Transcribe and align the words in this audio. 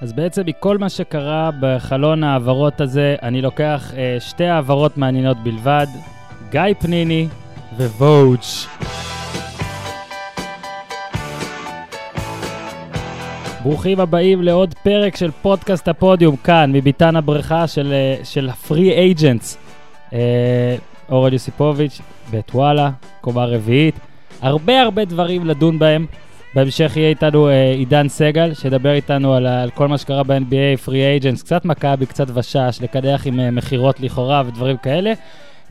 אז 0.00 0.12
בעצם 0.12 0.42
מכל 0.46 0.78
מה 0.78 0.88
שקרה 0.88 1.50
בחלון 1.60 2.24
ההעברות 2.24 2.80
הזה, 2.80 3.16
אני 3.22 3.42
לוקח 3.42 3.92
אה, 3.96 4.16
שתי 4.20 4.44
העברות 4.44 4.96
מעניינות 4.96 5.36
בלבד, 5.42 5.86
גיא 6.50 6.60
פניני 6.78 7.28
ווואץ'. 7.76 8.66
ברוכים 13.62 14.00
הבאים 14.00 14.42
לעוד 14.42 14.74
פרק 14.82 15.16
של 15.16 15.30
פודקאסט 15.30 15.88
הפודיום, 15.88 16.36
כאן, 16.36 16.72
מביתן 16.72 17.16
הבריכה 17.16 17.66
של, 17.66 17.92
אה, 17.92 18.24
של 18.24 18.48
הפרי 18.48 18.90
אייג'נטס. 18.92 19.58
אה, 20.12 20.76
אורל 21.08 21.32
יוסיפוביץ', 21.32 22.00
בית 22.30 22.50
וואלה, 22.54 22.90
קומה 23.20 23.44
רביעית. 23.44 23.94
הרבה 24.42 24.82
הרבה 24.82 25.04
דברים 25.04 25.46
לדון 25.46 25.78
בהם. 25.78 26.06
בהמשך 26.56 26.92
יהיה 26.96 27.08
איתנו 27.08 27.48
אה, 27.48 27.72
עידן 27.72 28.08
סגל, 28.08 28.54
שידבר 28.54 28.92
איתנו 28.92 29.34
על, 29.34 29.46
על 29.46 29.70
כל 29.70 29.88
מה 29.88 29.98
שקרה 29.98 30.22
ב-NBA, 30.22 30.80
פרי 30.84 31.06
אייג'נטס, 31.06 31.42
קצת 31.42 31.64
מכבי, 31.64 32.06
קצת 32.06 32.26
ושש, 32.34 32.78
לקדח 32.82 33.22
עם 33.26 33.40
אה, 33.40 33.50
מכירות 33.50 34.00
לכאורה 34.00 34.42
ודברים 34.46 34.76
כאלה. 34.76 35.12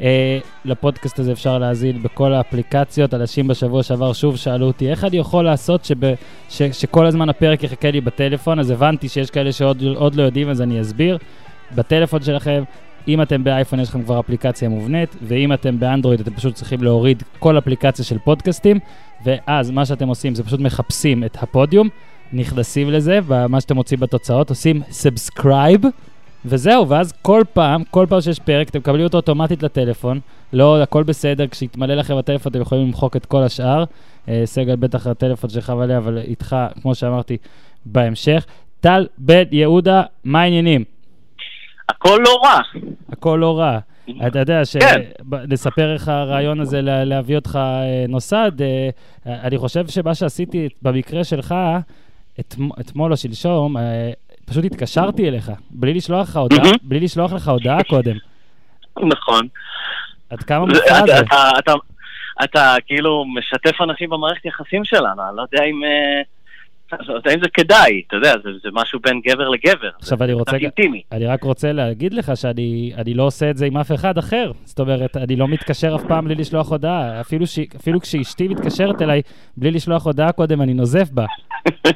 אה, 0.01 0.39
לפודקאסט 0.65 1.19
הזה 1.19 1.31
אפשר 1.31 1.57
להזין 1.57 2.03
בכל 2.03 2.33
האפליקציות. 2.33 3.13
אנשים 3.13 3.47
בשבוע 3.47 3.83
שעבר 3.83 4.13
שוב 4.13 4.37
שאלו 4.37 4.67
אותי, 4.67 4.89
איך 4.89 5.03
אני 5.03 5.17
יכול 5.17 5.45
לעשות 5.45 5.85
שב, 5.85 6.13
ש, 6.49 6.61
שכל 6.61 7.05
הזמן 7.05 7.29
הפרק 7.29 7.63
יחכה 7.63 7.91
לי 7.91 8.01
בטלפון? 8.01 8.59
אז 8.59 8.69
הבנתי 8.69 9.09
שיש 9.09 9.31
כאלה 9.31 9.51
שעוד 9.51 10.15
לא 10.15 10.23
יודעים, 10.23 10.49
אז 10.49 10.61
אני 10.61 10.81
אסביר. 10.81 11.17
בטלפון 11.75 12.21
שלכם, 12.21 12.63
אם 13.07 13.21
אתם 13.21 13.43
באייפון 13.43 13.79
יש 13.79 13.89
לכם 13.89 14.03
כבר 14.03 14.19
אפליקציה 14.19 14.69
מובנית, 14.69 15.15
ואם 15.21 15.53
אתם 15.53 15.79
באנדרואיד 15.79 16.19
אתם 16.19 16.33
פשוט 16.33 16.55
צריכים 16.55 16.83
להוריד 16.83 17.23
כל 17.39 17.57
אפליקציה 17.57 18.05
של 18.05 18.17
פודקאסטים, 18.17 18.79
ואז 19.25 19.71
מה 19.71 19.85
שאתם 19.85 20.07
עושים 20.07 20.35
זה 20.35 20.43
פשוט 20.43 20.59
מחפשים 20.59 21.23
את 21.23 21.37
הפודיום, 21.43 21.89
נכנסים 22.33 22.89
לזה, 22.89 23.19
ומה 23.27 23.61
שאתם 23.61 23.75
מוצאים 23.75 23.99
בתוצאות 23.99 24.49
עושים 24.49 24.81
subscribe, 24.91 25.81
וזהו, 26.45 26.89
ואז 26.89 27.13
כל 27.21 27.43
פעם, 27.53 27.83
כל 27.91 28.05
פעם 28.09 28.21
שיש 28.21 28.39
פרק, 28.39 28.69
אתם 28.69 28.79
מקבלים 28.79 29.03
אותו 29.03 29.17
אוטומטית 29.17 29.63
לטלפון, 29.63 30.19
לא, 30.53 30.81
הכל 30.81 31.03
בסדר, 31.03 31.47
כשיתמלא 31.47 31.93
לכם 31.93 32.17
הטלפון 32.17 32.51
אתם 32.51 32.61
יכולים 32.61 32.85
למחוק 32.85 33.15
את 33.15 33.25
כל 33.25 33.43
השאר. 33.43 33.83
אה, 34.29 34.41
סגל, 34.45 34.75
בטח 34.75 35.07
הטלפון 35.07 35.49
שלך 35.49 35.69
מלא, 35.69 35.97
אבל 35.97 36.17
איתך, 36.17 36.55
כמו 36.81 36.95
שאמרתי, 36.95 37.37
בהמשך. 37.85 38.45
טל 38.79 39.07
בן 39.17 39.43
יהודה, 39.51 40.03
מה 40.23 40.41
העניינים? 40.41 40.83
הכל 41.89 42.19
לא 42.25 42.39
רע. 42.43 42.59
הכל 43.11 43.37
לא 43.41 43.59
רע. 43.59 43.79
אתה 44.27 44.39
יודע, 44.39 44.61
שנספר 44.65 45.71
כן. 45.75 45.93
איך 45.93 46.07
הרעיון 46.07 46.59
הזה 46.59 46.81
להביא 46.81 47.35
אותך 47.35 47.59
אה, 47.61 48.05
נוסד, 48.09 48.51
אה, 48.61 48.89
אני 49.25 49.57
חושב 49.57 49.87
שמה 49.87 50.15
שעשיתי 50.15 50.69
במקרה 50.81 51.23
שלך, 51.23 51.55
אתמול 52.79 53.11
או 53.11 53.17
שלשום, 53.17 53.77
אה, 53.77 54.11
פשוט 54.45 54.65
התקשרתי 54.65 55.27
אליך, 55.29 55.51
בלי 55.69 55.93
לשלוח 55.93 56.29
לך 56.29 56.37
הודעה, 56.37 56.71
בלי 56.81 56.99
לשלוח 56.99 57.33
לך 57.33 57.47
הודעה 57.47 57.83
קודם. 57.83 58.15
נכון. 58.97 59.47
עד 60.29 60.43
כמה 60.43 60.65
מופרע 60.65 61.05
זה? 61.05 61.21
אתה 62.43 62.75
כאילו 62.85 63.25
משתף 63.37 63.81
אנשים 63.81 64.09
במערכת 64.09 64.45
יחסים 64.45 64.85
שלנו, 64.85 65.21
אני 65.29 65.37
לא 65.37 65.41
יודע 65.41 65.63
אם... 65.63 65.81
האם 67.25 67.39
זה 67.43 67.49
כדאי, 67.53 68.01
אתה 68.07 68.15
יודע, 68.15 68.33
זה, 68.43 68.49
זה 68.63 68.69
משהו 68.73 68.99
בין 68.99 69.21
גבר 69.27 69.49
לגבר. 69.49 69.89
עכשיו 69.99 70.23
אני 70.23 70.33
רוצה, 70.33 70.57
אני 71.11 71.25
רק 71.25 71.43
רוצה 71.43 71.71
להגיד 71.71 72.13
לך 72.13 72.31
שאני 72.35 73.13
לא 73.13 73.23
עושה 73.23 73.49
את 73.49 73.57
זה 73.57 73.65
עם 73.65 73.77
אף 73.77 73.91
אחד 73.91 74.17
אחר. 74.17 74.51
זאת 74.63 74.79
אומרת, 74.79 75.17
אני 75.17 75.35
לא 75.35 75.47
מתקשר 75.47 75.95
אף 75.95 76.03
פעם 76.07 76.25
בלי 76.25 76.35
לשלוח 76.35 76.71
הודעה. 76.71 77.21
אפילו, 77.21 77.47
ש, 77.47 77.59
אפילו 77.75 78.01
כשאשתי 78.01 78.47
מתקשרת 78.47 79.01
אליי 79.01 79.21
בלי 79.57 79.71
לשלוח 79.71 80.05
הודעה 80.05 80.31
קודם, 80.31 80.61
אני 80.61 80.73
נוזף 80.73 81.09
בה. 81.11 81.25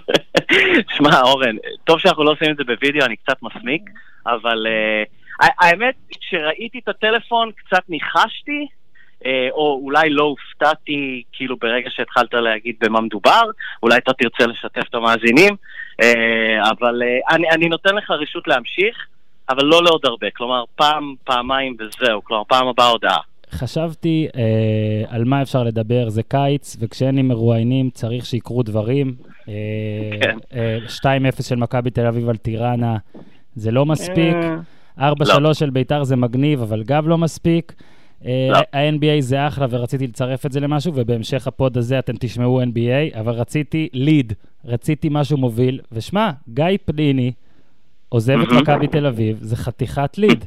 שמע, 0.97 1.21
אורן, 1.21 1.55
טוב 1.83 1.99
שאנחנו 1.99 2.23
לא 2.23 2.31
עושים 2.31 2.51
את 2.51 2.57
זה 2.57 2.63
בווידאו, 2.63 3.05
אני 3.05 3.15
קצת 3.15 3.37
מסמיק, 3.43 3.89
אבל 4.27 4.67
uh, 4.67 5.45
האמת, 5.59 5.95
כשראיתי 6.19 6.79
את 6.83 6.89
הטלפון, 6.89 7.51
קצת 7.51 7.83
ניחשתי, 7.89 8.67
או 9.51 9.81
אולי 9.83 10.09
לא 10.09 10.23
הופתעתי 10.23 11.23
כאילו 11.33 11.57
ברגע 11.57 11.89
שהתחלת 11.89 12.33
להגיד 12.33 12.75
במה 12.81 13.01
מדובר, 13.01 13.43
אולי 13.83 13.97
אתה 13.97 14.13
תרצה 14.13 14.47
לשתף 14.47 14.87
את 14.89 14.95
המאזינים, 14.95 15.55
אה, 16.01 16.69
אבל 16.69 17.01
אה, 17.03 17.35
אני, 17.35 17.49
אני 17.49 17.69
נותן 17.69 17.95
לך 17.95 18.11
רשות 18.11 18.47
להמשיך, 18.47 19.05
אבל 19.49 19.65
לא 19.65 19.83
לעוד 19.83 20.01
הרבה, 20.03 20.27
כלומר 20.35 20.63
פעם, 20.75 21.15
פעמיים 21.23 21.75
וזהו, 21.79 22.23
כלומר 22.23 22.43
פעם 22.47 22.67
הבאה 22.67 22.87
הודעה. 22.87 23.19
חשבתי 23.51 24.27
אה, 24.35 25.03
על 25.07 25.23
מה 25.23 25.41
אפשר 25.41 25.63
לדבר, 25.63 26.09
זה 26.09 26.23
קיץ, 26.23 26.77
וכשאין 26.79 27.15
לי 27.15 27.21
מרואיינים 27.21 27.89
צריך 27.89 28.25
שיקרו 28.25 28.63
דברים. 28.63 29.15
אה, 29.49 29.53
כן. 30.21 30.37
אה, 30.53 30.77
2-0 31.37 31.43
של 31.43 31.55
מכבי 31.55 31.89
תל 31.89 32.05
אביב 32.05 32.29
על 32.29 32.37
טיראנה, 32.37 32.97
זה 33.55 33.71
לא 33.71 33.85
מספיק. 33.85 34.35
4-3 34.99 35.01
לא. 35.39 35.53
של 35.53 35.69
ביתר 35.69 36.03
זה 36.03 36.15
מגניב, 36.15 36.61
אבל 36.61 36.83
גם 36.83 37.07
לא 37.07 37.17
מספיק. 37.17 37.73
לא. 38.25 38.57
ה-NBA 38.73 39.19
זה 39.19 39.47
אחלה 39.47 39.65
ורציתי 39.69 40.07
לצרף 40.07 40.45
את 40.45 40.51
זה 40.51 40.59
למשהו, 40.59 40.93
ובהמשך 40.95 41.47
הפוד 41.47 41.77
הזה 41.77 41.99
אתם 41.99 42.13
תשמעו 42.19 42.61
NBA, 42.61 43.19
אבל 43.19 43.33
רציתי 43.33 43.89
ליד, 43.93 44.33
רציתי 44.65 45.07
משהו 45.11 45.37
מוביל, 45.37 45.79
ושמע, 45.91 46.29
גיא 46.53 46.77
פניני 46.85 47.31
עוזב 48.09 48.39
את 48.39 48.47
מכבי 48.61 48.87
תל 48.87 49.05
אביב, 49.05 49.37
זה 49.41 49.55
חתיכת 49.55 50.17
ליד, 50.17 50.45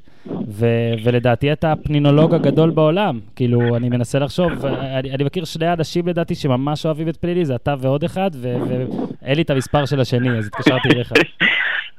ו- 0.49 0.93
ולדעתי 1.05 1.53
אתה 1.53 1.73
הפנינולוג 1.73 2.35
הגדול 2.35 2.71
בעולם. 2.71 3.21
כאילו, 3.37 3.77
אני 3.77 3.89
מנסה 3.89 4.19
לחשוב, 4.19 4.65
אני, 4.65 5.11
אני 5.11 5.25
מכיר 5.25 5.45
שני 5.45 5.73
אנשים 5.73 6.09
לדעתי 6.09 6.35
שממש 6.35 6.87
אוהבים 6.87 7.09
את 7.09 7.17
פניני, 7.17 7.45
זה 7.45 7.55
אתה 7.55 7.75
ועוד 7.79 8.05
אחד, 8.05 8.31
ואין 8.41 9.37
לי 9.37 9.43
את 9.43 9.51
המספר 9.51 9.87
של 9.87 10.01
השני, 10.01 10.39
אז 10.39 10.47
התקשרתי 10.47 10.89
אליך. 10.95 11.13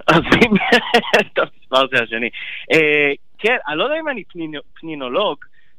אז 0.08 0.22
אם 0.46 0.56
את 1.20 1.38
המספר 1.38 1.88
של 1.92 2.04
השני. 2.04 2.30
אה, 2.74 3.12
כן, 3.38 3.56
אני 3.68 3.78
לא 3.78 3.84
יודע 3.84 3.96
אם 4.00 4.10
אני 4.10 4.24
פנינולוג, 4.80 5.38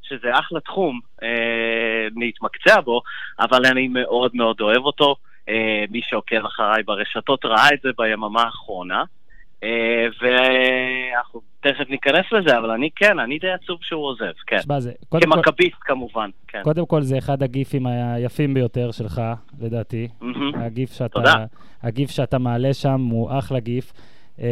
שזה 0.08 0.28
אחלה 0.38 0.60
תחום 0.60 1.00
אה, 1.22 2.08
להתמקצע 2.16 2.80
בו, 2.80 3.02
אבל 3.40 3.66
אני 3.66 3.88
מאוד 3.88 4.30
מאוד 4.34 4.60
אוהב 4.60 4.84
אותו. 4.84 5.16
אה, 5.48 5.84
מי 5.90 6.00
שעוקב 6.02 6.44
אחריי 6.46 6.82
ברשתות 6.82 7.44
ראה 7.44 7.68
את 7.74 7.80
זה 7.82 7.88
ביממה 7.98 8.42
האחרונה. 8.42 9.04
אה, 9.62 10.06
ואנחנו 10.20 11.40
תכף 11.60 11.90
ניכנס 11.90 12.24
לזה, 12.32 12.58
אבל 12.58 12.70
אני 12.70 12.90
כן, 12.96 13.18
אני 13.18 13.38
די 13.38 13.50
עצוב 13.50 13.78
שהוא 13.82 14.06
עוזב, 14.06 14.32
כן. 14.46 14.60
שמה, 14.62 14.80
זה, 14.80 14.92
כמכביסט 15.10 15.74
כל... 15.74 15.92
כמובן, 15.92 16.30
כן. 16.48 16.62
קודם 16.62 16.86
כל 16.86 17.02
זה 17.02 17.18
אחד 17.18 17.42
הגיפים 17.42 17.86
היפים 17.86 18.54
ביותר 18.54 18.90
שלך, 18.90 19.22
לדעתי. 19.60 20.08
Mm-hmm. 20.22 20.58
הגיף 20.58 20.92
שאתה, 20.92 21.08
תודה. 21.08 21.44
הגיף 21.82 22.10
שאתה 22.10 22.38
מעלה 22.38 22.74
שם 22.74 23.00
הוא 23.00 23.38
אחלה 23.38 23.60
גיף. 23.60 23.92
אה, 24.40 24.46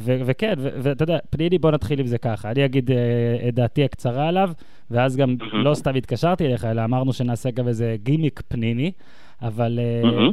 וכן, 0.00 0.54
ואתה 0.58 1.02
יודע, 1.02 1.18
פניני, 1.30 1.58
בוא 1.58 1.70
נתחיל 1.70 2.00
עם 2.00 2.06
זה 2.06 2.18
ככה. 2.18 2.50
אני 2.50 2.64
אגיד 2.64 2.90
אה, 2.90 2.96
את 3.48 3.54
דעתי 3.54 3.84
הקצרה 3.84 4.28
עליו, 4.28 4.50
ואז 4.90 5.16
גם 5.16 5.36
לא 5.52 5.74
סתם 5.74 5.94
התקשרתי 5.94 6.46
אליך, 6.46 6.64
אלא 6.64 6.84
אמרנו 6.84 7.12
שנעשה 7.12 7.50
גם 7.50 7.68
איזה 7.68 7.96
גימיק 8.02 8.42
פניני, 8.48 8.92
אבל 9.42 9.78
אה, 9.78 10.28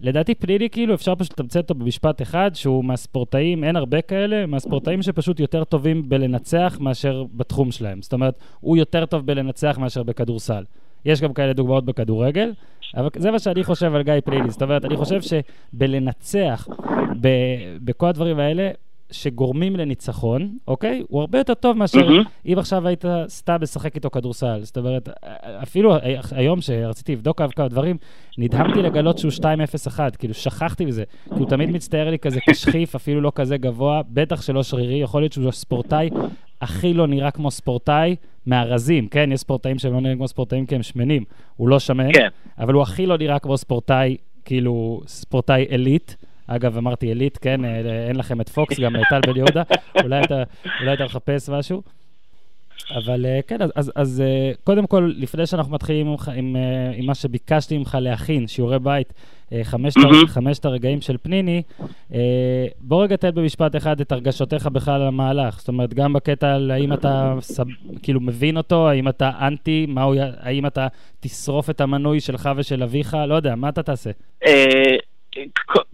לדעתי 0.00 0.34
פניני, 0.34 0.70
כאילו, 0.70 0.94
אפשר 0.94 1.14
פשוט 1.14 1.32
לתמצת 1.32 1.56
אותו 1.56 1.74
במשפט 1.74 2.22
אחד, 2.22 2.50
שהוא 2.54 2.84
מהספורטאים, 2.84 3.64
אין 3.64 3.76
הרבה 3.76 4.02
כאלה, 4.02 4.46
מהספורטאים 4.46 5.02
שפשוט 5.02 5.40
יותר 5.40 5.64
טובים 5.64 6.08
בלנצח 6.08 6.78
מאשר 6.80 7.24
בתחום 7.34 7.70
שלהם. 7.70 8.02
זאת 8.02 8.12
אומרת, 8.12 8.38
הוא 8.60 8.76
יותר 8.76 9.06
טוב 9.06 9.26
בלנצח 9.26 9.78
מאשר 9.78 10.02
בכדורסל. 10.02 10.64
יש 11.04 11.20
גם 11.20 11.32
כאלה 11.32 11.52
דוגמאות 11.52 11.84
בכדורגל, 11.84 12.52
אבל 12.96 13.08
זה 13.16 13.30
מה 13.30 13.38
שאני 13.38 13.64
חושב 13.64 13.94
על 13.94 14.02
גיא 14.02 14.14
פלילי. 14.24 14.50
זאת 14.50 14.62
אומרת, 14.62 14.84
אני 14.84 14.96
חושב 14.96 15.20
שבלנצח, 15.20 16.68
בכל 17.84 18.06
הדברים 18.06 18.38
האלה, 18.38 18.70
שגורמים 19.10 19.76
לניצחון, 19.76 20.56
אוקיי? 20.68 21.02
הוא 21.08 21.20
הרבה 21.20 21.38
יותר 21.38 21.54
טוב 21.54 21.76
מאשר 21.76 22.08
mm-hmm. 22.08 22.28
אם 22.46 22.58
עכשיו 22.58 22.86
היית 22.86 23.04
סתם 23.28 23.56
משחק 23.62 23.94
איתו 23.94 24.10
כדורסל. 24.10 24.60
זאת 24.62 24.78
אומרת, 24.78 25.08
אפילו 25.62 25.94
היום 26.30 26.60
שרציתי 26.60 27.12
לבדוק 27.12 27.40
עליו 27.40 27.52
כמה 27.56 27.68
דברים, 27.68 27.96
נדהמתי 28.38 28.82
לגלות 28.82 29.18
שהוא 29.18 29.32
2-0-1, 29.38 30.00
כאילו 30.18 30.34
שכחתי 30.34 30.84
מזה. 30.84 31.04
כי 31.24 31.34
הוא 31.38 31.48
תמיד 31.48 31.70
מצטייר 31.70 32.10
לי 32.10 32.18
כזה 32.18 32.40
כשכיף, 32.50 32.94
אפילו 32.94 33.20
לא 33.20 33.32
כזה 33.34 33.56
גבוה, 33.56 34.00
בטח 34.08 34.42
שלא 34.42 34.62
שרירי, 34.62 34.94
יכול 34.94 35.22
להיות 35.22 35.32
שהוא 35.32 35.50
ספורטאי 35.50 36.10
הכי 36.60 36.94
לא 36.94 37.06
נראה 37.06 37.30
כמו 37.30 37.50
ספורטאי 37.50 38.16
מהרזים, 38.46 39.08
כן? 39.08 39.30
יש 39.32 39.40
ספורטאים 39.40 39.78
שהם 39.78 39.92
לא 39.92 40.00
נראים 40.00 40.16
כמו 40.16 40.28
ספורטאים 40.28 40.66
כי 40.66 40.74
הם 40.74 40.82
שמנים. 40.82 41.24
הוא 41.56 41.68
לא 41.68 41.78
שמן, 41.78 42.12
כן. 42.12 42.28
אבל 42.58 42.74
הוא 42.74 42.82
הכי 42.82 43.06
לא 43.06 43.18
נראה 43.18 43.38
כמו 43.38 43.56
ספורטאי, 43.56 44.16
כאילו, 44.44 45.00
ספורטאי 45.06 45.62
עילית. 45.68 46.16
אגב, 46.48 46.76
אמרתי 46.76 47.06
עילית, 47.06 47.38
כן, 47.38 47.64
אה, 47.64 48.08
אין 48.08 48.16
לכם 48.16 48.40
את 48.40 48.48
פוקס, 48.48 48.80
גם 48.80 48.92
טל 49.10 49.20
בן 49.26 49.36
יהודה, 49.36 49.62
אולי 50.04 50.20
אתה, 50.24 50.42
אולי 50.80 50.92
אתה 50.92 51.04
מחפש 51.04 51.48
משהו. 51.48 51.82
אבל 52.94 53.26
אה, 53.26 53.40
כן, 53.46 53.62
אז, 53.62 53.70
אז, 53.74 53.92
אז 53.94 54.20
אה, 54.20 54.52
קודם 54.64 54.86
כל, 54.86 55.12
לפני 55.16 55.46
שאנחנו 55.46 55.72
מתחילים 55.72 56.06
עם, 56.06 56.16
עם, 56.36 56.56
עם 56.94 57.06
מה 57.06 57.14
שביקשתי 57.14 57.78
ממך 57.78 57.98
להכין, 58.00 58.46
שיעורי 58.46 58.78
בית, 58.78 59.12
חמשת. 59.62 60.00
חמשת 60.26 60.64
הרגעים 60.64 61.00
של 61.00 61.16
פניני, 61.22 61.62
בוא 62.80 63.02
רגע 63.02 63.16
תן 63.16 63.30
במשפט 63.34 63.76
אחד 63.76 64.00
את 64.00 64.12
הרגשותיך 64.12 64.66
בכלל 64.66 64.94
על 64.94 65.08
המהלך. 65.08 65.58
זאת 65.58 65.68
אומרת, 65.68 65.94
גם 65.94 66.12
בקטע 66.12 66.54
על 66.54 66.70
האם 66.70 66.92
אתה 66.92 67.34
סב, 67.40 67.64
כאילו 68.02 68.20
מבין 68.20 68.56
אותו, 68.56 68.88
האם 68.88 69.08
אתה 69.08 69.30
אנטי, 69.40 69.86
הוא, 69.96 70.14
האם 70.38 70.66
אתה 70.66 70.86
תשרוף 71.20 71.70
את 71.70 71.80
המנוי 71.80 72.20
שלך 72.20 72.50
ושל 72.56 72.82
אביך, 72.82 73.16
לא 73.28 73.34
יודע, 73.34 73.54
מה 73.54 73.68
אתה 73.68 73.82
תעשה? 73.82 74.10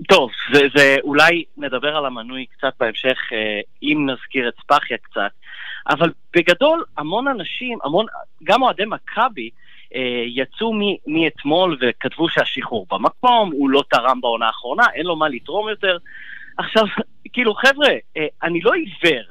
טוב, 0.08 0.31
זה, 0.52 0.61
זה 0.76 0.96
אולי 1.02 1.44
נדבר 1.56 1.96
על 1.96 2.06
המנוי 2.06 2.46
קצת 2.46 2.73
בהמשך, 2.81 3.19
אה, 3.32 3.61
אם 3.82 4.06
נזכיר 4.11 4.49
את 4.49 4.55
ספאחיה 4.62 4.99
קצת, 4.99 5.31
אבל 5.88 6.12
בגדול 6.37 6.85
המון 6.96 7.29
אנשים, 7.29 7.79
המון, 7.85 8.06
גם 8.44 8.62
אוהדי 8.62 8.85
מכבי, 8.87 9.50
אה, 9.94 10.25
יצאו 10.26 10.73
מאתמול 11.06 11.79
וכתבו 11.81 12.29
שהשחרור 12.29 12.87
במקום, 12.91 13.50
הוא 13.52 13.70
לא 13.70 13.85
תרם 13.91 14.20
בעונה 14.20 14.46
האחרונה, 14.46 14.85
אין 14.94 15.06
לו 15.06 15.17
מה 15.17 15.29
לתרום 15.29 15.69
יותר. 15.69 15.99
עכשיו, 16.58 16.85
כאילו, 17.32 17.55
חבר'ה, 17.55 17.88
אה, 18.17 18.26
אני 18.43 18.61
לא 18.61 18.73
עיוור. 18.73 19.25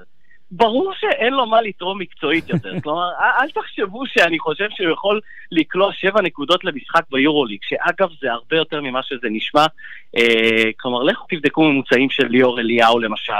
ברור 0.55 0.93
שאין 0.99 1.33
לו 1.33 1.45
מה 1.45 1.61
לתרום 1.61 1.99
מקצועית 1.99 2.49
יותר. 2.49 2.73
כלומר, 2.83 3.09
אל 3.41 3.49
תחשבו 3.49 4.03
שאני 4.05 4.39
חושב 4.39 4.67
שהוא 4.69 4.91
יכול 4.91 5.21
לקלוע 5.51 5.93
שבע 5.93 6.21
נקודות 6.21 6.63
למשחק 6.63 7.03
ביורוליג, 7.11 7.59
שאגב, 7.61 8.09
זה 8.21 8.31
הרבה 8.31 8.55
יותר 8.55 8.81
ממה 8.81 9.03
שזה 9.03 9.27
נשמע. 9.31 9.65
אה, 10.17 10.71
כלומר, 10.79 11.03
לכו 11.03 11.25
תבדקו 11.29 11.63
ממוצעים 11.63 12.09
של 12.09 12.27
ליאור 12.27 12.59
אליהו, 12.59 12.99
למשל, 12.99 13.33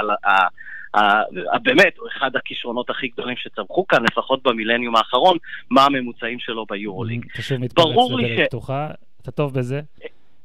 באמת, 1.62 1.98
הוא 1.98 2.08
אחד 2.16 2.36
הכישרונות 2.36 2.90
הכי 2.90 3.08
גדולים 3.08 3.36
שצמחו 3.36 3.86
כאן, 3.86 4.02
לפחות 4.04 4.42
במילניום 4.42 4.96
האחרון, 4.96 5.36
מה 5.70 5.84
הממוצעים 5.84 6.38
שלו 6.38 6.66
ביורוליג. 6.66 7.26
שוב 7.40 7.58
מתפרץ 7.58 7.96
לדלת 8.18 8.48
פתוחה, 8.48 8.88
אתה 9.22 9.30
טוב 9.30 9.54
בזה. 9.54 9.80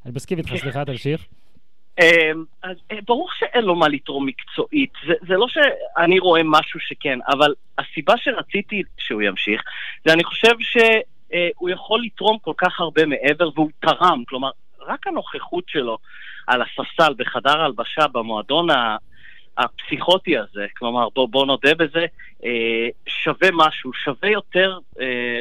אני 0.06 0.14
מסכים 0.16 0.38
איתך, 0.38 0.56
סליחה, 0.56 0.86
תמשיך. 0.86 1.26
אמ, 2.00 2.44
אז 2.64 2.78
אה, 2.92 2.98
ברור 3.08 3.30
שאין 3.38 3.64
לו 3.64 3.76
מה 3.76 3.88
לתרום 3.88 4.26
מקצועית, 4.26 4.94
זה, 5.08 5.14
זה 5.28 5.34
לא 5.34 5.48
שאני 5.48 6.20
רואה 6.20 6.42
משהו 6.46 6.80
שכן, 6.80 7.20
אבל 7.28 7.54
הסיבה 7.78 8.14
שרציתי 8.18 8.84
שהוא 8.98 9.22
ימשיך, 9.22 9.62
זה 10.06 10.14
אני 10.14 10.24
חושב 10.24 10.54
שהוא 10.60 11.70
יכול 11.70 12.02
לתרום 12.04 12.38
כל 12.42 12.54
כך 12.58 12.80
הרבה 12.80 13.06
מעבר, 13.06 13.50
והוא 13.56 13.70
תרם, 13.80 14.24
כלומר, 14.28 14.50
רק 14.88 15.08
הנוכחות 15.08 15.64
שלו 15.68 15.98
על 16.48 16.62
הספסל 16.62 17.14
בחדר 17.18 17.62
ההלבשה 17.62 18.08
במועדון 18.08 18.68
הפסיכוטי 19.58 20.38
הזה, 20.38 20.66
כלומר, 20.78 21.08
בוא, 21.16 21.28
בוא 21.30 21.46
נודה 21.46 21.76
בזה, 21.76 22.06
אה, 22.46 22.88
שווה 23.08 23.50
משהו, 23.54 23.94
שווה 23.94 24.30
יותר... 24.30 24.78
אה, 25.02 25.40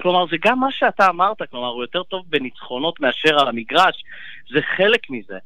כלומר, 0.00 0.26
זה 0.30 0.36
גם 0.40 0.60
מה 0.60 0.72
שאתה 0.72 1.08
אמרת, 1.08 1.42
כלומר, 1.50 1.68
הוא 1.68 1.82
יותר 1.82 2.02
טוב 2.02 2.24
בניצחונות 2.28 3.00
מאשר 3.00 3.38
על 3.40 3.48
המגרש, 3.48 4.04
זה 4.52 4.60
חלק 4.76 5.10
מזה. 5.10 5.38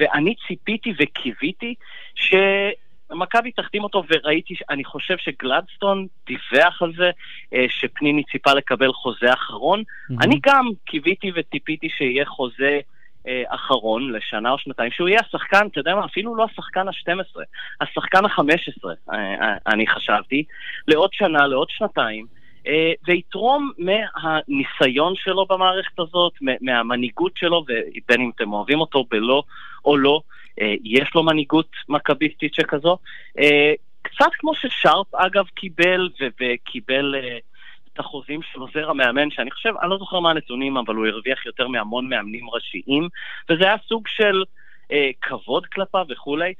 ואני 0.00 0.34
ציפיתי 0.48 0.94
וקיוויתי 0.98 1.74
שמכבי 2.14 3.52
תחתים 3.52 3.84
אותו, 3.84 4.02
וראיתי, 4.08 4.54
אני 4.70 4.84
חושב 4.84 5.16
שגלדסטון 5.18 6.06
דיווח 6.26 6.82
על 6.82 6.92
זה, 6.96 7.10
אה, 7.54 7.64
שפניני 7.68 8.24
ציפה 8.24 8.52
לקבל 8.52 8.92
חוזה 8.92 9.32
אחרון. 9.32 9.80
Mm-hmm. 9.80 10.24
אני 10.24 10.38
גם 10.42 10.68
קיוויתי 10.84 11.30
וציפיתי 11.36 11.88
שיהיה 11.88 12.24
חוזה... 12.24 12.80
אה, 13.28 13.42
אחרון 13.48 14.12
לשנה 14.12 14.50
או 14.50 14.58
שנתיים, 14.58 14.90
שהוא 14.90 15.08
יהיה 15.08 15.20
השחקן, 15.20 15.66
אתה 15.66 15.80
יודע 15.80 15.94
מה, 15.94 16.04
אפילו 16.04 16.34
לא 16.36 16.46
השחקן 16.52 16.88
ה-12, 16.88 17.40
השחקן 17.80 18.24
ה-15, 18.24 19.12
אה, 19.12 19.56
אני 19.66 19.86
חשבתי, 19.86 20.44
לעוד 20.88 21.10
שנה, 21.12 21.46
לעוד 21.46 21.70
שנתיים. 21.70 22.26
אה, 22.66 22.92
ויתרום 23.06 23.70
מהניסיון 23.78 25.14
שלו 25.16 25.46
במערכת 25.46 25.98
הזאת, 25.98 26.32
מהמנהיגות 26.60 27.36
שלו, 27.36 27.64
ובין 27.68 28.20
אם 28.20 28.30
אתם 28.36 28.52
אוהבים 28.52 28.80
אותו 28.80 29.04
בלא 29.10 29.42
או 29.84 29.96
לא, 29.96 30.20
אה, 30.60 30.74
יש 30.84 31.14
לו 31.14 31.22
מנהיגות 31.22 31.68
מכביסטית 31.88 32.54
שכזו. 32.54 32.98
אה, 33.38 33.72
קצת 34.02 34.30
כמו 34.38 34.54
ששרפ 34.54 35.14
אגב 35.14 35.44
קיבל, 35.54 36.08
וקיבל 36.40 37.14
את 37.92 37.98
החוזים 37.98 38.40
של 38.52 38.60
עוזר 38.60 38.90
המאמן, 38.90 39.30
שאני 39.30 39.50
חושב, 39.50 39.72
אני 39.82 39.90
לא 39.90 39.98
זוכר 39.98 40.20
מה 40.20 40.30
הנתונים, 40.30 40.76
אבל 40.76 40.94
הוא 40.94 41.06
הרוויח 41.06 41.46
יותר 41.46 41.68
מהמון 41.68 42.08
מאמנים 42.08 42.50
ראשיים, 42.50 43.08
וזה 43.50 43.64
היה 43.64 43.76
סוג 43.88 44.08
של 44.08 44.42
כבוד 45.22 45.66
כלפיו 45.66 46.04
וכולי. 46.08 46.44
אה, 46.48 46.52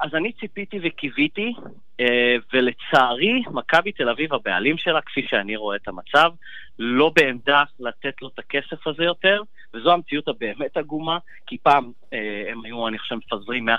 אז 0.00 0.14
אני 0.14 0.32
ציפיתי 0.32 0.78
וקיוויתי, 0.82 1.54
אה, 2.00 2.36
ולצערי, 2.52 3.42
מכבי 3.52 3.92
תל 3.92 4.08
אביב, 4.08 4.34
הבעלים 4.34 4.78
שלה, 4.78 5.00
כפי 5.00 5.26
שאני 5.28 5.56
רואה 5.56 5.76
את 5.76 5.88
המצב, 5.88 6.30
לא 6.78 7.12
בעמדה 7.16 7.62
לתת 7.80 8.22
לו 8.22 8.28
את 8.28 8.38
הכסף 8.38 8.86
הזה 8.86 9.04
יותר, 9.04 9.42
וזו 9.74 9.92
המציאות 9.92 10.28
הבאמת 10.28 10.76
עגומה, 10.76 11.18
כי 11.46 11.58
פעם 11.62 11.92
אה, 12.12 12.42
הם 12.50 12.64
היו, 12.64 12.88
אני 12.88 12.98
חושב, 12.98 13.14
מפזרים 13.14 13.68
150-200 13.68 13.72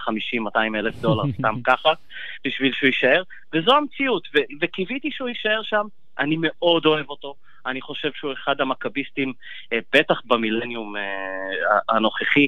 אלף 0.76 0.96
דולר 0.96 1.24
סתם 1.40 1.56
ככה, 1.64 1.94
בשביל 2.46 2.74
שהוא 2.74 2.88
יישאר, 2.88 3.24
וזו 3.54 3.76
המציאות, 3.76 4.28
ו- 4.36 4.54
וקיוויתי 4.62 5.12
שהוא 5.12 5.30
יישאר 5.30 5.62
שם, 5.64 5.86
אני 6.20 6.36
מאוד 6.40 6.86
אוהב 6.86 7.10
אותו. 7.10 7.36
אני 7.65 7.81
חושב 7.81 8.11
שהוא 8.13 8.33
אחד 8.33 8.61
המכביסטים, 8.61 9.33
בטח 9.94 10.21
במילניום 10.25 10.95
הנוכחי, 11.89 12.47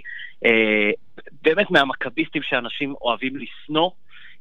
באמת 1.41 1.71
מהמכביסטים 1.71 2.41
שאנשים 2.43 2.95
אוהבים 3.01 3.33
לשנוא. 3.37 3.89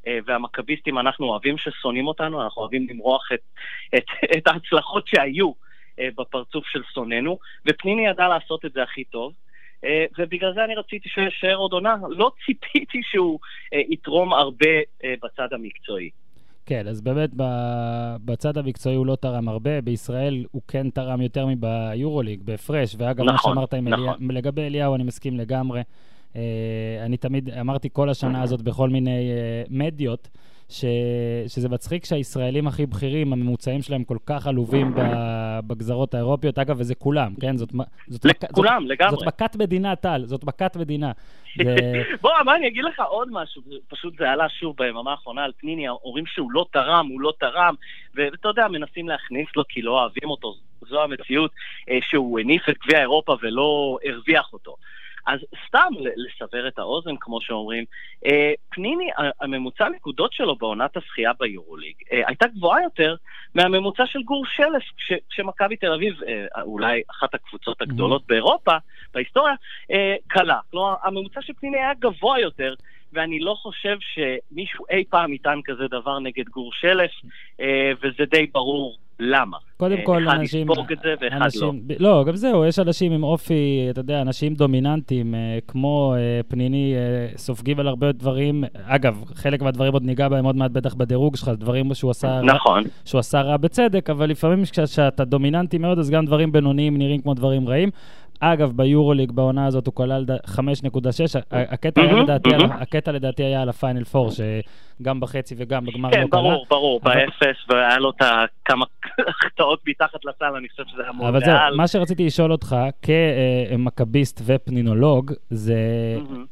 אה, 0.07 0.19
והמכביסטים, 0.27 0.99
אנחנו 0.99 1.27
אוהבים 1.27 1.59
ששונאים 1.59 2.07
אותנו, 2.07 2.43
אנחנו 2.43 2.63
אוהבים 2.63 2.87
למרוח 2.91 3.29
את, 3.35 3.41
את, 3.95 4.05
את 4.37 4.47
ההצלחות 4.47 5.07
שהיו 5.07 5.53
אה, 5.99 6.09
בפרצוף 6.17 6.67
של 6.67 6.83
שונאינו, 6.95 7.39
ופניני 7.67 8.07
ידע 8.07 8.29
לעשות 8.29 8.65
את 8.65 8.73
זה 8.73 8.83
הכי 8.83 9.05
טוב. 9.05 9.33
אה, 9.85 10.05
ובגלל 10.19 10.55
זה 10.55 10.65
אני 10.65 10.75
רציתי 10.75 11.09
שהוא 11.09 11.25
יישאר 11.25 11.57
עוד 11.57 11.73
עונה. 11.73 11.95
לא 12.09 12.33
ציפיתי 12.47 13.01
שהוא 13.03 13.39
יתרום 13.73 14.33
הרבה 14.33 14.75
בצד 15.23 15.53
המקצועי. 15.53 16.11
כן, 16.71 16.89
אז 16.89 17.01
באמת 17.01 17.31
בצד 18.25 18.59
המקצועי 18.59 18.97
הוא 18.97 19.07
לא 19.07 19.17
תרם 19.17 19.49
הרבה, 19.49 19.81
בישראל 19.81 20.45
הוא 20.51 20.63
כן 20.69 20.91
תרם 20.91 21.21
יותר 21.21 21.47
מביורוליג, 21.47 22.43
בהפרש, 22.43 22.97
ואגב, 22.99 23.25
נכון, 23.25 23.33
מה 23.33 23.39
שאמרת 23.39 23.75
נכון. 23.75 23.93
אליה, 23.93 24.13
לגבי 24.21 24.63
אליהו, 24.63 24.95
אני 24.95 25.05
מסכים 25.05 25.37
לגמרי. 25.37 25.83
אה, 26.37 26.43
אני 27.05 27.17
תמיד 27.17 27.51
אמרתי 27.51 27.89
כל 27.93 28.11
השנה 28.11 28.43
הזאת 28.43 28.63
בכל 28.63 28.89
מיני 28.89 29.31
אה, 29.31 29.63
מדיות, 29.71 30.29
ש, 30.71 30.85
שזה 31.49 31.69
מצחיק 31.69 32.05
שהישראלים 32.05 32.67
הכי 32.67 32.87
בכירים, 32.87 33.33
הממוצעים 33.33 33.83
שלהם 33.83 34.05
כל 34.05 34.17
כך 34.27 34.47
עלובים 34.47 34.95
בגזרות 35.67 36.15
האירופיות. 36.15 36.59
אגב, 36.59 36.77
וזה 36.79 36.95
כולם, 36.95 37.35
כן? 37.41 37.57
זאת, 37.57 37.69
זאת, 38.09 38.25
לכולם, 38.25 38.85
מק, 38.85 38.91
לגמרי. 38.91 39.17
זאת 39.17 39.27
מכת 39.27 39.57
מדינה, 39.57 39.97
טל, 39.97 40.23
זאת 40.25 40.45
מכת 40.45 40.77
מדינה. 40.77 41.13
ו... 41.59 41.75
בוא, 42.23 42.31
מה, 42.45 42.57
אני 42.57 42.69
אגיד 42.69 42.85
לך 42.85 43.01
עוד 43.01 43.29
משהו, 43.31 43.63
פשוט 43.89 44.19
זה 44.19 44.31
עלה 44.31 44.49
שוב 44.49 44.77
ביממה 44.79 45.11
האחרונה 45.11 45.45
על 45.45 45.53
פניני, 45.59 45.89
אומרים 45.89 46.27
שהוא 46.27 46.53
לא 46.53 46.67
תרם, 46.73 47.07
הוא 47.11 47.21
לא 47.21 47.33
תרם, 47.41 47.75
ואתה 48.15 48.49
יודע, 48.49 48.69
מנסים 48.69 49.09
להכניס 49.09 49.49
לו 49.57 49.63
כי 49.69 49.83
לא 49.83 50.01
אוהבים 50.01 50.31
אותו, 50.31 50.55
זו 50.89 51.03
המציאות, 51.03 51.51
אה, 51.91 51.99
שהוא 52.03 52.41
הניף 52.41 52.69
את 52.69 52.75
גביע 52.85 53.01
אירופה 53.01 53.37
ולא 53.43 53.99
הרוויח 54.05 54.53
אותו. 54.53 54.77
אז 55.31 55.41
סתם 55.67 55.93
לסבר 56.17 56.69
את 56.69 56.79
האוזן, 56.79 57.17
כמו 57.21 57.41
שאומרים, 57.41 57.85
אה, 58.27 58.53
פניני, 58.71 59.11
הממוצע 59.41 59.89
נקודות 59.89 60.33
שלו 60.33 60.57
בעונת 60.57 60.97
הזכייה 60.97 61.33
ביורוליג 61.39 61.95
אה, 62.13 62.23
הייתה 62.27 62.47
גבוהה 62.47 62.83
יותר 62.83 63.15
מהממוצע 63.55 64.07
של 64.07 64.23
גור 64.23 64.45
שלף, 64.47 64.83
שמכבי 65.31 65.77
תל 65.77 65.93
אביב, 65.93 66.23
אה, 66.23 66.63
אולי 66.63 67.03
אחת 67.11 67.35
הקבוצות 67.35 67.83
הגדולות 67.83 68.23
mm-hmm. 68.23 68.29
באירופה, 68.29 68.77
בהיסטוריה, 69.15 69.55
קלה. 70.29 70.59
כלומר, 70.71 70.95
הממוצע 71.03 71.43
של 71.43 71.53
פניני 71.53 71.79
היה 71.79 71.95
גבוה 71.99 72.41
יותר. 72.41 72.75
ואני 73.13 73.41
לא 73.41 73.55
חושב 73.55 73.97
שמישהו 74.01 74.85
אי 74.91 75.05
פעם 75.11 75.33
יטען 75.33 75.61
כזה 75.65 75.89
דבר 75.89 76.19
נגד 76.19 76.49
גור 76.49 76.73
שלף, 76.73 77.11
וזה 78.03 78.25
די 78.31 78.47
ברור 78.47 78.99
למה. 79.21 79.57
קודם 79.77 79.97
אה, 79.97 80.05
כל, 80.05 80.23
אחד 80.29 80.37
אנשים... 80.39 80.71
אחד 80.71 80.81
יספוג 80.81 80.93
את 80.93 80.99
זה 81.03 81.15
ואחד 81.21 81.43
אנשים, 81.43 81.83
לא. 81.99 82.19
לא, 82.19 82.25
גם 82.25 82.37
זהו, 82.37 82.65
יש 82.65 82.79
אנשים 82.79 83.13
עם 83.13 83.23
אופי, 83.23 83.87
אתה 83.91 84.01
יודע, 84.01 84.23
אנשים 84.23 84.55
דומיננטיים, 84.55 85.35
אה, 85.35 85.59
כמו 85.69 86.15
אה, 86.17 86.41
פניני, 86.49 86.95
סופגים 87.37 87.81
על 87.81 87.89
הרבה 87.89 88.13
דברים. 88.13 88.65
אגב, 88.83 89.25
חלק 89.35 89.63
מהדברים 89.63 89.93
עוד 89.93 90.03
ניגע 90.03 90.29
בהם 90.29 90.45
עוד 90.45 90.57
מעט 90.57 90.71
בטח 90.71 90.95
בדירוג 90.95 91.37
שלך, 91.37 91.49
דברים 91.49 91.95
שהוא 91.95 92.11
עשה, 92.11 92.41
נכון. 92.45 92.83
רע, 92.83 92.91
שהוא 93.05 93.19
עשה 93.19 93.41
רע 93.41 93.57
בצדק, 93.57 94.11
אבל 94.11 94.31
לפעמים 94.31 94.63
כשאתה 94.65 95.25
דומיננטי 95.25 95.79
מאוד, 95.79 95.99
אז 95.99 96.11
גם 96.11 96.27
דברים 96.27 96.53
בינוניים 96.53 96.97
נראים 96.97 97.21
כמו 97.21 97.35
דברים 97.35 97.69
רעים. 97.69 97.91
אגב, 98.41 98.73
ביורוליג 98.77 99.33
בעונה 99.33 99.67
הזאת 99.67 99.87
הוא 99.87 99.95
קלע 99.95 100.25
5.6, 100.47 100.61
הקטע, 101.51 102.03
לדעתי, 102.03 102.51
הקטע 102.71 103.13
לדעתי 103.13 103.43
היה 103.43 103.63
על 103.63 103.69
הפיינל 103.69 104.05
פור, 104.05 104.31
שגם 104.31 105.21
בחצי 105.21 105.55
וגם 105.59 105.87
בגמר 105.87 106.09
לא 106.09 106.15
קלע. 106.15 106.23
כן, 106.23 106.31
ברור, 106.31 106.67
ברור, 106.71 107.01
באפס, 107.01 107.57
והיה 107.69 107.99
לו 107.99 108.11
את 108.11 108.23
כמה 108.65 108.85
החטאות 109.29 109.81
מתחת 109.87 110.25
לסל, 110.25 110.57
אני 110.59 110.69
חושב 110.69 110.83
שזה 110.87 111.03
היה 111.03 111.13
מאוד 111.13 111.29
אבל 111.29 111.41
זהו, 111.45 111.57
מה 111.77 111.89
שרציתי 111.89 112.27
לשאול 112.27 112.53
אותך, 112.53 112.77
כמכביסט 113.03 114.43
ופנינולוג, 114.45 115.33
זה, 115.51 115.79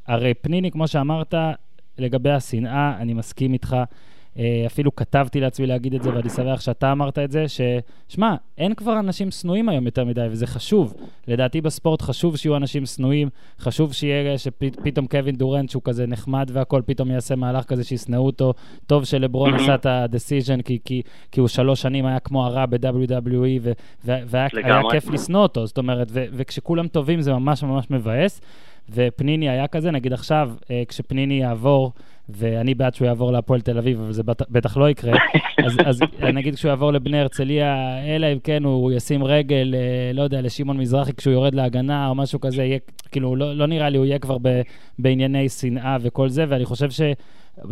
הרי 0.06 0.34
פניני, 0.34 0.70
כמו 0.70 0.88
שאמרת, 0.88 1.34
לגבי 1.98 2.30
השנאה, 2.30 2.96
אני 3.00 3.14
מסכים 3.14 3.52
איתך. 3.52 3.76
אה, 4.38 4.62
אפילו 4.66 4.96
כתבתי 4.96 5.40
לעצמי 5.40 5.66
להגיד 5.66 5.94
את 5.94 6.02
זה, 6.02 6.14
ואני 6.14 6.28
שמח 6.28 6.60
שאתה 6.60 6.92
אמרת 6.92 7.18
את 7.18 7.30
זה, 7.30 7.44
ששמע, 7.48 8.34
אין 8.58 8.74
כבר 8.74 8.98
אנשים 8.98 9.30
שנואים 9.30 9.68
היום 9.68 9.86
יותר 9.86 10.04
מדי, 10.04 10.26
וזה 10.30 10.46
חשוב. 10.46 10.94
לדעתי 11.28 11.60
בספורט 11.60 12.02
חשוב 12.02 12.36
שיהיו 12.36 12.56
אנשים 12.56 12.86
שנואים, 12.86 13.28
חשוב 13.60 13.92
שיהיה, 13.92 14.38
שפתאום 14.38 15.06
קווין 15.06 15.36
דורנט, 15.36 15.70
שהוא 15.70 15.82
כזה 15.84 16.06
נחמד 16.06 16.50
והכול, 16.52 16.82
פתאום 16.86 17.10
יעשה 17.10 17.36
מהלך 17.36 17.64
כזה 17.64 17.84
שישנאו 17.84 18.26
אותו. 18.26 18.54
טוב 18.86 19.04
שלברון 19.04 19.54
עשה 19.54 19.74
את 19.74 19.86
ה-decision, 19.86 20.62
כי, 20.62 20.78
כי, 20.84 21.02
כי 21.32 21.40
הוא 21.40 21.48
שלוש 21.48 21.82
שנים 21.82 22.06
היה 22.06 22.20
כמו 22.20 22.46
הרע 22.46 22.66
ב-WWE, 22.66 23.68
והיה 24.04 24.80
כיף 24.90 25.08
לשנוא 25.08 25.42
אותו, 25.42 25.66
זאת 25.66 25.78
אומרת, 25.78 26.08
וכשכולם 26.12 26.88
טובים 26.88 27.20
זה 27.20 27.32
ממש 27.32 27.62
ממש 27.62 27.90
מבאס. 27.90 28.40
ופניני 28.90 29.48
היה 29.48 29.66
כזה, 29.66 29.90
נגיד 29.90 30.12
עכשיו, 30.12 30.50
אה, 30.70 30.82
כשפניני 30.88 31.34
יעבור, 31.34 31.92
ואני 32.28 32.74
בעד 32.74 32.94
שהוא 32.94 33.06
יעבור 33.06 33.32
להפועל 33.32 33.60
תל 33.60 33.78
אביב, 33.78 34.00
אבל 34.00 34.12
זה 34.12 34.22
בטח 34.50 34.76
לא 34.76 34.90
יקרה, 34.90 35.12
אז, 35.66 35.76
אז 35.84 36.00
נגיד 36.34 36.54
כשהוא 36.54 36.68
יעבור 36.68 36.92
לבני 36.92 37.20
הרצליה, 37.20 37.98
אלא 38.06 38.26
אם 38.32 38.38
כן 38.38 38.64
הוא 38.64 38.92
ישים 38.92 39.24
רגל, 39.24 39.74
אה, 39.74 40.12
לא 40.14 40.22
יודע, 40.22 40.40
לשמעון 40.40 40.78
מזרחי 40.78 41.12
כשהוא 41.12 41.32
יורד 41.32 41.54
להגנה 41.54 42.08
או 42.08 42.14
משהו 42.14 42.40
כזה, 42.40 42.64
יהיה, 42.64 42.78
כאילו, 43.10 43.36
לא, 43.36 43.56
לא 43.56 43.66
נראה 43.66 43.88
לי, 43.88 43.98
הוא 43.98 44.06
יהיה 44.06 44.18
כבר 44.18 44.36
ב, 44.42 44.60
בענייני 44.98 45.48
שנאה 45.48 45.96
וכל 46.00 46.28
זה, 46.28 46.44
ואני 46.48 46.64
חושב 46.64 46.90
ש... 46.90 47.00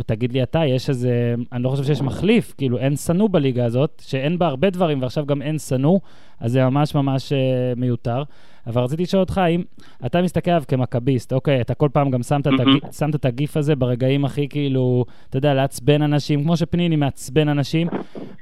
תגיד 0.05 0.31
לי 0.31 0.43
אתה, 0.43 0.65
יש 0.65 0.89
איזה, 0.89 1.35
אני 1.51 1.63
לא 1.63 1.69
חושב 1.69 1.83
שיש 1.83 2.01
מחליף, 2.01 2.53
כאילו 2.57 2.77
אין 2.77 2.95
שנוא 2.95 3.29
בליגה 3.31 3.65
הזאת, 3.65 4.01
שאין 4.05 4.39
בה 4.39 4.47
הרבה 4.47 4.69
דברים 4.69 5.01
ועכשיו 5.01 5.25
גם 5.25 5.41
אין 5.41 5.59
שנוא, 5.59 5.99
אז 6.39 6.51
זה 6.51 6.65
ממש 6.65 6.95
ממש 6.95 7.31
uh, 7.31 7.79
מיותר. 7.79 8.23
אבל 8.67 8.81
רציתי 8.81 9.03
לשאול 9.03 9.19
אותך, 9.19 9.37
האם 9.37 9.63
אתה 10.05 10.21
מסתכל 10.21 10.51
עליו 10.51 10.63
כמכביסט, 10.67 11.33
אוקיי, 11.33 11.61
אתה 11.61 11.73
כל 11.73 11.89
פעם 11.93 12.11
גם 12.11 12.23
שמת, 12.23 12.47
mm-hmm. 12.47 12.87
את, 12.87 12.93
שמת 12.93 13.15
את 13.15 13.25
הגיף 13.25 13.57
הזה 13.57 13.75
ברגעים 13.75 14.25
הכי 14.25 14.47
כאילו, 14.49 15.05
אתה 15.29 15.37
יודע, 15.37 15.53
לעצבן 15.53 16.01
אנשים, 16.01 16.43
כמו 16.43 16.57
שפניני 16.57 16.95
מעצבן 16.95 17.49
אנשים. 17.49 17.87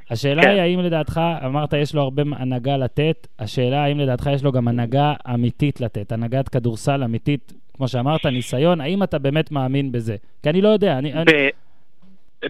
השאלה 0.09 0.41
כן. 0.41 0.49
היא, 0.49 0.61
האם 0.61 0.79
לדעתך, 0.79 1.21
אמרת 1.45 1.73
יש 1.73 1.95
לו 1.95 2.01
הרבה 2.01 2.23
הנהגה 2.35 2.77
לתת, 2.77 3.27
השאלה 3.39 3.83
האם 3.83 3.99
לדעתך 3.99 4.29
יש 4.33 4.43
לו 4.43 4.51
גם 4.51 4.67
הנהגה 4.67 5.13
אמיתית 5.33 5.81
לתת, 5.81 6.11
הנהגת 6.11 6.49
כדורסל 6.49 7.03
אמיתית 7.03 7.53
כמו 7.77 7.87
שאמרת, 7.87 8.25
ניסיון, 8.25 8.81
האם 8.81 9.03
אתה 9.03 9.19
באמת 9.19 9.51
מאמין 9.51 9.91
בזה? 9.91 10.15
כי 10.43 10.49
אני 10.49 10.61
לא 10.61 10.69
יודע, 10.69 10.97
אני... 10.97 11.11
ב- 11.13 11.15
אני... 11.17 11.49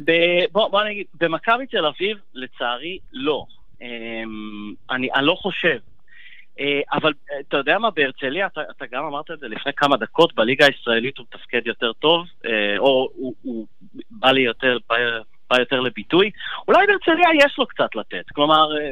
ב- 0.06 0.46
בוא, 0.52 0.68
בוא 0.68 0.84
נגיד, 0.84 1.06
במכבי 1.22 1.66
תל 1.66 1.86
אביב, 1.86 2.18
לצערי, 2.34 2.98
לא. 3.14 3.46
אמ, 3.82 4.74
אני, 4.92 5.10
אני 5.16 5.26
לא 5.26 5.36
חושב. 5.36 5.78
אה, 6.60 6.82
אבל 6.94 7.14
אתה 7.40 7.58
יודע 7.58 7.80
מה, 7.80 7.92
בהרצליה, 7.92 8.48
אתה, 8.48 8.62
אתה 8.72 8.86
גם 8.92 9.06
אמרת 9.06 9.32
את 9.32 9.40
זה 9.40 9.48
לפני 9.48 9.74
כמה 9.74 9.98
דקות, 9.98 10.36
בליגה 10.36 10.66
הישראלית 10.66 11.18
הוא 11.18 11.26
מתפקד 11.34 11.62
יותר 11.66 11.94
טוב, 11.94 12.26
אה, 12.46 12.78
או 12.78 13.10
הוא, 13.16 13.34
הוא 13.42 13.68
בא 14.12 14.32
לי 14.32 14.42
יותר, 14.42 14.78
בא, 14.90 14.96
בא 15.50 15.60
יותר 15.60 15.80
לביטוי. 15.80 16.32
אולי 16.68 16.88
בהרצליה 16.88 17.30
יש 17.46 17.56
לו 17.58 17.68
קצת 17.68 17.96
לתת. 17.96 18.26
כלומר, 18.34 18.78
אה, 18.78 18.92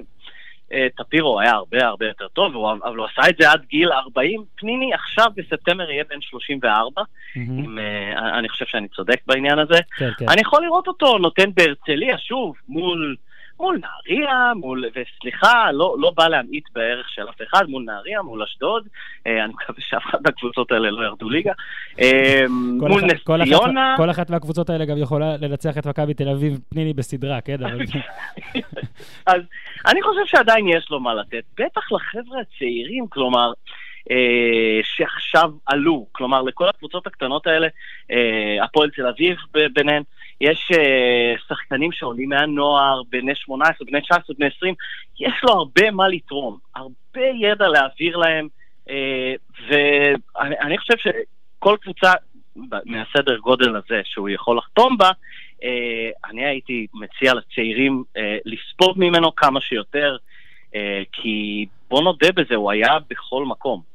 טפירו 0.98 1.39
היה 1.39 1.51
הרבה 1.51 1.86
הרבה 1.86 2.08
יותר 2.08 2.27
טוב, 2.27 2.65
אבל 2.84 2.98
הוא 2.98 3.05
עשה 3.05 3.29
את 3.29 3.36
זה 3.39 3.51
עד 3.51 3.62
גיל 3.70 3.91
40. 3.91 4.43
פניני 4.55 4.93
עכשיו 4.93 5.25
בספטמבר 5.36 5.91
יהיה 5.91 6.03
בן 6.10 6.22
34, 6.22 7.01
mm-hmm. 7.01 7.38
אם, 7.38 7.79
אה, 7.79 8.39
אני 8.39 8.50
חושב 8.50 8.65
שאני 8.65 8.88
צודק 8.88 9.20
בעניין 9.27 9.60
הזה. 9.60 9.79
כן, 9.98 10.10
כן. 10.17 10.29
אני 10.29 10.41
יכול 10.41 10.65
לראות 10.65 10.88
אותו 10.88 11.17
נותן 11.17 11.50
בהרצליה, 11.53 12.17
שוב, 12.17 12.55
מול... 12.70 13.15
מול 13.60 13.79
נהריה, 13.81 14.51
מול, 14.55 14.86
וסליחה, 14.89 15.72
לא, 15.72 15.95
לא 16.00 16.12
בא 16.17 16.27
להמעיט 16.27 16.63
בערך 16.75 17.10
של 17.10 17.29
אף 17.29 17.41
אחד, 17.41 17.65
מול 17.69 17.83
נהריה, 17.83 18.22
מול 18.22 18.43
אשדוד, 18.43 18.88
אה, 19.27 19.43
אני 19.43 19.53
מקווה 19.53 19.79
שאף 19.79 20.03
אחד 20.10 20.17
מהקבוצות 20.25 20.72
האלה 20.72 20.91
לא 20.91 21.05
ירדו 21.05 21.29
ליגה, 21.29 21.51
אה, 22.01 22.43
מול 22.50 23.01
נס 23.01 23.48
ציונה. 23.48 23.95
כל 23.98 24.10
אחת 24.10 24.29
מהקבוצות 24.29 24.69
האלה 24.69 24.86
גם 24.86 24.98
יכולה 24.98 25.38
לנצח 25.41 25.77
את 25.77 25.88
מכבי 25.88 26.13
תל 26.13 26.29
אביב 26.29 26.60
פניני 26.69 26.93
בסדרה, 26.93 27.41
כן? 27.41 27.57
אז 29.33 29.41
אני 29.88 30.01
חושב 30.01 30.25
שעדיין 30.25 30.67
יש 30.67 30.88
לו 30.89 31.00
מה 31.00 31.13
לתת, 31.13 31.43
בטח 31.60 31.91
לחבר'ה 31.91 32.41
הצעירים, 32.41 33.07
כלומר... 33.10 33.51
אה, 34.12 34.79
שעכשיו 34.83 35.51
עלו, 35.65 36.07
כלומר 36.12 36.41
לכל 36.41 36.69
הקבוצות 36.69 37.07
הקטנות 37.07 37.48
האלה, 37.48 37.67
אה, 38.12 38.63
הפועל 38.63 38.89
תל 38.89 39.07
אביב 39.07 39.38
ביניהן, 39.74 40.03
יש 40.44 40.72
uh, 40.72 41.42
שחקנים 41.48 41.92
שעולים 41.92 42.30
מהנוער, 42.30 43.02
בני 43.10 43.36
18, 43.36 43.88
בני 43.88 44.02
19, 44.02 44.36
בני 44.40 44.48
20, 44.58 44.74
יש 45.20 45.34
לו 45.44 45.54
הרבה 45.54 45.92
מה 45.92 46.08
לתרום, 46.08 46.58
הרבה 46.76 47.22
ידע 47.42 47.68
להעביר 47.68 48.18
להם, 48.18 48.48
uh, 48.88 48.92
ואני 49.68 50.78
חושב 50.78 50.94
שכל 50.98 51.78
קבוצה 51.82 52.12
מהסדר 52.86 53.38
גודל 53.38 53.76
הזה 53.76 54.02
שהוא 54.04 54.30
יכול 54.30 54.58
לחתום 54.58 54.98
בה, 54.98 55.10
uh, 55.10 55.64
אני 56.30 56.46
הייתי 56.46 56.88
מציע 56.94 57.34
לצעירים 57.34 58.04
uh, 58.18 58.20
לספוג 58.46 58.94
ממנו 58.98 59.36
כמה 59.36 59.62
שיותר, 59.62 60.18
uh, 60.66 60.76
כי 61.12 61.66
בוא 61.90 62.02
נודה 62.02 62.32
בזה, 62.32 62.56
הוא 62.56 62.72
היה 62.72 62.98
בכל 63.10 63.46
מקום. 63.46 63.93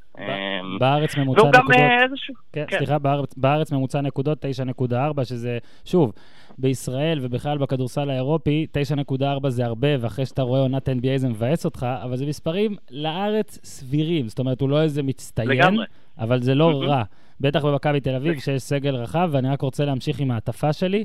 בארץ 0.78 1.16
ממוצע 1.16 1.40
נקודות... 1.40 1.54
והוא 1.54 1.74
גם 1.74 2.02
איזשהו... 2.04 2.34
כן, 2.52 2.64
כן. 2.68 2.76
סליחה, 2.78 2.98
בארץ, 2.98 3.34
בארץ 3.36 3.72
ממוצע 3.72 4.00
נקודות 4.00 4.44
9.4, 4.44 5.24
שזה, 5.24 5.58
שוב, 5.84 6.12
בישראל 6.58 7.18
ובכלל 7.22 7.58
בכדורסל 7.58 8.10
האירופי, 8.10 8.66
9.4 9.12 9.48
זה 9.48 9.64
הרבה, 9.64 9.88
ואחרי 10.00 10.26
שאתה 10.26 10.42
רואה 10.42 10.60
עונת 10.60 10.88
NBA 10.88 11.16
זה 11.16 11.28
מבאס 11.28 11.64
אותך, 11.64 11.86
אבל 12.02 12.16
זה 12.16 12.26
מספרים 12.26 12.76
לארץ 12.90 13.58
סבירים. 13.64 14.28
זאת 14.28 14.38
אומרת, 14.38 14.60
הוא 14.60 14.68
לא 14.68 14.82
איזה 14.82 15.02
מצטיין, 15.02 15.48
לגמרי. 15.48 15.86
אבל 16.18 16.42
זה 16.42 16.54
לא 16.54 16.82
רע. 16.82 17.02
בטח 17.40 17.64
במכבי 17.64 18.00
תל 18.00 18.14
אביב, 18.14 18.38
שיש 18.38 18.62
סגל 18.62 18.96
רחב, 18.96 19.28
ואני 19.32 19.48
רק 19.48 19.60
רוצה 19.60 19.84
להמשיך 19.84 20.20
עם 20.20 20.30
ההטפה 20.30 20.72
שלי. 20.72 21.04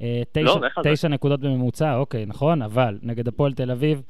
אה, 0.00 0.22
לא, 0.36 0.60
תשע 0.82 1.08
נקודות 1.08 1.40
בממוצע, 1.40 1.96
אוקיי, 1.96 2.26
נכון, 2.26 2.62
אבל 2.62 2.98
נגד 3.02 3.28
הפועל 3.28 3.52
תל 3.52 3.70
אביב, 3.70 4.02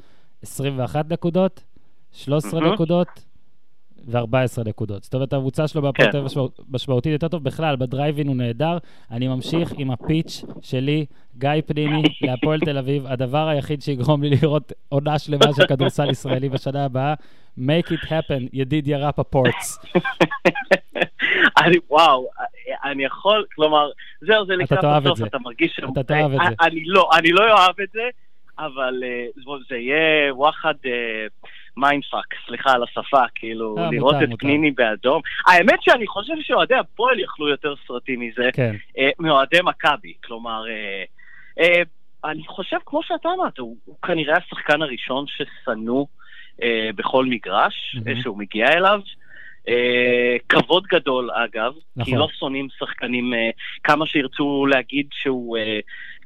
21 0.43 1.13
נקודות, 1.13 1.65
13 2.13 2.73
נקודות, 2.73 3.09
ו-14 4.07 4.69
נקודות. 4.69 5.03
זאת 5.03 5.15
אומרת, 5.15 5.33
הקבוצה 5.33 5.69
שלו 5.69 5.83
בהפועל 5.83 6.11
תל 6.11 6.19
אביב 6.19 6.33
משמעותית 6.71 7.13
יותר 7.13 7.29
טוב. 7.29 7.45
בכלל, 7.45 7.77
בדרייבין 7.77 8.29
הוא 8.29 8.37
נהדר. 8.37 8.79
אני 9.11 9.29
ממשיך 9.29 9.73
עם 9.79 9.91
הפיץ' 9.91 10.45
שלי, 10.61 11.07
גיא 11.39 11.51
פניני, 11.67 12.03
להפועל 12.27 12.61
תל 12.61 12.79
אביב. 12.79 13.07
הדבר 13.07 13.49
היחיד 13.49 13.83
שיגרום 13.83 14.23
לי 14.23 14.31
לראות 14.43 14.73
עונה 14.89 15.19
שלמה 15.19 15.47
של 15.57 15.67
כדורסל 15.67 16.11
ישראלי 16.11 16.49
בשנה 16.49 16.85
הבאה, 16.85 17.15
make 17.59 17.93
it 17.93 18.07
happen, 18.07 18.49
ידידיה 18.53 19.09
רפפורטס. 19.09 19.79
אני, 21.65 21.77
וואו, 21.91 22.29
אני 22.85 23.05
יכול, 23.05 23.45
כלומר, 23.55 23.91
זהו, 24.21 24.47
זה 24.47 24.57
לקראת 24.57 24.85
הסוף, 24.85 25.27
אתה 25.27 25.39
מרגיש. 25.39 25.81
אתה 25.93 26.03
תאהב 26.03 26.33
את 26.33 26.39
זה. 26.49 26.55
אני 26.61 26.85
לא, 26.85 27.11
אני 27.19 27.29
לא 27.33 27.53
אוהב 27.53 27.81
את 27.83 27.89
זה, 27.93 28.09
אבל 28.59 29.03
אה, 29.05 29.57
זה 29.69 29.77
יהיה 29.77 30.35
וואחד... 30.35 30.75
אה, 31.79 31.83
mindfuck, 31.83 32.35
סליחה 32.47 32.73
על 32.73 32.83
השפה, 32.83 33.23
כאילו, 33.35 33.79
אה, 33.79 33.91
לראות 33.91 34.15
מותר, 34.15 34.25
את 34.25 34.31
מותר. 34.31 34.41
פניני 34.47 34.71
באדום. 34.71 35.23
האמת 35.47 35.83
שאני 35.83 36.07
חושב 36.07 36.35
שאוהדי 36.41 36.75
הפועל 36.75 37.21
אכלו 37.21 37.49
יותר 37.49 37.75
סרטים 37.87 38.21
מזה, 38.21 38.51
כן. 38.53 38.75
אה, 38.99 39.11
מאוהדי 39.19 39.59
מכבי. 39.65 40.13
כלומר, 40.25 40.65
אה, 40.69 41.05
אה, 41.61 41.83
אני 42.25 42.43
חושב, 42.47 42.77
כמו 42.87 43.03
שאתה 43.03 43.29
אמרת, 43.37 43.59
הוא, 43.59 43.77
הוא 43.85 43.97
כנראה 44.03 44.37
השחקן 44.37 44.83
הראשון 44.83 45.25
ששנוא 45.29 46.07
אה, 46.63 46.91
בכל 46.95 47.27
מגרש 47.27 47.97
אמ-המ. 47.97 48.23
שהוא 48.23 48.39
מגיע 48.39 48.67
אליו. 48.73 49.01
אה, 49.69 50.39
כבוד 50.49 50.85
גדול 50.87 51.31
אגב, 51.31 51.73
נכון. 51.97 52.13
כי 52.13 52.19
לא 52.19 52.29
שונאים 52.39 52.69
שחקנים, 52.79 53.33
אה, 53.33 53.37
כמה 53.85 54.07
שירצו 54.07 54.67
להגיד 54.67 55.07
שהוא, 55.13 55.59
אה, 55.59 55.61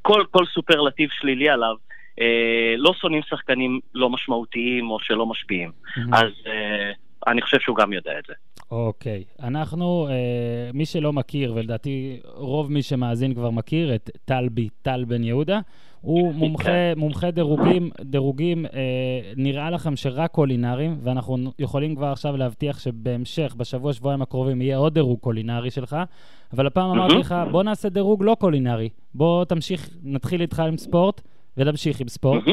כל, 0.01 0.23
כל 0.31 0.45
סופרלטיב 0.45 1.09
שלילי 1.11 1.49
עליו, 1.49 1.75
אה, 2.21 2.73
לא 2.77 2.93
שונאים 2.93 3.21
שחקנים 3.29 3.79
לא 3.93 4.09
משמעותיים 4.09 4.89
או 4.89 4.99
שלא 4.99 5.25
משפיעים. 5.25 5.71
Mm-hmm. 5.71 6.17
אז 6.17 6.31
אה, 6.47 6.91
אני 7.27 7.41
חושב 7.41 7.59
שהוא 7.59 7.75
גם 7.75 7.93
יודע 7.93 8.11
את 8.19 8.23
זה. 8.27 8.33
אוקיי. 8.71 9.23
Okay. 9.27 9.45
אנחנו, 9.45 10.07
אה, 10.09 10.71
מי 10.73 10.85
שלא 10.85 11.13
מכיר, 11.13 11.53
ולדעתי 11.55 12.19
רוב 12.35 12.71
מי 12.71 12.81
שמאזין 12.81 13.33
כבר 13.33 13.49
מכיר, 13.49 13.95
את 13.95 14.09
טלבי, 14.25 14.69
טל 14.81 15.03
בן 15.07 15.23
יהודה. 15.23 15.59
הוא 16.01 16.33
מומחה. 16.41 16.95
מומחה 16.95 17.31
דירוגים, 17.31 17.89
דירוגים 18.01 18.65
אה, 18.65 18.71
נראה 19.35 19.69
לכם 19.69 19.95
שרק 19.95 20.31
קולינריים, 20.31 20.97
ואנחנו 21.03 21.51
יכולים 21.59 21.95
כבר 21.95 22.07
עכשיו 22.07 22.37
להבטיח 22.37 22.79
שבהמשך, 22.79 23.55
בשבוע, 23.57 23.93
שבועיים 23.93 24.21
הקרובים, 24.21 24.61
יהיה 24.61 24.77
עוד 24.77 24.93
דירוג 24.93 25.19
קולינרי 25.19 25.71
שלך, 25.71 25.95
אבל 26.53 26.67
הפעם 26.67 26.89
אמרתי 26.89 27.15
לך, 27.15 27.35
בוא 27.51 27.63
נעשה 27.63 27.89
דירוג 27.89 28.23
לא 28.23 28.35
קולינרי. 28.39 28.89
בוא 29.13 29.45
תמשיך, 29.45 29.89
נתחיל 30.03 30.41
איתך 30.41 30.59
עם 30.59 30.77
ספורט. 30.77 31.21
ונמשיך 31.57 31.99
עם 31.99 32.07
ספורט. 32.07 32.43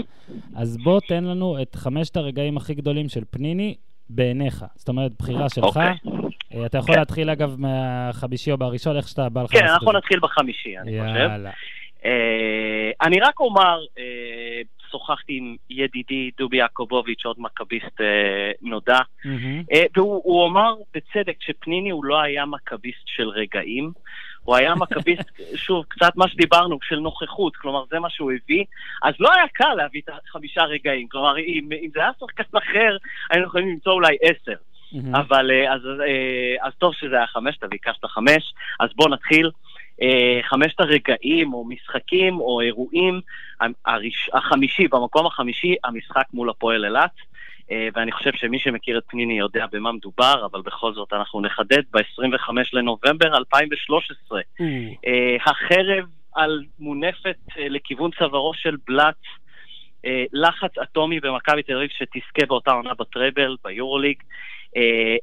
אז 0.56 0.76
בוא 0.76 1.00
תן 1.08 1.24
לנו 1.24 1.62
את 1.62 1.74
חמשת 1.74 2.16
הרגעים 2.16 2.56
הכי 2.56 2.74
גדולים 2.74 3.08
של 3.08 3.22
פניני 3.30 3.74
בעיניך. 4.08 4.64
זאת 4.74 4.88
אומרת, 4.88 5.12
בחירה 5.18 5.48
שלך. 5.48 5.64
אוקיי. 5.64 5.94
אה, 6.54 6.66
אתה 6.66 6.78
יכול 6.78 6.94
כן. 6.94 7.00
להתחיל, 7.00 7.30
אגב, 7.30 7.56
מהחמישי 7.58 8.52
או 8.52 8.58
בראשון, 8.58 8.96
איך 8.96 9.08
שאתה 9.08 9.28
בא 9.28 9.42
לך. 9.42 9.50
כן, 9.50 9.66
אנחנו 9.66 9.92
נתחיל 9.92 10.20
בחמישי, 10.20 10.78
אני 10.78 11.00
חושב. 11.00 11.16
יאללה. 11.16 11.50
אה, 12.04 12.90
אני 13.02 13.20
רק 13.20 13.40
אומר, 13.40 13.78
אה, 13.98 14.60
שוחחתי 14.90 15.36
עם 15.36 15.56
ידידי 15.70 16.30
דובי 16.38 16.56
יעקובוביץ', 16.56 17.24
עוד 17.24 17.36
מכביסט 17.38 18.00
נודע, 18.62 18.98
והוא 19.96 20.46
אמר 20.48 20.74
בצדק 20.94 21.36
שפניני 21.40 21.90
הוא 21.90 22.04
לא 22.04 22.20
היה 22.20 22.46
מכביסט 22.46 23.02
של 23.06 23.28
רגעים. 23.28 23.92
הוא 24.44 24.56
היה 24.56 24.74
מכביסט, 24.74 25.30
שוב, 25.54 25.84
קצת 25.88 26.16
מה 26.16 26.28
שדיברנו, 26.28 26.78
של 26.82 26.96
נוכחות, 26.96 27.56
כלומר 27.56 27.84
זה 27.90 27.98
מה 27.98 28.10
שהוא 28.10 28.32
הביא, 28.32 28.64
אז 29.02 29.14
לא 29.20 29.32
היה 29.32 29.48
קל 29.52 29.74
להביא 29.74 30.00
את 30.04 30.10
החמישה 30.28 30.62
רגעים, 30.62 31.08
כלומר 31.08 31.38
אם, 31.38 31.68
אם 31.72 31.88
זה 31.94 32.00
היה 32.00 32.10
שחקן 32.20 32.58
אחר, 32.58 32.96
היינו 33.30 33.46
יכולים 33.46 33.68
למצוא 33.68 33.92
אולי 33.92 34.16
עשר. 34.22 34.56
Mm-hmm. 34.94 35.18
אבל 35.18 35.50
אה, 35.50 35.74
אז, 35.74 35.80
אה, 36.00 36.66
אז 36.66 36.72
טוב 36.78 36.94
שזה 36.94 37.16
היה 37.16 37.26
חמש, 37.26 37.56
אתה 37.56 37.66
ביקשת 37.66 38.04
חמש, 38.04 38.54
אז 38.80 38.88
בואו 38.96 39.08
נתחיל. 39.08 39.50
אה, 40.02 40.40
חמשת 40.42 40.80
הרגעים 40.80 41.54
או 41.54 41.64
משחקים 41.64 42.40
או 42.40 42.60
אירועים, 42.60 43.20
הראש, 43.86 44.30
החמישי, 44.32 44.88
במקום 44.88 45.26
החמישי, 45.26 45.74
המשחק 45.84 46.24
מול 46.32 46.50
הפועל 46.50 46.84
אילת. 46.84 47.10
ואני 47.70 48.12
חושב 48.12 48.30
שמי 48.34 48.58
שמכיר 48.58 48.98
את 48.98 49.02
פניני 49.06 49.38
יודע 49.38 49.66
במה 49.72 49.92
מדובר, 49.92 50.46
אבל 50.52 50.62
בכל 50.62 50.94
זאת 50.94 51.12
אנחנו 51.12 51.40
נחדד 51.40 51.82
ב-25 51.90 52.50
לנובמבר 52.72 53.36
2013. 53.36 54.40
החרב 55.46 56.04
על 56.34 56.64
מונפת 56.78 57.36
לכיוון 57.56 58.10
צווארו 58.18 58.54
של 58.54 58.76
בלאט, 58.86 59.20
לחץ 60.32 60.78
אטומי 60.82 61.20
במכבי 61.20 61.62
תל 61.62 61.76
אביב 61.76 61.90
שתזכה 61.90 62.46
באותה 62.46 62.70
עונה 62.70 62.94
בטראבל, 62.94 63.56
ביורוליג. 63.64 64.22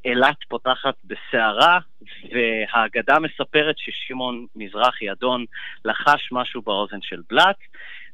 אילת 0.04 0.36
פותחת 0.48 0.94
בסערה, 1.04 1.78
והאגדה 2.32 3.18
מספרת 3.18 3.74
ששמעון 3.78 4.46
מזרחי, 4.56 5.12
אדון, 5.12 5.44
לחש 5.84 6.28
משהו 6.32 6.62
באוזן 6.62 7.02
של 7.02 7.20
בלאט, 7.30 7.56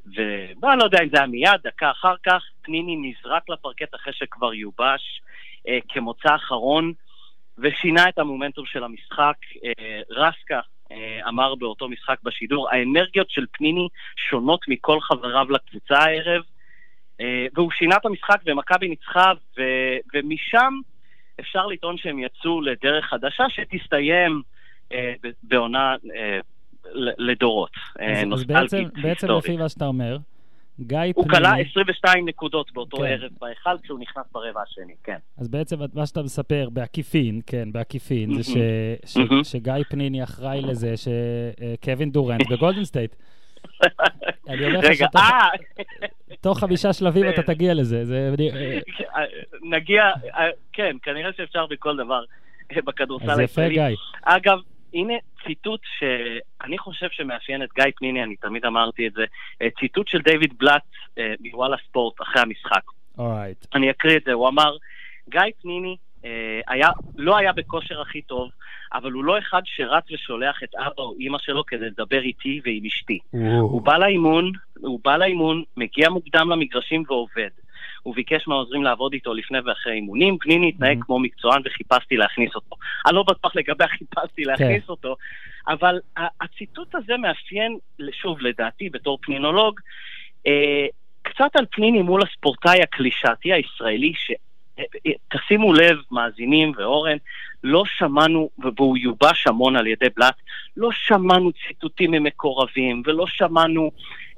ואני 0.07 0.79
לא 0.79 0.85
יודע 0.85 1.03
אם 1.03 1.09
זה 1.09 1.17
היה 1.19 1.27
מיד, 1.27 1.61
דקה 1.65 1.91
אחר 1.91 2.15
כך, 2.23 2.43
פניני 2.63 2.97
נזרק 2.97 3.49
לפרקט 3.49 3.95
אחרי 3.95 4.13
שכבר 4.13 4.55
יובש 4.55 5.21
אה, 5.69 5.79
כמוצא 5.89 6.35
אחרון, 6.35 6.93
ושינה 7.59 8.09
את 8.09 8.19
המומנטום 8.19 8.67
של 8.67 8.85
המשחק. 8.85 9.37
אה, 9.65 10.01
רסקה 10.11 10.61
אה, 10.93 11.29
אמר 11.29 11.55
באותו 11.55 11.89
משחק 11.89 12.17
בשידור, 12.23 12.71
האנרגיות 12.71 13.31
של 13.31 13.47
פניני 13.53 13.89
שונות 14.17 14.61
מכל 14.69 15.01
חבריו 15.01 15.47
לקבוצה 15.51 15.99
הערב, 15.99 16.43
אה, 17.21 17.47
והוא 17.55 17.71
שינה 17.71 17.97
את 17.97 18.07
המשחק 18.07 18.41
ומכבי 18.47 18.89
ניצחה, 18.89 19.33
ו, 19.59 19.63
ומשם 20.15 20.75
אפשר 21.41 21.67
לטעון 21.67 21.99
שהם 21.99 22.19
יצאו 22.19 22.61
לדרך 22.61 23.05
חדשה 23.05 23.45
שתסתיים 23.49 24.43
אה, 24.93 25.15
בעונה 25.43 25.97
אה, 26.15 26.39
לדורות. 26.95 27.71
אה, 28.01 28.23
אז, 28.33 28.45
בעצם, 28.45 28.85
בעצם 29.03 29.29
לפי 29.31 29.57
מה 29.57 29.69
שאתה 29.69 29.87
אומר, 29.87 30.19
גיא 30.81 30.99
פנימי... 30.99 31.13
הוא 31.17 31.29
כלה 31.29 31.53
22 31.71 32.29
נקודות 32.29 32.73
באותו 32.73 32.97
כן. 32.97 33.05
ערב 33.05 33.31
בהיכל 33.41 33.79
כשהוא 33.83 33.99
נכנס 33.99 34.25
ברבע 34.33 34.63
השני, 34.63 34.95
כן. 35.05 35.17
אז 35.39 35.49
בעצם 35.49 35.77
מה 35.95 36.07
שאתה 36.07 36.23
מספר 36.23 36.69
בעקיפין, 36.73 37.41
כן, 37.47 37.73
בעקיפין, 37.73 38.43
זה 38.43 38.43
ש, 38.43 38.57
ש, 39.05 39.19
שגיא 39.43 39.75
פניני 39.91 40.23
אחראי 40.23 40.61
לזה 40.61 40.95
שקווין 40.97 42.11
דורנט 42.11 42.51
בגולדן 42.51 42.85
סטייט. 42.85 43.15
אני 44.49 44.67
אומר 44.67 44.79
לך 44.79 44.95
שתוך 44.95 45.21
תוך 46.41 46.59
חמישה 46.59 46.93
שלבים 46.93 47.29
אתה 47.29 47.43
תגיע 47.53 47.75
לזה. 47.75 48.05
נגיע, 49.63 50.03
כן, 50.73 50.97
כנראה 51.03 51.31
שאפשר 51.37 51.67
בכל 51.67 51.97
דבר 51.97 52.25
בכדורסל 52.73 53.41
הישראלי. 53.41 53.41
אז 53.41 53.51
יפה, 53.51 53.69
גיא. 53.69 53.97
אגב, 54.23 54.59
הנה 54.95 55.15
ציטוט 55.47 55.81
שאני 55.99 56.79
חושב 56.79 57.07
שמאפיין 57.11 57.63
את 57.63 57.69
גיא 57.75 57.85
פניני, 57.97 58.23
אני 58.23 58.37
תמיד 58.37 58.65
אמרתי 58.65 59.07
את 59.07 59.13
זה, 59.13 59.25
ציטוט 59.81 60.09
של 60.09 60.19
דיוויד 60.19 60.55
בלאט 60.59 60.83
אה, 61.19 61.35
מוואלה 61.41 61.77
ספורט 61.89 62.21
אחרי 62.23 62.43
המשחק. 62.43 62.83
Alright. 63.19 63.67
אני 63.75 63.91
אקריא 63.91 64.17
את 64.17 64.23
זה, 64.25 64.33
הוא 64.33 64.49
אמר, 64.49 64.77
גיא 65.29 65.41
פניני 65.63 65.97
אה, 66.25 66.61
היה, 66.69 66.89
לא 67.17 67.37
היה 67.37 67.53
בכושר 67.53 68.01
הכי 68.01 68.23
טוב, 68.23 68.51
אבל 68.93 69.13
הוא 69.13 69.25
לא 69.25 69.39
אחד 69.39 69.63
שרץ 69.65 70.05
ושולח 70.13 70.63
את 70.63 70.75
אבא 70.75 70.91
או 70.99 71.15
אימא 71.21 71.39
שלו 71.39 71.67
כדי 71.67 71.87
לדבר 71.87 72.21
איתי 72.21 72.61
ועם 72.65 72.85
אשתי. 72.87 73.19
הוא 73.61 73.83
בא 73.83 73.99
לאימון, 73.99 74.53
הוא 74.79 75.01
בא 75.05 75.17
לאימון, 75.17 75.63
מגיע 75.77 76.11
מוקדם 76.11 76.51
למגרשים 76.51 77.03
ועובד. 77.09 77.51
הוא 78.03 78.15
ביקש 78.15 78.49
מהעוזרים 78.49 78.85
לעבוד 78.85 79.13
איתו 79.13 79.35
לפני 79.35 79.59
ואחרי 79.61 79.93
אימונים, 79.93 80.39
פניני 80.39 80.69
התנהג 80.69 80.99
כמו 81.05 81.19
מקצוען 81.19 81.63
וחיפשתי 81.65 82.17
להכניס 82.17 82.55
אותו. 82.55 82.77
אני 83.07 83.15
לא 83.17 83.23
בטוח 83.23 83.57
לגבי 83.57 83.85
החיפשתי 83.85 84.45
להכניס 84.45 84.85
כן. 84.85 84.91
אותו, 84.93 85.17
אבל 85.69 86.01
הציטוט 86.17 86.95
הזה 86.95 87.17
מאפיין, 87.17 87.79
שוב, 88.13 88.41
לדעתי, 88.41 88.91
בתור 88.91 89.19
פנינולוג, 89.23 89.81
אה, 90.47 90.87
קצת 91.23 91.57
על 91.57 91.67
פניני 91.71 92.03
מול 92.03 92.23
הספורטאי 92.23 92.83
הקלישאתי 92.83 93.53
הישראלי, 93.53 94.13
ש... 94.17 94.31
תשימו 95.29 95.73
לב, 95.73 95.97
מאזינים 96.11 96.73
ואורן, 96.77 97.17
לא 97.65 97.83
שמענו, 97.87 98.51
והוא 98.59 98.99
יובש 98.99 99.47
המון 99.47 99.77
על 99.77 99.87
ידי 99.87 100.07
בלאט, 100.17 100.35
לא 100.77 100.89
שמענו 100.93 101.51
ציטוטים 101.53 102.11
ממקורבים, 102.11 103.03
ולא 103.07 103.27
שמענו 103.27 103.83
אה, 103.83 103.91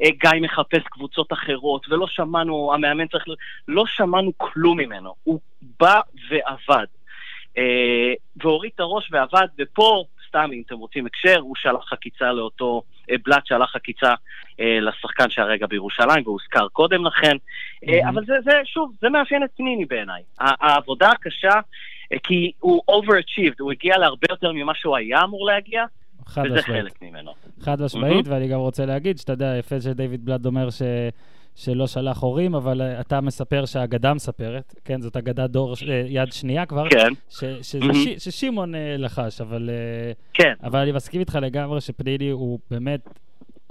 גיא 0.09 0.41
מחפש 0.41 0.83
קבוצות 0.85 1.33
אחרות, 1.33 1.89
ולא 1.89 2.07
שמענו, 2.07 2.75
המאמן 2.75 3.07
צריך... 3.07 3.25
לא 3.69 3.85
שמענו 3.87 4.33
כלום 4.37 4.81
ממנו. 4.81 5.15
הוא 5.25 5.41
בא 5.81 6.01
ועבד. 6.31 6.87
אה, 7.59 8.13
והוריד 8.37 8.71
את 8.75 8.81
הראש 8.81 9.09
ועבד, 9.13 9.47
ופה, 9.59 10.05
סתם 10.29 10.51
אם 10.53 10.63
אתם 10.67 10.75
רוצים 10.75 11.07
הקשר, 11.07 11.39
הוא 11.39 11.57
שלח 11.57 11.89
חקיצה 11.89 12.33
לאותו... 12.33 12.83
אה, 13.11 13.17
בלאט 13.25 13.47
שלח 13.47 13.77
עקיצה 13.77 14.15
אה, 14.61 14.79
לשחקן 14.81 15.31
שהרגע 15.31 15.67
בירושלים, 15.67 16.23
והוזכר 16.27 16.69
קודם 16.69 17.07
לכן. 17.07 17.37
Mm-hmm. 17.37 18.09
אבל 18.09 18.25
זה, 18.25 18.35
זה, 18.45 18.61
שוב, 18.65 18.93
זה 19.01 19.09
מאפיין 19.09 19.45
את 19.45 19.51
פניני 19.57 19.85
בעיניי. 19.85 20.23
העבודה 20.39 21.11
הקשה, 21.11 21.61
כי 22.23 22.53
הוא 22.61 22.83
overachieved, 22.91 23.57
הוא 23.61 23.73
הגיע 23.73 23.99
להרבה 23.99 24.27
יותר 24.31 24.53
ממה 24.53 24.75
שהוא 24.75 24.97
היה 24.97 25.25
אמור 25.25 25.47
להגיע. 25.47 25.85
חד 26.27 26.43
וזה 26.47 26.55
משמעית. 26.55 26.83
חלק 26.83 27.03
ממנו. 27.03 27.31
חד 27.61 27.83
משמעית, 27.83 28.27
mm-hmm. 28.27 28.31
ואני 28.31 28.49
גם 28.49 28.61
רוצה 28.61 28.87
להגיד, 28.87 29.19
שאתה 29.19 29.33
יודע, 29.33 29.57
יפה 29.59 29.81
שדייוויד 29.81 30.25
בלאד 30.25 30.47
אומר 30.47 30.71
ש... 30.71 30.83
שלא 31.57 31.87
שלח 31.87 32.23
הורים, 32.23 32.55
אבל 32.55 32.81
uh, 32.81 33.01
אתה 33.01 33.21
מספר 33.21 33.65
שהאגדה 33.65 34.15
מספרת, 34.15 34.75
כן, 34.85 35.01
זאת 35.01 35.17
אגדה 35.17 35.47
דור 35.47 35.75
uh, 35.75 35.85
יד 36.07 36.33
שנייה 36.33 36.67
כבר, 36.67 36.89
כן. 36.91 37.13
ש, 37.29 37.45
שזה 37.63 37.85
mm-hmm. 37.85 38.19
ש, 38.19 38.29
ששמעון 38.29 38.75
uh, 38.75 38.79
לחש, 38.99 39.41
אבל, 39.41 39.71
כן. 40.35 40.53
אבל 40.63 40.79
אני 40.79 40.93
מסכים 40.93 41.21
איתך 41.21 41.39
לגמרי 41.43 41.81
שפניני 41.81 42.31
הוא 42.31 42.59
באמת, 42.71 43.01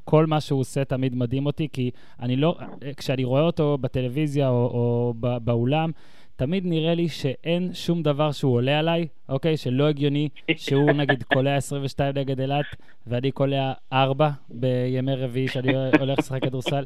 כל 0.03 0.25
מה 0.25 0.41
שהוא 0.41 0.59
עושה 0.59 0.85
תמיד 0.85 1.15
מדהים 1.15 1.45
אותי, 1.45 1.67
כי 1.73 1.91
אני 2.19 2.35
לא, 2.35 2.57
כשאני 2.97 3.23
רואה 3.23 3.41
אותו 3.41 3.77
בטלוויזיה 3.81 4.49
או, 4.49 4.55
או 4.55 5.13
באולם, 5.43 5.91
תמיד 6.39 6.63
נראה 6.65 6.95
לי 6.95 7.07
שאין 7.09 7.69
שום 7.73 8.03
דבר 8.03 8.31
שהוא 8.31 8.53
עולה 8.53 8.79
עליי, 8.79 9.07
אוקיי? 9.29 9.57
שלא 9.57 9.87
הגיוני 9.87 10.29
שהוא 10.55 10.91
נגיד 11.01 11.23
קולע 11.23 11.55
22 11.55 12.13
נגד 12.17 12.39
אילת, 12.39 12.65
ואני 13.07 13.31
קולע 13.31 13.73
4 13.93 14.29
בימי 14.49 15.15
רביעי 15.15 15.47
שאני 15.47 15.73
הולך 15.99 16.19
לשחק 16.19 16.41
כדורסל. 16.41 16.83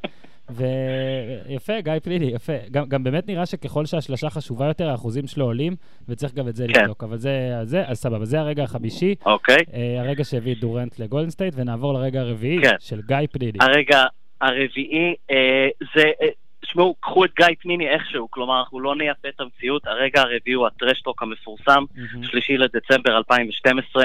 ויפה, 0.50 1.82
גיא 1.82 1.94
פלילי, 2.04 2.26
יפה. 2.26 2.54
גם, 2.72 2.86
גם 2.90 3.04
באמת 3.04 3.28
נראה 3.28 3.46
שככל 3.46 3.86
שהשלשה 3.86 4.30
חשובה 4.30 4.66
יותר, 4.66 4.90
האחוזים 4.90 5.28
שלו 5.28 5.46
עולים, 5.46 5.76
וצריך 6.10 6.34
גם 6.34 6.48
את 6.48 6.56
זה 6.56 6.66
כן. 6.74 6.82
לבדוק. 6.82 7.04
אבל 7.04 7.18
זה, 7.18 7.60
זה, 7.64 7.88
אז 7.88 7.98
סבבה, 7.98 8.26
זה 8.26 8.40
הרגע 8.40 8.64
החמישי. 8.64 9.16
אוקיי. 9.26 9.58
אה, 9.58 9.76
הרגע 10.00 10.24
שהביא 10.24 10.56
דורנט 10.62 11.00
לגולדן 11.00 11.30
סטייט, 11.30 11.54
ונעבור 11.58 11.94
לרגע 11.94 12.22
הרביעי 12.22 12.62
כן. 12.62 12.76
של 12.80 13.02
גיא 13.08 13.18
פניני. 13.32 13.60
הרגע 13.62 14.04
הרביעי, 14.42 15.14
אה, 15.32 15.36
זה... 15.96 16.04
אה, 16.22 16.43
תשמעו, 16.64 16.96
קחו 17.00 17.26
את 17.26 17.32
גיא 17.36 17.56
פניני 17.60 17.90
איך 17.90 18.07
שהוא, 18.07 18.32
כלומר, 18.32 18.60
אנחנו 18.60 18.80
לא 18.80 18.96
נייפה 18.96 19.28
את 19.28 19.40
המציאות. 19.40 19.88
הרגע 19.88 20.22
הרביעי 20.22 20.54
הוא 20.54 20.68
ה 20.68 20.73
trash 20.73 21.01
talk 21.01 21.24
המפורסם, 21.24 21.84
אמ-המ. 21.96 22.28
שלישי 22.32 22.58
לדצמבר 22.58 23.18
2012. 23.18 24.04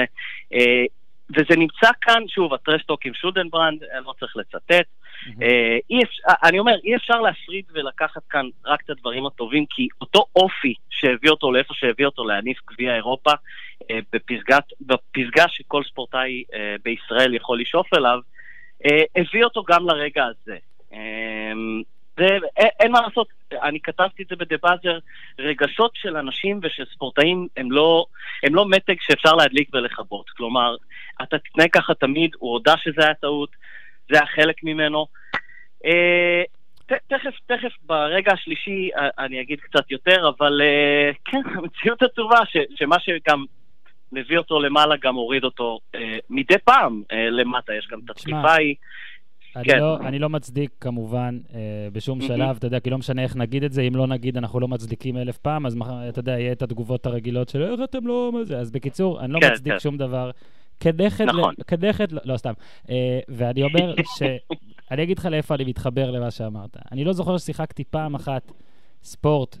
אה, 0.53 0.85
וזה 1.29 1.55
נמצא 1.57 1.89
כאן, 2.01 2.27
שוב, 2.27 2.53
ה 2.53 2.58
trash 2.58 2.84
talk 2.84 3.05
עם 3.05 3.13
שולדברנד, 3.13 3.83
לא 4.05 4.13
צריך 4.19 4.37
לצטט. 4.37 4.71
אמ-המ. 4.71 5.41
אה, 5.41 5.77
אי 5.89 6.03
אפשר, 6.03 6.21
אני 6.43 6.59
אומר, 6.59 6.75
אי 6.83 6.95
אפשר 6.95 7.21
להפריד 7.21 7.65
ולקחת 7.73 8.21
כאן 8.29 8.45
רק 8.65 8.81
את 8.85 8.89
הדברים 8.89 9.25
הטובים, 9.25 9.65
כי 9.69 9.87
אותו 10.01 10.25
אופי 10.35 10.73
שהביא 10.89 11.29
אותו 11.29 11.51
לאיפה 11.51 11.73
שהביא 11.73 12.05
אותו 12.05 12.25
להניף 12.25 12.57
גביע 12.71 12.95
אירופה, 12.95 13.31
אה, 13.91 13.99
בפסגת, 14.13 14.63
בפסגה 14.81 15.45
שכל 15.47 15.83
ספורטאי 15.83 16.43
אה, 16.53 16.75
בישראל 16.83 17.33
יכול 17.33 17.61
לשאוף 17.61 17.93
אליו, 17.93 18.19
אה, 18.85 19.03
הביא 19.15 19.43
אותו 19.43 19.63
גם 19.63 19.85
לרגע 19.85 20.25
הזה. 20.25 20.57
זה, 22.19 22.27
אין 22.79 22.91
מה 22.91 23.01
לעשות, 23.01 23.27
אני 23.63 23.79
כתבתי 23.79 24.23
את 24.23 24.27
זה 24.27 24.35
בדה-באזר, 24.35 24.99
רגשות 25.39 25.91
של 25.95 26.17
אנשים 26.17 26.59
ושל 26.63 26.85
ספורטאים 26.93 27.47
הם 27.57 27.71
לא, 27.71 28.05
הם 28.43 28.55
לא 28.55 28.69
מתג 28.69 28.95
שאפשר 28.99 29.35
להדליק 29.35 29.69
ולכבות. 29.73 30.29
כלומר, 30.29 30.75
אתה 31.23 31.37
תתנהג 31.39 31.69
ככה 31.73 31.93
תמיד, 31.93 32.31
הוא 32.39 32.51
הודה 32.51 32.73
שזה 32.77 33.05
היה 33.05 33.13
טעות, 33.13 33.49
זה 34.09 34.17
היה 34.17 34.27
חלק 34.27 34.55
ממנו. 34.63 35.05
אה, 35.85 36.43
תכף, 36.87 37.35
תכף 37.45 37.73
ברגע 37.85 38.33
השלישי 38.33 38.89
אה, 38.97 39.25
אני 39.25 39.41
אגיד 39.41 39.59
קצת 39.59 39.91
יותר, 39.91 40.29
אבל 40.37 40.61
אה, 40.61 41.11
כן, 41.25 41.41
המציאות 41.57 42.03
עצובה, 42.03 42.39
שמה 42.75 42.95
שגם 42.99 43.45
מביא 44.11 44.37
אותו 44.37 44.59
למעלה 44.59 44.95
גם 45.01 45.15
הוריד 45.15 45.43
אותו 45.43 45.79
אה, 45.95 46.17
מדי 46.29 46.57
פעם 46.57 47.01
אה, 47.11 47.29
למטה, 47.29 47.73
יש 47.73 47.87
גם 47.91 47.99
את 48.05 48.09
התקיפה 48.09 48.51
ההיא. 48.51 48.75
אני, 49.55 49.65
כן. 49.65 49.79
לא, 49.79 49.99
אני 49.99 50.19
לא 50.19 50.29
מצדיק 50.29 50.71
כמובן 50.81 51.39
אה, 51.53 51.59
בשום 51.93 52.21
שלב, 52.21 52.55
אתה 52.57 52.67
יודע, 52.67 52.79
כי 52.79 52.89
לא 52.89 52.97
משנה 52.97 53.23
איך 53.23 53.35
נגיד 53.35 53.63
את 53.63 53.71
זה, 53.71 53.81
אם 53.81 53.95
לא 53.95 54.07
נגיד 54.07 54.37
אנחנו 54.37 54.59
לא 54.59 54.67
מצדיקים 54.67 55.17
אלף 55.17 55.37
פעם, 55.37 55.65
אז 55.65 55.77
אתה 56.09 56.19
יודע, 56.19 56.31
יהיה 56.31 56.51
את 56.51 56.61
התגובות 56.61 57.05
הרגילות 57.05 57.49
של 57.49 57.63
איך 57.63 57.79
אתם 57.83 58.07
לא... 58.07 58.31
זה? 58.43 58.59
אז 58.59 58.71
בקיצור, 58.71 59.21
אני 59.21 59.33
לא 59.33 59.39
כן, 59.39 59.51
מצדיק 59.51 59.73
כן. 59.73 59.79
שום 59.79 59.97
דבר. 59.97 60.31
כנכד, 60.79 61.25
נכון. 61.25 61.53
ל... 61.57 61.63
כנכד, 61.67 62.11
לא, 62.11 62.21
לא 62.25 62.37
סתם. 62.37 62.53
אה, 62.89 63.19
ואני 63.29 63.63
אומר 63.63 63.95
ש... 64.17 64.23
אני 64.91 65.03
אגיד 65.03 65.19
לך 65.19 65.25
לאיפה 65.25 65.55
אני 65.55 65.63
מתחבר 65.63 66.11
למה 66.11 66.31
שאמרת. 66.31 66.77
אני 66.91 67.03
לא 67.03 67.13
זוכר 67.13 67.37
ששיחקתי 67.37 67.83
פעם 67.83 68.15
אחת 68.15 68.51
ספורט, 69.03 69.57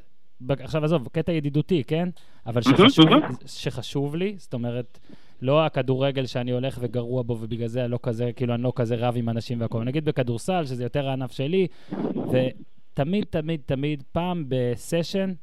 עכשיו 0.49 0.85
עזוב, 0.85 1.07
קטע 1.11 1.31
ידידותי, 1.31 1.83
כן? 1.87 2.09
אבל 2.45 2.61
שחשוב, 2.61 3.05
שחשוב 3.45 4.15
לי, 4.15 4.35
זאת 4.37 4.53
אומרת, 4.53 4.99
לא 5.41 5.65
הכדורגל 5.65 6.25
שאני 6.25 6.51
הולך 6.51 6.77
וגרוע 6.81 7.23
בו, 7.23 7.37
ובגלל 7.41 7.67
זה 7.67 7.87
לא 7.87 7.99
כזה, 8.03 8.31
כאילו, 8.35 8.53
אני 8.53 8.63
לא 8.63 8.73
כזה 8.75 8.95
רב 8.95 9.13
עם 9.17 9.29
אנשים 9.29 9.61
והכול. 9.61 9.83
נגיד 9.83 10.05
בכדורסל, 10.05 10.65
שזה 10.65 10.83
יותר 10.83 11.09
הענף 11.09 11.31
שלי, 11.31 11.67
ותמיד, 12.13 13.25
תמיד, 13.29 13.61
תמיד, 13.65 14.03
פעם 14.11 14.45
בסשן, 14.47 15.33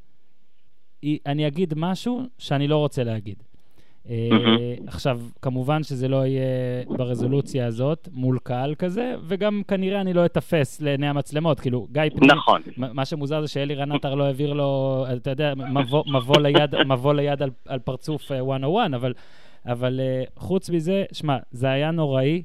אני 1.27 1.47
אגיד 1.47 1.75
משהו 1.77 2.23
שאני 2.39 2.69
לא 2.69 2.77
רוצה 2.77 3.05
להגיד. 3.05 3.43
Mm-hmm. 4.07 4.11
עכשיו, 4.87 5.21
כמובן 5.43 5.83
שזה 5.83 6.09
לא 6.09 6.27
יהיה 6.27 6.43
ברזולוציה 6.89 7.67
הזאת, 7.67 8.09
מול 8.13 8.39
קהל 8.43 8.75
כזה, 8.75 9.15
וגם 9.23 9.63
כנראה 9.69 10.01
אני 10.01 10.13
לא 10.13 10.27
אתפס 10.27 10.81
לעיני 10.81 11.09
המצלמות. 11.09 11.61
כאילו, 11.61 11.87
גיא 11.93 12.03
פנימי, 12.17 12.35
נכון. 12.35 12.63
מה 12.77 13.05
שמוזר 13.05 13.41
זה 13.41 13.49
שאלי 13.49 13.83
עטר 13.95 14.15
לא 14.15 14.25
העביר 14.25 14.53
לו, 14.53 15.05
אתה 15.17 15.31
יודע, 15.31 15.55
מבוא, 15.55 16.05
מבוא 16.07 16.39
ליד, 16.39 16.75
מבוא 16.87 17.15
ליד 17.15 17.43
על, 17.43 17.51
על 17.67 17.79
פרצוף 17.79 18.33
101, 18.33 18.95
אבל, 18.95 19.13
אבל 19.67 20.01
חוץ 20.37 20.71
מזה, 20.71 21.05
שמע, 21.13 21.37
זה 21.51 21.71
היה 21.71 21.91
נוראי. 21.91 22.43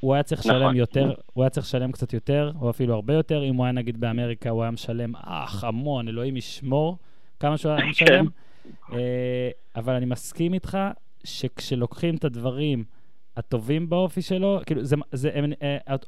הוא 0.00 0.14
היה 0.14 0.22
צריך 0.22 0.40
לשלם 0.40 0.62
נכון. 0.62 0.76
יותר, 0.76 1.12
הוא 1.32 1.44
היה 1.44 1.50
צריך 1.50 1.66
לשלם 1.66 1.92
קצת 1.92 2.12
יותר, 2.12 2.52
או 2.60 2.70
אפילו 2.70 2.94
הרבה 2.94 3.14
יותר. 3.14 3.44
אם 3.44 3.54
הוא 3.54 3.64
היה 3.64 3.72
נגיד 3.72 4.00
באמריקה, 4.00 4.50
הוא 4.50 4.62
היה 4.62 4.70
משלם, 4.70 5.12
אך, 5.16 5.64
המון, 5.64 6.08
אלוהים 6.08 6.36
ישמור, 6.36 6.98
כמה 7.40 7.56
שהוא 7.56 7.72
היה 7.72 7.86
משלם. 7.86 8.26
כן. 8.88 8.96
אבל 9.76 9.94
אני 9.94 10.06
מסכים 10.06 10.54
איתך 10.54 10.78
שכשלוקחים 11.24 12.14
את 12.14 12.24
הדברים 12.24 12.84
הטובים 13.36 13.88
באופי 13.88 14.22
שלו, 14.22 14.60
כאילו, 14.66 14.84
זה, 14.84 14.96
זה, 15.12 15.30
הם, 15.34 15.52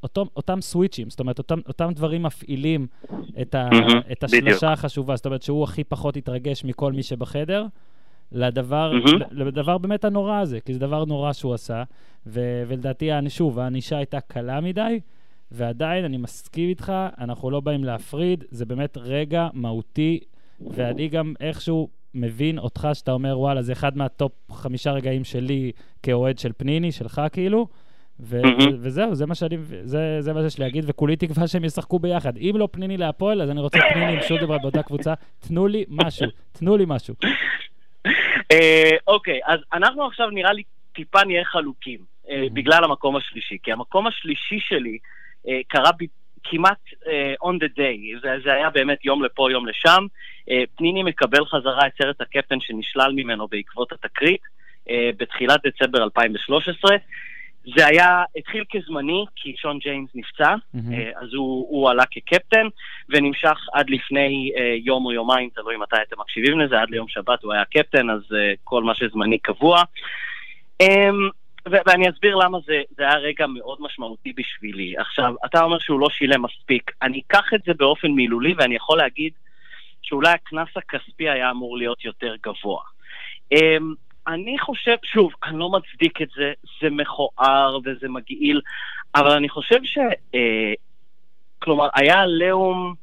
אותו, 0.02 0.26
אותם 0.36 0.60
סוויצ'ים, 0.60 1.10
זאת 1.10 1.20
אומרת, 1.20 1.38
אותם, 1.38 1.58
אותם 1.68 1.90
דברים 1.94 2.22
מפעילים 2.22 2.86
את, 3.40 3.54
ה, 3.54 3.68
mm-hmm, 3.68 4.12
את 4.12 4.24
השלושה 4.24 4.72
החשובה, 4.72 5.16
זאת 5.16 5.26
אומרת 5.26 5.42
שהוא 5.42 5.64
הכי 5.64 5.84
פחות 5.84 6.16
התרגש 6.16 6.64
מכל 6.64 6.92
מי 6.92 7.02
שבחדר. 7.02 7.66
לדבר, 8.32 8.92
mm-hmm. 8.92 9.24
לדבר 9.30 9.78
באמת 9.78 10.04
הנורא 10.04 10.40
הזה, 10.40 10.60
כי 10.60 10.74
זה 10.74 10.80
דבר 10.80 11.04
נורא 11.04 11.32
שהוא 11.32 11.54
עשה, 11.54 11.82
ו, 12.26 12.62
ולדעתי, 12.68 13.10
שוב, 13.28 13.58
הענישה 13.58 13.96
הייתה 13.96 14.20
קלה 14.20 14.60
מדי, 14.60 15.00
ועדיין, 15.50 16.04
אני 16.04 16.16
מסכים 16.16 16.68
איתך, 16.68 16.92
אנחנו 17.18 17.50
לא 17.50 17.60
באים 17.60 17.84
להפריד, 17.84 18.44
זה 18.50 18.66
באמת 18.66 18.98
רגע 19.00 19.48
מהותי, 19.52 20.20
ואני 20.60 21.08
גם 21.08 21.34
איכשהו 21.40 21.88
מבין 22.14 22.58
אותך 22.58 22.88
שאתה 22.92 23.12
אומר, 23.12 23.38
וואלה, 23.38 23.62
זה 23.62 23.72
אחד 23.72 23.96
מהטופ 23.96 24.32
חמישה 24.50 24.92
רגעים 24.92 25.24
שלי 25.24 25.72
כאוהד 26.02 26.38
של 26.38 26.52
פניני, 26.56 26.92
שלך 26.92 27.22
כאילו, 27.32 27.66
ו- 28.20 28.42
mm-hmm. 28.42 28.70
וזהו, 28.78 29.14
זה 29.14 29.26
מה 29.26 29.34
שאני, 29.34 29.56
זה, 29.82 30.16
זה 30.20 30.32
מה 30.32 30.40
שיש 30.42 30.60
להגיד, 30.60 30.84
וכולי 30.86 31.16
תקווה 31.16 31.46
שהם 31.48 31.64
ישחקו 31.64 31.98
ביחד. 31.98 32.36
אם 32.36 32.52
לא 32.56 32.68
פניני 32.70 32.96
להפועל, 32.96 33.42
אז 33.42 33.50
אני 33.50 33.60
רוצה 33.60 33.78
פניני 33.92 34.12
עם 34.12 34.22
שודבר 34.22 34.58
באותה 34.58 34.82
קבוצה, 34.82 35.14
תנו 35.40 35.66
לי 35.66 35.84
משהו, 35.88 36.26
תנו 36.52 36.76
לי 36.76 36.84
משהו. 36.88 37.14
אה, 38.52 38.96
אוקיי, 39.06 39.40
אז 39.44 39.60
אנחנו 39.72 40.06
עכשיו 40.06 40.30
נראה 40.30 40.52
לי 40.52 40.62
טיפה 40.92 41.24
נהיה 41.24 41.44
חלוקים, 41.44 41.98
אה, 42.30 42.44
בגלל 42.52 42.84
המקום 42.84 43.16
השלישי, 43.16 43.58
כי 43.62 43.72
המקום 43.72 44.06
השלישי 44.06 44.58
שלי 44.60 44.98
אה, 45.48 45.60
קרה 45.68 45.90
כמעט 46.44 46.78
on 47.44 47.54
the 47.64 47.78
day, 47.78 48.20
זה, 48.22 48.28
זה 48.44 48.52
היה 48.52 48.70
באמת 48.70 49.04
יום 49.04 49.24
לפה, 49.24 49.50
יום 49.50 49.66
לשם. 49.66 50.06
פניני 50.76 51.02
מקבל 51.02 51.44
חזרה 51.46 51.86
את 51.86 51.92
סרט 52.02 52.20
הקפטן 52.20 52.60
שנשלל 52.60 53.12
ממנו 53.14 53.48
בעקבות 53.48 53.92
התקרית 53.92 54.40
בתחילת 54.90 55.60
דצמבר 55.66 56.02
2013. 56.04 56.96
זה 57.64 57.86
היה, 57.86 58.22
התחיל 58.36 58.64
כזמני, 58.70 59.24
כי 59.36 59.54
שון 59.56 59.78
ג'יימס 59.78 60.10
נפצע, 60.14 60.54
mm-hmm. 60.54 60.78
אז 61.16 61.34
הוא, 61.34 61.66
הוא 61.70 61.90
עלה 61.90 62.04
כקפטן, 62.10 62.66
ונמשך 63.08 63.58
עד 63.72 63.90
לפני 63.90 64.52
uh, 64.54 64.60
יום 64.84 65.06
או 65.06 65.12
יומיים, 65.12 65.50
תלוי 65.54 65.76
מתי 65.76 65.96
אתם 66.08 66.20
מקשיבים 66.20 66.60
לזה, 66.60 66.80
עד 66.80 66.90
ליום 66.90 67.08
שבת 67.08 67.42
הוא 67.42 67.52
היה 67.52 67.64
קפטן, 67.64 68.10
אז 68.10 68.20
uh, 68.20 68.34
כל 68.64 68.82
מה 68.82 68.94
שזמני 68.94 69.38
קבוע. 69.38 69.82
ו- 71.68 71.82
ואני 71.86 72.10
אסביר 72.10 72.36
למה 72.36 72.58
זה, 72.66 72.82
זה 72.96 73.02
היה 73.02 73.16
רגע 73.16 73.46
מאוד 73.46 73.78
משמעותי 73.80 74.32
בשבילי. 74.36 74.94
עכשיו, 74.98 75.34
אתה 75.44 75.62
אומר 75.62 75.78
שהוא 75.78 76.00
לא 76.00 76.10
שילם 76.10 76.42
מספיק. 76.42 76.90
אני 77.02 77.20
אקח 77.26 77.54
את 77.54 77.60
זה 77.66 77.74
באופן 77.74 78.08
מילולי, 78.08 78.54
ואני 78.58 78.76
יכול 78.76 78.98
להגיד 78.98 79.32
שאולי 80.02 80.30
הקנס 80.30 80.68
הכספי 80.76 81.30
היה 81.30 81.50
אמור 81.50 81.78
להיות 81.78 82.04
יותר 82.04 82.34
גבוה. 82.42 82.82
אני 84.26 84.58
חושב, 84.58 84.96
שוב, 85.04 85.32
אני 85.44 85.58
לא 85.58 85.70
מצדיק 85.70 86.22
את 86.22 86.28
זה, 86.36 86.52
זה 86.82 86.90
מכוער 86.90 87.78
וזה 87.84 88.08
מגעיל, 88.08 88.60
אבל 89.14 89.30
אני 89.30 89.48
חושב 89.48 89.80
ש... 89.84 89.98
אה, 90.34 90.72
כלומר, 91.58 91.88
היה 91.94 92.20
עליהום 92.20 92.94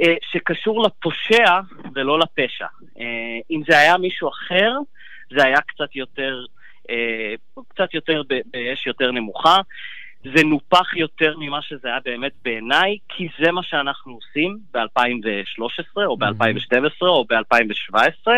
אה, 0.00 0.14
שקשור 0.30 0.86
לפושע 0.86 1.60
ולא 1.94 2.18
לפשע. 2.18 2.66
אה, 3.00 3.38
אם 3.50 3.62
זה 3.68 3.78
היה 3.78 3.98
מישהו 3.98 4.28
אחר, 4.28 4.72
זה 5.30 5.44
היה 5.44 5.60
קצת 5.60 5.96
יותר, 5.96 6.44
אה, 6.90 7.34
קצת 7.68 7.94
יותר 7.94 8.22
באש 8.28 8.86
יותר 8.86 9.10
נמוכה. 9.10 9.58
זה 10.24 10.42
נופח 10.44 10.96
יותר 10.96 11.34
ממה 11.38 11.62
שזה 11.62 11.88
היה 11.88 12.00
באמת 12.04 12.32
בעיניי, 12.44 12.98
כי 13.08 13.28
זה 13.40 13.52
מה 13.52 13.62
שאנחנו 13.62 14.14
עושים 14.14 14.58
ב-2013 14.74 15.96
או 15.96 16.16
ב-2012 16.16 17.02
או 17.02 17.24
ב-2017. 17.24 18.28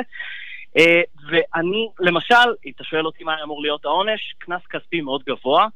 אה, 0.78 1.00
ואני, 1.30 1.88
למשל, 2.00 2.34
אם 2.66 2.72
אתה 2.76 2.84
שואל 2.84 3.06
אותי 3.06 3.24
מה 3.24 3.42
אמור 3.44 3.62
להיות 3.62 3.84
העונש, 3.84 4.34
קנס 4.38 4.62
כספי 4.70 5.00
מאוד 5.00 5.22
גבוה, 5.28 5.66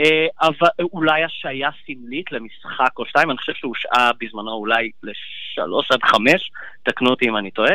אה, 0.00 0.26
אבל 0.42 0.68
אולי 0.92 1.24
השעיה 1.24 1.70
סמלית 1.86 2.32
למשחק 2.32 2.98
או 2.98 3.06
שתיים, 3.06 3.30
אני 3.30 3.38
חושב 3.38 3.52
שהושעה 3.54 4.10
בזמנו 4.20 4.52
אולי 4.52 4.90
לשלוש 5.02 5.90
עד 5.90 6.02
חמש, 6.02 6.50
תקנו 6.82 7.10
אותי 7.10 7.28
אם 7.28 7.36
אני 7.36 7.50
טועה, 7.50 7.72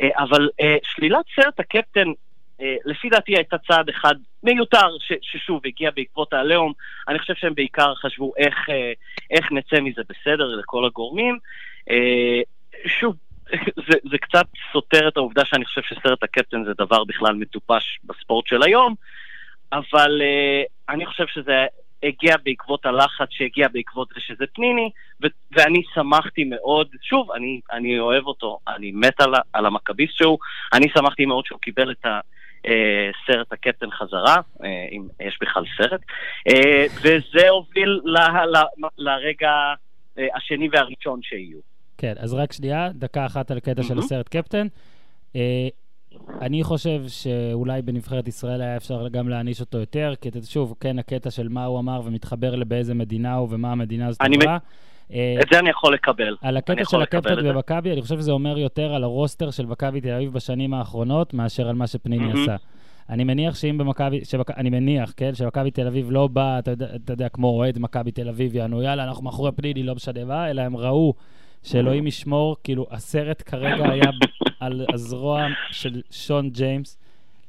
אה, 0.00 0.08
אבל 0.18 0.48
שלילת 0.82 1.24
סרט 1.36 1.60
הקפטן 1.60 2.08
לפי 2.84 3.08
דעתי 3.08 3.36
הייתה 3.36 3.58
צעד 3.58 3.88
אחד 3.88 4.14
מיותר, 4.42 4.88
ש, 5.00 5.12
ששוב, 5.22 5.60
הגיע 5.64 5.90
בעקבות 5.96 6.32
העליהום. 6.32 6.72
אני 7.08 7.18
חושב 7.18 7.34
שהם 7.34 7.54
בעיקר 7.54 7.94
חשבו 7.94 8.32
איך, 8.36 8.54
איך 9.30 9.52
נצא 9.52 9.80
מזה 9.80 10.02
בסדר 10.08 10.46
לכל 10.46 10.84
הגורמים. 10.84 11.38
שוב, 12.86 13.14
זה, 13.88 13.98
זה 14.10 14.18
קצת 14.18 14.46
סותר 14.72 15.08
את 15.08 15.16
העובדה 15.16 15.44
שאני 15.44 15.64
חושב 15.64 15.82
שסרט 15.82 16.22
הקפטן 16.22 16.64
זה 16.64 16.72
דבר 16.78 17.04
בכלל 17.04 17.34
מטופש 17.34 17.98
בספורט 18.04 18.46
של 18.46 18.62
היום, 18.62 18.94
אבל 19.72 20.20
uh, 20.20 20.94
אני 20.94 21.06
חושב 21.06 21.26
שזה 21.26 21.66
הגיע 22.02 22.34
בעקבות 22.44 22.86
הלחץ 22.86 23.28
שהגיע 23.30 23.68
בעקבות 23.68 24.08
זה 24.14 24.20
שזה 24.20 24.44
פניני, 24.54 24.90
ו- 25.22 25.26
ואני 25.56 25.82
שמחתי 25.94 26.44
מאוד, 26.44 26.88
שוב, 27.02 27.32
אני, 27.32 27.60
אני 27.72 27.98
אוהב 27.98 28.26
אותו, 28.26 28.58
אני 28.68 28.90
מת 28.94 29.20
על, 29.20 29.34
על 29.52 29.66
המכביסט 29.66 30.14
שהוא, 30.14 30.38
אני 30.72 30.88
שמחתי 30.88 31.26
מאוד 31.26 31.46
שהוא 31.46 31.60
קיבל 31.60 31.90
את 31.90 32.06
ה... 32.06 32.20
Uh, 32.58 32.70
סרט 33.26 33.52
הקפטן 33.52 33.90
חזרה, 33.90 34.36
uh, 34.36 34.64
אם 34.92 35.02
יש 35.20 35.38
בכלל 35.40 35.64
סרט, 35.76 36.00
וזה 37.02 37.48
הוביל 37.48 38.00
לרגע 38.98 39.52
השני 40.34 40.68
והראשון 40.72 41.20
שיהיו. 41.22 41.58
כן, 41.98 42.14
אז 42.18 42.34
רק 42.34 42.52
שנייה, 42.52 42.88
דקה 42.94 43.26
אחת 43.26 43.50
על 43.50 43.60
קטע 43.60 43.82
של 43.82 43.98
הסרט 43.98 44.28
קפטן. 44.28 44.66
אה, 45.36 45.68
אני 46.40 46.64
חושב 46.64 47.02
שאולי 47.08 47.82
בנבחרת 47.82 48.28
ישראל 48.28 48.60
היה 48.62 48.76
אפשר 48.76 49.08
גם 49.08 49.28
להעניש 49.28 49.60
אותו 49.60 49.78
יותר, 49.78 50.14
כי 50.20 50.30
שוב, 50.44 50.74
כן, 50.80 50.98
הקטע 50.98 51.30
של 51.30 51.48
מה 51.48 51.64
הוא 51.64 51.78
אמר 51.78 52.00
ומתחבר 52.04 52.54
לבאיזה 52.54 52.94
מדינה 52.94 53.34
הוא 53.34 53.48
ומה 53.50 53.72
המדינה 53.72 54.06
הזאת 54.06 54.22
אמרה. 54.22 54.58
אה, 55.12 55.36
את 55.42 55.46
זה 55.52 55.58
אני 55.58 55.70
יכול 55.70 55.94
לקבל. 55.94 56.36
על 56.42 56.56
הקטע 56.56 56.84
של 56.84 57.02
הקפטן 57.02 57.48
במכבי, 57.48 57.92
אני 57.92 58.02
חושב 58.02 58.18
שזה 58.18 58.32
אומר 58.32 58.58
יותר 58.58 58.94
על 58.94 59.04
הרוסטר 59.04 59.50
של 59.50 59.66
מכבי 59.66 60.00
תל 60.00 60.12
אביב 60.12 60.32
בשנים 60.32 60.74
האחרונות, 60.74 61.34
מאשר 61.34 61.68
על 61.68 61.74
מה 61.74 61.86
שפניני 61.86 62.42
עשה. 62.42 62.56
אני 63.10 63.24
מניח 63.24 63.54
שאם 63.54 63.78
במכבי, 63.78 64.20
אני 64.56 64.70
מניח, 64.70 65.12
כן, 65.16 65.34
שמכבי 65.34 65.70
תל 65.70 65.86
אביב 65.86 66.10
לא 66.10 66.26
בא, 66.26 66.58
אתה 66.58 66.72
אתה 66.72 67.12
יודע 67.12 67.28
כמו 67.28 67.48
אוהד 67.48 67.78
מכבי 67.78 68.10
תל 68.10 68.28
אביב, 68.28 68.54
יענו, 68.54 68.82
יאללה, 68.82 69.04
אנחנו 69.04 69.24
מאחורי 69.24 69.52
פניני, 69.52 69.82
לא 69.82 69.94
משנה 69.94 70.24
מה, 70.24 70.50
אלא 70.50 70.62
הם 70.62 70.76
ראו 70.76 71.14
שאלוהים 71.62 72.06
ישמור, 72.06 72.56
כאילו, 72.64 72.86
הסרט 72.90 73.42
כרגע 73.46 73.90
היה 73.90 74.10
על 74.60 74.86
הזרוע 74.92 75.46
של 75.70 76.02
שון 76.10 76.50
ג'יימס. 76.50 76.98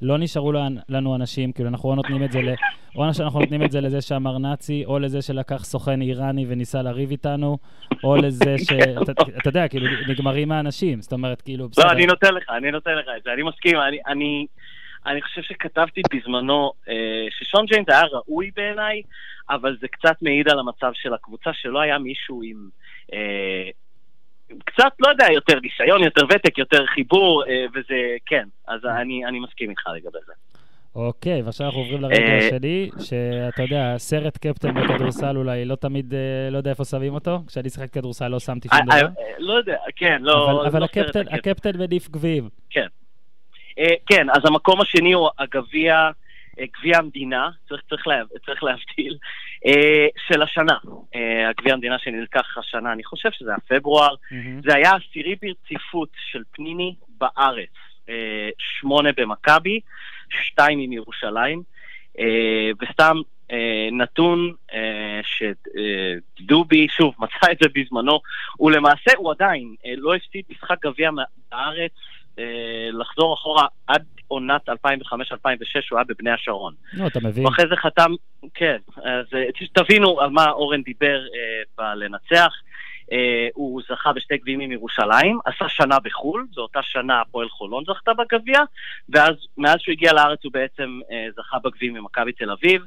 לא 0.01 0.17
נשארו 0.17 0.51
לנו 0.89 1.15
אנשים, 1.15 1.51
כאילו, 1.51 1.69
אנחנו 1.69 1.89
או 1.89 1.95
נותנים 1.95 2.23
את 2.23 2.31
זה 2.31 2.41
ל... 2.41 2.49
או 2.95 3.13
שאנחנו 3.13 3.39
נותנים 3.39 3.63
את 3.63 3.71
זה 3.71 3.81
לזה 3.81 4.01
שאמר 4.01 4.37
נאצי, 4.37 4.85
או 4.85 4.99
לזה 4.99 5.21
שלקח 5.21 5.63
סוכן 5.63 6.01
איראני 6.01 6.45
וניסה 6.47 6.81
לריב 6.81 7.11
איתנו, 7.11 7.57
או 8.03 8.15
לזה 8.15 8.55
ש... 8.57 8.71
אתה 9.39 9.49
יודע, 9.49 9.67
כאילו, 9.67 9.87
נגמרים 10.07 10.51
האנשים, 10.51 11.01
זאת 11.01 11.13
אומרת, 11.13 11.41
כאילו, 11.41 11.69
בסדר. 11.69 11.85
לא, 11.85 11.91
אני 11.91 12.05
נותן 12.05 12.33
לך, 12.33 12.49
אני 12.49 12.71
נותן 12.71 12.91
לך 12.95 13.05
את 13.17 13.23
זה, 13.23 13.33
אני 13.33 13.43
מסכים, 13.43 13.77
אני... 13.77 13.97
אני... 14.07 14.45
אני 15.05 15.21
חושב 15.21 15.41
שכתבתי 15.41 16.01
בזמנו 16.13 16.71
אה, 16.89 17.27
ששון 17.29 17.65
ג'יימס 17.65 17.89
היה 17.89 18.01
ראוי 18.01 18.51
בעיניי, 18.55 19.01
אבל 19.49 19.77
זה 19.81 19.87
קצת 19.87 20.15
מעיד 20.21 20.49
על 20.49 20.59
המצב 20.59 20.91
של 20.93 21.13
הקבוצה, 21.13 21.49
שלא 21.53 21.81
היה 21.81 21.97
מישהו 21.97 22.41
עם 22.43 22.69
אה, 23.13 23.69
קצת, 24.65 24.91
לא 24.99 25.07
יודע, 25.09 25.25
יותר 25.33 25.59
ניסיון, 25.59 26.03
יותר 26.03 26.25
ותק, 26.25 26.57
יותר 26.57 26.85
חיבור, 26.85 27.43
אה, 27.47 27.65
וזה, 27.73 28.15
כן, 28.25 28.47
אז 28.67 28.85
אני, 28.85 29.25
אני 29.25 29.39
מסכים 29.39 29.69
איתך 29.69 29.81
לגבי 29.95 30.19
זה. 30.27 30.33
אוקיי, 30.95 31.41
ועכשיו 31.41 31.65
אנחנו 31.65 31.81
עוברים 31.81 32.01
לרגע 32.01 32.15
אה, 32.15 32.37
השני, 32.37 32.89
שאתה 32.99 33.63
יודע, 33.63 33.97
סרט 33.97 34.37
קפטן 34.37 34.73
בכדורסל 34.73 35.37
אולי 35.37 35.65
לא 35.65 35.75
תמיד, 35.75 36.13
אה, 36.13 36.49
לא 36.51 36.57
יודע 36.57 36.69
איפה 36.69 36.85
שמים 36.85 37.13
אותו. 37.13 37.39
כשאני 37.47 37.69
שיחק 37.69 37.93
כדורסל 37.93 38.27
לא 38.27 38.39
שמתי 38.39 38.67
שום 38.67 38.85
דבר. 38.85 39.07
לא 39.37 39.53
יודע, 39.53 39.77
כן, 39.95 40.21
לא... 40.21 40.67
אבל 40.67 40.79
לא 40.79 40.87
הקפטן 41.31 41.77
מניף 41.77 42.09
גביעים. 42.09 42.49
כן. 42.69 42.87
כן, 44.05 44.29
אז 44.29 44.45
המקום 44.45 44.81
השני 44.81 45.11
הוא 45.11 45.29
הגביע, 45.39 46.09
גביע 46.79 46.97
המדינה, 46.97 47.49
צריך 48.45 48.63
להבדיל. 48.63 49.17
של 50.27 50.41
השנה, 50.41 50.77
הגביע 51.49 51.73
המדינה 51.73 51.99
שנלקח 51.99 52.57
השנה, 52.57 52.91
אני 52.93 53.03
חושב 53.03 53.29
שזה 53.31 53.49
היה 53.49 53.59
פברואר, 53.79 54.13
mm-hmm. 54.13 54.69
זה 54.69 54.75
היה 54.75 54.91
עשירי 54.95 55.35
ברציפות 55.41 56.09
של 56.31 56.43
פניני 56.51 56.95
בארץ, 57.17 57.69
שמונה 58.57 59.09
במכבי, 59.17 59.79
שתיים 60.29 60.79
עם 60.79 60.93
ירושלים, 60.93 61.63
וסתם 62.81 63.17
נתון 63.91 64.53
שדובי, 65.23 66.87
שוב, 66.97 67.15
מצא 67.23 67.51
את 67.51 67.57
זה 67.61 67.69
בזמנו, 67.75 68.19
ולמעשה 68.59 69.11
הוא 69.17 69.31
עדיין 69.31 69.75
לא 69.97 70.15
הפסיד 70.15 70.45
משחק 70.49 70.85
גביע 70.85 71.09
בארץ 71.51 71.91
לחזור 72.93 73.33
אחורה 73.33 73.67
עד 73.87 74.05
עונת 74.29 74.69
2005-2006, 74.69 74.73
הוא 75.89 75.97
היה 75.97 76.03
בבני 76.07 76.31
השרון. 76.31 76.73
נו, 76.93 77.07
אתה 77.07 77.19
מבין. 77.23 77.45
ואחרי 77.45 77.65
זה 77.69 77.75
חתם, 77.75 78.11
כן, 78.53 78.77
אז 78.95 79.25
תבינו 79.73 80.21
על 80.21 80.29
מה 80.29 80.49
אורן 80.49 80.81
דיבר 80.81 81.21
בלנצח. 81.77 82.53
הוא 83.53 83.81
זכה 83.89 84.13
בשתי 84.13 84.37
גביעים 84.37 84.59
עם 84.59 84.71
ירושלים, 84.71 85.39
עשה 85.45 85.69
שנה 85.69 85.99
בחו"ל, 85.99 86.47
זו 86.51 86.61
אותה 86.61 86.79
שנה 86.83 87.21
הפועל 87.21 87.49
חולון 87.49 87.83
זכתה 87.87 88.11
בגביע, 88.13 88.59
ואז 89.09 89.33
מאז 89.57 89.79
שהוא 89.79 89.93
הגיע 89.93 90.13
לארץ 90.13 90.39
הוא 90.43 90.53
בעצם 90.53 90.99
זכה 91.35 91.57
בגביעים 91.63 91.93
ממכבי 91.93 92.31
תל 92.31 92.51
אביב. 92.51 92.81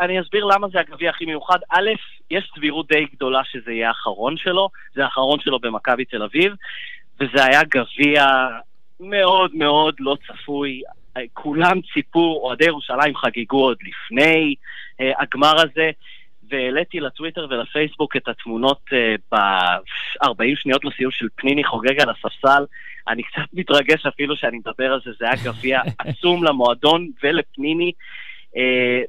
אני 0.00 0.20
אסביר 0.20 0.44
למה 0.44 0.68
זה 0.68 0.80
הגביע 0.80 1.10
הכי 1.10 1.26
מיוחד. 1.26 1.58
א', 1.70 1.90
יש 2.30 2.50
סבירות 2.54 2.88
די 2.88 3.06
גדולה 3.12 3.44
שזה 3.44 3.72
יהיה 3.72 3.88
האחרון 3.88 4.36
שלו, 4.36 4.68
זה 4.94 5.04
האחרון 5.04 5.40
שלו 5.40 5.58
במכבי 5.58 6.04
תל 6.04 6.22
אביב, 6.22 6.54
וזה 7.22 7.44
היה 7.44 7.60
גביע 7.64 8.26
מאוד 9.00 9.54
מאוד 9.54 9.94
לא 9.98 10.16
צפוי. 10.26 10.82
כולם 11.32 11.80
ציפו, 11.92 12.40
אוהדי 12.42 12.64
ירושלים 12.64 13.16
חגגו 13.16 13.64
עוד 13.64 13.76
לפני 13.82 14.54
uh, 15.00 15.22
הגמר 15.22 15.54
הזה, 15.60 15.90
והעליתי 16.50 17.00
לטוויטר 17.00 17.46
ולפייסבוק 17.50 18.16
את 18.16 18.28
התמונות 18.28 18.80
uh, 18.88 19.20
ב-40 19.32 20.56
שניות 20.56 20.84
לסיום 20.84 21.10
של 21.10 21.26
פניני 21.34 21.64
חוגג 21.64 22.00
על 22.00 22.10
הספסל. 22.10 22.64
אני 23.08 23.22
קצת 23.22 23.42
מתרגש 23.52 24.06
אפילו 24.06 24.36
שאני 24.36 24.58
מדבר 24.58 24.92
על 24.92 25.00
זה, 25.04 25.10
זה 25.18 25.24
היה 25.24 25.44
גביע 25.44 25.80
עצום 25.98 26.44
למועדון 26.44 27.10
ולפניני. 27.22 27.92
Uh, 28.54 28.56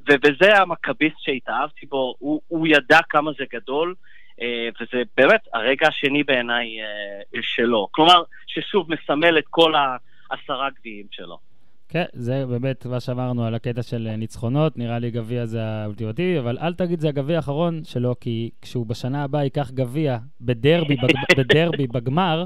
ובזה 0.10 0.58
המכביסט 0.58 1.20
שהתאהבתי 1.20 1.86
בו, 1.86 2.16
הוא, 2.20 2.42
הוא 2.48 2.68
ידע 2.68 3.00
כמה 3.10 3.32
זה 3.38 3.44
גדול, 3.54 3.96
uh, 3.98 4.21
וזה 4.82 5.02
באמת 5.18 5.42
הרגע 5.54 5.88
השני 5.88 6.24
בעיניי 6.24 6.68
uh, 6.82 7.40
שלו. 7.42 7.88
כלומר, 7.92 8.24
ששוב 8.48 8.88
מסמל 8.94 9.38
את 9.38 9.44
כל 9.50 9.74
העשרה 9.76 10.70
גביעים 10.80 11.06
שלו. 11.12 11.38
כן, 11.90 12.06
זה 12.14 12.46
באמת 12.46 12.86
מה 12.86 13.00
שאמרנו 13.00 13.46
על 13.46 13.56
הקטע 13.56 13.84
של 13.84 14.16
ניצחונות, 14.18 14.78
נראה 14.78 15.00
לי 15.00 15.12
גביע 15.12 15.46
זה 15.46 15.64
האולטימטיבי, 15.64 16.40
אבל 16.40 16.58
אל 16.62 16.74
תגיד 16.74 17.00
זה 17.00 17.10
הגביע 17.10 17.36
האחרון 17.36 17.82
שלו, 17.84 18.16
כי 18.20 18.50
כשהוא 18.62 18.86
בשנה 18.86 19.24
הבאה 19.24 19.44
ייקח 19.44 19.72
גביע 19.72 20.18
בדרבי, 20.42 20.96
בג... 20.96 21.14
בדרבי 21.38 21.88
בגמר, 21.88 22.46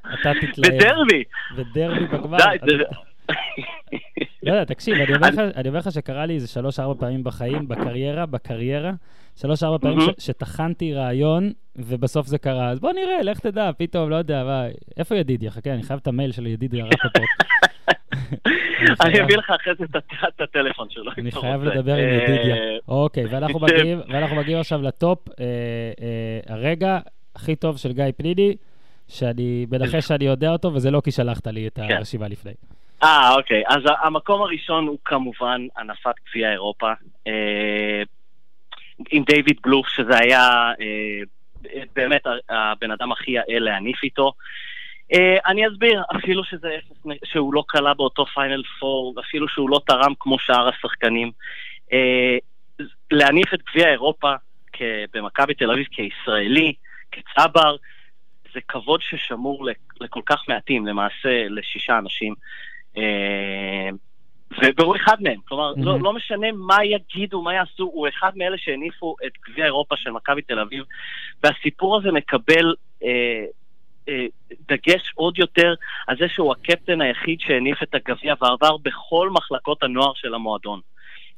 אתה 0.00 0.32
תתלהב. 0.40 0.74
בדרבי? 0.74 1.24
בדרבי 1.56 2.06
בגמר. 2.06 2.38
די. 2.38 2.74
לא 4.42 4.52
יודע, 4.52 4.64
תקשיב, 4.64 4.94
אני 5.56 5.68
אומר 5.68 5.78
לך 5.78 5.92
שקרה 5.92 6.26
לי 6.26 6.34
איזה 6.34 6.48
שלוש-ארבע 6.48 7.00
פעמים 7.00 7.24
בחיים, 7.24 7.68
בקריירה, 7.68 8.26
בקריירה, 8.26 8.92
שלוש-ארבע 9.36 9.78
פעמים 9.78 10.08
שטחנתי 10.18 10.94
רעיון, 10.94 11.52
ובסוף 11.76 12.26
זה 12.26 12.38
קרה. 12.38 12.68
אז 12.68 12.80
בוא 12.80 12.92
נראה, 12.92 13.22
לך 13.22 13.40
תדע, 13.40 13.70
פתאום, 13.78 14.10
לא 14.10 14.16
יודע, 14.16 14.66
איפה 14.96 15.16
ידידיה? 15.16 15.50
חכה, 15.50 15.70
אני 15.70 15.82
חייב 15.82 16.00
את 16.02 16.06
המייל 16.06 16.32
של 16.32 16.46
ידידיה 16.46 16.84
רפפורט. 16.84 17.28
אני 19.04 19.22
אביא 19.22 19.36
לך 19.36 19.50
אחרי 19.50 19.72
זה 19.78 19.84
את 20.28 20.40
הטלפון 20.40 20.90
שלו. 20.90 21.12
אני 21.18 21.32
חייב 21.32 21.62
לדבר 21.62 21.94
עם 21.94 22.08
ידידיה. 22.08 22.56
אוקיי, 22.88 23.24
ואנחנו 23.26 24.36
מגיעים 24.36 24.58
עכשיו 24.58 24.82
לטופ, 24.82 25.28
הרגע 26.48 26.98
הכי 27.36 27.56
טוב 27.56 27.76
של 27.78 27.92
גיא 27.92 28.04
פנידי, 28.16 28.56
שאני 29.08 29.66
מנחש 29.70 30.08
שאני 30.08 30.24
יודע 30.24 30.50
אותו, 30.50 30.74
וזה 30.74 30.90
לא 30.90 31.00
כי 31.00 31.10
שלחת 31.10 31.46
לי 31.46 31.66
את 31.66 31.78
הרשימה 31.78 32.28
לפני. 32.28 32.52
אה, 33.02 33.34
אוקיי. 33.34 33.62
אז 33.68 33.82
המקום 34.02 34.42
הראשון 34.42 34.86
הוא 34.86 34.98
כמובן 35.04 35.66
הנפת 35.76 36.14
גביע 36.28 36.52
אירופה. 36.52 36.92
אה, 39.00 39.04
עם 39.10 39.22
דיוויד 39.22 39.58
בלוף, 39.62 39.88
שזה 39.88 40.18
היה 40.18 40.72
אה, 40.80 41.82
באמת 41.96 42.22
הבן 42.48 42.90
אדם 42.90 43.12
הכי 43.12 43.30
יעל 43.30 43.62
להניף 43.62 44.02
איתו. 44.02 44.32
אה, 45.12 45.36
אני 45.46 45.68
אסביר, 45.68 46.02
אפילו 46.16 46.44
שזה, 46.44 46.76
שהוא 47.24 47.54
לא 47.54 47.64
קלה 47.68 47.94
באותו 47.94 48.26
פיינל 48.26 48.62
פור, 48.80 49.14
אפילו 49.20 49.48
שהוא 49.48 49.70
לא 49.70 49.80
תרם 49.86 50.12
כמו 50.20 50.38
שאר 50.38 50.68
השחקנים. 50.68 51.30
אה, 51.92 52.36
להניף 53.10 53.54
את 53.54 53.60
גביע 53.70 53.88
אירופה 53.90 54.34
במכבי 55.14 55.54
תל 55.54 55.70
אביב 55.70 55.86
כישראלי, 55.90 56.72
כצבר, 57.12 57.76
זה 58.54 58.60
כבוד 58.68 59.02
ששמור 59.02 59.68
לכל 60.00 60.20
כך 60.26 60.44
מעטים, 60.48 60.86
למעשה 60.86 61.48
לשישה 61.48 61.98
אנשים. 61.98 62.34
אה, 64.62 64.68
והוא 64.76 64.96
אחד 64.96 65.16
מהם, 65.22 65.40
כלומר, 65.48 65.72
mm-hmm. 65.72 65.84
לא, 65.84 66.00
לא 66.00 66.12
משנה 66.12 66.46
מה 66.52 66.84
יגידו, 66.84 67.42
מה 67.42 67.54
יעשו, 67.54 67.84
הוא 67.84 68.08
אחד 68.08 68.30
מאלה 68.36 68.58
שהניפו 68.58 69.16
את 69.26 69.32
גביע 69.48 69.64
אירופה 69.64 69.96
של 69.96 70.10
מכבי 70.10 70.42
תל 70.42 70.58
אביב, 70.58 70.84
והסיפור 71.44 71.96
הזה 71.96 72.12
מקבל 72.12 72.74
אה, 73.04 73.44
אה, 74.08 74.26
דגש 74.68 75.12
עוד 75.14 75.38
יותר 75.38 75.74
על 76.06 76.16
זה 76.18 76.28
שהוא 76.28 76.52
הקפטן 76.52 77.00
היחיד 77.00 77.40
שהניף 77.40 77.82
את 77.82 77.94
הגביע 77.94 78.34
ועבר 78.40 78.76
בכל 78.76 79.30
מחלקות 79.30 79.82
הנוער 79.82 80.12
של 80.14 80.34
המועדון. 80.34 80.80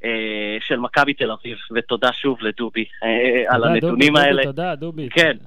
אה, 0.03 0.57
של 0.61 0.77
מכבי 0.79 1.13
תל 1.13 1.31
אביב, 1.31 1.57
ותודה 1.75 2.13
שוב 2.13 2.37
לדובי 2.41 2.85
אה, 3.03 3.55
על 3.55 3.63
הנתונים 3.63 4.13
דובי, 4.13 4.19
האלה. 4.19 4.43
תודה, 4.43 4.75
דובי. 4.75 5.09
כן. 5.09 5.37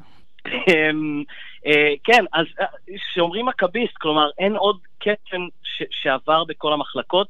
אמ, 0.47 1.23
אה, 1.67 1.93
כן, 2.05 2.25
אז 2.33 2.47
כשאומרים 3.11 3.47
מכביסט, 3.47 3.97
כלומר 4.01 4.31
אין 4.39 4.57
עוד 4.57 4.79
קפטן 4.99 5.47
שעבר 5.91 6.45
בכל 6.45 6.73
המחלקות. 6.73 7.29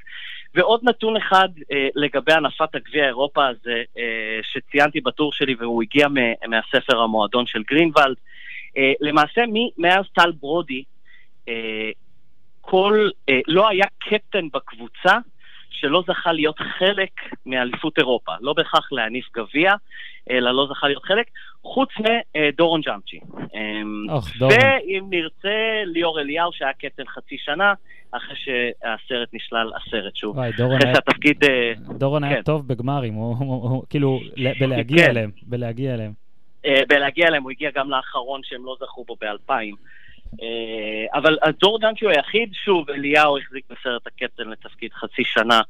ועוד 0.55 0.81
נתון 0.83 1.17
אחד 1.17 1.49
אה, 1.73 1.89
לגבי 1.95 2.33
הנפת 2.33 2.75
הגביע 2.75 3.07
אירופה 3.07 3.47
הזה, 3.47 3.83
אה, 3.99 4.41
שציינתי 4.43 5.01
בטור 5.01 5.33
שלי 5.33 5.55
והוא 5.59 5.83
הגיע 5.83 6.09
מהספר 6.49 7.01
המועדון 7.01 7.47
של 7.47 7.63
גרינוולד. 7.63 8.17
אה, 8.77 8.93
למעשה, 9.01 9.43
מאז 9.79 10.05
טל 10.15 10.33
ברודי, 10.41 10.85
אה, 11.49 11.91
כל, 12.61 13.09
אה, 13.29 13.41
לא 13.49 13.69
היה 13.69 13.87
קפטן 13.99 14.49
בקבוצה 14.53 15.19
שלא 15.83 16.03
זכה 16.07 16.33
להיות 16.33 16.59
חלק 16.59 17.11
מאליפות 17.47 17.99
אירופה. 17.99 18.33
לא 18.41 18.53
בהכרח 18.53 18.93
להניף 18.93 19.27
גביע, 19.37 19.73
אלא 20.31 20.51
לא 20.51 20.67
זכה 20.71 20.87
להיות 20.89 21.05
חלק, 21.05 21.27
חוץ 21.63 21.89
מדורון 22.37 22.81
ג'אמצ'י. 22.81 23.21
אמ, 23.55 24.07
ואם 24.41 25.05
נרצה, 25.11 25.83
ליאור 25.85 26.21
אליהו, 26.21 26.53
שהיה 26.53 26.73
קטן 26.73 27.03
חצי 27.07 27.37
שנה, 27.39 27.75
אחרי 28.13 28.37
שהסרט 28.37 29.29
נשלל 29.33 29.71
הסרט 29.77 30.17
שוב. 30.17 30.37
וואי, 30.37 30.51
דורון 30.57 30.77
אחרי 30.77 30.89
היה... 30.89 30.95
שהתפקיד... 30.95 31.45
אה, 31.45 31.73
דורון 31.99 32.23
כן. 32.23 32.29
היה 32.29 32.43
טוב 32.43 32.69
בגמרים, 32.69 33.15
הוא, 33.15 33.37
הוא, 33.39 33.47
הוא 33.49 33.63
הוא, 33.63 33.71
הוא 33.71 33.85
כאילו, 33.91 34.21
כן. 34.37 34.53
בלהגיע 34.61 35.05
כן. 35.05 35.11
אליהם, 35.11 35.31
בלהגיע 35.43 35.95
אליהם. 35.95 36.13
אה, 36.67 36.81
בלהגיע 36.89 37.29
אליהם, 37.29 37.43
הוא 37.43 37.51
הגיע 37.51 37.71
גם 37.75 37.91
לאחרון 37.91 38.41
שהם 38.45 38.65
לא 38.65 38.77
זכו 38.81 39.05
בו 39.05 39.17
באלפיים. 39.21 39.75
אבל 41.15 41.37
דור 41.61 41.79
דנקי 41.79 42.05
הוא 42.05 42.13
היחיד, 42.13 42.55
שוב, 42.55 42.91
אליהו 42.91 43.39
החזיק 43.39 43.65
בסרט 43.71 44.07
הקפטן 44.07 44.49
לתפקיד 44.49 44.93
חצי 44.93 45.25
שנה, 45.25 45.61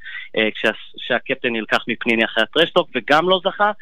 כשהקפטן 0.96 1.48
נלקח 1.52 1.84
מפניני 1.88 2.24
אחרי 2.24 2.42
ה 2.42 2.46
trash 2.46 2.67
talk, 2.67 2.88
וגם 2.94 3.28
לא 3.28 3.40
זכה. 3.44 3.72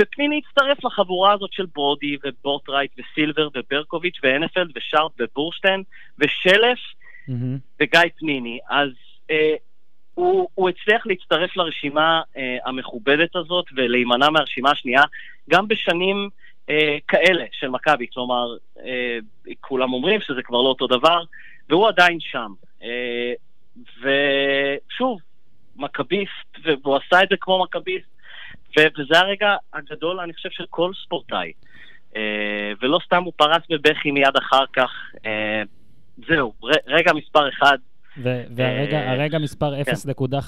ופניני 0.00 0.40
הצטרף 0.46 0.84
לחבורה 0.84 1.32
הזאת 1.32 1.52
של 1.52 1.66
ברודי 1.74 2.16
ובוטרייט 2.24 2.90
וסילבר 2.98 3.48
וברקוביץ' 3.54 4.18
והנפלד 4.22 4.70
ושארט 4.76 5.12
ובורשטיין 5.18 5.82
ושלף. 6.18 6.78
אמ-המ. 7.28 7.58
וגיא 7.80 8.00
פניני, 8.18 8.58
אז 8.68 8.88
אה, 9.30 9.54
הוא, 10.14 10.48
הוא 10.54 10.68
הצליח 10.68 11.06
להצטרף 11.06 11.56
לרשימה 11.56 12.20
אה, 12.36 12.56
המכובדת 12.64 13.36
הזאת 13.36 13.64
ולהימנע 13.76 14.30
מהרשימה 14.30 14.70
השנייה, 14.70 15.02
גם 15.50 15.68
בשנים 15.68 16.28
אה, 16.70 16.96
כאלה 17.08 17.44
של 17.52 17.68
מכבי, 17.68 18.06
כלומר, 18.14 18.56
אה, 18.84 19.18
כולם 19.60 19.92
אומרים 19.92 20.20
שזה 20.20 20.42
כבר 20.42 20.62
לא 20.62 20.68
אותו 20.68 20.86
דבר, 20.86 21.22
והוא 21.68 21.88
עדיין 21.88 22.20
שם. 22.20 22.52
אה, 22.82 23.32
ושוב, 24.00 25.18
מכביסט, 25.76 26.58
והוא 26.82 26.96
עשה 26.96 27.22
את 27.22 27.28
זה 27.28 27.36
כמו 27.40 27.62
מכביסט, 27.62 28.06
וזה 28.78 29.18
הרגע 29.18 29.56
הגדול, 29.72 30.20
אני 30.20 30.34
חושב, 30.34 30.50
של 30.50 30.64
כל 30.70 30.90
ספורטאי. 31.04 31.52
אה, 32.16 32.72
ולא 32.82 32.98
סתם 33.06 33.24
הוא 33.24 33.32
פרץ 33.36 33.62
בבכי 33.70 34.10
מיד 34.10 34.36
אחר 34.38 34.64
כך. 34.72 34.90
אה, 35.26 35.62
זהו, 36.28 36.52
רגע 36.86 37.12
מספר 37.12 37.48
אחד. 37.48 37.78
והרגע 38.56 39.36
אה, 39.36 39.42
מספר 39.42 39.74
0.5 39.82 39.86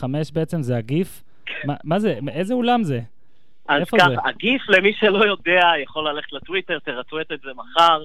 כן. 0.00 0.35
בעצם 0.35 0.62
זה 0.62 0.77
הגיף? 0.77 1.24
מה 1.85 1.98
זה? 1.98 2.18
איזה 2.29 2.55
אולם 2.55 2.83
זה? 2.83 3.00
אז 3.68 3.83
ככה, 3.98 4.29
הגיף, 4.29 4.62
למי 4.68 4.92
שלא 4.92 5.24
יודע, 5.24 5.72
יכול 5.83 6.09
ללכת 6.09 6.33
לטוויטר, 6.33 6.79
תרצו 6.79 7.20
את 7.20 7.27
זה 7.29 7.50
מחר. 7.57 8.05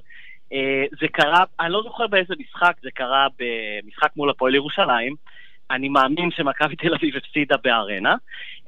אה, 0.53 0.85
זה 1.01 1.07
קרה, 1.07 1.43
אני 1.59 1.71
לא 1.73 1.83
זוכר 1.83 2.07
באיזה 2.07 2.33
משחק, 2.39 2.73
זה 2.81 2.89
קרה 2.91 3.27
במשחק 3.39 4.09
מול 4.15 4.29
הפועל 4.29 4.55
ירושלים, 4.55 5.15
אני 5.71 5.89
מאמין 5.89 6.31
שמכבי 6.31 6.75
תל 6.75 6.93
אביב 6.93 7.15
הפסידה 7.15 7.55
בארנה, 7.63 8.15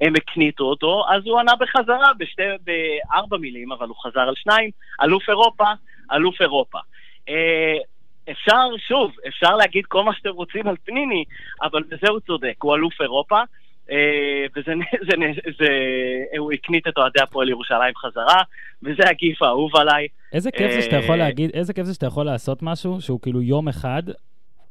הם 0.02 0.14
הקניטו 0.16 0.64
אותו, 0.64 1.04
אז 1.10 1.22
הוא 1.26 1.40
ענה 1.40 1.56
בחזרה 1.56 2.12
בשתי, 2.18 2.44
בארבע 2.64 3.38
מילים, 3.38 3.72
אבל 3.72 3.88
הוא 3.88 3.96
חזר 4.04 4.20
על 4.20 4.36
שניים, 4.36 4.70
אלוף 5.04 5.30
אירופה, 5.30 5.66
אלוף 6.12 6.42
אירופה. 6.42 6.80
אה, 7.30 7.78
אפשר, 8.32 8.78
שוב, 8.88 9.12
אפשר 9.28 9.56
להגיד 9.56 9.86
כל 9.86 10.04
מה 10.04 10.14
שאתם 10.14 10.30
רוצים 10.30 10.68
על 10.68 10.76
פניני, 10.86 11.24
אבל 11.62 11.84
בזה 11.84 12.08
הוא 12.10 12.20
צודק, 12.20 12.56
הוא 12.62 12.76
אלוף 12.76 13.02
אירופה. 13.02 13.42
אה, 13.92 14.46
וזה, 14.56 14.74
זה, 15.08 15.16
זה, 15.36 15.52
זה, 15.60 15.68
הוא 16.38 16.52
הקנית 16.52 16.88
את 16.88 16.98
אוהדי 16.98 17.22
הפועל 17.22 17.50
ירושלים 17.50 17.94
חזרה, 17.96 18.42
וזה 18.84 19.04
הגיף 19.10 19.42
האהוב 19.42 19.76
עליי. 19.76 20.08
איזה 20.34 20.52
כיף 20.52 20.72
זה 20.72 20.82
שאתה 20.82 20.96
יכול 20.96 21.16
להגיד, 21.16 21.52
איזה 21.54 21.74
כיף 21.74 21.86
זה 21.86 21.94
שאתה 21.94 22.06
יכול 22.06 22.26
לעשות 22.26 22.64
משהו 22.64 23.02
שהוא 23.02 23.20
כאילו 23.22 23.42
יום 23.42 23.68
אחד, 23.68 24.04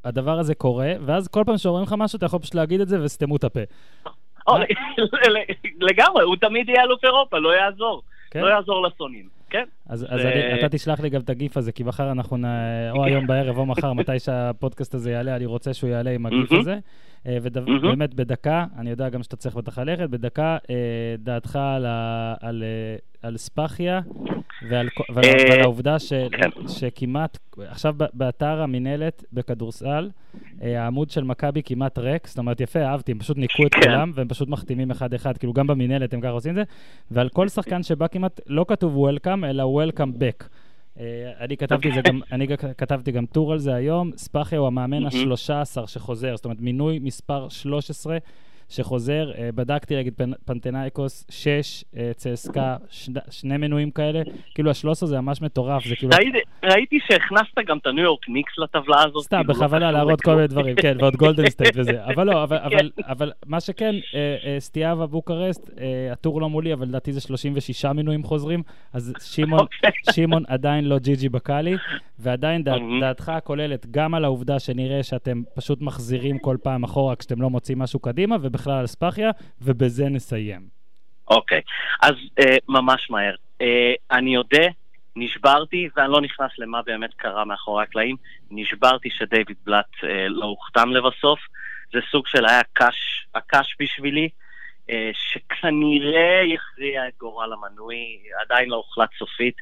הדבר 0.04 0.38
הזה 0.38 0.54
קורה, 0.54 0.92
ואז 1.06 1.28
כל 1.28 1.42
פעם 1.46 1.58
שאומרים 1.58 1.84
לך 1.84 1.94
משהו, 1.98 2.16
אתה 2.16 2.26
יכול 2.26 2.38
פשוט 2.38 2.54
להגיד 2.54 2.80
את 2.80 2.88
זה 2.88 3.02
וסתמו 3.02 3.36
את 3.36 3.44
הפה. 3.44 3.60
לגמרי, 5.80 6.22
הוא 6.22 6.36
תמיד 6.36 6.68
יהיה 6.68 6.82
אלוף 6.82 7.04
אירופה, 7.04 7.38
לא 7.38 7.56
יעזור. 7.56 8.02
כן? 8.30 8.40
לא 8.40 8.46
יעזור 8.46 8.86
לשונאים. 8.86 9.28
כן. 9.50 9.64
אז, 9.88 10.06
אתה 10.58 10.68
תשלח 10.68 11.00
לי 11.00 11.10
גם 11.10 11.20
את 11.20 11.30
הגיף 11.30 11.56
הזה, 11.56 11.72
כי 11.72 11.82
מחר 11.82 12.10
אנחנו, 12.12 12.36
נ... 12.36 12.44
או 12.90 13.04
היום 13.04 13.26
בערב 13.26 13.58
או 13.58 13.66
מחר, 13.66 13.92
מתי 13.92 14.18
שהפודקאסט 14.18 14.94
הזה 14.94 15.10
יעלה, 15.10 15.36
אני 15.36 15.46
רוצה 15.46 15.74
שהוא 15.74 15.90
יעלה 15.90 16.10
עם 16.10 16.26
הגיף 16.26 16.52
הזה. 16.52 16.78
אה, 17.26 17.38
ובאמת 17.42 18.14
בדקה, 18.14 18.64
אני 18.78 18.90
יודע 18.90 19.08
גם 19.08 19.22
שאתה 19.22 19.36
צריך 19.36 19.54
בטח 19.54 19.78
ללכת, 19.78 20.10
בדקה, 20.10 20.56
אה, 20.70 20.76
דעתך 21.18 21.56
על, 21.56 21.86
על, 22.40 22.62
אה, 22.62 22.96
על 23.22 23.36
ספאחיה 23.36 24.00
ועל, 24.68 24.88
ועל, 25.14 25.24
ועל 25.48 25.60
העובדה 25.60 25.98
ש, 25.98 26.12
כן. 26.12 26.50
שכמעט, 26.68 27.38
עכשיו 27.58 27.94
באתר 28.12 28.62
המינהלת 28.62 29.24
בכדורסל, 29.32 30.10
העמוד 30.60 31.10
של 31.10 31.24
מכבי 31.24 31.62
כמעט 31.62 31.98
ריק, 31.98 32.26
זאת 32.26 32.38
אומרת, 32.38 32.60
יפה, 32.60 32.82
אהבתי, 32.82 33.12
הם 33.12 33.18
פשוט 33.18 33.36
ניקו 33.36 33.66
את 33.66 33.74
כן. 33.74 33.80
כולם, 33.80 34.12
והם 34.14 34.28
פשוט 34.28 34.48
מחתימים 34.48 34.90
אחד-אחד, 34.90 35.38
כאילו 35.38 35.52
גם 35.52 35.66
במינהלת 35.66 36.14
הם 36.14 36.20
ככה 36.20 36.30
עושים 36.30 36.50
את 36.50 36.56
זה, 36.56 36.62
ועל 37.10 37.28
כל 37.28 37.48
שחקן 37.48 37.82
שבא 37.82 38.06
כמעט, 38.06 38.40
לא 38.46 38.64
כתוב 38.68 39.08
Welcome, 39.08 39.44
אלא 39.44 39.80
Welcome 39.84 40.20
Back. 40.20 40.44
אה, 40.98 41.32
אני 41.40 41.56
כתבתי, 41.56 41.92
זה 41.94 42.00
גם, 42.00 42.20
אני 42.32 42.46
כתבתי 42.78 43.12
גם 43.12 43.26
טור 43.26 43.52
על 43.52 43.58
זה 43.58 43.74
היום, 43.74 44.10
ספאחיה 44.16 44.58
הוא 44.58 44.66
המאמן 44.66 45.04
ה-13 45.06 45.86
שחוזר, 45.86 46.36
זאת 46.36 46.44
אומרת 46.44 46.60
מינוי 46.60 46.98
מספר 46.98 47.48
13 47.48 48.18
שחוזר, 48.70 49.30
אה, 49.38 49.48
בדקתי 49.54 49.96
נגיד 49.96 50.14
פנאתינייקוס, 50.44 51.26
6, 51.30 51.84
אה, 51.96 52.10
צסקה, 52.14 52.76
שני 53.30 53.56
מינויים 53.56 53.90
כאלה, 53.90 54.22
כאילו 54.54 54.70
ה-13 54.70 55.06
זה 55.06 55.20
ממש 55.20 55.42
מטורף, 55.42 55.84
זה 55.86 55.96
כאילו... 55.96 56.12
ראיתי 56.64 56.98
שהכנסת 57.06 57.58
גם 57.66 57.78
את 57.78 57.86
הניו 57.86 58.04
יורק 58.04 58.28
ניקס 58.28 58.52
לטבלה 58.58 59.04
הזאת. 59.04 59.24
סתם, 59.24 59.36
כאילו, 59.36 59.52
לא 59.52 59.66
בכוונה 59.66 59.90
להראות 59.90 60.20
כל 60.20 60.34
מיני 60.34 60.46
דברים, 60.46 60.76
כן, 60.76 60.96
ועוד 61.00 61.16
גולדן 61.16 61.50
סטייט 61.54 61.72
וזה. 61.76 62.04
אבל 62.04 62.26
לא, 62.26 62.44
אבל 63.06 63.32
מה 63.46 63.60
שכן, 63.60 63.94
סטיאווה 64.58 65.06
בוקרסט, 65.06 65.70
הטור 66.12 66.40
לא 66.40 66.48
מולי, 66.48 66.72
אבל 66.72 66.88
לדעתי 66.88 67.12
זה 67.12 67.20
36 67.20 67.84
מנויים 67.84 68.24
חוזרים, 68.24 68.62
אז 68.92 69.12
שמעון 69.20 69.60
אוקיי. 70.42 70.54
עדיין 70.54 70.84
לא 70.84 70.98
ג'י 70.98 71.16
ג'י 71.16 71.28
בקאלי, 71.28 71.76
ועדיין 72.22 72.64
דעתך 73.00 73.28
הכוללת 73.28 73.86
גם 73.90 74.14
על 74.14 74.24
העובדה 74.24 74.58
שנראה 74.58 75.02
שאתם 75.02 75.42
פשוט 75.54 75.80
מחזירים 75.80 76.38
כל 76.38 76.56
פעם 76.62 76.84
אחורה 76.84 77.16
כשאתם 77.16 77.42
לא 77.42 77.50
מוצאים 77.50 77.78
משהו 77.78 78.00
קדימה, 78.00 78.38
בכלל 78.38 78.72
על 78.72 78.86
ספאחיה, 78.86 79.30
ובזה 79.62 80.08
נסיים. 80.08 80.60
אוקיי, 81.28 81.58
okay. 81.58 82.06
אז 82.08 82.14
uh, 82.40 82.44
ממש 82.68 83.10
מהר. 83.10 83.34
Uh, 83.62 83.64
אני 84.10 84.34
יודע, 84.34 84.68
נשברתי, 85.16 85.88
ואני 85.96 86.12
לא 86.12 86.20
נכנס 86.20 86.50
למה 86.58 86.82
באמת 86.82 87.14
קרה 87.14 87.44
מאחורי 87.44 87.82
הקלעים, 87.82 88.16
נשברתי 88.50 89.10
שדייוויד 89.10 89.56
בלאט 89.64 89.94
uh, 90.00 90.06
לא 90.28 90.44
הוחתם 90.44 90.90
לבסוף. 90.90 91.40
זה 91.92 91.98
סוג 92.10 92.26
של 92.26 92.46
היה 92.46 92.62
קש, 92.72 93.26
הקש 93.34 93.76
בשבילי, 93.80 94.28
שכנראה 95.12 96.40
יכריע 96.44 97.08
את 97.08 97.12
גורל 97.20 97.52
המנוי, 97.52 98.18
עדיין 98.42 98.68
לא 98.68 98.76
הוחלט 98.76 99.08
סופית. 99.18 99.54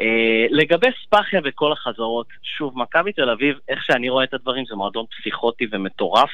Uh, 0.00 0.04
לגבי 0.50 0.86
ספאחיה 1.04 1.40
וכל 1.44 1.72
החזרות, 1.72 2.26
שוב, 2.42 2.78
מכבי 2.78 3.12
תל 3.12 3.30
אביב, 3.30 3.58
איך 3.68 3.84
שאני 3.84 4.08
רואה 4.08 4.24
את 4.24 4.34
הדברים, 4.34 4.64
זה 4.68 4.74
מועדון 4.74 5.06
פסיכוטי 5.06 5.66
ומטורף. 5.72 6.30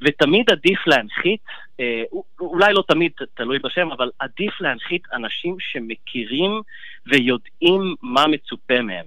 ותמיד 0.00 0.50
עדיף 0.50 0.86
להנחית, 0.86 1.40
אה, 1.80 2.02
אולי 2.40 2.72
לא 2.74 2.82
תמיד 2.88 3.12
תלוי 3.34 3.58
בשם, 3.58 3.92
אבל 3.92 4.10
עדיף 4.18 4.60
להנחית 4.60 5.02
אנשים 5.12 5.56
שמכירים 5.60 6.60
ויודעים 7.06 7.94
מה 8.02 8.26
מצופה 8.26 8.82
מהם. 8.82 9.06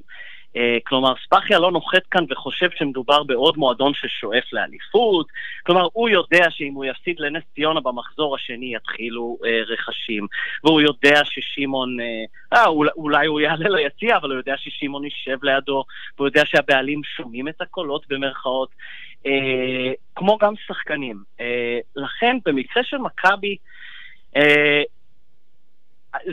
אה, 0.59 0.77
כלומר, 0.83 1.13
ספאחיה 1.25 1.59
לא 1.59 1.71
נוחת 1.71 2.07
כאן 2.11 2.23
וחושב 2.29 2.69
שמדובר 2.75 3.23
בעוד 3.23 3.57
מועדון 3.57 3.93
ששואף 3.93 4.53
לאליפות. 4.53 5.27
כלומר, 5.65 5.87
הוא 5.93 6.09
יודע 6.09 6.45
שאם 6.49 6.73
הוא 6.73 6.85
יפסיד 6.85 7.19
לנס 7.19 7.43
ציונה 7.55 7.79
במחזור 7.79 8.35
השני 8.35 8.75
יתחילו 8.75 9.37
אה, 9.45 9.61
רכשים. 9.67 10.27
והוא 10.63 10.81
יודע 10.81 11.21
ששמעון, 11.25 11.97
אה, 11.99 12.57
אה 12.57 12.67
אולי, 12.67 12.91
אולי 12.95 13.27
הוא 13.27 13.39
יעלה 13.41 13.69
ליציע, 13.69 14.17
אבל 14.17 14.29
הוא 14.29 14.37
יודע 14.37 14.53
ששמעון 14.57 15.03
יישב 15.03 15.37
לידו, 15.43 15.83
והוא 16.17 16.27
יודע 16.27 16.45
שהבעלים 16.45 17.01
שומעים 17.03 17.47
את 17.47 17.61
הקולות 17.61 18.05
במרכאות. 18.09 18.69
אה, 19.25 19.91
כמו 20.15 20.37
גם 20.37 20.53
שחקנים. 20.67 21.23
אה, 21.39 21.79
לכן 21.95 22.37
במקרה 22.45 22.83
של 22.83 22.97
מכבי, 22.97 23.57
אה, 24.35 24.81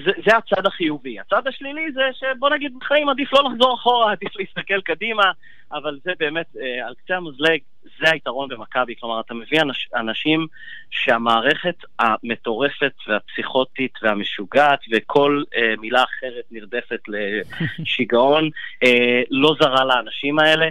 זה, 0.05 0.11
זה 0.27 0.37
הצד 0.37 0.67
החיובי. 0.67 1.21
הצד 1.21 1.47
השלילי 1.47 1.93
זה 1.93 2.03
שבוא 2.13 2.51
נגיד 2.51 2.73
בחיים 2.81 3.09
עדיף 3.09 3.33
לא 3.33 3.51
לחזור 3.51 3.75
אחורה, 3.75 4.13
עדיף 4.13 4.37
להסתכל 4.37 4.81
קדימה, 4.81 5.31
אבל 5.73 5.99
זה 6.05 6.13
באמת, 6.19 6.47
על 6.87 6.95
קצה 6.95 7.17
המזלג, 7.17 7.61
זה 8.01 8.11
היתרון 8.11 8.49
במכבי. 8.49 8.95
כלומר, 9.01 9.21
אתה 9.21 9.35
מביא 9.35 9.61
אנש, 9.61 9.89
אנשים 9.95 10.47
שהמערכת 10.91 11.77
המטורפת 11.99 12.93
והפסיכוטית 13.09 13.93
והמשוגעת 14.03 14.81
וכל 14.93 15.43
אה, 15.57 15.75
מילה 15.79 16.03
אחרת 16.03 16.45
נרדפת 16.51 17.01
לשיגעון, 17.09 18.51
אה, 18.85 19.23
לא 19.31 19.55
זרה 19.61 19.85
לאנשים 19.85 20.39
האלה. 20.39 20.67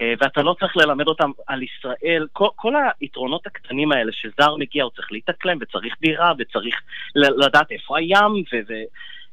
אה, 0.00 0.14
ואתה 0.20 0.42
לא 0.42 0.56
צריך 0.60 0.76
ללמד 0.76 1.06
אותם 1.06 1.30
על 1.46 1.62
ישראל, 1.62 2.26
כל, 2.32 2.48
כל 2.56 2.72
היתרונות 3.00 3.46
הקטנים 3.46 3.92
האלה 3.92 4.12
שזר 4.12 4.56
מגיע, 4.56 4.84
הוא 4.84 4.92
צריך 4.96 5.12
להתאקלם 5.12 5.58
וצריך 5.60 5.94
דירה 6.00 6.32
וצריך 6.38 6.80
לדעת 7.16 7.70
איפה 7.70 7.98
הים, 7.98 8.44
ו, 8.52 8.56
ו, 8.68 8.74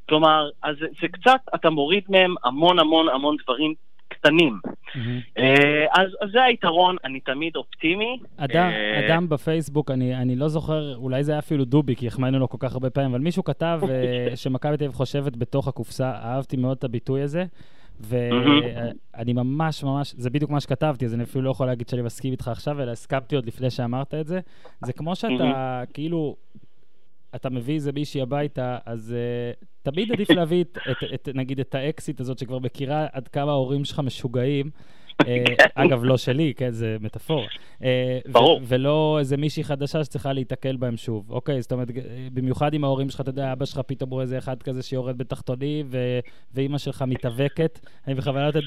כלומר, 0.08 0.50
אז 0.62 0.76
זה, 0.80 0.86
זה 1.02 1.08
קצת, 1.08 1.40
אתה 1.54 1.70
מוריד 1.70 2.04
מהם 2.08 2.34
המון 2.44 2.78
המון 2.78 3.08
המון 3.08 3.36
דברים 3.44 3.74
קטנים. 4.08 4.58
Mm-hmm. 4.64 5.40
אז, 5.92 6.06
אז 6.20 6.30
זה 6.32 6.42
היתרון, 6.42 6.96
אני 7.04 7.20
תמיד 7.20 7.56
אופטימי. 7.56 8.18
אדם, 8.36 8.70
אה, 8.70 9.06
אדם 9.06 9.28
בפייסבוק, 9.28 9.90
אני, 9.90 10.16
אני 10.16 10.36
לא 10.36 10.48
זוכר, 10.48 10.96
אולי 10.96 11.24
זה 11.24 11.32
היה 11.32 11.38
אפילו 11.38 11.64
דובי, 11.64 11.96
כי 11.96 12.06
החמאנו 12.06 12.38
לו 12.38 12.48
כל 12.48 12.56
כך 12.60 12.72
הרבה 12.72 12.90
פעמים, 12.90 13.10
אבל 13.10 13.20
מישהו 13.20 13.44
כתב 13.44 13.80
שמכבי 14.34 14.76
תל 14.76 14.84
אביב 14.84 14.96
חושבת 14.96 15.36
בתוך 15.36 15.68
הקופסה, 15.68 16.10
אהבתי 16.10 16.56
מאוד 16.56 16.76
את 16.76 16.84
הביטוי 16.84 17.22
הזה. 17.22 17.44
ואני 18.00 19.32
ממש 19.32 19.84
ממש, 19.84 20.14
זה 20.18 20.30
בדיוק 20.30 20.50
מה 20.50 20.60
שכתבתי, 20.60 21.04
אז 21.04 21.14
אני 21.14 21.22
אפילו 21.22 21.44
לא 21.44 21.50
יכול 21.50 21.66
להגיד 21.66 21.88
שאני 21.88 22.02
מסכים 22.02 22.32
איתך 22.32 22.48
עכשיו, 22.48 22.82
אלא 22.82 22.90
הסכמתי 22.90 23.36
עוד 23.36 23.46
לפני 23.46 23.70
שאמרת 23.70 24.14
את 24.14 24.26
זה. 24.26 24.40
זה 24.84 24.92
כמו 24.92 25.16
שאתה, 25.16 25.82
כאילו, 25.92 26.36
אתה 27.34 27.50
מביא 27.50 27.74
איזה 27.74 27.92
מישהי 27.92 28.22
הביתה, 28.22 28.78
אז 28.86 29.14
uh, 29.14 29.64
תמיד 29.82 30.12
עדיף 30.12 30.30
להביא, 30.30 30.64
את, 30.64 30.78
את, 30.90 30.96
את, 31.14 31.28
נגיד, 31.34 31.60
את 31.60 31.74
האקסיט 31.74 32.20
הזאת 32.20 32.38
שכבר 32.38 32.58
מכירה 32.58 33.06
עד 33.12 33.28
כמה 33.28 33.50
ההורים 33.50 33.84
שלך 33.84 34.00
משוגעים, 34.00 34.70
אגב, 35.74 36.04
לא 36.04 36.16
שלי, 36.16 36.52
כן, 36.56 36.70
זה 36.70 36.96
מטאפורה. 37.00 37.46
אה, 37.84 38.18
ברור. 38.28 38.60
ולא 38.64 39.16
איזה 39.18 39.36
מישהי 39.36 39.64
חדשה 39.64 40.04
שצריכה 40.04 40.32
להיתקל 40.32 40.76
בהם 40.76 40.96
שוב. 40.96 41.30
אוקיי, 41.30 41.62
זאת 41.62 41.72
אומרת, 41.72 41.88
במיוחד 42.32 42.74
עם 42.74 42.84
ההורים 42.84 43.10
שלך, 43.10 43.20
אתה 43.20 43.30
יודע, 43.30 43.52
אבא 43.52 43.64
שלך 43.64 43.80
פתאום 43.86 44.10
רואה 44.10 44.22
איזה 44.22 44.38
אחד 44.38 44.62
כזה 44.62 44.82
שיורד 44.82 45.18
בתחתונים, 45.18 45.88
ואימא 46.54 46.78
שלך 46.78 47.04
מתאבקת. 47.06 47.80
אני 48.06 48.14
בכוונה 48.14 48.46
נותן 48.46 48.60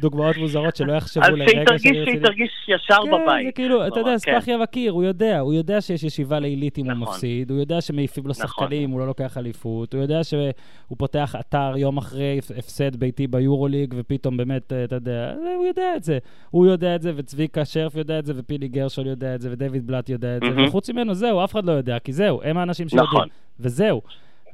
דוגמאות 0.00 0.36
מוזרות 0.36 0.76
שלא 0.76 0.92
יחשבו 0.92 1.36
לרגע 1.36 1.74
אז 1.74 1.80
שהיא 1.80 2.20
תרגיש 2.22 2.68
ישר 2.68 3.04
בבית. 3.04 3.26
כן, 3.26 3.44
זה 3.46 3.52
כאילו, 3.52 3.86
אתה 3.86 4.00
יודע, 4.00 4.10
כן. 4.10 4.18
ספחיה 4.18 4.58
מכיר, 4.58 4.92
הוא 4.92 5.04
יודע, 5.04 5.38
הוא 5.38 5.54
יודע 5.54 5.80
שיש 5.80 6.02
ישיבה 6.02 6.38
לילית 6.38 6.78
אם 6.78 6.84
הוא 6.84 6.92
נכון. 6.92 7.14
מפסיד, 7.14 7.50
הוא 7.50 7.60
יודע 7.60 7.80
שמעיפים 7.80 8.24
לו 8.24 8.30
נכון. 8.30 8.46
שחקנים, 8.46 8.90
הוא 8.90 9.00
לא 9.00 9.06
לוקח 9.06 9.38
אליפות, 9.38 9.94
הוא 9.94 10.02
יודע 10.02 10.24
שהוא 10.24 10.52
פותח 10.98 11.34
אתר 11.40 11.72
יום 11.76 11.96
אחרי 11.96 12.38
הפסד 12.58 12.96
ביתי 12.96 13.26
ביורוליג, 13.26 13.94
ופתאום 13.98 14.36
באמת, 14.36 14.72
אתה 14.72 14.96
יודע, 14.96 15.34
הוא 15.56 15.65
הוא 15.66 15.70
יודע 15.70 15.96
את 15.96 16.04
זה. 16.04 16.18
הוא 16.50 16.66
יודע 16.66 16.96
את 16.96 17.02
זה, 17.02 17.12
וצביקה 17.16 17.64
שרף 17.64 17.94
יודע 17.94 18.18
את 18.18 18.26
זה, 18.26 18.32
ופילי 18.36 18.68
גרשול 18.68 19.06
יודע 19.06 19.34
את 19.34 19.40
זה, 19.40 19.48
ודייוויד 19.52 19.86
בלאט 19.86 20.08
יודע 20.08 20.36
את 20.36 20.42
זה, 20.42 20.48
mm-hmm. 20.48 20.68
וחוץ 20.68 20.90
ממנו, 20.90 21.14
זהו, 21.14 21.44
אף 21.44 21.52
אחד 21.52 21.64
לא 21.64 21.72
יודע, 21.72 21.98
כי 21.98 22.12
זהו, 22.12 22.40
הם 22.42 22.58
האנשים 22.58 22.88
שיודעים. 22.88 23.10
נכון. 23.10 23.28
וזהו. 23.60 24.02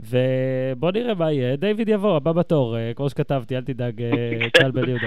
ובוא 0.00 0.92
נראה 0.92 1.14
מה 1.14 1.32
יהיה. 1.32 1.56
דיוויד 1.56 1.88
יבוא, 1.88 2.16
הבא 2.16 2.32
בתור, 2.32 2.76
אה, 2.76 2.92
כמו 2.96 3.10
שכתבתי, 3.10 3.56
אל 3.56 3.62
תדאג, 3.62 4.02
אה, 4.02 4.08
צ'אל 4.58 4.70
בן 4.70 4.88
יהודה. 4.88 5.06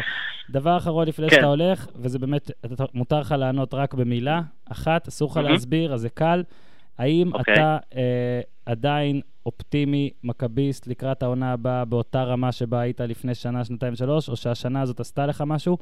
דבר 0.49 0.77
אחרון 0.77 1.07
לפני 1.07 1.29
כן. 1.29 1.35
שאתה 1.35 1.47
הולך, 1.47 1.87
וזה 1.95 2.19
באמת, 2.19 2.51
מותר 2.93 3.19
לך 3.19 3.35
לענות 3.37 3.73
רק 3.73 3.93
במילה 3.93 4.41
אחת, 4.71 5.07
אסור 5.07 5.31
לך 5.31 5.37
להסביר, 5.37 5.93
אז 5.93 6.01
זה 6.01 6.09
קל. 6.09 6.43
האם 6.97 7.33
okay. 7.33 7.37
אוקיי. 7.37 7.53
אתה 7.53 7.77
אה, 7.95 8.41
עדיין 8.65 9.21
אופטימי, 9.45 10.09
מכביסט, 10.23 10.87
לקראת 10.87 11.23
העונה 11.23 11.53
הבאה 11.53 11.85
באותה 11.85 12.23
רמה 12.23 12.51
שבה 12.51 12.79
היית 12.79 13.01
לפני 13.01 13.35
שנה, 13.35 13.65
שנתיים, 13.65 13.95
שלוש, 13.95 14.29
או 14.29 14.35
שהשנה 14.35 14.81
הזאת 14.81 14.99
עשתה 14.99 15.25
לך 15.25 15.43
משהו? 15.47 15.77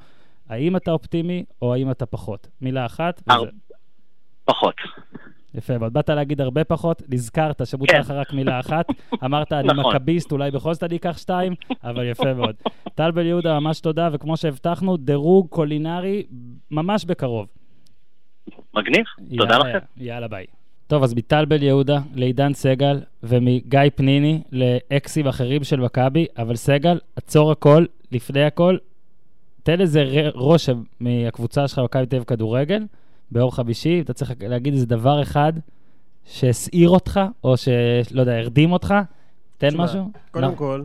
האם 0.50 0.76
אתה 0.76 0.92
אופטימי, 0.92 1.44
או 1.62 1.74
האם 1.74 1.92
אתה 1.92 2.06
פחות? 2.06 2.48
מילה 2.62 2.86
אחת, 2.86 3.22
וזה... 3.28 3.52
פחות. 4.46 4.76
יפה 5.54 5.78
מאוד. 5.78 5.94
באת 5.94 6.10
להגיד 6.10 6.42
הרבה 6.42 6.64
פחות, 6.64 7.02
נזכרת 7.10 7.68
שמותר 7.68 8.00
לך 8.00 8.08
כן. 8.08 8.14
רק 8.14 8.34
מילה 8.34 8.60
אחת, 8.60 8.86
אמרת, 9.26 9.54
אני 9.54 9.68
נכון. 9.68 9.96
מכביסט, 9.96 10.32
אולי 10.32 10.52
בכל 10.52 10.74
זאת 10.74 10.84
אני 10.84 10.96
אקח 10.96 11.18
שתיים, 11.18 11.54
אבל 11.84 12.06
יפה 12.06 12.34
מאוד. 12.34 12.56
טל 12.96 13.12
בן 13.12 13.26
יהודה, 13.26 13.60
ממש 13.60 13.80
תודה, 13.80 14.10
וכמו 14.14 14.38
שהבטחנו, 14.38 14.98
דירוג 14.98 15.48
קולינרי 15.50 16.24
ממש 16.72 17.06
בקרוב. 17.06 17.48
מגניב, 18.74 19.06
תודה 19.38 19.58
לכם. 19.58 19.80
יאללה, 19.98 20.28
ביי. 20.28 20.46
טוב, 20.94 21.04
אז 21.04 21.14
מטל 21.14 21.46
בן 21.46 21.64
יהודה 21.64 22.00
לעידן 22.16 22.54
סגל, 22.54 23.02
ומגיא 23.24 23.80
פניני 23.96 24.44
לאקסים 24.52 25.28
אחרים 25.28 25.64
של 25.64 25.80
מכבי, 25.80 26.26
אבל 26.38 26.56
סגל, 26.56 27.00
עצור 27.16 27.52
הכל, 27.52 27.86
לפני 28.12 28.44
הכל, 28.44 28.78
תן 29.64 29.82
איזה 29.82 30.04
רושם 30.34 30.84
מהקבוצה 31.00 31.68
שלך, 31.68 31.80
מכבי 31.80 32.06
תל 32.06 32.16
אביב 32.16 32.24
כדורגל, 32.24 32.84
ביום 33.32 33.52
חמישי, 33.52 34.02
אתה 34.02 34.14
צריך 34.14 34.34
להגיד 34.42 34.74
איזה 34.74 34.86
דבר 34.86 35.22
אחד 35.22 35.54
שהסעיר 36.26 36.90
אותך, 36.90 37.20
או 37.44 37.58
שלא 37.58 38.22
יודע, 38.22 38.38
הרדים 38.38 38.72
אותך, 38.72 38.94
תן 39.58 39.72
שמה, 39.72 39.84
משהו. 39.84 40.12
קודם 40.32 40.52
לא. 40.52 40.56
כל, 40.56 40.84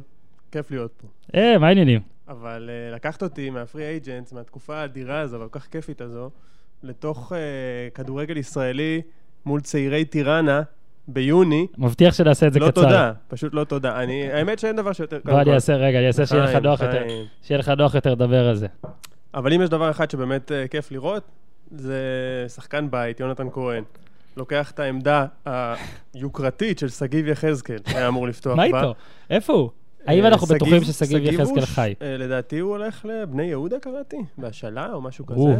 כיף 0.52 0.70
להיות 0.70 0.92
פה. 0.96 1.06
אה, 1.34 1.59
מה 1.59 1.68
העניינים? 1.68 2.00
אבל 2.28 2.70
uh, 2.70 2.94
לקחת 2.94 3.22
אותי 3.22 3.50
מהפרי 3.50 3.84
אייג'נטס, 3.88 4.32
מהתקופה 4.32 4.76
האדירה 4.76 5.20
הזו, 5.20 5.40
והכל 5.40 5.59
כך 5.59 5.66
כיפית 5.66 6.00
הזו, 6.00 6.30
לתוך 6.82 7.32
uh, 7.32 7.94
כדורגל 7.94 8.36
ישראלי 8.36 9.02
מול 9.49 9.61
צעירי 9.61 10.05
טיראנה, 10.05 10.62
ביוני. 11.09 11.66
מבטיח 11.78 12.14
שנעשה 12.14 12.46
את 12.46 12.53
זה 12.53 12.59
לא 12.59 12.70
קצר. 12.70 12.80
לא 12.80 12.86
תודה, 12.86 13.12
פשוט 13.28 13.55
לא 13.55 13.64
תודה. 13.64 14.03
אני, 14.03 14.32
האמת 14.32 14.59
שאין 14.59 14.76
דבר 14.76 14.92
שיותר... 14.92 15.18
בוא, 15.24 15.40
אני 15.40 15.55
אעשה, 15.55 15.76
רגע, 15.76 15.99
אני 15.99 16.07
אעשה 16.07 16.26
שיהיה 16.26 16.44
לך 16.44 16.55
נוח 16.55 16.80
יותר, 16.82 17.03
שיהיה 17.42 17.59
לך 17.59 17.68
נוח 17.68 17.94
יותר 17.94 18.12
לדבר 18.12 18.49
על 18.49 18.55
זה. 18.55 18.66
אבל 19.34 19.53
אם 19.53 19.62
יש 19.62 19.68
דבר 19.68 19.90
אחד 19.90 20.11
שבאמת 20.11 20.51
uh, 20.51 20.68
כיף 20.68 20.92
לראות, 20.92 21.22
זה 21.70 21.99
שחקן 22.49 22.90
בית, 22.90 23.20
יונתן 23.20 23.51
כהן. 23.53 23.82
לוקח 24.36 24.70
את 24.70 24.78
העמדה 24.78 25.26
היוקרתית 26.14 26.78
של 26.78 26.88
שגיב 26.88 27.26
יחזקאל, 27.26 27.78
היה 27.86 28.09
אמור 28.09 28.28
לפתוח 28.28 28.57
בה. 28.57 28.68
מה 28.70 28.78
איתו? 28.78 28.94
איפה 29.30 29.53
הוא? 29.53 29.70
האם 30.07 30.26
אנחנו 30.26 30.46
בטוחים 30.46 30.84
ששגיב 30.84 31.24
יחזקאל 31.24 31.66
חי? 31.66 31.94
אה, 32.03 32.16
לדעתי 32.16 32.59
הוא 32.59 32.70
הולך 32.70 33.05
לבני 33.05 33.42
יהודה, 33.42 33.78
קראתי, 33.80 34.16
בהשאלה 34.38 34.92
או 34.92 35.01
משהו 35.01 35.26
כזה. 35.26 35.57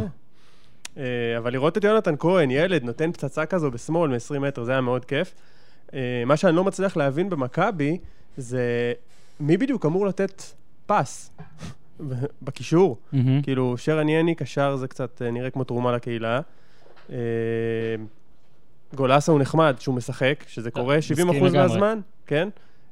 אה, 0.97 1.03
אבל 1.37 1.53
לראות 1.53 1.77
את 1.77 1.83
יונתן 1.83 2.15
כהן, 2.19 2.51
ילד, 2.51 2.83
נותן 2.83 3.11
פצצה 3.11 3.45
כזו 3.45 3.71
בשמאל 3.71 4.11
מ-20 4.11 4.39
מטר, 4.39 4.63
זה 4.63 4.71
היה 4.71 4.81
מאוד 4.81 5.05
כיף. 5.05 5.33
אה, 5.93 6.23
מה 6.25 6.37
שאני 6.37 6.55
לא 6.55 6.63
מצליח 6.63 6.97
להבין 6.97 7.29
במכבי, 7.29 7.97
זה 8.37 8.93
מי 9.39 9.57
בדיוק 9.57 9.85
אמור 9.85 10.07
לתת 10.07 10.43
פס. 10.85 11.31
בקישור. 12.41 12.97
Mm-hmm. 13.13 13.17
כאילו, 13.43 13.77
שרן 13.77 14.09
יני, 14.09 14.35
קשר 14.35 14.75
זה 14.75 14.87
קצת 14.87 15.21
אה, 15.21 15.31
נראה 15.31 15.49
כמו 15.49 15.63
תרומה 15.63 15.91
לקהילה. 15.91 16.41
גולסה 18.95 19.31
הוא 19.31 19.39
נחמד 19.41 19.75
שהוא 19.79 19.95
משחק, 19.95 20.43
שזה 20.47 20.71
קורה 20.71 20.97
70% 21.49 21.53
מהזמן, 21.53 21.99
כן? 22.27 22.49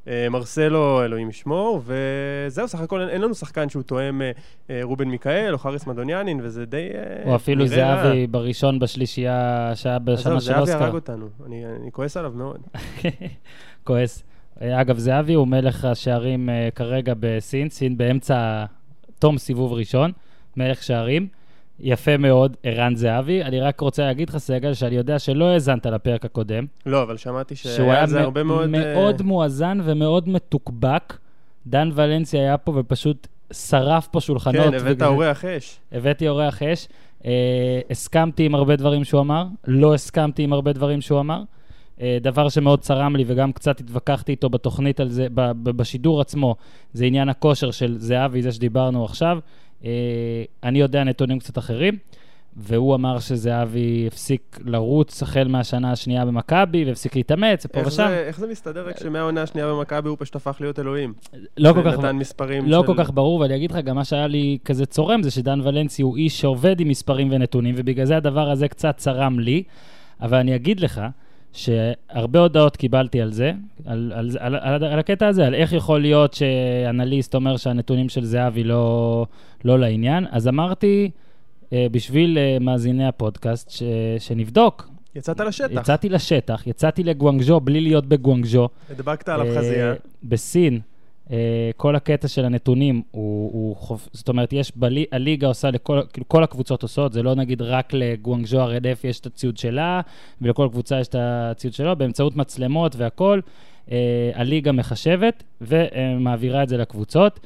אה, 0.08 0.30
מרסלו, 0.30 1.06
אלוהים 1.06 1.30
ישמור, 1.30 1.82
וזהו, 1.86 2.68
סך 2.68 2.80
הכל 2.80 3.10
אין 3.10 3.22
לנו 3.22 3.36
שחקן 3.36 3.70
שהוא 3.70 3.84
תואם 3.84 4.22
רובן 4.84 5.08
מיכאל 5.08 5.54
או 5.54 5.58
חריס 5.58 5.88
מדוניאנין, 5.88 6.40
וזה 6.44 6.66
די 6.66 6.90
או 7.26 7.36
אפילו 7.36 7.68
זהבי 7.68 8.28
בראשון 8.28 8.80
בשלישייה 8.80 9.72
שהיה 9.76 10.00
בשנה 10.00 10.42
של 10.42 10.54
אוסקר. 10.54 10.66
זהבי 10.66 10.84
הרג 10.84 10.94
אותנו, 10.94 11.30
אני, 11.46 11.66
אני 11.82 11.92
כועס 11.92 12.18
עליו 12.18 12.32
מאוד. 12.36 12.62
כועס. 13.84 14.24
אגב, 14.60 14.98
זהבי 14.98 15.34
הוא 15.34 15.48
מלך 15.48 15.86
השערים 15.86 16.50
כרגע 16.76 17.14
בסין, 17.20 17.70
סין 17.70 17.98
באמצע 17.98 18.66
תום 19.20 19.38
סיבוב 19.38 19.74
ראשון, 19.74 20.12
מלך 20.58 20.84
שערים. 20.84 21.28
יפה 21.80 22.18
מאוד, 22.18 22.58
ערן 22.64 22.96
זהבי. 22.96 23.44
אני 23.44 23.60
רק 23.60 23.80
רוצה 23.80 24.06
להגיד 24.06 24.30
לך, 24.30 24.38
סגל, 24.38 24.74
שאני 24.74 24.96
יודע 24.96 25.20
שלא 25.20 25.46
האזנת 25.46 25.86
לפרק 25.86 26.26
הקודם. 26.26 26.66
לא, 26.86 27.04
אבל 27.04 27.18
שמעתי 27.18 27.56
שהיה 27.56 28.08
זה 28.08 28.22
הרבה 28.22 28.44
מאוד... 28.44 28.70
שהוא 28.70 28.78
היה 28.78 28.94
מאוד 28.94 29.22
uh... 29.22 29.24
מואזן 29.24 29.80
ומאוד 29.84 30.30
מתוקבק. 30.30 31.18
דן 31.68 31.90
ולנסי 31.94 32.38
היה 32.38 32.58
פה 32.58 32.74
ופשוט 32.76 33.28
שרף 33.54 34.08
פה 34.08 34.22
שולחנות. 34.22 34.56
כן, 34.56 34.74
הבאת 34.74 35.02
אורח 35.02 35.46
אש. 35.46 35.80
הבאתי 35.92 36.28
אורח 36.28 36.64
אש. 36.64 36.88
Uh, 37.22 37.26
הסכמתי 37.90 38.46
עם 38.46 38.56
הרבה 38.56 38.76
דברים 38.76 39.04
שהוא 39.04 39.22
אמר, 39.22 39.46
לא 39.68 39.94
הסכמתי 39.94 40.44
עם 40.44 40.54
הרבה 40.54 40.74
דברים 40.74 41.02
שהוא 41.02 41.20
אמר. 41.20 41.42
אה, 42.02 42.18
דבר 42.22 42.50
שמאוד 42.50 42.80
צרם 42.80 43.16
לי, 43.16 43.24
וגם 43.28 43.52
קצת 43.52 43.80
התווכחתי 43.80 44.32
איתו 44.32 44.50
בתוכנית 44.50 45.00
על 45.00 45.10
זה, 45.10 45.28
בשידור 45.64 46.22
עצמו, 46.22 46.56
זה 46.94 47.06
עניין 47.06 47.30
הכושר 47.30 47.72
של 47.72 47.96
זהבי, 47.98 48.42
זה 48.42 48.52
שדיברנו 48.52 49.06
עכשיו. 49.06 49.40
אה, 49.86 49.90
אני 50.64 50.80
יודע 50.80 51.04
נתונים 51.04 51.40
קצת 51.40 51.58
אחרים, 51.58 51.98
והוא 52.60 52.96
אמר 52.96 53.20
שזהבי 53.20 54.08
הפסיק 54.08 54.60
לרוץ 54.66 55.24
החל 55.24 55.48
מהשנה 55.48 55.92
השנייה 55.92 56.26
במכבי, 56.26 56.86
והפסיק 56.86 57.16
להתאמץ, 57.16 57.66
פה 57.66 57.88
ושם. 57.88 58.08
איך 58.08 58.40
זה 58.40 58.48
מסתדר 58.48 58.88
רק 58.88 59.00
שמהעונה 59.00 59.42
השנייה 59.42 59.68
במכבי 59.68 60.10
הוא 60.10 60.18
פשוט 60.20 60.36
הפך 60.36 60.58
להיות 60.60 60.80
אלוהים? 60.80 61.14
לא 61.58 61.74
כל 61.74 61.84
כך... 61.86 62.00
נתן 62.00 62.16
מספרים 62.16 62.66
לא 62.66 62.82
של... 62.82 62.88
כל 62.88 62.94
כך 62.98 63.12
ברור, 63.14 63.40
ואני 63.40 63.56
אגיד 63.56 63.72
לך, 63.72 63.78
גם 63.78 63.96
מה 63.96 64.06
שהיה 64.06 64.28
לי 64.28 64.58
כזה 64.66 64.86
צורם 64.86 65.24
זה 65.24 65.32
שדן 65.32 65.62
ולנסי 65.64 66.02
הוא 66.02 66.18
איש 66.18 66.42
שעובד 66.42 66.80
עם 66.80 66.88
מספרים 66.88 67.28
ונתונים, 67.32 67.76
ובגלל 67.78 68.06
זה 68.06 68.18
הדבר 68.18 68.50
הזה 68.50 68.68
קצת 68.68 68.98
צרם 68.98 69.40
לי. 69.40 69.64
אבל 70.22 70.38
אני 70.38 70.56
אגיד 70.56 70.80
לך, 70.80 71.02
שהרבה 71.54 72.40
הודעות 72.40 72.78
קיבלתי 72.78 73.22
על 73.22 73.32
זה, 73.32 73.52
על, 73.86 74.12
על, 74.16 74.30
על, 74.40 74.56
על, 74.56 74.84
על 74.84 75.00
הקטע 75.00 75.28
הזה, 75.28 75.48
על 75.48 75.56
איך 75.56 75.74
יכול 75.74 76.02
להיות 76.02 76.34
שאנליסט 76.34 77.36
אומר 77.36 77.58
שהנתונים 77.58 78.10
של 78.10 78.26
זהבי 78.26 78.64
לא, 78.64 79.26
לא 79.66 79.80
לעניין. 79.80 80.26
אז 80.32 80.48
אמרתי, 80.48 81.10
אה, 81.74 81.88
בשביל 81.92 82.38
אה, 82.38 82.58
מאזיני 82.62 83.08
הפודקאסט, 83.08 83.70
ש, 83.70 83.84
שנבדוק. 84.20 84.90
יצאת 85.16 85.40
לשטח. 85.40 85.82
יצאתי 85.82 86.10
לשטח, 86.10 86.68
יצאתי 86.68 87.04
לגואנגז'ו 87.04 87.60
בלי 87.60 87.82
להיות 87.82 88.06
בגואנגז'ו. 88.06 88.70
הדבקת 88.92 89.30
עליו 89.30 89.56
חזייה. 89.58 89.94
בסין. 90.24 90.80
אה, 91.32 91.70
כל 91.78 91.96
הקטע 91.96 92.28
של 92.28 92.46
הנתונים 92.46 93.02
הוא, 93.12 93.52
הוא 93.54 93.76
חופ... 93.76 94.10
זאת 94.14 94.30
אומרת, 94.30 94.54
יש, 94.54 94.72
בלי, 94.76 95.06
הליגה 95.12 95.48
עושה 95.48 95.72
לכל, 95.72 96.02
כאילו 96.14 96.28
כל 96.28 96.44
הקבוצות 96.44 96.84
עושות, 96.84 97.14
זה 97.14 97.24
לא 97.24 97.36
נגיד 97.36 97.62
רק 97.62 97.94
לגואנגז'ו 97.94 98.60
הרדף 98.60 99.02
יש 99.04 99.20
את 99.20 99.26
הציוד 99.26 99.58
שלה, 99.58 100.02
ולכל 100.42 100.68
קבוצה 100.72 101.00
יש 101.00 101.08
את 101.08 101.16
הציוד 101.20 101.74
שלו, 101.74 101.96
באמצעות 101.96 102.36
מצלמות 102.36 102.96
והכול, 102.96 103.42
אה, 103.92 104.32
הליגה 104.34 104.72
מחשבת 104.72 105.44
ומעבירה 105.62 106.64
את 106.64 106.70
זה 106.70 106.78
לקבוצות. 106.78 107.40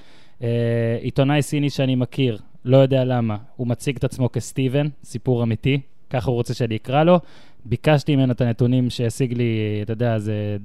אה, 0.44 0.98
עיתונאי 1.02 1.42
סיני 1.42 1.70
שאני 1.70 1.96
מכיר, 1.96 2.38
לא 2.66 2.78
יודע 2.78 3.06
למה, 3.06 3.38
הוא 3.56 3.68
מציג 3.68 3.98
את 3.98 4.04
עצמו 4.04 4.32
כסטיבן, 4.32 4.88
סיפור 5.04 5.44
אמיתי, 5.44 5.82
ככה 6.10 6.30
הוא 6.30 6.36
רוצה 6.36 6.54
שאני 6.54 6.76
אקרא 6.76 7.04
לו. 7.04 7.20
ביקשתי 7.66 8.16
ממנו 8.16 8.34
את 8.34 8.42
הנתונים 8.42 8.90
שהשיג 8.90 9.34
לי, 9.34 9.80
אתה 9.82 9.94
יודע, 9.94 10.20
זה 10.20 10.58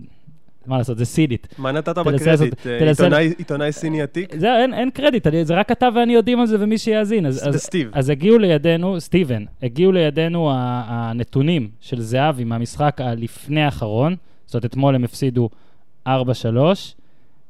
מה 0.68 0.78
לעשות, 0.78 0.98
זה 0.98 1.04
סינית. 1.04 1.54
מה 1.58 1.72
נתת 1.72 1.98
בקרדיט? 1.98 2.66
אה, 2.66 3.18
עיתונאי 3.38 3.72
סיני 3.72 4.02
עתיק? 4.02 4.36
זהו, 4.36 4.50
אין 4.72 4.90
קרדיט, 4.90 5.26
זה 5.42 5.54
רק 5.54 5.72
אתה 5.72 5.88
ואני 5.94 6.12
יודעים 6.12 6.40
על 6.40 6.46
זה 6.46 6.56
ומי 6.60 6.78
שיאזין. 6.78 7.30
זה 7.30 7.58
סטיב. 7.58 7.90
אז 7.92 8.10
הגיעו 8.10 8.38
לידינו, 8.38 9.00
סטיבן, 9.00 9.44
הגיעו 9.62 9.92
לידינו 9.92 10.50
הנתונים 10.54 11.68
של 11.80 12.00
זהבי 12.00 12.44
מהמשחק 12.44 13.00
הלפני 13.00 13.62
האחרון, 13.62 14.16
זאת 14.46 14.54
אומרת, 14.54 14.64
אתמול 14.64 14.94
הם 14.94 15.04
הפסידו 15.04 15.48
4-3, 16.08 16.10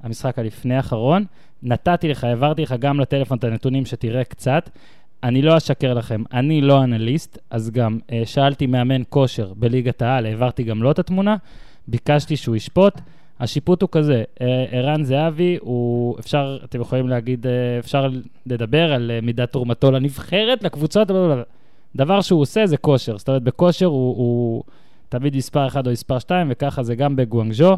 המשחק 0.03 0.39
הלפני 0.39 0.77
האחרון. 0.77 1.25
נתתי 1.63 2.09
לך, 2.09 2.25
העברתי 2.25 2.63
לך 2.63 2.75
גם 2.79 3.01
לטלפון 3.01 3.39
את 3.39 3.45
הנתונים 3.45 3.87
שתראה 3.87 4.25
קצת. 4.25 4.71
אני 5.23 5.43
לא 5.43 5.57
אשקר 5.57 5.95
לכם, 5.95 6.23
אני 6.33 6.61
לא 6.61 6.85
אנליסט, 6.85 7.39
אז 7.51 7.71
גם 7.71 7.99
uh, 8.07 8.13
שאלתי 8.25 8.67
מאמן 8.67 9.03
כושר 9.09 9.53
בליגת 9.57 10.03
העל, 10.03 10.27
העברתי 10.27 10.63
גם 10.63 10.83
לו 10.83 10.91
את 10.91 10.99
התמונה. 10.99 11.37
ביקשתי 11.89 12.37
שהוא 12.37 12.57
ישפוט. 12.57 13.01
השיפוט 13.41 13.83
הוא 13.83 13.89
כזה, 13.93 14.25
אה, 14.41 14.65
ערן 14.71 15.05
זהבי 15.05 15.59
הוא, 15.61 16.19
אפשר, 16.19 16.59
אתם 16.65 16.81
יכולים 16.81 17.09
להגיד, 17.09 17.47
אה, 17.47 17.79
אפשר 17.79 18.09
לדבר 18.47 18.93
על 18.93 19.11
אה, 19.11 19.21
מידת 19.21 19.53
תרומתו 19.53 19.91
לנבחרת, 19.91 20.63
לקבוצות, 20.63 21.09
דבר 21.97 22.21
שהוא 22.21 22.41
עושה 22.41 22.67
זה 22.67 22.77
כושר. 22.77 23.19
זאת 23.19 23.29
אומרת, 23.29 23.43
בכושר 23.43 23.87
הוא, 23.87 24.17
הוא 24.17 24.63
תמיד 25.09 25.37
מספר 25.37 25.67
1 25.67 25.87
או 25.87 25.93
מספר 25.93 26.19
2, 26.19 26.47
וככה 26.51 26.83
זה 26.83 26.95
גם 26.95 27.17
בגואנגז'ו. 27.17 27.77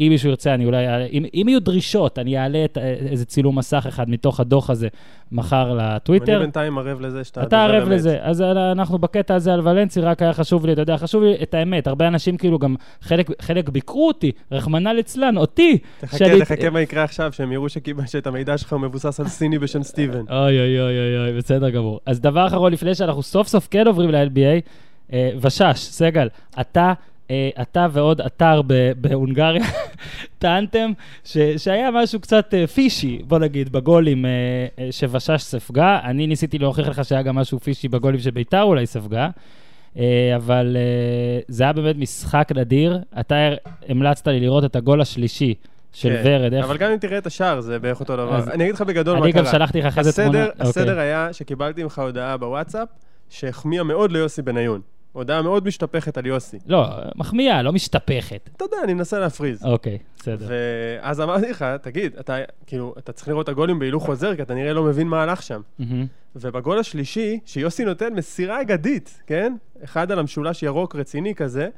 אם 0.00 0.06
מישהו 0.10 0.28
ירצה, 0.30 0.54
אני 0.54 0.64
אולי, 0.64 0.86
אם, 1.12 1.24
אם 1.34 1.46
יהיו 1.48 1.60
דרישות, 1.60 2.18
אני 2.18 2.38
אעלה 2.38 2.64
את, 2.64 2.78
איזה 3.10 3.24
צילום 3.24 3.58
מסך 3.58 3.84
אחד 3.88 4.10
מתוך 4.10 4.40
הדוח 4.40 4.70
הזה 4.70 4.88
מחר 5.32 5.74
לטוויטר. 5.78 6.32
אני 6.32 6.40
בינתיים 6.40 6.78
ערב 6.78 7.00
לזה 7.00 7.24
שאתה... 7.24 7.42
אתה 7.42 7.64
ערב 7.64 7.88
לזה. 7.88 8.18
אז 8.20 8.42
אנחנו 8.42 8.98
בקטע 8.98 9.34
הזה 9.34 9.54
על 9.54 9.68
ולנסי, 9.68 10.00
רק 10.00 10.22
היה 10.22 10.32
חשוב 10.32 10.66
לי, 10.66 10.72
אתה 10.72 10.80
יודע, 10.80 10.96
חשוב 10.96 11.22
לי 11.22 11.36
את 11.42 11.54
האמת. 11.54 11.86
הרבה 11.86 12.08
אנשים 12.08 12.36
כאילו 12.36 12.58
גם, 12.58 12.76
חלק, 13.00 13.30
חלק 13.42 13.68
ביקרו 13.68 14.08
אותי, 14.08 14.32
רחמנא 14.52 14.88
ליצלן, 14.88 15.36
אותי. 15.36 15.78
תחכה, 16.00 16.18
שאני... 16.18 16.40
תחכה 16.40 16.70
מה 16.70 16.80
יקרה 16.80 17.04
עכשיו, 17.04 17.32
שהם 17.32 17.52
יראו 17.52 17.66
שאת 18.06 18.26
המידע 18.26 18.58
שלך 18.58 18.72
הוא 18.72 18.80
מבוסס 18.80 19.20
על 19.20 19.28
סיני 19.28 19.58
בשם 19.58 19.82
סטיבן. 19.82 20.24
אוי 20.30 20.60
אוי 20.60 20.80
אוי 20.80 20.98
אוי 20.98 21.18
אוי, 21.18 21.38
בסדר 21.38 21.70
גמור. 21.70 22.00
אז 22.06 22.20
דבר 22.20 22.46
אחרון, 22.46 22.72
לפני 22.72 22.94
שאנחנו 22.94 23.22
סוף 23.22 23.48
סוף 23.48 23.68
כן 23.70 23.86
עוברים 23.86 24.10
ל-LBA, 24.10 24.60
אה, 25.12 25.30
ושש, 25.40 25.76
סגל, 25.76 26.28
אתה 26.60 26.80
אה, 26.80 26.92
אתה 27.60 27.86
ועוד 27.92 28.20
אתר 28.20 28.62
בהונגריה 29.00 29.64
טענתם 30.38 30.92
שהיה 31.56 31.90
משהו 31.90 32.20
קצת 32.20 32.54
אה, 32.54 32.66
פישי, 32.66 33.18
בוא 33.24 33.38
נגיד, 33.38 33.72
בגולים 33.72 34.24
שוושש 34.90 35.42
ספגה. 35.42 36.00
אני 36.04 36.26
ניסיתי 36.26 36.58
להוכיח 36.58 36.88
לך 36.88 37.04
שהיה 37.04 37.22
גם 37.22 37.34
משהו 37.34 37.58
פישי 37.60 37.88
בגולים 37.88 38.20
שביתר 38.20 38.62
אולי 38.62 38.86
ספגה. 38.86 39.28
אה, 39.98 40.36
אבל 40.36 40.76
אה, 40.76 41.40
זה 41.48 41.62
היה 41.62 41.72
באמת 41.72 41.96
משחק 41.96 42.48
נדיר. 42.54 42.98
אתה 43.20 43.34
המלצת 43.88 44.26
לי 44.26 44.40
לראות 44.40 44.64
את 44.64 44.76
הגול 44.76 45.00
השלישי. 45.00 45.54
של 45.92 46.08
כן, 46.08 46.22
ורד. 46.24 46.54
איך... 46.54 46.64
אבל 46.64 46.76
גם 46.76 46.90
אם 46.90 46.96
תראה 46.96 47.18
את 47.18 47.26
השער, 47.26 47.60
זה 47.60 47.78
בערך 47.78 48.00
אותו 48.00 48.16
דבר. 48.16 48.36
אז... 48.36 48.48
אני 48.48 48.64
אגיד 48.64 48.74
לך 48.74 48.80
בגדול 48.82 49.14
מה 49.14 49.20
קרה. 49.20 49.40
אני 49.40 49.46
גם 49.46 49.52
שלחתי 49.52 49.80
לך 49.80 49.86
אחרי 49.86 50.04
זה 50.04 50.22
תמונה. 50.22 50.46
הסדר 50.58 50.90
אוקיי. 50.90 51.00
היה 51.00 51.32
שקיבלתי 51.32 51.82
ממך 51.82 51.98
הודעה 51.98 52.36
בוואטסאפ, 52.36 52.88
שהחמיאה 53.28 53.82
מאוד 53.84 54.12
ליוסי 54.12 54.42
בניון. 54.42 54.80
הודעה 55.18 55.42
מאוד 55.42 55.66
משתפכת 55.66 56.18
על 56.18 56.26
יוסי. 56.26 56.58
לא, 56.66 56.86
מחמיאה, 57.16 57.62
לא 57.62 57.72
משתפכת. 57.72 58.50
אתה 58.56 58.64
יודע, 58.64 58.76
אני 58.84 58.94
מנסה 58.94 59.18
להפריז. 59.18 59.64
אוקיי, 59.64 59.98
בסדר. 60.18 60.48
ואז 60.48 61.20
אמרתי 61.20 61.50
לך, 61.50 61.64
תגיד, 61.82 62.16
אתה, 62.20 62.36
כאילו, 62.66 62.94
אתה 62.98 63.12
צריך 63.12 63.28
לראות 63.28 63.44
את 63.44 63.48
הגולים 63.48 63.78
בהילוך 63.78 64.06
חוזר, 64.06 64.36
כי 64.36 64.42
אתה 64.42 64.54
נראה 64.54 64.72
לא 64.72 64.82
מבין 64.82 65.08
מה 65.08 65.22
הלך 65.22 65.42
שם. 65.42 65.60
ובגול 66.36 66.78
השלישי, 66.78 67.38
שיוסי 67.44 67.84
נותן 67.84 68.14
מסירה 68.14 68.60
אגדית, 68.60 69.22
כן? 69.26 69.54
אחד 69.84 70.12
על 70.12 70.18
המשולש 70.18 70.62
ירוק 70.62 70.96
רציני 70.96 71.34
כזה, 71.34 71.68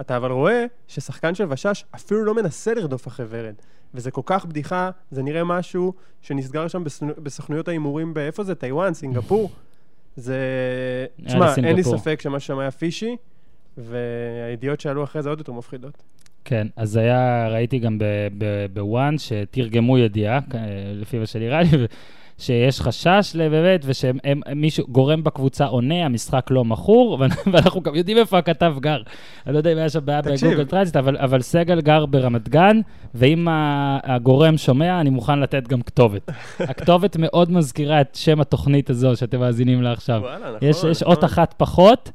אתה 0.00 0.16
אבל 0.16 0.30
רואה 0.30 0.64
ששחקן 0.88 1.34
של 1.34 1.46
ושש 1.48 1.84
אפילו 1.94 2.24
לא 2.24 2.34
מנסה 2.34 2.74
לרדוף 2.74 3.08
אחרי 3.08 3.26
ורד. 3.28 3.54
וזה 3.94 4.10
כל 4.10 4.22
כך 4.26 4.46
בדיחה, 4.46 4.90
זה 5.10 5.22
נראה 5.22 5.44
משהו 5.44 5.92
שנסגר 6.22 6.68
שם 6.68 6.84
בסוכנויות 7.22 7.68
ההימורים, 7.68 8.14
באיפה 8.14 8.44
זה? 8.44 8.54
טיוואן, 8.54 8.94
סינגפור? 8.94 9.50
זה... 10.16 10.38
תשמע, 11.24 11.54
אין 11.56 11.76
לי 11.76 11.82
ספק 11.82 12.20
שמה 12.22 12.40
שם 12.40 12.58
היה 12.58 12.70
פישי, 12.70 13.16
והידיעות 13.76 14.80
שעלו 14.80 15.04
אחרי 15.04 15.22
זה 15.22 15.28
עוד 15.28 15.38
יותר 15.38 15.52
מפחידות. 15.52 16.02
כן, 16.44 16.66
אז 16.76 16.96
היה, 16.96 17.48
ראיתי 17.48 17.78
גם 17.78 17.98
בוואן 18.72 19.18
שתרגמו 19.18 19.98
ידיעה, 19.98 20.40
לפי 20.94 21.18
מה 21.18 21.26
שנראה 21.26 21.62
לי, 21.62 21.68
שיש 22.38 22.80
חשש 22.80 23.36
באמת, 23.36 23.84
ושמישהו, 23.84 24.86
גורם 24.88 25.24
בקבוצה 25.24 25.64
עונה, 25.64 26.04
המשחק 26.04 26.46
לא 26.50 26.64
מכור, 26.64 27.18
ואנחנו 27.52 27.80
גם 27.80 27.94
יודעים 27.94 28.18
איפה 28.18 28.38
הכתב 28.38 28.74
גר. 28.80 29.02
אני 29.46 29.52
לא 29.52 29.58
יודע 29.58 29.72
אם 29.72 29.78
היה 29.78 29.88
שם 29.88 30.00
בעיה 30.04 30.22
בגוגל 30.22 30.64
טרנסית, 30.64 30.96
אבל, 30.96 31.16
אבל 31.16 31.40
סגל 31.40 31.80
גר 31.80 32.06
ברמת 32.06 32.48
גן, 32.48 32.80
ואם 33.14 33.48
הגורם 34.04 34.56
שומע, 34.56 35.00
אני 35.00 35.10
מוכן 35.10 35.40
לתת 35.40 35.68
גם 35.68 35.82
כתובת. 35.82 36.30
הכתובת 36.70 37.16
מאוד 37.16 37.52
מזכירה 37.52 38.00
את 38.00 38.14
שם 38.14 38.40
התוכנית 38.40 38.90
הזו 38.90 39.16
שאתם 39.16 39.40
מאזינים 39.40 39.82
לה 39.82 39.92
עכשיו. 39.92 40.20
וואלה, 40.22 40.46
נכון. 40.56 40.68
יש, 40.68 40.84
יש 40.84 41.02
נכון. 41.02 41.14
אות 41.14 41.24
אחת 41.24 41.54
פחות. 41.56 42.10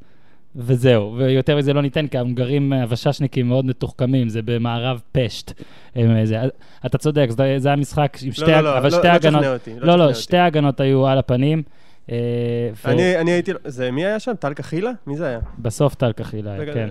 וזהו, 0.56 1.14
ויותר 1.18 1.56
מזה 1.56 1.72
לא 1.72 1.82
ניתן, 1.82 2.06
כי 2.06 2.18
ההונגרים 2.18 2.72
הווששניקים 2.72 3.48
מאוד 3.48 3.64
מתוחכמים, 3.64 4.28
זה 4.28 4.40
במערב 4.44 5.00
פשט. 5.12 5.52
זה, 6.24 6.36
אתה 6.86 6.98
צודק, 6.98 7.26
זה, 7.30 7.54
זה 7.58 7.68
היה 7.68 7.76
משחק 7.76 8.18
עם 8.22 8.32
שתי, 8.32 8.50
לא, 8.50 8.60
לא, 8.60 8.78
אבל 8.78 8.90
לא, 8.90 8.98
שתי 8.98 9.06
לא 9.06 9.12
הגנות, 9.12 9.44
אותי, 9.44 9.74
לא, 9.78 9.86
לא, 9.98 10.06
לא, 10.06 10.14
שתי 10.14 10.36
הגנות 10.36 10.80
היו 10.80 11.06
על 11.06 11.18
הפנים. 11.18 11.62
אה, 12.10 12.16
אני, 12.84 13.02
ו... 13.02 13.20
אני 13.20 13.30
הייתי, 13.30 13.52
זה 13.64 13.90
מי 13.90 14.04
היה 14.04 14.20
שם? 14.20 14.32
טל 14.34 14.54
קחילה? 14.54 14.90
מי 15.06 15.16
זה 15.16 15.26
היה? 15.26 15.38
בסוף 15.58 15.94
טל 15.94 16.12
קחילה, 16.12 16.56
כן. 16.74 16.88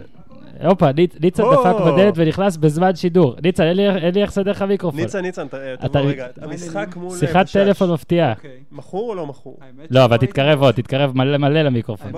הופה, 0.65 0.91
ניצן 1.19 1.43
דפק 1.43 1.75
בדלת 1.85 2.13
ונכנס 2.17 2.57
בזמן 2.57 2.95
שידור. 2.95 3.35
ניצן, 3.43 3.63
אין 3.63 3.77
לי 4.13 4.21
איך 4.21 4.29
לסדר 4.29 4.51
לך 4.51 4.61
מיקרופון. 4.61 5.01
ניצן, 5.01 5.19
ניצן, 5.19 5.47
תבוא 5.81 6.01
רגע. 6.01 6.27
המשחק 6.41 6.95
מול... 6.95 7.17
שיחת 7.17 7.45
טלפון 7.53 7.91
מפתיעה. 7.93 8.33
אוקיי. 8.33 8.59
מכור 8.71 9.09
או 9.09 9.15
לא 9.15 9.25
מכור? 9.25 9.59
לא, 9.89 10.05
אבל 10.05 10.17
תתקרב 10.17 10.61
עוד, 10.61 10.75
תתקרב 10.75 11.17
מלא 11.17 11.61
למיקרופון. 11.61 12.11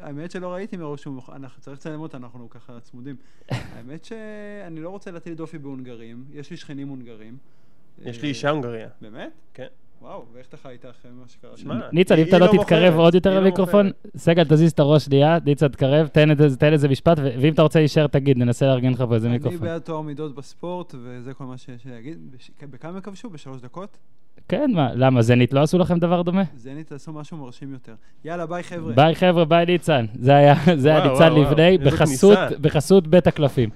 האמת 0.00 0.30
שלא 0.30 0.52
ראיתי 0.52 0.76
מראש 0.76 1.02
שהוא 1.02 1.14
מוכן, 1.14 1.32
צריך 1.60 1.76
לצלם 1.76 2.00
אותה, 2.00 2.16
אנחנו 2.16 2.50
ככה 2.50 2.80
צמודים. 2.80 3.16
האמת 3.76 4.04
שאני 4.04 4.80
לא 4.80 4.88
רוצה 4.88 5.10
להטיל 5.10 5.34
דופי 5.34 5.58
בהונגרים, 5.58 6.24
יש 6.32 6.50
לי 6.50 6.56
שכנים 6.56 6.88
הונגרים. 6.88 7.36
יש 8.02 8.22
לי 8.22 8.28
אישה 8.28 8.50
הונגריה. 8.50 8.88
באמת? 9.00 9.30
כן. 9.54 9.66
וואו, 10.02 10.24
ואיך 10.32 10.46
אתה 10.46 10.56
חי 10.56 10.68
איתה 10.68 10.90
אחרי 10.90 11.10
מה 11.20 11.28
שקרה 11.28 11.56
שם? 11.56 11.70
ניצן, 11.92 12.18
אם 12.18 12.24
אתה 12.28 12.38
לא, 12.38 12.46
לא 12.46 12.52
תתקרב 12.52 12.94
עוד 12.94 13.14
יותר 13.14 13.30
לא 13.30 13.40
למיקרופון, 13.40 13.90
סגל, 14.16 14.44
תזיז 14.44 14.72
את 14.72 14.78
הראש 14.78 15.04
שנייה, 15.04 15.38
ניצן, 15.44 15.68
תקרב, 15.68 16.06
תן 16.58 16.72
איזה 16.72 16.88
משפט, 16.88 17.18
ואם 17.18 17.52
אתה 17.52 17.62
רוצה 17.62 17.78
להישאר, 17.78 18.06
תגיד, 18.06 18.38
ננסה 18.38 18.66
לארגן 18.66 18.92
לך 18.92 19.04
פה 19.08 19.14
איזה 19.14 19.28
מיקרופון. 19.28 19.58
אני 19.58 19.68
בעד 19.68 19.82
תואר 19.82 20.00
מידות 20.00 20.34
בספורט, 20.34 20.94
וזה 21.02 21.34
כל 21.34 21.44
מה 21.44 21.58
שיש 21.58 21.84
לי 21.84 21.90
להגיד. 21.90 22.36
בכמה 22.62 23.00
כבשו? 23.00 23.30
בשלוש 23.30 23.60
דקות? 23.60 23.96
כן, 24.48 24.70
מה, 24.74 24.94
למה, 24.94 25.22
זנית 25.22 25.52
לא 25.52 25.60
עשו 25.60 25.78
לכם 25.78 25.98
דבר 25.98 26.22
דומה? 26.22 26.42
זנית 26.56 26.92
עשו 26.92 27.12
משהו 27.12 27.36
מרשים 27.36 27.72
יותר. 27.72 27.94
יאללה, 28.24 28.46
ביי 28.46 28.62
חבר'ה. 28.62 28.92
ביי 28.92 29.14
חבר'ה, 29.14 29.44
ביי 29.44 29.66
ניצן. 29.66 30.06
זה 30.14 30.36
היה 30.36 30.54
ניצן 31.10 31.32
לבני, 31.34 31.78
בחסות 32.60 33.06
בית 33.06 33.26
הקלפים. 33.26 33.70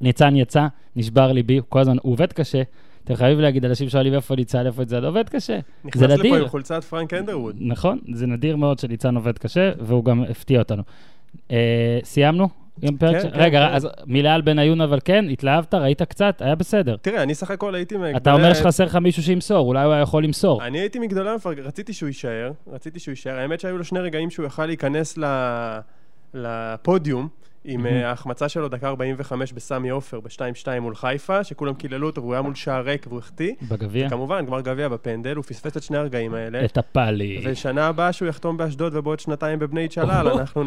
ניצן 0.00 0.36
יצא, 0.36 0.66
נשבר 0.96 1.32
ליבי, 1.32 1.60
כל 1.68 1.80
הזמן, 1.80 1.96
הוא 2.02 2.12
עובד 2.12 2.32
קשה. 2.32 2.62
אתם 3.04 3.14
חייבים 3.14 3.40
להגיד, 3.40 3.64
אנשים 3.64 3.88
שואלים 3.88 4.14
איפה 4.14 4.36
ניצן, 4.36 4.66
איפה 4.66 4.82
זה, 4.86 4.98
עובד 4.98 5.28
קשה. 5.28 5.58
נכנס 5.84 6.02
לפה 6.02 6.36
עם 6.36 6.48
חולצת 6.48 6.84
פרנק 6.84 7.14
אנדרווד. 7.14 7.56
נכון, 7.60 7.98
זה 8.12 8.26
נדיר 8.26 8.56
מאוד 8.56 8.78
שניצן 8.78 9.16
עובד 9.16 9.38
קשה, 9.38 9.72
והוא 9.80 10.04
גם 10.04 10.22
הפתיע 10.22 10.58
אותנו. 10.58 10.82
אה, 11.50 11.98
סיימנו? 12.04 12.48
כן, 12.80 12.98
כן, 12.98 13.28
רגע, 13.32 13.68
כן. 13.68 13.74
אז 13.74 13.88
מילה 14.06 14.34
על 14.34 14.42
בניון, 14.42 14.80
אבל 14.80 14.98
כן, 15.04 15.24
התלהבת, 15.30 15.74
ראית 15.74 16.02
קצת, 16.02 16.42
היה 16.42 16.54
בסדר. 16.54 16.96
תראה, 16.96 17.22
אני 17.22 17.34
סך 17.34 17.50
הכל 17.50 17.74
הייתי 17.74 17.94
מגדולי... 17.96 18.16
אתה 18.16 18.32
אומר 18.32 18.54
שחסר 18.54 18.84
לך 18.84 18.96
מישהו 18.96 19.22
שימסור, 19.22 19.68
אולי 19.68 19.84
הוא 19.84 19.92
היה 19.92 20.02
יכול 20.02 20.24
למסור. 20.24 20.64
אני 20.66 20.80
הייתי 20.80 20.98
מגדולי 20.98 21.30
המפרק, 21.30 21.58
רציתי 21.58 21.92
שהוא 21.92 22.06
יישאר, 22.06 22.52
רציתי 22.72 23.00
שהוא 23.00 23.12
יישאר. 23.12 23.38
האמת 23.38 23.60
שהיו 23.60 23.78
לו 23.78 23.84
שני 23.84 24.00
רגעים 24.00 24.30
שהוא 24.30 24.46
יכל 24.46 24.66
להיכנס 24.66 25.18
לפודיום. 26.34 27.28
עם 27.64 27.86
אה, 27.86 28.08
ההחמצה 28.08 28.48
שלו 28.48 28.68
דקה 28.68 28.88
45 28.88 29.52
בסמי 29.52 29.88
עופר, 29.90 30.20
ב-2-2 30.20 30.80
מול 30.80 30.94
חיפה, 30.94 31.44
שכולם 31.44 31.74
קיללו 31.74 32.06
אותו 32.06 32.20
והוא 32.20 32.32
היה 32.32 32.42
מול 32.42 32.54
שער 32.54 32.84
ריק 32.84 33.06
והוא 33.08 33.18
החטיא. 33.18 33.54
בגביע? 33.68 34.08
כמובן, 34.08 34.46
גמר 34.46 34.60
גביע 34.60 34.88
בפנדל, 34.88 35.36
הוא 35.36 35.44
פספס 35.44 35.76
את 35.76 35.82
שני 35.82 35.96
הרגעים 35.98 36.34
האלה. 36.34 36.64
את 36.64 36.78
הפאלי. 36.78 37.40
ושנה 37.44 37.86
הבאה 37.86 38.12
שהוא 38.12 38.28
יחתום 38.28 38.56
באשדוד 38.56 38.96
ובעוד 38.96 39.20
שנתיים 39.20 39.58
בבני 39.58 39.88
צ'לל, 39.88 40.28
אנחנו... 40.28 40.64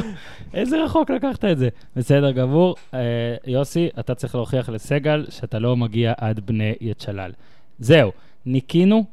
איזה 0.54 0.84
רחוק 0.84 1.10
לקחת 1.10 1.44
את 1.44 1.58
זה. 1.58 1.68
בסדר 1.96 2.30
גמור. 2.30 2.76
אה, 2.94 3.00
יוסי, 3.46 3.88
אתה 3.98 4.14
צריך 4.14 4.34
להוכיח 4.34 4.68
לסגל 4.68 5.26
שאתה 5.30 5.58
לא 5.58 5.76
מגיע 5.76 6.12
עד 6.18 6.40
בני 6.46 6.74
יצ'לל. 6.80 7.32
זהו, 7.78 8.12
ניקינו 8.46 9.04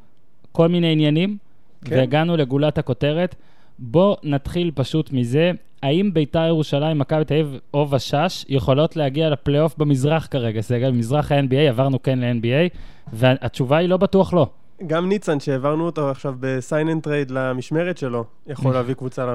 כל 0.52 0.68
מיני 0.68 0.92
עניינים, 0.92 1.36
כן. 1.84 1.96
והגענו 1.96 2.36
לגולת 2.36 2.78
הכותרת. 2.78 3.34
בוא 3.78 4.16
נתחיל 4.22 4.70
פשוט 4.74 5.12
מזה, 5.12 5.52
האם 5.82 6.14
ביתר 6.14 6.46
ירושלים, 6.46 6.98
מכבי 6.98 7.24
תל 7.24 7.34
אביב 7.34 7.58
או 7.74 7.90
ושות' 7.90 8.44
יכולות 8.48 8.96
להגיע 8.96 9.30
לפלייאוף 9.30 9.74
במזרח 9.78 10.28
כרגע? 10.30 10.60
סגל, 10.60 10.90
במזרח 10.90 11.32
ה-NBA, 11.32 11.68
עברנו 11.68 12.02
כן 12.02 12.18
ל-NBA, 12.18 12.76
והתשובה 13.12 13.76
היא 13.76 13.88
לא 13.88 13.96
בטוח 13.96 14.34
לא. 14.34 14.46
גם 14.86 15.08
ניצן, 15.08 15.40
שהעברנו 15.40 15.86
אותו 15.86 16.10
עכשיו 16.10 16.34
ב 16.40 16.50
sign 16.50 16.88
and 16.88 17.02
trade 17.02 17.30
למשמרת 17.30 17.98
שלו, 17.98 18.24
יכול 18.46 18.74
להביא 18.74 18.94
קבוצה 18.94 19.34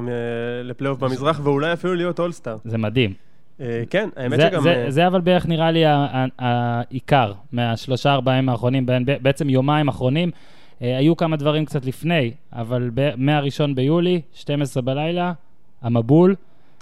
לפלייאוף 0.64 1.00
במזרח, 1.00 1.40
ואולי 1.44 1.74
אפילו 1.74 1.96
להיות 1.96 2.20
אולסטאר. 2.20 2.56
זה 2.64 2.78
מדהים. 2.78 3.14
אה, 3.62 3.84
כן, 3.90 4.10
האמת 4.16 4.40
שגם... 4.40 4.64
זה 4.88 5.08
אבל 5.08 5.22
בערך 5.22 5.46
נראה 5.46 5.72
לי 5.72 5.84
העיקר 6.40 7.34
מהשלושה 7.52 8.14
ארבעה 8.14 8.36
ימים 8.36 8.50
האחרונים, 8.50 8.86
בעצם 9.22 9.50
יומיים 9.50 9.88
אחרונים. 9.88 10.32
אה, 10.82 10.98
היו 10.98 11.18
כמה 11.18 11.36
דברים 11.36 11.66
קצת 11.66 11.86
לפני, 11.86 12.32
אבל 12.54 12.90
מהראשון 13.18 13.76
ביולי, 13.76 14.22
12 14.34 14.84
בלילה, 14.84 15.34
המבול. 15.86 16.36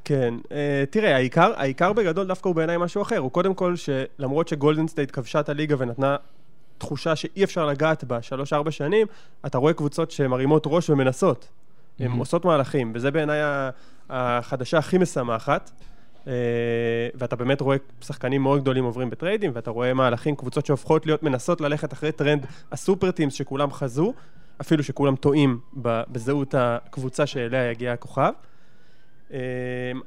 כן, 0.06 0.34
uh, 0.43 0.51
תראה, 0.89 1.16
העיקר, 1.16 1.51
העיקר 1.56 1.93
בגדול 1.93 2.28
דווקא 2.28 2.47
הוא 2.47 2.56
בעיניי 2.56 2.78
משהו 2.78 3.01
אחר. 3.01 3.18
הוא 3.18 3.32
קודם 3.32 3.54
כל 3.54 3.76
שלמרות 3.76 4.47
שגולדן 4.47 4.88
סטייט 4.88 5.12
כבשה 5.14 5.39
את 5.39 5.49
הליגה 5.49 5.76
ונתנה 5.78 6.16
תחושה 6.78 7.16
שאי 7.16 7.43
אפשר 7.43 7.66
לגעת 7.66 8.04
בה 8.04 8.22
שלוש-ארבע 8.22 8.72
שנים, 8.72 9.08
אתה 9.45 9.58
רואה 9.58 9.74
קבוצות 9.74 10.12
שמרימות 10.12 10.64
ראש 10.66 10.89
ומנסות. 10.89 11.47
הן 11.99 12.12
mm-hmm. 12.12 12.20
עושות 12.20 12.45
מהלכים, 12.45 12.91
וזה 12.95 13.12
בעיניי 13.12 13.39
החדשה 14.10 14.78
הכי 14.78 14.97
משמחת. 14.97 15.72
Uh, 16.24 16.28
ואתה 17.16 17.36
באמת 17.36 17.62
רואה 17.62 17.78
שחקנים 18.01 18.41
מאוד 18.41 18.62
גדולים 18.62 18.84
עוברים 18.84 19.10
בטריידים, 19.10 19.51
ואתה 19.54 19.72
רואה 19.72 19.93
מהלכים, 19.93 20.36
קבוצות 20.36 20.66
שהופכות 20.66 21.06
להיות, 21.06 21.24
מנסות 21.24 21.62
ללכת 21.62 21.93
אחרי 21.93 22.12
טרנד 22.12 22.45
ה 22.72 22.78
super 22.78 23.12
teams 23.12 23.34
שכולם 23.34 23.72
חזו, 23.72 24.14
אפילו 24.62 24.84
שכולם 24.84 25.16
טועים 25.16 25.60
בזהות 26.12 26.56
הקבוצה 26.58 27.26
שאליה 27.26 27.72
יגיע 27.72 27.93
הכוכב. 27.93 28.32
אמ, 29.34 29.40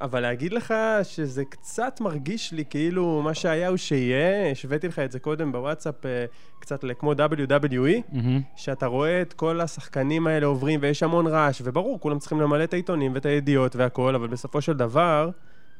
אבל 0.00 0.20
להגיד 0.20 0.52
לך 0.52 0.74
שזה 1.02 1.44
קצת 1.44 2.00
מרגיש 2.00 2.52
לי 2.52 2.64
כאילו 2.70 3.22
מה 3.24 3.34
שהיה 3.34 3.68
הוא 3.68 3.76
שיהיה, 3.76 4.50
השוויתי 4.50 4.88
לך 4.88 4.98
את 4.98 5.12
זה 5.12 5.18
קודם 5.18 5.52
בוואטסאפ 5.52 6.06
אה, 6.06 6.24
קצת 6.58 6.84
כמו 6.98 7.12
WWE, 7.12 8.12
mm-hmm. 8.12 8.16
שאתה 8.56 8.86
רואה 8.86 9.22
את 9.22 9.32
כל 9.32 9.60
השחקנים 9.60 10.26
האלה 10.26 10.46
עוברים 10.46 10.80
ויש 10.82 11.02
המון 11.02 11.26
רעש, 11.26 11.62
וברור, 11.64 12.00
כולם 12.00 12.18
צריכים 12.18 12.40
למלא 12.40 12.64
את 12.64 12.72
העיתונים 12.72 13.14
ואת 13.14 13.26
הידיעות 13.26 13.76
והכל, 13.76 14.14
אבל 14.14 14.28
בסופו 14.28 14.60
של 14.60 14.72
דבר, 14.72 15.30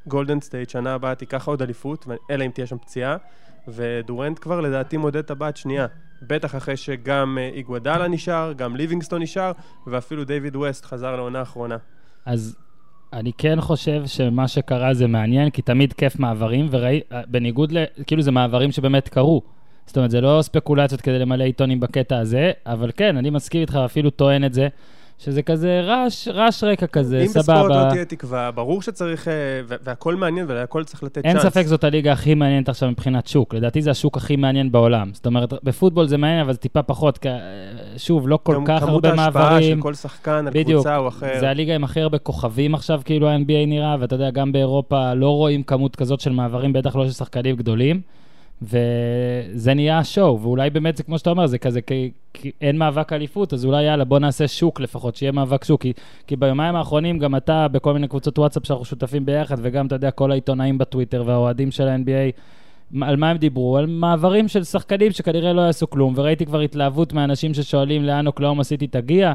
גולדן 0.06 0.40
סטייט 0.40 0.70
שנה 0.70 0.94
הבאה 0.94 1.14
תיקח 1.14 1.48
עוד 1.48 1.62
אליפות, 1.62 2.06
אלא 2.30 2.44
אם 2.44 2.50
תהיה 2.50 2.66
שם 2.66 2.78
פציעה, 2.78 3.16
ודורנט 3.68 4.38
כבר 4.38 4.60
לדעתי 4.60 4.96
מודד 4.96 5.30
טבעת 5.30 5.56
שנייה. 5.56 5.86
בטח 6.22 6.56
אחרי 6.56 6.76
שגם 6.76 7.38
אה, 7.40 7.48
איגוודאלה 7.48 8.08
נשאר, 8.08 8.52
גם 8.52 8.76
ליבינגסטון 8.76 9.22
נשאר, 9.22 9.52
ואפילו 9.86 10.24
דיוויד 10.24 10.56
ווסט 10.56 10.84
חזר 10.84 11.16
לעונה 11.16 11.38
האחרונה. 11.38 11.76
אז 12.24 12.56
אני 13.12 13.32
כן 13.38 13.60
חושב 13.60 14.02
שמה 14.06 14.48
שקרה 14.48 14.94
זה 14.94 15.06
מעניין, 15.06 15.50
כי 15.50 15.62
תמיד 15.62 15.92
כיף 15.92 16.18
מעברים, 16.18 16.66
וראי, 16.70 17.00
בניגוד 17.26 17.72
ל... 17.72 17.84
כאילו 18.06 18.22
זה 18.22 18.30
מעברים 18.30 18.72
שבאמת 18.72 19.08
קרו. 19.08 19.42
זאת 19.86 19.96
אומרת, 19.96 20.10
זה 20.10 20.20
לא 20.20 20.38
ספקולציות 20.42 21.00
כדי 21.00 21.18
למלא 21.18 21.44
עיתונים 21.44 21.80
בקטע 21.80 22.18
הזה, 22.18 22.52
אבל 22.66 22.90
כן, 22.96 23.16
אני 23.16 23.30
מסכים 23.30 23.60
איתך, 23.60 23.78
אפילו 23.84 24.10
טוען 24.10 24.44
את 24.44 24.54
זה, 24.54 24.68
שזה 25.18 25.42
כזה 25.42 25.80
רעש, 25.80 26.28
רעש 26.28 26.64
רקע 26.64 26.86
כזה, 26.86 27.20
אם 27.20 27.26
סבבה. 27.26 27.62
בספורט 27.62 27.84
לא 27.84 27.90
תהיה 27.90 28.04
תקווה, 28.04 28.50
ברור 28.50 28.82
שצריך, 28.82 29.28
אה, 29.28 29.32
והכל 29.66 30.14
מעניין 30.14 30.46
והכל 30.48 30.84
צריך 30.84 31.02
לתת 31.02 31.24
אין 31.24 31.38
צ'אנס. 31.38 31.52
ספק 31.52 31.66
זאת 31.66 31.84
הליגה 31.84 32.12
הכי 32.12 32.34
מעניינת 32.34 32.68
עכשיו 32.68 32.90
מבחינת 32.90 33.26
שוק. 33.26 33.54
לדעתי 33.54 33.82
זה 33.82 33.90
השוק 33.90 34.16
הכי 34.16 34.36
מעניין 34.36 34.72
בעולם. 34.72 35.10
זאת 35.12 35.26
אומרת, 35.26 35.52
בפוטבול 35.62 36.06
זה 36.06 36.16
מעניין, 36.16 36.40
אבל 36.40 36.52
זה 36.52 36.58
טיפה 36.58 36.82
פחות, 36.82 37.18
כי, 37.18 37.28
שוב, 37.96 38.28
לא 38.28 38.38
כל 38.42 38.54
גם 38.54 38.64
כך 38.64 38.80
כמות 38.80 39.04
הרבה 39.04 39.22
ההשפעה 39.22 39.50
מעברים. 39.50 39.76
של 39.76 39.82
כל 39.82 39.94
שחקן 39.94 40.30
על 40.46 40.50
בדיוק, 40.50 40.80
קבוצה 40.80 40.96
או 40.96 41.08
אחר. 41.08 41.40
זה 41.40 41.50
הליגה 41.50 41.74
עם 41.74 41.84
הכי 41.84 42.00
הרבה 42.00 42.18
כוכבים 42.18 42.74
עכשיו, 42.74 43.00
כאילו 43.04 43.28
ה-NBA 43.28 43.66
נראה, 43.66 43.96
ואתה 44.00 44.14
יודע, 44.14 44.30
גם 44.30 44.52
באירופה 44.52 45.14
לא 45.14 45.30
רואים 45.30 45.62
כמות 45.62 45.96
כזאת 45.96 46.20
של 46.20 46.32
מעברים, 46.32 46.72
בטח 46.72 46.96
לא 46.96 47.06
של 47.06 47.12
שחקנים 47.12 47.56
גדולים. 47.56 48.00
וזה 48.62 49.74
נהיה 49.74 49.98
השואו, 49.98 50.40
ואולי 50.42 50.70
באמת 50.70 50.96
זה 50.96 51.02
כמו 51.02 51.18
שאתה 51.18 51.30
אומר, 51.30 51.46
זה 51.46 51.58
כזה, 51.58 51.80
כי, 51.80 52.10
כי 52.32 52.52
אין 52.60 52.78
מאבק 52.78 53.12
אליפות, 53.12 53.52
אז 53.52 53.64
אולי 53.64 53.82
יאללה, 53.82 54.04
בוא 54.04 54.18
נעשה 54.18 54.48
שוק 54.48 54.80
לפחות, 54.80 55.16
שיהיה 55.16 55.32
מאבק 55.32 55.64
שוק. 55.64 55.82
כי, 55.82 55.92
כי 56.26 56.36
ביומיים 56.36 56.76
האחרונים 56.76 57.18
גם 57.18 57.36
אתה, 57.36 57.68
בכל 57.68 57.92
מיני 57.92 58.08
קבוצות 58.08 58.38
וואטסאפ 58.38 58.66
שאנחנו 58.66 58.84
שותפים 58.84 59.26
ביחד, 59.26 59.56
וגם, 59.62 59.86
אתה 59.86 59.94
יודע, 59.94 60.10
כל 60.10 60.30
העיתונאים 60.30 60.78
בטוויטר 60.78 61.22
והאוהדים 61.26 61.70
של 61.70 61.88
ה-NBA, 61.88 62.32
על 63.02 63.16
מה 63.16 63.30
הם 63.30 63.36
דיברו? 63.36 63.76
על 63.76 63.86
מעברים 63.86 64.48
של 64.48 64.64
שחקנים 64.64 65.12
שכנראה 65.12 65.52
לא 65.52 65.60
יעשו 65.60 65.90
כלום, 65.90 66.14
וראיתי 66.16 66.46
כבר 66.46 66.60
התלהבות 66.60 67.12
מאנשים 67.12 67.54
ששואלים 67.54 68.04
לאן 68.04 68.26
אוקלאומה 68.26 68.64
סיטי 68.64 68.86
תגיע. 68.86 69.32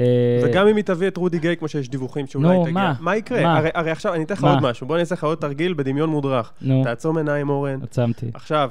אה, 0.00 0.04
וגם 0.44 0.68
אם 0.68 0.76
היא 0.76 0.84
תביא 0.84 1.08
את 1.08 1.16
רודי 1.16 1.38
גיי, 1.38 1.56
כמו 1.56 1.68
שיש 1.68 1.88
דיווחים 1.88 2.26
שאולי 2.26 2.48
נו, 2.48 2.62
תגיע. 2.62 2.72
מה? 2.74 2.94
מה 3.00 3.16
יקרה? 3.16 3.42
מה? 3.42 3.58
הרי, 3.58 3.68
הרי 3.74 3.90
עכשיו, 3.90 4.14
אני 4.14 4.24
אתן 4.24 4.34
לך? 4.34 4.44
עוד 4.44 4.62
משהו. 4.62 4.86
בוא 4.86 4.96
אני 4.96 5.00
אעשה 5.00 5.14
לך 5.14 5.24
עוד 5.24 5.38
תרגיל 5.38 5.74
בדמיון 5.74 6.10
מודרך. 6.10 6.52
נו, 6.62 6.84
תעצום 6.84 7.16
עיניים, 7.16 7.48
אורן. 7.48 7.82
עצמתי. 7.82 8.30
עכשיו, 8.34 8.70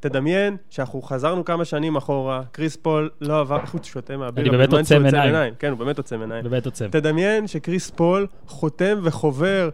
תדמיין 0.00 0.56
שאנחנו 0.70 1.02
חזרנו 1.02 1.44
כמה 1.44 1.64
שנים 1.64 1.96
אחורה, 1.96 2.42
קריס 2.52 2.76
פול 2.76 3.10
לא 3.20 3.40
עבר, 3.40 3.60
איך 3.60 3.70
הוא 3.72 3.80
שותה 3.82 4.16
מהביר? 4.16 4.42
אני 4.42 4.50
באמת 4.50 4.72
עוצם 4.72 5.04
עיניים. 5.04 5.54
כן, 5.58 5.70
הוא 5.70 5.78
באמת 5.78 5.98
עוצם 5.98 6.20
עיניים. 6.20 6.44
באמת 6.44 6.66
עוצם. 6.66 6.88
תדמיין 6.90 7.46
שקריס 7.46 7.90
פול 7.90 8.26
חותם 8.46 8.98
וחובר 9.02 9.68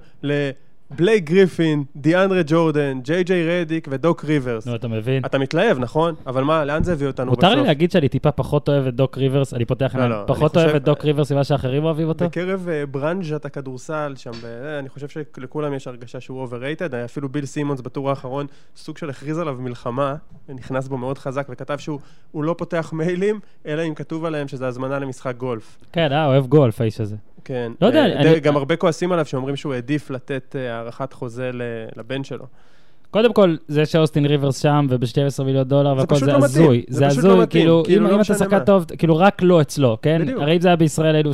לבלייק 0.92 1.24
גריפין, 1.24 1.84
דיאנדרה 1.96 2.40
ג'ורדן, 2.46 3.00
ג'יי 3.02 3.24
ג'יי 3.24 3.60
רדיק 3.60 3.88
ודוק 3.90 4.24
ריברס. 4.24 4.66
נו, 4.66 4.74
אתה 4.74 4.88
מבין? 4.88 5.24
אתה 5.24 5.38
מתלהב, 5.38 5.78
נכון? 5.78 6.14
אבל 6.26 6.44
מה, 6.44 6.64
לאן 6.64 6.82
זה 6.82 6.92
הביא 6.92 7.06
אותנו 7.06 7.32
בסוף? 7.32 7.44
מותר 7.44 7.54
לי 7.54 7.66
להגיד 7.66 7.90
שאני 7.90 8.08
טיפה 8.08 8.32
פחות 8.32 8.68
אוהב 8.68 8.86
את 8.86 8.94
דוק 8.94 9.18
ריברס, 9.18 9.54
אני 9.54 9.64
פותח 9.64 9.94
לא, 9.94 10.02
עיניים, 10.02 10.20
לא, 10.20 10.26
פחות 10.26 10.56
אני 10.56 10.64
אוהב 10.64 10.76
את 10.76 10.84
דוק 10.84 11.04
ריברס 11.04 11.32
ממה 11.32 11.44
שאחרים 11.44 11.84
אוהבים 11.84 12.08
אותו? 12.08 12.24
בקרב 12.24 12.68
אה, 12.68 12.86
ברנז'ת 12.86 13.44
הכדורסל 13.44 14.14
שם, 14.16 14.30
אה, 14.44 14.78
אני 14.78 14.88
חושב 14.88 15.08
שלכולם 15.08 15.74
יש 15.74 15.86
הרגשה 15.86 16.20
שהוא 16.20 16.46
overrated, 16.46 16.96
היה 16.96 17.04
אפילו 17.04 17.28
ביל 17.28 17.46
סימונס 17.46 17.80
בטור 17.80 18.10
האחרון 18.10 18.46
סוג 18.76 18.98
של 18.98 19.10
הכריז 19.10 19.38
עליו 19.38 19.56
מלחמה, 19.60 20.14
ונכנס 20.48 20.88
בו 20.88 20.96
מאוד 20.96 21.18
חזק, 21.18 21.46
וכתב 21.50 21.78
שהוא 21.78 22.00
הוא 22.30 22.44
לא 22.44 22.54
פותח 22.58 22.90
מיילים, 22.92 23.40
אלא 23.66 23.82
אם 23.82 23.94
כתוב 23.94 24.24
עליהם 24.24 24.48
שזה 24.48 24.66
הזמנה 24.66 24.98
למשחק 24.98 25.36
גולף. 25.36 25.76
כן, 25.92 26.12
אה, 26.12 26.26
אוהב 26.26 26.46
גולף 26.46 26.80
האיש 26.80 27.00
הזה. 27.00 27.16
כן. 27.44 27.72
לא 27.80 27.86
יודע, 27.86 28.00
אה, 28.00 28.20
אני- 28.20 28.40
גם 28.40 28.56
הרבה 28.56 28.76
כועסים 28.76 29.12
עליו 29.12 29.26
שאומרים 29.26 29.56
שהוא 29.56 29.74
העדיף 29.74 30.10
לתת 30.10 30.56
אה, 30.58 30.74
הארכת 30.78 31.12
חוזה 31.12 31.50
ל- 31.52 31.62
לבן 31.96 32.24
שלו. 32.24 32.44
קודם 33.10 33.32
כל, 33.32 33.56
זה 33.68 33.86
שאוסטין 33.86 34.26
ריברס 34.26 34.58
שם 34.58 34.86
וב-12 34.90 35.42
מיליון 35.44 35.64
דולר 35.68 35.94
והכל 35.96 36.14
זה 36.16 36.26
לא. 36.26 36.36
הזוי. 36.44 36.84
זה 36.88 36.98
זה 36.98 37.04
לא 37.04 37.08
הזוי, 37.10 37.32
מתאים. 37.42 37.46
כאילו, 37.62 37.82
כאילו, 37.86 38.06
אם 38.06 38.10
לא 38.10 38.16
אתה 38.16 38.24
שחקן. 38.34 38.64
טוב, 38.64 38.84
כאילו 38.98 39.16
רק 39.16 39.42
לא 39.42 39.60
אצלו, 39.60 39.98
כן? 40.02 40.22
הרי 40.40 40.56
אם 40.56 40.60
זה 40.60 40.68
היה 40.68 40.76
בישראל, 40.76 41.14
היינו 41.14 41.30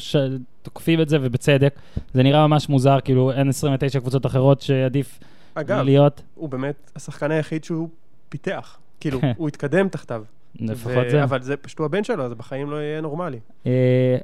תוקפים 0.62 1.00
את 1.00 1.08
זה 1.08 1.18
ובצדק. 1.20 1.74
זה 2.14 2.22
נראה 2.22 2.46
ממש 2.46 2.68
מוזר, 2.68 2.98
כאילו 3.04 3.32
אין 3.32 3.48
29 3.48 4.00
קבוצות 4.00 4.26
אחרות 4.26 4.60
שעדיף 4.60 5.18
אגב, 5.54 5.84
להיות. 5.84 6.22
הוא 6.34 6.48
באמת 6.48 6.90
השחקן 6.96 7.30
היחיד 7.30 7.64
שהוא 7.64 7.88
פיתח. 8.28 8.76
כאילו, 9.00 9.20
כן. 9.20 9.32
הוא 9.36 9.48
התקדם 9.48 9.88
תחתיו. 9.88 10.22
לפחות 10.60 11.10
זה. 11.10 11.22
אבל 11.24 11.42
זה 11.42 11.56
פשוט 11.56 11.80
הבן 11.80 12.04
שלו, 12.04 12.24
אז 12.24 12.34
בחיים 12.34 12.70
לא 12.70 12.76
יהיה 12.76 13.00
נורמלי. 13.00 13.38
אה, 13.66 14.16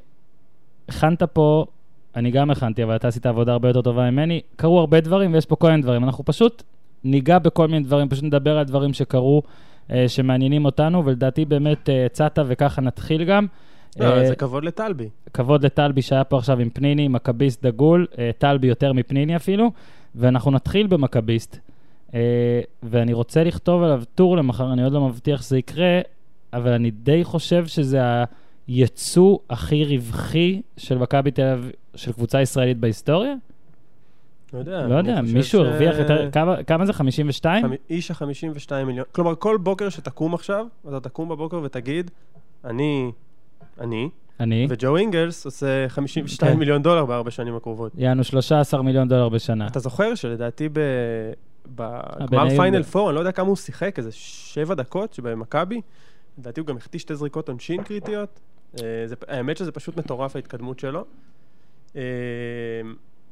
הכנת 0.89 1.23
פה, 1.23 1.67
אני 2.17 2.31
גם 2.31 2.51
הכנתי, 2.51 2.83
אבל 2.85 2.97
אתה 2.97 3.09
עשית 3.09 3.27
עבודה 3.27 3.53
הרבה 3.53 3.69
יותר 3.69 3.83
טובה 3.83 4.11
ממני. 4.11 4.41
קרו 4.57 4.81
הרבה 4.81 5.01
דברים 5.01 5.35
ויש 5.35 5.47
פה 5.47 5.57
כל 5.57 5.71
מיני 5.71 5.83
דברים. 5.83 6.05
אנחנו 6.05 6.25
פשוט 6.25 6.63
ניגע 7.05 7.39
בכל 7.39 7.69
מיני 7.69 7.85
דברים, 7.85 8.09
פשוט 8.09 8.25
נדבר 8.25 8.59
על 8.59 8.65
דברים 8.65 8.93
שקרו, 8.93 9.43
אה, 9.91 10.09
שמעניינים 10.09 10.65
אותנו, 10.65 11.05
ולדעתי 11.05 11.45
באמת 11.45 11.89
אה, 11.89 12.07
הצעת 12.07 12.39
וככה 12.47 12.81
נתחיל 12.81 13.25
גם. 13.25 13.47
לא, 14.01 14.05
אה, 14.05 14.27
זה 14.27 14.37
כבוד 14.37 14.65
לטלבי. 14.65 15.09
כבוד 15.33 15.65
לטלבי 15.65 16.03
שהיה 16.03 16.25
פה 16.25 16.39
עכשיו 16.39 16.61
עם 16.61 16.71
פניני, 16.71 17.09
מכביסט 17.09 17.63
דגול, 17.67 18.07
אה, 18.19 18.31
טלבי 18.39 18.67
יותר 18.67 18.93
מפניני 18.93 19.37
אפילו, 19.37 19.73
ואנחנו 20.15 20.51
נתחיל 20.51 20.87
במכביסט. 20.87 21.59
אה, 22.15 22.61
ואני 22.83 23.13
רוצה 23.13 23.45
לכתוב 23.45 23.83
עליו 23.83 24.03
טור 24.15 24.37
למחר, 24.37 24.73
אני 24.73 24.85
עוד 24.85 24.93
לא 24.93 25.09
מבטיח 25.09 25.43
שזה 25.43 25.59
יקרה, 25.59 26.01
אבל 26.53 26.73
אני 26.73 26.91
די 26.91 27.25
חושב 27.25 27.67
שזה 27.67 28.01
היצוא 28.69 29.39
הכי 29.51 29.85
רווחי 29.85 30.63
של 30.77 30.99
מכבי 30.99 31.31
תל 31.31 31.43
אביב, 31.43 31.71
של 31.97 32.13
קבוצה 32.13 32.41
ישראלית 32.43 32.79
בהיסטוריה? 32.79 33.35
לא 34.53 34.59
יודע. 34.59 34.87
לא 34.87 34.95
יודע, 34.95 35.21
מישהו 35.23 35.61
ש- 35.61 35.65
הרוויח 35.67 35.99
יותר, 35.99 36.31
כמה- 36.31 36.63
כמה 36.63 36.87
זה? 36.87 36.93
52? 36.93 37.65
חמ- 37.65 37.77
איש 37.91 38.11
ה-52 38.11 38.25
מיליון. 38.87 39.05
כלומר, 39.13 39.35
כל 39.35 39.57
בוקר 39.57 39.89
שתקום 39.89 40.35
עכשיו, 40.35 40.67
אתה 40.89 41.01
תקום 41.01 41.29
בבוקר 41.29 41.61
ותגיד, 41.63 42.11
אני, 42.65 43.13
אני, 43.81 44.09
אני. 44.41 44.67
וג'ו 44.71 44.97
אינגלס 44.97 45.45
עושה 45.45 45.89
52 45.89 46.53
כן. 46.53 46.59
מיליון 46.59 46.83
דולר 46.83 47.05
בארבע 47.07 47.31
שנים 47.31 47.57
הקרובות. 47.57 47.93
יענו 47.99 48.25
13 48.25 48.83
מיליון 48.83 49.09
דולר 49.09 49.29
בשנה. 49.29 49.67
אתה 49.67 49.79
זוכר 49.79 50.15
שלדעתי 50.15 50.69
ב... 50.73 50.79
בגמר 51.77 52.49
פיינל 52.57 52.83
ב- 52.83 52.97
4, 52.97 53.09
אני 53.09 53.15
לא 53.15 53.21
יודע 53.21 53.33
כמה 53.33 53.47
הוא 53.49 53.57
שיחק, 53.57 53.99
איזה 53.99 54.13
שבע 54.13 54.75
דקות 54.75 55.13
שבמכבי, 55.13 55.81
לדעתי 56.39 56.61
הוא 56.61 56.67
גם 56.67 56.77
החטיא 56.77 57.01
שתי 57.01 57.15
זריקות 57.17 57.49
עונשין 57.49 57.83
קריטיות. 57.83 58.41
אה, 58.83 59.03
זה, 59.07 59.15
האמת 59.29 59.57
שזה 59.57 59.73
פשוט 59.73 59.97
מטורף 59.97 60.37
ההתקדמות 60.37 60.79
שלו. 60.79 61.05
אה, 61.97 62.03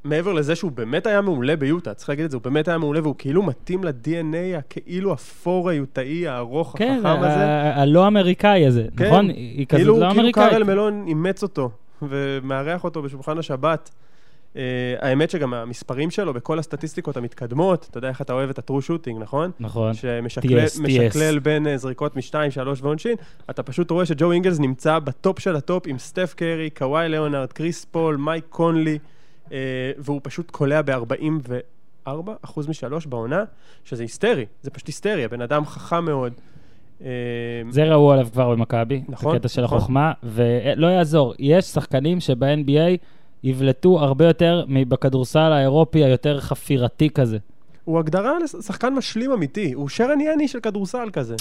מעבר 0.05 0.33
לזה 0.33 0.55
שהוא 0.57 0.73
באמת 0.73 1.07
היה 1.07 1.21
מעולה 1.21 1.57
ביוטה, 1.57 1.95
צריך 1.95 2.09
להגיד 2.09 2.25
את 2.25 2.31
זה, 2.31 2.37
הוא 2.37 2.45
באמת 2.45 2.69
היה 2.69 2.79
מעולה 2.79 3.01
והוא 3.03 3.15
כאילו 3.19 3.43
מתאים 3.43 3.85
ל-DNA 3.85 4.59
הכאילו 4.59 5.13
אפור 5.15 5.69
היוטאי 5.71 6.27
הארוך, 6.29 6.75
כן, 6.79 7.01
החכם 7.05 7.23
הזה. 7.23 7.45
ה- 7.47 7.81
הלא 7.83 8.07
אמריקאי 8.07 8.67
הזה, 8.67 8.85
כן. 8.97 9.07
נכון? 9.07 9.29
היא 9.29 9.67
כזאת 9.67 9.79
כאילו, 9.81 9.95
לא 9.95 10.07
כאילו 10.09 10.21
אמריקאית. 10.21 10.51
קארל 10.51 10.65
מלון 10.65 11.05
אימץ 11.07 11.43
אותו 11.43 11.71
ומארח 12.03 12.85
אותו 12.85 13.03
בשולחן 13.03 13.39
השבת. 13.39 13.91
Uh, 14.53 14.57
האמת 15.00 15.30
שגם 15.30 15.55
המספרים 15.55 16.11
שלו 16.11 16.34
בכל 16.34 16.59
הסטטיסטיקות 16.59 17.16
המתקדמות, 17.16 17.86
אתה 17.90 17.98
יודע 17.98 18.09
איך 18.09 18.22
אתה 18.22 18.32
אוהב 18.32 18.50
את 18.50 18.59
ה 18.59 18.63
true 18.63 18.83
shooting, 18.83 19.22
נכון? 19.22 19.50
נכון. 19.61 19.94
שמשקלל 19.94 21.38
בין 21.38 21.66
uh, 21.66 21.76
זריקות 21.76 22.16
משתיים, 22.16 22.50
שלוש 22.50 22.82
ועונשין, 22.82 23.16
אתה 23.50 23.62
פשוט 23.62 23.90
רואה 23.90 24.07
שג'ו 24.07 24.32
אינגלס 24.32 24.59
נמצא 24.59 24.98
בטופ 24.98 25.38
של 25.38 25.57
הטופ 25.57 25.86
עם 25.86 25.98
סטף 25.98 26.34
קרי, 26.36 26.70
קוואי 26.70 27.09
ליאונרד, 27.09 27.53
קריס 27.53 27.84
פול, 27.84 28.16
מייק 28.16 28.44
קונלי, 28.48 28.98
uh, 29.48 29.53
והוא 29.98 30.20
פשוט 30.22 30.50
קולע 30.50 30.82
ב-44% 30.82 32.11
משלוש 32.68 33.07
בעונה, 33.07 33.44
שזה 33.84 34.03
היסטרי, 34.03 34.46
זה 34.62 34.70
פשוט 34.70 34.86
היסטרי, 34.86 35.24
הבן 35.24 35.40
אדם 35.40 35.66
חכם 35.66 36.05
מאוד. 36.05 36.32
זה 37.70 37.84
ראו 37.84 38.12
עליו 38.12 38.28
כבר 38.32 38.50
במכבי, 38.50 39.03
נכון, 39.09 39.36
הקטע 39.36 39.48
של 39.48 39.62
נכון. 39.62 39.78
החוכמה, 39.78 40.12
ולא 40.22 40.86
יעזור, 40.86 41.34
יש 41.38 41.64
שחקנים 41.64 42.20
שב-NBA 42.20 42.98
יבלטו 43.45 44.01
הרבה 44.01 44.26
יותר 44.26 44.64
מבכדורסל 44.68 45.53
האירופי 45.53 46.05
היותר 46.05 46.40
חפירתי 46.40 47.11
כזה. 47.11 47.38
הוא 47.84 47.99
הגדרה 47.99 48.38
לשחקן 48.38 48.95
משלים 48.95 49.32
אמיתי, 49.32 49.72
הוא 49.72 49.88
שרן 49.88 50.20
יני 50.20 50.49
של 50.49 50.61
כדורסל 50.61 51.11
כזה. 51.12 51.36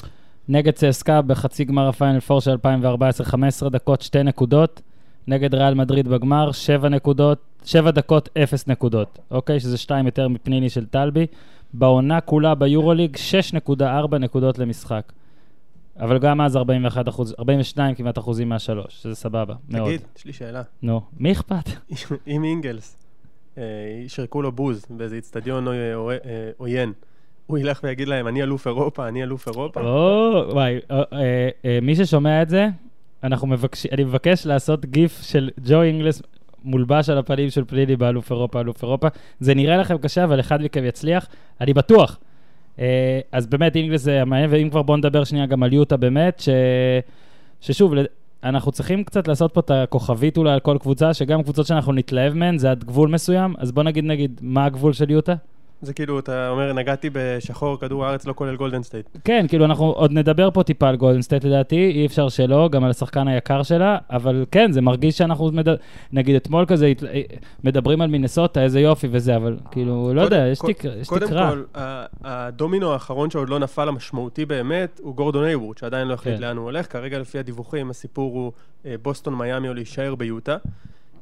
נגד 0.49 0.71
צסקה 0.73 1.21
בחצי 1.21 1.63
גמר 1.63 1.87
הפיינל 1.87 2.19
4 2.31 2.41
של 2.41 2.51
2014, 2.51 3.25
15 3.25 3.69
דקות, 3.69 4.01
2 4.01 4.25
נקודות. 4.25 4.81
נגד 5.27 5.55
ריאל 5.55 5.73
מדריד 5.73 6.07
בגמר, 6.07 6.51
7 6.51 6.89
נקודות, 6.89 7.37
7 7.65 7.91
דקות, 7.91 8.29
0 8.43 8.67
נקודות. 8.67 9.19
אוקיי? 9.31 9.59
שזה 9.59 9.77
2 9.77 10.05
יותר 10.05 10.27
מפניני 10.27 10.69
של 10.69 10.85
טלבי. 10.85 11.25
בעונה 11.73 12.21
כולה 12.21 12.55
ביורוליג, 12.55 13.17
6.4 13.67 14.17
נקודות 14.17 14.59
למשחק. 14.59 15.11
אבל 15.99 16.19
גם 16.19 16.41
אז 16.41 16.57
41 16.57 17.07
אחוז, 17.07 17.35
42 17.39 17.95
כמעט 17.95 18.17
אחוזים 18.17 18.49
מהשלוש, 18.49 19.01
שזה 19.01 19.15
סבבה, 19.15 19.55
מאוד. 19.69 19.87
תגיד, 19.87 20.01
יש 20.17 20.25
לי 20.25 20.33
שאלה. 20.33 20.61
נו, 20.81 21.01
מי 21.17 21.31
אכפת? 21.31 21.69
אם 22.27 22.43
אינגלס 22.43 22.97
אה, 23.57 23.63
ישרקו 24.05 24.41
לו 24.41 24.51
בוז 24.51 24.85
באיזה 24.89 25.15
איצטדיון 25.15 25.67
אה, 25.67 25.73
אה, 25.73 26.49
עוין, 26.57 26.93
הוא 27.47 27.57
ילך 27.57 27.79
ויגיד 27.83 28.07
להם, 28.07 28.27
אני 28.27 28.43
אלוף 28.43 28.67
אירופה, 28.67 29.07
אני 29.07 29.23
אלוף 29.23 29.47
אירופה? 29.47 29.81
או, 29.81 30.43
וואי, 30.51 30.79
מי 31.81 31.95
ששומע 31.95 32.41
את 32.41 32.49
זה, 32.49 32.67
אנחנו 33.23 33.47
מבקשים, 33.47 33.91
אני 33.93 34.03
מבקש 34.03 34.45
לעשות 34.45 34.85
גיף 34.85 35.21
של 35.21 35.49
ג'ו 35.65 35.81
אינגלס 35.81 36.21
מולבש 36.63 37.09
על 37.09 37.17
הפנים 37.17 37.49
של 37.49 37.65
פלילי 37.65 37.95
באלוף 37.95 38.31
אירופה, 38.31 38.59
אלוף 38.59 38.83
אירופה. 38.83 39.07
זה 39.39 39.53
נראה 39.53 39.77
לכם 39.77 39.97
קשה, 39.97 40.23
אבל 40.23 40.39
אחד 40.39 40.61
מכם 40.61 40.85
יצליח, 40.85 41.27
אני 41.61 41.73
בטוח. 41.73 42.19
אה, 42.81 43.19
אז 43.31 43.47
באמת 43.47 43.75
אינגלס 43.75 44.01
זה 44.01 44.25
מעניין, 44.25 44.49
ואם 44.53 44.69
כבר 44.69 44.81
בואו 44.81 44.97
נדבר 44.97 45.23
שנייה 45.23 45.45
גם 45.45 45.63
על 45.63 45.73
יוטה 45.73 45.97
באמת, 45.97 46.39
ש... 46.39 46.49
ששוב, 47.61 47.93
אנחנו 48.43 48.71
צריכים 48.71 49.03
קצת 49.03 49.27
לעשות 49.27 49.53
פה 49.53 49.59
את 49.59 49.71
הכוכבית 49.71 50.37
אולי 50.37 50.51
על 50.51 50.59
כל 50.59 50.77
קבוצה, 50.79 51.13
שגם 51.13 51.43
קבוצות 51.43 51.65
שאנחנו 51.65 51.93
נתלהב 51.93 52.33
מהן, 52.33 52.57
זה 52.57 52.71
עד 52.71 52.83
גבול 52.83 53.09
מסוים, 53.09 53.53
אז 53.57 53.71
בוא 53.71 53.83
נגיד, 53.83 54.05
נגיד, 54.05 54.39
מה 54.43 54.65
הגבול 54.65 54.93
של 54.93 55.11
יוטה? 55.11 55.35
זה 55.81 55.93
כאילו, 55.93 56.19
אתה 56.19 56.49
אומר, 56.49 56.73
נגעתי 56.73 57.09
בשחור, 57.13 57.79
כדור 57.79 58.05
הארץ 58.05 58.25
לא 58.25 58.33
כולל 58.33 58.55
גולדן 58.55 58.83
סטייט. 58.83 59.09
כן, 59.23 59.45
כאילו, 59.49 59.65
אנחנו 59.65 59.85
עוד 59.85 60.11
נדבר 60.11 60.51
פה 60.51 60.63
טיפה 60.63 60.89
על 60.89 60.95
גולדן 60.95 61.21
סטייט 61.21 61.43
לדעתי, 61.43 61.91
אי 61.91 62.05
אפשר 62.05 62.29
שלא, 62.29 62.69
גם 62.71 62.83
על 62.83 62.89
השחקן 62.89 63.27
היקר 63.27 63.63
שלה, 63.63 63.97
אבל 64.09 64.45
כן, 64.51 64.71
זה 64.71 64.81
מרגיש 64.81 65.17
שאנחנו, 65.17 65.51
מד... 65.51 65.67
נגיד 66.13 66.35
אתמול 66.35 66.65
כזה, 66.65 66.93
מדברים 67.63 68.01
על 68.01 68.09
מינסוטה, 68.09 68.63
איזה 68.63 68.79
יופי 68.79 69.07
וזה, 69.11 69.35
אבל 69.35 69.57
כאילו, 69.71 70.13
לא 70.13 70.21
יודע, 70.21 70.47
יש, 70.47 70.59
תק... 70.59 70.83
יש 71.01 71.07
קודם 71.07 71.27
תקרה. 71.27 71.49
קודם 71.49 71.63
כל, 71.73 71.79
הדומינו 72.23 72.93
האחרון 72.93 73.29
שעוד 73.29 73.49
לא 73.49 73.59
נפל 73.59 73.87
המשמעותי 73.87 74.45
באמת, 74.45 74.99
הוא 75.03 75.15
גורדון 75.15 75.43
אייוורד, 75.43 75.77
שעדיין 75.77 76.07
לא 76.07 76.13
החליט 76.13 76.35
כן. 76.35 76.41
לאן 76.41 76.57
הוא 76.57 76.65
הולך. 76.65 76.91
כרגע, 76.91 77.19
לפי 77.19 77.39
הדיווחים, 77.39 77.89
הסיפור 77.89 78.33
הוא 78.33 78.51
אה, 78.85 78.95
בוסטון, 79.01 79.35
מיאמי 79.35 79.69
או 79.69 79.73
להישאר 79.73 80.15
ביוטה. 80.15 80.57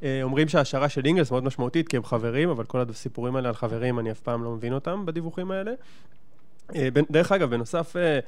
אה, 0.03 0.23
אומרים 0.23 0.47
שההשערה 0.47 0.89
של 0.89 1.05
אינגלס 1.05 1.31
מאוד 1.31 1.43
משמעותית, 1.43 1.87
כי 1.87 1.97
הם 1.97 2.03
חברים, 2.03 2.49
אבל 2.49 2.65
כל 2.65 2.81
הסיפורים 2.89 3.35
האלה 3.35 3.49
על 3.49 3.55
חברים, 3.55 3.99
אני 3.99 4.11
אף 4.11 4.19
פעם 4.19 4.43
לא 4.43 4.51
מבין 4.51 4.73
אותם 4.73 5.05
בדיווחים 5.05 5.51
האלה. 5.51 5.71
אה, 6.75 6.89
דרך 7.11 7.31
אגב, 7.31 7.49
בנוסף, 7.49 7.95
אה, 7.95 8.19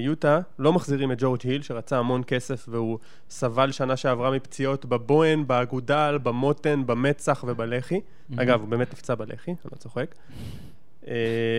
יוטה 0.00 0.40
לא 0.58 0.72
מחזירים 0.72 1.12
את 1.12 1.16
ג'ורג' 1.20 1.40
היל, 1.44 1.62
שרצה 1.62 1.98
המון 1.98 2.22
כסף, 2.26 2.66
והוא 2.68 2.98
סבל 3.30 3.72
שנה 3.72 3.96
שעברה 3.96 4.30
מפציעות 4.30 4.84
בבוהן, 4.84 5.46
באגודל, 5.46 6.18
במותן, 6.22 6.82
במצח 6.86 7.44
ובלחי. 7.48 8.00
אגב, 8.36 8.60
הוא 8.60 8.68
באמת 8.68 8.92
נפצע 8.92 9.14
בלחי, 9.14 9.50
אני 9.50 9.70
לא 9.72 9.76
צוחק. 9.76 10.14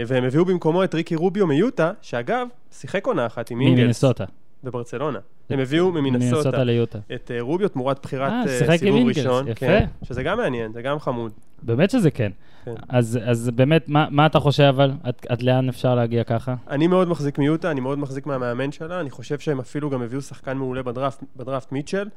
והם 0.08 0.24
הביאו 0.24 0.46
במקומו 0.46 0.84
את 0.84 0.96
ריקי 0.96 1.16
רוביו 1.16 1.48
מיוטה, 1.48 1.92
שאגב, 2.02 2.48
שיחק 2.72 3.08
עונה 3.08 3.26
אחת 3.26 3.52
עם 3.52 3.62
אינגלס 3.62 3.80
ממינסוטה. 3.80 4.26
בברצלונה. 4.64 5.20
הם 5.50 5.60
הביאו 5.60 5.92
ממינסוטה 5.92 6.64
ליוטה. 6.64 7.00
את 7.16 7.32
אה, 7.32 7.42
רוביו 7.42 7.70
תמורת 7.70 8.00
בחירת 8.04 8.32
אה, 8.32 8.70
אה, 8.70 8.78
סיבוב 8.78 9.08
ראשון. 9.08 9.48
יפה. 9.48 9.60
כן, 9.60 9.86
שזה 10.04 10.24
גם 10.24 10.38
מעניין, 10.38 10.74
זה 10.74 10.82
גם 10.82 11.00
חמוד. 11.00 11.32
באמת 11.62 11.90
שזה 11.90 12.12
כן. 12.12 12.32
כן. 12.66 12.74
אז, 12.90 13.20
אז 13.26 13.50
באמת, 13.56 13.90
מה, 13.90 14.08
מה 14.12 14.26
אתה 14.26 14.40
חושב 14.40 14.64
אבל? 14.64 14.92
עד, 15.04 15.14
עד 15.30 15.42
לאן 15.42 15.70
אפשר 15.70 15.96
להגיע 15.96 16.24
ככה? 16.24 16.56
אני 16.70 16.88
מאוד 16.88 17.08
מחזיק 17.08 17.38
מיוטה, 17.38 17.72
אני 17.72 17.80
מאוד 17.80 18.00
מחזיק 18.00 18.26
מהמאמן 18.26 18.72
שלה, 18.72 19.00
אני 19.00 19.10
חושב 19.10 19.40
שהם 19.40 19.60
אפילו 19.60 19.90
גם 19.90 20.02
הביאו 20.02 20.22
שחקן 20.22 20.58
מעולה 20.58 20.84
בדראפט, 20.84 21.24
בדראפט 21.36 21.72
מיטשל. 21.72 22.08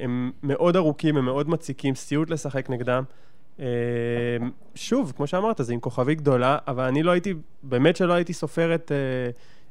הם 0.00 0.32
מאוד 0.42 0.76
ארוכים, 0.76 1.16
הם 1.16 1.24
מאוד 1.24 1.48
מציקים, 1.48 1.94
סיוט 1.94 2.30
לשחק 2.30 2.70
נגדם. 2.70 3.02
שוב, 4.74 5.12
כמו 5.16 5.26
שאמרת, 5.26 5.60
זה 5.62 5.72
עם 5.72 5.80
כוכבית 5.80 6.20
גדולה, 6.20 6.58
אבל 6.68 6.84
אני 6.84 7.02
לא 7.02 7.10
הייתי, 7.10 7.34
באמת 7.62 7.96
שלא 7.96 8.12
הייתי 8.12 8.32
סופר 8.32 8.74
את, 8.74 8.92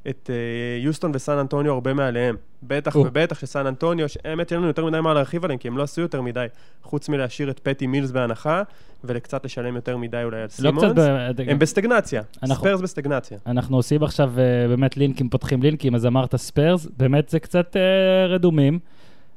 את 0.08 0.30
אה, 0.32 0.84
יוסטון 0.84 1.10
וסן 1.14 1.38
אנטוניו 1.38 1.72
הרבה 1.72 1.94
מעליהם. 1.94 2.36
בטח. 2.62 2.96
ובטח 2.96 3.38
שסן 3.38 3.66
אנטוניו, 3.66 4.06
האמת 4.24 4.48
שאין 4.48 4.60
לנו 4.60 4.68
יותר 4.68 4.84
מדי 4.84 5.00
מה 5.00 5.14
להרחיב 5.14 5.44
עליהם, 5.44 5.58
כי 5.58 5.68
הם 5.68 5.78
לא 5.78 5.82
עשו 5.82 6.00
יותר 6.00 6.22
מדי, 6.22 6.46
חוץ 6.82 7.08
מלהשאיר 7.08 7.50
את 7.50 7.60
פטי 7.62 7.86
מילס 7.86 8.10
בהנחה, 8.10 8.62
ולקצת 9.04 9.44
לשלם 9.44 9.76
יותר 9.76 9.96
מדי 9.96 10.22
אולי 10.24 10.36
על 10.36 10.42
לא 10.42 10.48
סימונס. 10.48 10.92
ב... 10.96 11.00
הם 11.48 11.58
בסטגנציה, 11.58 12.22
אנחנו- 12.42 12.56
ספיירס 12.56 12.80
בסטגנציה. 12.80 13.38
אנחנו 13.46 13.76
עושים 13.76 14.02
עכשיו 14.02 14.32
אה, 14.38 14.68
באמת 14.68 14.96
לינקים, 14.96 15.28
פותחים 15.28 15.62
לינקים, 15.62 15.94
אז 15.94 16.06
אמרת 16.06 16.36
ספיירס, 16.36 16.86
באמת 16.96 17.28
זה 17.28 17.40
קצת 17.40 17.76
אה, 17.76 18.26
רדומים. 18.26 18.78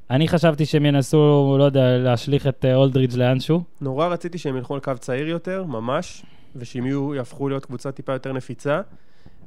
אני 0.10 0.28
חשבתי 0.28 0.66
שהם 0.66 0.86
ינסו, 0.86 1.56
לא 1.60 1.64
יודע, 1.64 1.98
להשליך 1.98 2.48
את 2.48 2.66
אה, 2.66 2.76
אולדרידג' 2.76 3.16
לאנשהו. 3.16 3.64
נורא 3.82 4.08
רציתי 4.08 4.38
שהם 4.38 4.58
ילכו 4.58 4.74
על 4.74 4.80
קו 4.80 4.92
צעיר 5.00 5.28
יותר, 5.28 5.64
ממש, 5.64 6.24
ושהם 6.56 6.86
יהפכו 7.16 7.50
להיות 7.50 7.66
קבוצה 7.66 7.92
טיפה 7.92 8.14
יותר 8.14 8.34
נפיצה. 8.34 8.82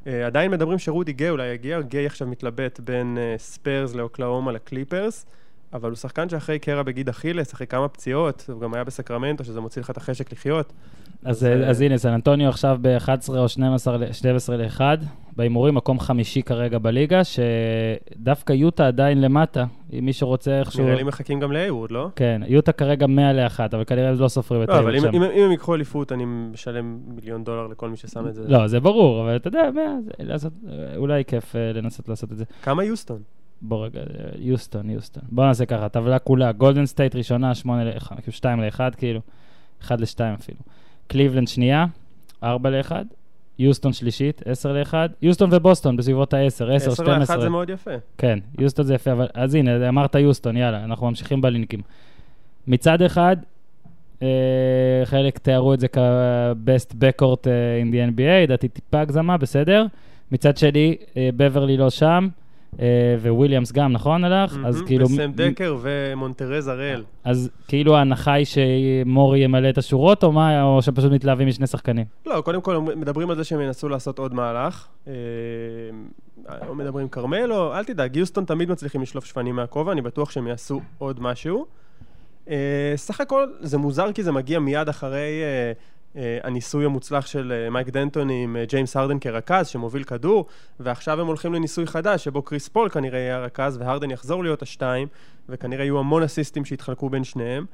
Uh, 0.05 0.09
עדיין 0.27 0.51
מדברים 0.51 0.79
שרודי 0.79 1.13
גיי 1.13 1.31
אולי 1.31 1.47
יגיע, 1.47 1.81
גיי 1.81 2.07
עכשיו 2.07 2.29
מתלבט 2.29 2.81
בין 2.81 3.19
uh, 3.19 3.41
ספיירס 3.41 3.95
לאוקלאומה 3.95 4.53
לקליפרס, 4.53 5.27
אבל 5.73 5.91
הוא 5.91 5.97
שחקן 5.97 6.29
שאחרי 6.29 6.59
קרע 6.59 6.83
בגיד 6.83 7.09
אכילס, 7.09 7.55
אחרי 7.55 7.67
כמה 7.67 7.89
פציעות, 7.89 8.45
הוא 8.53 8.61
גם 8.61 8.75
היה 8.75 8.85
בסקרמנטו, 8.85 9.45
שזה 9.45 9.61
מוציא 9.61 9.83
לך 9.83 9.91
את 9.91 9.97
החשק 9.97 10.33
לחיות. 10.33 10.73
אז, 11.25 11.37
אז, 11.37 11.43
אז, 11.43 11.45
אה, 11.45 11.71
אז 11.71 11.81
הנה, 11.81 11.99
סן 11.99 12.09
אנטוניו 12.09 12.49
עכשיו 12.49 12.79
ב-11 12.81 13.29
או 13.29 13.49
12, 13.49 13.97
ל- 13.97 14.13
12 14.13 14.57
ל-1, 14.57 14.81
בהימורים, 15.37 15.75
מקום 15.75 16.01
חמישי 16.01 16.43
כרגע 16.43 16.79
בליגה, 16.79 17.21
שדווקא 17.25 18.53
יוטה 18.53 18.87
עדיין 18.87 19.21
למטה, 19.21 19.65
אם 19.99 20.05
מישהו 20.05 20.29
רוצה 20.29 20.59
איכשהו... 20.59 20.85
נראה 20.85 20.95
לי 20.95 21.03
מחכים 21.03 21.41
גם 21.41 21.53
להייווד, 21.53 21.91
לא? 21.91 22.09
כן, 22.17 22.43
יוטה 22.47 22.73
כרגע 22.73 23.07
100 23.07 23.33
ל-1, 23.33 23.59
אבל 23.73 23.85
כנראה 23.85 24.13
לא 24.13 24.29
סופרים 24.29 24.63
את 24.63 24.69
לא, 24.69 24.79
אבל 24.79 24.97
אם. 24.97 25.05
אם, 25.07 25.23
אם 25.23 25.43
הם 25.45 25.51
ייקחו 25.51 25.75
אליפות, 25.75 26.13
אני 26.13 26.25
משלם 26.27 26.99
מיליון 27.07 27.45
דולר 27.45 27.67
לכל 27.67 27.89
מי 27.89 27.97
ששם 27.97 28.29
את 28.29 28.35
זה. 28.35 28.43
לא, 28.49 28.67
זה 28.67 28.81
ברור, 28.81 29.23
אבל 29.23 29.37
אתה 29.37 29.49
יודע, 29.49 29.71
100, 29.75 29.85
זה 30.05 30.11
לעשות, 30.19 30.53
אולי 30.97 31.25
כיף 31.25 31.57
אה, 31.57 31.73
לנסות 31.73 32.09
לעשות 32.09 32.33
את 32.33 32.37
זה. 32.37 32.45
כמה 32.63 32.85
יוסטון? 32.85 33.23
בוא 33.63 33.85
רגע, 33.85 34.01
אה, 34.01 34.05
יוסטון, 34.39 34.91
יוסטון. 34.91 35.23
בוא 35.31 35.45
נעשה 35.45 35.67
ככה, 35.67 35.89
טבלה 35.89 36.19
כולה, 36.19 36.53
גולדן 36.53 36.87
סטייט 36.87 37.17
ראשונה, 37.17 37.55
8 37.55 37.85
ל-1, 37.85 38.09
כאילו 38.09 38.33
2 38.33 38.61
ל-1, 38.61 38.81
כאילו, 38.97 39.21
1 39.83 40.01
ל-2 40.01 40.21
אפילו. 40.35 40.59
קליבלנד 41.07 41.49
שנייה, 41.49 41.87
4 42.43 42.71
ל-1, 42.71 42.93
יוסטון 43.63 43.93
שלישית, 43.93 44.43
10 44.45 44.73
ל-1, 44.73 44.95
יוסטון 45.23 45.51
ובוסטון 45.53 45.97
בסביבות 45.97 46.35
ה-10, 46.35 46.47
10, 46.47 46.73
10 46.73 46.91
12. 46.95 47.19
לאחת 47.19 47.41
זה 47.41 47.49
מאוד 47.49 47.71
יפה. 47.71 47.91
כן, 48.19 48.39
יוסטון 48.59 48.85
זה 48.85 48.95
יפה, 48.95 49.13
אבל 49.13 49.27
אז 49.35 49.55
הנה, 49.55 49.89
אמרת 49.89 50.15
יוסטון, 50.15 50.57
יאללה, 50.57 50.85
אנחנו 50.85 51.09
ממשיכים 51.09 51.41
בלינקים. 51.41 51.81
מצד 52.67 53.03
אחד, 53.03 53.37
אה, 54.23 54.29
חלק 55.05 55.39
תיארו 55.39 55.75
את 55.75 55.81
זה 55.81 55.89
כ- 55.89 56.33
best 56.33 56.93
backcourt 56.93 57.47
אה, 57.47 57.83
in 57.83 57.93
the 57.93 58.17
NBA, 58.17 58.43
לדעתי 58.43 58.69
טיפה 58.69 59.01
הגזמה, 59.01 59.37
בסדר. 59.37 59.87
מצד 60.33 60.57
שני, 60.57 60.97
אה, 61.17 61.31
בברלי 61.37 61.77
לא 61.77 61.91
שם, 61.91 62.29
וויליאמס 63.29 63.73
גם, 63.73 63.93
נכון, 63.93 64.25
הלך? 64.25 64.57
אז. 64.65 64.83
כאילו... 64.87 65.07
וסם 65.07 65.33
דקר 65.35 65.77
ומונטרז 65.83 66.69
הראל. 66.69 67.05
אז 67.25 67.51
כאילו 67.69 67.97
ההנחה 67.97 68.33
היא 68.33 68.47
שמורי 68.47 69.39
ימלא 69.39 69.69
את 69.69 69.79
השורות, 69.79 70.25
או 70.25 70.33
מה, 70.33 70.63
או 70.63 70.83
שפשוט 70.83 71.13
מתלהבים 71.13 71.49
משני 71.49 71.67
שחקנים? 71.67 72.07
לא, 72.27 72.41
קודם 72.41 72.61
כל 72.61 72.81
מדברים 72.81 73.31
על 73.31 73.37
זה 73.37 73.45
שהם 73.45 73.61
ינסו 73.61 73.89
לעשות 73.89 74.19
עוד 74.19 74.35
מהלך. 74.35 74.87
אה, 75.07 75.13
או 76.69 76.75
מדברים 76.75 77.09
כרמלו, 77.09 77.75
אל 77.75 77.85
תדאג, 77.85 78.17
יוסטון 78.17 78.45
תמיד 78.45 78.71
מצליחים 78.71 79.03
לשלוף 79.03 79.25
שפנים 79.25 79.57
מהכובע, 79.57 79.93
אני 79.93 80.01
בטוח 80.01 80.31
שהם 80.31 80.47
יעשו 80.47 80.81
עוד 80.99 81.21
משהו. 81.21 81.67
אה, 82.51 82.93
סך 82.97 83.21
הכל 83.21 83.47
זה 83.61 83.79
מוזר 83.79 84.13
כי 84.13 84.23
זה 84.23 84.33
מגיע 84.33 84.59
מיד 84.59 84.89
אחרי 84.89 85.19
אה, 85.43 85.47
אה, 85.47 85.73
הניסוי 86.17 86.85
המוצלח 86.85 87.27
של 87.27 87.53
אה, 87.53 87.71
מייק 87.71 87.89
דנטוני 87.89 88.45
עם 88.45 88.57
אה, 88.57 88.65
ג'יימס 88.65 88.97
הרדן 88.97 89.19
כרכז 89.19 89.69
שמוביל 89.69 90.05
כדור, 90.05 90.47
ועכשיו 90.81 91.21
הם 91.21 91.27
הולכים 91.27 91.55
לניסוי 91.55 91.87
חדש 91.87 92.25
שבו 92.25 92.43
קריס 92.43 92.69
פול 92.69 92.89
כנראה 92.89 93.19
יהיה 93.19 93.37
הרכז 93.37 93.77
והרדן 93.81 94.11
יחזור 94.11 94.43
להיות 94.43 94.63
השתיים, 94.63 95.09
וכנראה 95.49 95.85
יהיו 95.85 95.99
המון 95.99 96.23
אסיסטים 96.23 96.65
שיתחלקו 96.65 97.09
בין 97.09 97.25
שניהם. 97.25 97.65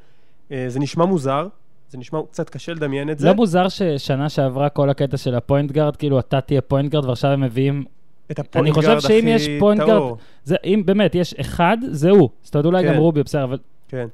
אה, 0.52 0.64
זה 0.68 0.80
נשמע 0.80 1.04
מוזר, 1.04 1.48
זה 1.90 1.98
נשמע 1.98 2.20
קצת 2.30 2.50
קשה 2.50 2.72
לדמיין 2.72 3.10
את 3.10 3.18
זה. 3.18 3.26
לא 3.26 3.34
מוזר 3.34 3.68
ששנה 3.68 4.28
שעברה 4.28 4.68
כל 4.68 4.90
הקטע 4.90 5.16
של 5.16 5.34
הפוינט 5.34 5.72
גארד, 5.72 5.96
כאילו 5.96 6.18
אתה 6.18 6.40
תהיה 6.40 6.60
פוינט 6.60 6.92
גארד 6.92 7.04
ועכשיו 7.04 7.30
הם 7.30 7.40
מביאים... 7.40 7.84
את 8.30 8.38
אני 8.38 8.46
הפוינט 8.48 8.74
חושב 8.74 8.88
גארד 8.88 9.00
שאם 9.00 9.28
יש 9.28 9.48
פוינט 9.58 9.80
גארד, 9.80 10.18
אם 10.64 10.82
באמת 10.84 11.14
יש 11.14 11.34
אחד, 11.34 11.76
זה 11.90 12.10
הוא. 12.10 12.28
זאת 12.42 12.54
אומרת, 12.54 12.66
אולי 12.66 12.82
כן. 12.82 12.92
גם 12.92 12.98
רובי, 12.98 13.22
בסדר, 13.22 13.44
אבל 13.44 13.58
כן. 13.88 14.06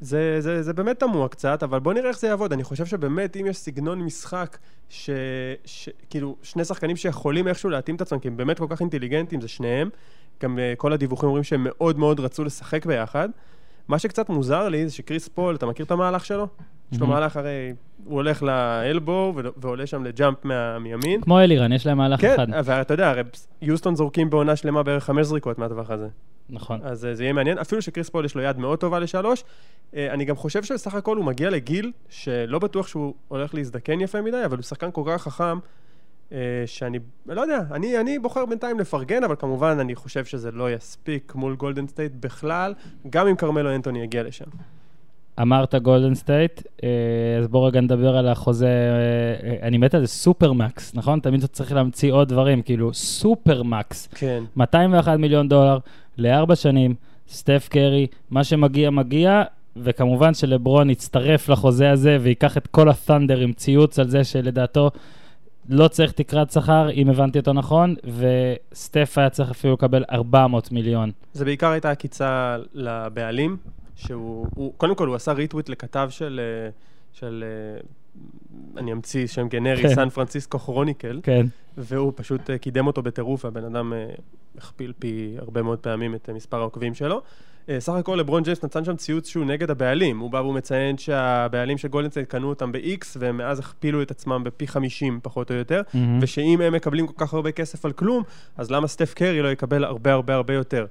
זה, 0.00 0.40
זה, 0.40 0.62
זה 0.62 0.72
באמת 0.72 1.00
תמוה 1.00 1.28
קצת, 1.28 1.62
אבל 1.62 1.78
בוא 1.80 1.92
נראה 1.92 2.08
איך 2.08 2.18
זה 2.18 2.28
יעבוד. 2.28 2.52
אני 2.52 2.64
חושב 2.64 2.86
שבאמת, 2.86 3.36
אם 3.36 3.46
יש 3.46 3.56
סגנון 3.56 4.02
משחק, 4.02 4.58
ש, 4.88 5.10
ש, 5.64 5.88
כאילו, 6.10 6.36
שני 6.42 6.64
שחקנים 6.64 6.96
שיכולים 6.96 7.48
איכשהו 7.48 7.70
להתאים 7.70 7.96
את 7.96 8.00
עצמם, 8.00 8.18
כי 8.18 8.28
הם 8.28 8.36
באמת 8.36 8.58
כל 8.58 8.66
כך 8.70 8.80
אינטליגנטים, 8.80 9.40
זה 9.40 9.48
שניהם. 9.48 9.88
גם 10.42 10.56
אה, 10.58 10.76
כל 10.76 10.92
הדיווחים 10.92 11.26
אומרים 11.28 11.44
שהם 11.44 11.64
מאוד 11.64 11.98
מאוד 11.98 12.20
רצו 12.20 12.44
לשחק 12.44 12.86
ביחד. 12.86 13.28
מה 13.88 13.98
שקצת 13.98 14.28
מוזר 14.28 14.68
לי 14.68 14.88
זה 14.88 14.94
שקריס 14.94 15.28
פול, 15.28 15.54
אתה 15.54 15.66
מכיר 15.66 15.86
את 15.86 15.90
המהלך 15.90 16.24
שלו? 16.24 16.46
יש 16.92 17.00
לו 17.00 17.06
אמממ. 17.06 17.10
מהלך 17.10 17.36
הרי, 17.36 17.72
הוא 18.04 18.14
הולך 18.14 18.42
לאלבו 18.42 19.34
ועולה 19.56 19.86
שם 19.86 20.04
לג'אמפ 20.04 20.44
מה- 20.44 20.78
מימין. 20.78 21.20
כמו 21.20 21.40
אלירן, 21.40 21.72
יש 21.72 21.86
להם 21.86 21.98
מהלך 21.98 22.20
כן, 22.20 22.34
אחד. 22.34 22.46
ואתה 22.64 22.94
יודע, 22.94 23.10
הרי 23.10 23.22
יוסטון 23.62 23.96
זורקים 23.96 24.30
בעונה 24.30 24.56
שלמה 24.56 24.82
בערך 24.82 25.04
חמש 25.04 25.26
זריקות 25.26 25.58
מהטווח 25.58 25.90
הזה. 25.90 26.08
נכון. 26.52 26.80
אז 26.82 27.04
אה, 27.04 27.14
זה 27.14 27.22
יהיה 27.22 27.32
מעניין, 27.32 27.58
אפילו 27.58 27.82
שקריס 27.82 28.08
פול 28.08 28.24
יש 28.24 28.34
לו 28.34 28.42
יד 28.42 28.58
מאוד 28.58 28.78
טובה 28.78 28.98
לשלוש. 28.98 29.44
אה, 29.96 30.12
אני 30.12 30.24
גם 30.24 30.36
חושב 30.36 30.62
שבסך 30.62 30.94
הכל 30.94 31.16
הוא 31.16 31.24
מגיע 31.24 31.50
לגיל 31.50 31.92
שלא 32.08 32.58
בטוח 32.58 32.86
שהוא 32.86 33.14
הולך 33.28 33.54
להזדקן 33.54 34.00
יפה 34.00 34.22
מדי, 34.22 34.44
אבל 34.44 34.56
הוא 34.56 34.62
שחקן 34.62 34.90
כל 34.90 35.02
כך 35.06 35.22
חכם, 35.22 35.58
אה, 36.32 36.38
שאני, 36.66 36.98
לא 37.26 37.40
יודע, 37.40 37.60
אני, 37.70 37.98
אני 37.98 38.18
בוחר 38.18 38.46
בינתיים 38.46 38.80
לפרגן, 38.80 39.24
אבל 39.24 39.34
כמובן 39.38 39.76
אני 39.80 39.94
חושב 39.94 40.24
שזה 40.24 40.50
לא 40.50 40.70
יספיק 40.72 41.34
מול 41.34 41.56
גולדן 41.56 41.86
סטייט 41.86 42.12
בכלל, 42.20 42.74
גם 43.10 43.26
אם 43.26 43.36
כרמלו 43.36 43.74
אנטוני 43.74 44.02
יגיע 44.02 44.22
לשם. 44.22 44.44
אמרת 45.42 45.74
גולדן 45.74 46.14
סטייט, 46.14 46.62
אז 47.38 47.48
בוא 47.48 47.68
רגע 47.68 47.80
נדבר 47.80 48.16
על 48.16 48.28
החוזה, 48.28 48.68
אני 49.62 49.78
מת 49.78 49.94
על 49.94 50.00
זה 50.00 50.06
super 50.06 50.52
max, 50.52 50.94
נכון? 50.94 51.20
תמיד 51.20 51.42
אתה 51.42 51.48
צריך 51.48 51.72
להמציא 51.72 52.12
עוד 52.12 52.28
דברים, 52.28 52.62
כאילו 52.62 52.94
super 52.94 53.62
max. 53.62 54.08
כן. 54.14 54.44
201 54.56 55.18
מיליון 55.18 55.48
דולר 55.48 55.78
לארבע 56.20 56.56
שנים, 56.56 56.94
סטף 57.28 57.68
קרי, 57.70 58.06
מה 58.30 58.44
שמגיע 58.44 58.90
מגיע, 58.90 59.42
וכמובן 59.76 60.34
שלברון 60.34 60.90
יצטרף 60.90 61.48
לחוזה 61.48 61.90
הזה 61.90 62.18
וייקח 62.20 62.56
את 62.56 62.66
כל 62.66 62.88
ה 62.88 62.94
thunder 62.94 63.38
עם 63.38 63.52
ציוץ 63.52 63.98
על 63.98 64.08
זה 64.08 64.24
שלדעתו 64.24 64.90
לא 65.68 65.88
צריך 65.88 66.12
תקרת 66.12 66.50
שכר, 66.50 66.90
אם 66.90 67.10
הבנתי 67.10 67.38
אותו 67.38 67.52
נכון, 67.52 67.94
וסטף 68.04 69.18
היה 69.18 69.30
צריך 69.30 69.50
אפילו 69.50 69.74
לקבל 69.74 70.04
400 70.12 70.72
מיליון. 70.72 71.10
זה 71.32 71.44
בעיקר 71.44 71.70
הייתה 71.70 71.90
עקיצה 71.90 72.56
לבעלים, 72.74 73.56
שהוא, 73.96 74.46
הוא, 74.54 74.72
קודם 74.76 74.94
כל 74.94 75.08
הוא 75.08 75.16
עשה 75.16 75.32
retweet 75.32 75.68
לכתב 75.68 76.08
של, 76.10 76.40
אה, 76.42 76.70
של 77.12 77.44
אה, 77.46 77.80
אני 78.76 78.92
אמציא 78.92 79.26
שם 79.26 79.48
גנרי, 79.48 79.82
כן. 79.82 79.94
San 79.94 80.08
Francisco 80.08 80.58
Chronicle, 80.58 81.20
כן. 81.22 81.46
והוא 81.78 82.12
פשוט 82.16 82.50
אה, 82.50 82.58
קידם 82.58 82.86
אותו 82.86 83.02
בטירוף, 83.02 83.44
והבן 83.44 83.64
אדם 83.64 83.92
אה, 83.92 84.06
הכפיל 84.58 84.92
פי 84.98 85.34
הרבה 85.38 85.62
מאוד 85.62 85.78
פעמים 85.78 86.14
את 86.14 86.28
אה, 86.28 86.34
מספר 86.34 86.56
העוקבים 86.56 86.94
שלו. 86.94 87.22
סך 87.78 87.92
הכל 87.92 88.16
לברון 88.20 88.42
ג'יימס 88.42 88.64
נתן 88.64 88.84
שם 88.84 88.96
ציוץ 88.96 89.28
שהוא 89.28 89.44
נגד 89.44 89.70
הבעלים. 89.70 90.18
הוא 90.18 90.30
בא 90.30 90.38
והוא 90.38 90.54
מציין 90.54 90.98
שהבעלים 90.98 91.78
של 91.78 91.88
גולדן 91.88 92.08
סטייט 92.08 92.28
קנו 92.28 92.48
אותם 92.48 92.72
ב-X, 92.72 93.06
ומאז 93.18 93.58
הכפילו 93.58 94.02
את 94.02 94.10
עצמם 94.10 94.44
בפי 94.44 94.66
50 94.66 95.20
פחות 95.22 95.50
או 95.50 95.56
יותר, 95.56 95.82
מהמם. 95.94 96.18
ושאם 96.22 96.60
הם 96.60 96.72
מקבלים 96.72 97.06
כל 97.06 97.12
כך 97.16 97.34
הרבה 97.34 97.52
כסף 97.52 97.84
על 97.84 97.92
כלום, 97.92 98.22
אז 98.56 98.70
למה 98.70 98.88
סטף 98.88 99.14
קרי 99.14 99.42
לא 99.42 99.48
יקבל 99.48 99.84
הרבה 99.84 100.12
הרבה 100.12 100.34
הרבה 100.34 100.54
יותר? 100.54 100.86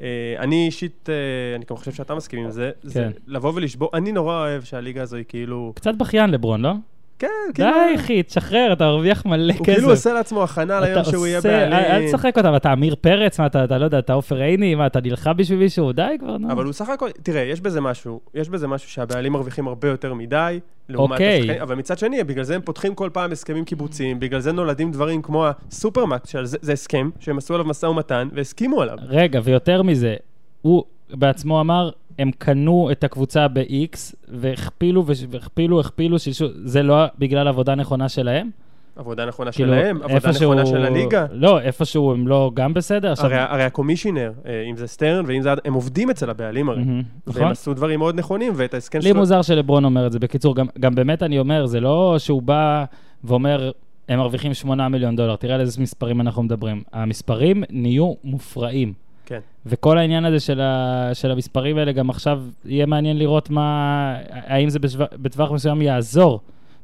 אה, 0.00 0.34
אני 0.38 0.66
אישית, 0.66 1.08
אה, 1.08 1.56
אני 1.56 1.64
גם 1.70 1.76
חושב 1.76 1.92
שאתה 1.92 2.14
מסכים 2.14 2.44
עם 2.44 2.50
זה, 2.50 2.70
זה 2.82 3.00
כן. 3.00 3.10
לבוא 3.26 3.52
ולשבור, 3.54 3.90
אני 3.94 4.12
נורא 4.12 4.34
אוהב 4.34 4.62
שהליגה 4.62 5.02
הזו 5.02 5.16
היא 5.16 5.24
כאילו... 5.28 5.72
קצת 5.76 5.94
בכיין 5.94 6.30
לברון, 6.30 6.60
לא? 6.60 6.72
כן, 7.18 7.28
כאילו... 7.54 7.70
די, 7.70 7.94
אחי, 7.94 8.22
תשחרר, 8.22 8.72
אתה 8.72 8.84
מרוויח 8.84 9.26
מלא 9.26 9.52
כסף. 9.52 9.58
הוא 9.58 9.66
כאילו 9.66 9.90
עושה 9.90 10.12
לעצמו 10.12 10.42
הכנה 10.42 10.80
ליום 10.80 11.04
שהוא 11.04 11.26
יהיה 11.26 11.40
בעלים. 11.40 11.72
אל 11.72 12.06
תשחק 12.06 12.38
אותה, 12.38 12.56
אתה 12.56 12.72
עמיר 12.72 12.94
פרץ, 13.00 13.40
מה, 13.40 13.46
אתה 13.46 13.64
אתה 13.64 13.78
לא 13.78 13.84
יודע, 13.84 13.98
אתה 13.98 14.12
עופר 14.12 14.36
עיני, 14.36 14.74
מה, 14.74 14.86
אתה 14.86 15.00
נלחם 15.00 15.36
בשביל 15.36 15.58
מישהו? 15.58 15.92
די 15.92 16.16
כבר, 16.20 16.38
נו. 16.38 16.52
אבל 16.52 16.64
הוא 16.64 16.72
סך 16.72 16.88
הכל, 16.88 17.10
תראה, 17.22 17.42
יש 17.42 17.60
בזה 17.60 17.80
משהו, 17.80 18.20
יש 18.34 18.48
בזה 18.48 18.68
משהו 18.68 18.90
שהבעלים 18.90 19.32
מרוויחים 19.32 19.68
הרבה 19.68 19.88
יותר 19.88 20.14
מדי, 20.14 20.60
לעומת 20.88 21.12
אוקיי. 21.12 21.38
השחקנים, 21.38 21.62
אבל 21.62 21.74
מצד 21.74 21.98
שני, 21.98 22.24
בגלל 22.24 22.44
זה 22.44 22.54
הם 22.54 22.60
פותחים 22.60 22.94
כל 22.94 23.10
פעם 23.12 23.32
הסכמים 23.32 23.64
קיבוציים, 23.64 24.20
בגלל 24.20 24.40
זה 24.40 24.52
נולדים 24.52 24.90
דברים 24.90 25.22
כמו 25.22 25.46
הסופרמקס, 25.46 26.30
שזה 26.30 26.58
זה 26.60 26.72
הסכם 26.72 27.10
שהם 27.20 27.38
עשו 27.38 27.54
עליו 27.54 27.66
משא 27.66 27.86
ומתן 27.86 28.28
והסכימו 28.32 28.82
עליו. 28.82 28.96
רגע, 29.08 29.40
ויותר 29.44 29.82
מזה, 29.82 30.16
הוא 30.62 30.84
בעצמו 31.10 31.60
אמר, 31.60 31.90
הם 32.18 32.30
קנו 32.38 32.88
את 32.92 33.04
הקבוצה 33.04 33.48
ב-X, 33.48 34.14
והכפילו, 34.28 35.04
והכפילו, 35.06 35.80
הכפילו, 35.80 36.18
שילשו, 36.18 36.46
זה 36.64 36.82
לא 36.82 37.04
בגלל 37.18 37.48
עבודה 37.48 37.74
נכונה 37.74 38.08
שלהם? 38.08 38.50
עבודה 38.96 39.26
נכונה 39.26 39.52
כאילו, 39.52 39.72
שלהם, 39.72 40.02
עבודה 40.02 40.30
נכונה 40.30 40.66
של 40.66 40.84
הליגה. 40.84 41.26
לא, 41.32 41.60
איפשהו 41.60 42.12
הם 42.12 42.28
לא 42.28 42.50
גם 42.54 42.74
בסדר? 42.74 43.12
עכשיו- 43.12 43.26
הרי, 43.26 43.38
הרי 43.38 43.62
הקומישיונר, 43.62 44.32
אה, 44.46 44.62
אם 44.70 44.76
זה 44.76 44.86
סטרן 44.86 45.24
ואם 45.26 45.42
זה... 45.42 45.50
הם 45.64 45.74
עובדים 45.74 46.10
אצל 46.10 46.30
הבעלים 46.30 46.68
הרי. 46.68 46.78
מהמם, 46.84 47.02
והם 47.26 47.36
נכון? 47.36 47.50
עשו 47.50 47.74
דברים 47.74 47.98
מאוד 47.98 48.14
נכונים, 48.18 48.52
ואת 48.56 48.74
ההסכם 48.74 48.98
לי 49.02 49.12
מוזר 49.12 49.42
שלברון 49.42 49.84
אומר 49.84 50.06
את 50.06 50.12
זה. 50.12 50.18
בקיצור, 50.18 50.56
גם, 50.56 50.66
גם 50.80 50.94
באמת 50.94 51.22
אני 51.22 51.38
אומר, 51.38 51.66
זה 51.66 51.80
לא 51.80 52.14
שהוא 52.18 52.42
בא 52.42 52.84
ואומר, 53.24 53.70
הם 54.08 54.18
מרוויחים 54.18 54.54
8 54.54 54.88
מיליון 54.88 55.16
דולר, 55.16 55.36
תראה 55.36 55.54
על 55.54 55.60
איזה 55.60 55.82
מספרים 55.82 56.20
אנחנו 56.20 56.42
מדברים. 56.42 56.82
המספרים 56.92 57.64
נהיו 57.70 58.12
מופרעים. 58.24 58.92
כן. 59.26 59.40
וכל 59.66 59.98
העניין 59.98 60.24
הזה 60.24 60.40
של, 60.40 60.60
ה, 60.60 61.10
של 61.14 61.30
המספרים 61.30 61.78
האלה, 61.78 61.92
גם 61.92 62.10
עכשיו 62.10 62.42
יהיה 62.64 62.86
מעניין 62.86 63.18
לראות 63.18 63.50
מה, 63.50 64.16
האם 64.30 64.68
זה 64.68 64.78
בשו, 64.78 64.98
בטווח 65.12 65.50
מסוים 65.50 65.82
יעזור 65.82 66.40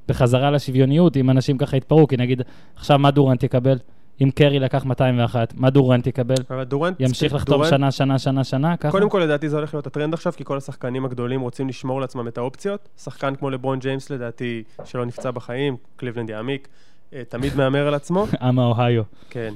בחזרה 0.09 0.51
לשוויוניות, 0.51 1.17
אם 1.17 1.31
אנשים 1.31 1.59
ככה 1.59 1.77
יתפרעו, 1.77 2.09
כי 2.09 2.17
נגיד, 2.17 2.43
עכשיו 2.77 2.99
מה 2.99 3.11
דורנט 3.11 3.43
יקבל? 3.43 3.79
אם 4.23 4.31
קרי 4.31 4.59
לקח 4.59 4.85
201, 4.85 5.55
מה 5.57 5.71
דורנט 5.71 6.07
יקבל? 6.07 6.35
אבל 6.51 6.65
דורנט... 6.65 6.97
ימשיך 7.01 7.35
לחתום 7.35 7.63
דורנט- 7.63 7.71
שנה, 7.71 7.91
שנה, 7.91 8.19
שנה, 8.19 8.45
שנה, 8.45 8.77
ככה? 8.77 8.91
קודם 8.91 9.11
כל, 9.11 9.19
לדעתי 9.19 9.49
זה 9.49 9.57
הולך 9.57 9.75
להיות 9.75 9.87
הטרנד 9.87 10.15
עכשיו, 10.15 10.33
כי 10.33 10.45
כל 10.45 10.57
השחקנים 10.57 11.05
הגדולים 11.05 11.41
רוצים 11.41 11.69
לשמור 11.69 12.01
לעצמם 12.01 12.29
את 12.29 12.39
האופציות. 12.39 12.89
שחקן 13.03 13.35
כמו 13.35 13.51
לברון 13.51 13.79
ג'יימס, 13.79 14.11
לדעתי, 14.11 14.63
שלא 14.85 15.05
נפצע 15.07 15.31
בחיים, 15.31 15.77
קליבלנד 15.97 16.31
יעמיק, 16.31 16.69
אה, 17.15 17.23
תמיד 17.29 17.57
מהמר 17.57 17.87
על 17.87 17.95
עצמו. 17.95 18.27
עם 18.43 18.59
האוהיו. 18.59 19.03
כן. 19.31 19.55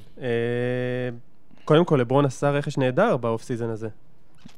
קודם 1.65 1.85
כל, 1.85 1.97
לברון 1.97 2.25
עשה 2.25 2.51
רכש 2.51 2.79
נהדר 2.79 3.17
ב 3.16 3.23
off 3.23 3.43
season 3.43 3.68
הזה. 3.71 3.89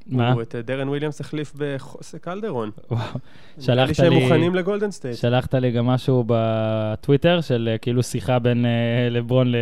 מה? 0.07 0.33
הוא 0.33 0.43
את 0.43 0.55
אה, 0.55 0.63
דרן 0.63 0.89
וויליאמס 0.89 1.21
החליף 1.21 1.53
בחוסה 1.57 2.19
קלדרון. 2.19 2.71
וואו. 2.91 3.01
נראה 3.01 3.15
לי 3.59 3.63
שלחת 3.63 3.95
שהם 3.95 4.13
לי- 4.13 4.23
מוכנים 4.23 4.55
לגולדן 4.55 4.91
סטייט. 4.91 5.17
שלחת 5.17 5.55
לי 5.55 5.71
גם 5.71 5.87
משהו 5.87 6.25
בטוויטר, 6.27 7.41
של 7.41 7.69
אה, 7.73 7.79
כאילו 7.79 8.03
שיחה 8.03 8.39
בין 8.39 8.67
אה, 8.67 8.71
לברון 9.11 9.53
ל... 9.53 9.57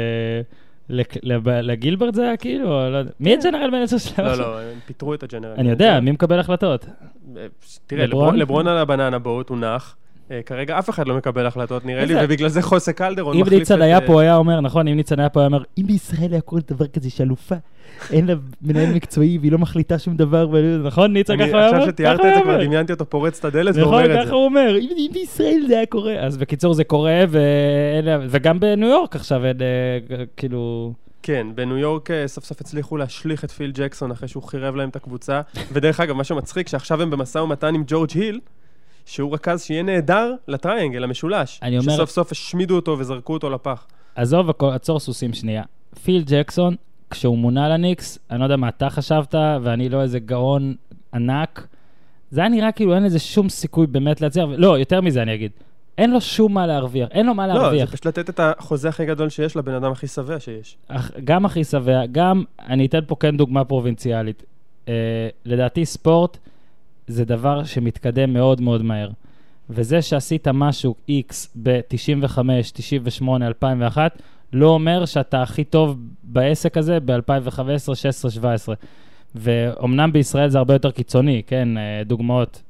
לגילברד 1.44 2.14
זה 2.14 2.22
היה 2.22 2.36
כאילו? 2.36 2.90
לא 2.90 2.96
יודע. 2.96 3.10
מי 3.20 3.34
ה 3.34 3.39
general 3.39 3.70
manager 3.70 3.98
שלהם? 3.98 4.26
לא? 4.26 4.34
לא, 4.38 4.60
הם 4.60 4.78
פיטרו 4.86 5.14
את 5.14 5.22
ה 5.22 5.26
general. 5.26 5.54
אני 5.58 5.70
יודע, 5.70 6.00
מי 6.00 6.10
מקבל 6.10 6.38
החלטות? 6.40 6.86
אה, 7.36 7.46
תראה, 7.86 8.06
לברון 8.36 8.66
על 8.68 8.78
ה 8.78 8.84
banana 8.84 9.18
boat, 9.18 9.48
הוא 9.48 9.58
נח. 9.58 9.96
אה, 10.30 10.40
כרגע 10.46 10.78
אף 10.78 10.90
אחד 10.90 11.08
לא 11.08 11.16
מקבל 11.16 11.46
החלטות, 11.46 11.84
נראה 11.84 12.04
לי, 12.04 12.14
ובגלל 12.24 12.48
זה 12.48 12.62
חוסה 12.62 12.92
קלדרון 12.92 13.36
אם 13.36 13.40
מחליף 13.40 13.56
את... 13.56 13.58
ניצן 13.58 13.82
היה 13.82 13.98
אה, 13.98 14.06
פה, 14.06 14.20
היה 14.20 14.36
אומר, 14.36 14.60
נכון, 14.60 14.88
אם 14.88 14.96
ניצן 14.96 15.20
היה 15.20 15.28
פה, 15.28 15.40
היה 15.40 15.46
אומר, 15.46 15.62
אם 15.78 15.86
בישראל 15.86 16.32
היה 16.32 16.40
קורה 16.40 16.62
דבר 16.70 16.86
כזה 16.86 17.10
שאלופה, 17.10 17.54
אין 18.12 18.26
לה 18.26 18.34
מנהל 18.62 18.94
מקצועי 18.94 19.38
והיא 19.38 19.52
לא 19.52 19.58
מחליטה 19.58 19.98
שום 19.98 20.16
דבר, 20.16 20.48
נכון, 20.84 21.12
ניצן 21.12 21.36
ככה 21.36 21.44
היה 21.44 21.68
אומר? 21.68 21.78
עכשיו 21.78 21.92
שתיארת 21.92 22.20
את 22.20 22.34
זה, 22.34 22.42
כבר. 22.42 22.64
דמיינתי 22.64 22.92
אותו 22.92 23.10
פורץ 23.10 23.38
את 23.38 23.44
הדלת 23.44 23.76
נכון, 23.76 23.92
ואומר 23.92 24.04
את 24.04 24.10
זה. 24.10 24.26
ככה 24.26 24.34
הוא 24.34 24.44
אומר, 24.44 24.76
אם 24.78 24.88
אם 24.96 25.10
בישראל 25.12 25.64
זה 25.68 25.76
היה 25.76 25.86
קורה. 25.86 26.14
אז 26.20 26.36
בקיצור, 26.36 26.74
זה 26.74 26.84
קורה, 26.84 27.24
וגם 28.30 28.60
בניו 28.60 28.88
יורק 28.88 29.16
עכשיו, 29.16 29.44
אה, 29.44 29.52
כאילו... 30.36 30.92
כן, 31.22 31.46
בניו 31.54 31.78
יורק 31.78 32.08
סוף 32.26 32.44
סוף 32.44 32.60
הצליחו 32.60 32.96
להשליך 32.96 33.44
את 33.44 33.50
פיל 33.50 33.72
ג'קסון 33.74 34.10
אחרי 34.10 34.28
שהוא 34.28 34.42
חירב 34.42 34.76
להם 34.76 34.88
את 34.88 34.96
הקבוצה. 34.96 35.40
ודרך 35.72 36.00
אגב, 36.00 36.16
מה 36.16 36.24
שמצחיק, 36.24 36.68
שעכשיו 36.68 37.02
הם 37.02 37.10
במשא 37.10 37.38
ומתן 37.38 37.74
עם 37.74 37.84
ג'ורג' 37.86 38.10
היל, 38.14 38.40
שהוא 39.06 39.34
רכז 39.34 39.62
שיהיה 39.62 39.82
נהדר 39.82 40.34
לטריינגל, 40.48 40.98
למשולש. 40.98 41.60
אני 41.62 41.78
אומר- 41.78 41.92
שסוף 41.92 42.10
סוף 42.10 42.32
השמידו 42.32 42.76
אותו 42.76 42.96
וזרקו 42.98 43.32
אותו 43.32 43.50
לפח. 43.50 43.86
עזוב, 44.14 44.50
עצור 44.72 45.00
סוסים 45.00 45.32
שנייה. 45.34 45.62
פיל 46.04 46.22
ג'קסון, 46.26 46.74
כשהוא 47.10 47.38
מונה 47.38 47.68
לניקס, 47.68 48.18
אני 48.30 48.38
לא 48.40 48.44
יודע 48.44 48.56
מה 48.56 48.68
אתה 48.68 48.90
חשבת, 48.90 49.34
ואני 49.62 49.88
לא 49.88 50.02
איזה 50.02 50.18
גאון 50.18 50.74
ענק, 51.14 51.66
זה 52.30 52.40
היה 52.40 52.48
נראה 52.48 52.72
כאילו 52.72 52.94
אין 52.94 53.02
לזה 53.04 53.18
שום 53.18 53.48
סיכוי 53.48 53.86
באמת 53.86 54.20
להצליח, 54.20 54.46
לא, 54.56 54.78
יותר 54.78 55.00
מזה 55.00 55.22
אני 55.22 55.34
אגיד. 55.34 55.50
אין 55.98 56.10
לו 56.10 56.20
שום 56.20 56.54
מה 56.54 56.66
להרוויח, 56.66 57.08
אין 57.10 57.26
לו 57.26 57.34
מה 57.34 57.46
לא, 57.46 57.54
זה 57.54 57.58
להרוויח. 57.60 57.90
פשוט 57.90 58.06
לתת 58.06 58.30
את 58.30 58.40
החוזה 58.42 58.88
הכי 58.88 59.06
גדול 59.06 59.28
שיש 59.28 59.56
לבן 59.56 59.74
אדם 59.74 59.92
הכי 59.92 60.06
שבע 60.06 60.40
שיש. 60.40 60.76
אך- 60.88 61.10
גם 61.24 61.44
הכי 61.46 61.64
שבע, 61.64 62.06
גם, 62.12 62.44
אני 62.68 62.86
אתן 62.86 62.98
פה 63.06 63.16
כן 63.20 63.36
דוגמה 63.36 63.64
פרובינציאלית. 63.64 64.42
אה, 64.88 64.92
לדעתי 65.44 65.84
ספורט 65.86 66.38
זה 67.06 67.24
דבר 67.24 67.64
שמתקדם 67.64 68.32
מאוד 68.32 68.60
מאוד 68.60 68.82
מהר. 68.82 69.08
וזה 69.70 70.02
שעשית 70.02 70.48
משהו 70.48 70.94
X 71.10 71.34
ב-95, 71.62 72.38
98, 72.74 73.46
2001, 73.46 74.18
לא 74.52 74.66
אומר 74.68 75.04
שאתה 75.04 75.42
הכי 75.42 75.64
טוב 75.64 75.96
בעסק 76.22 76.76
הזה 76.76 76.98
ב-2015, 77.04 77.60
16, 77.94 78.30
17. 78.30 78.74
ואומנם 79.34 80.12
בישראל 80.12 80.48
זה 80.48 80.58
הרבה 80.58 80.74
יותר 80.74 80.90
קיצוני, 80.90 81.42
כן, 81.46 81.68
אה, 81.78 82.02
דוגמאות, 82.06 82.62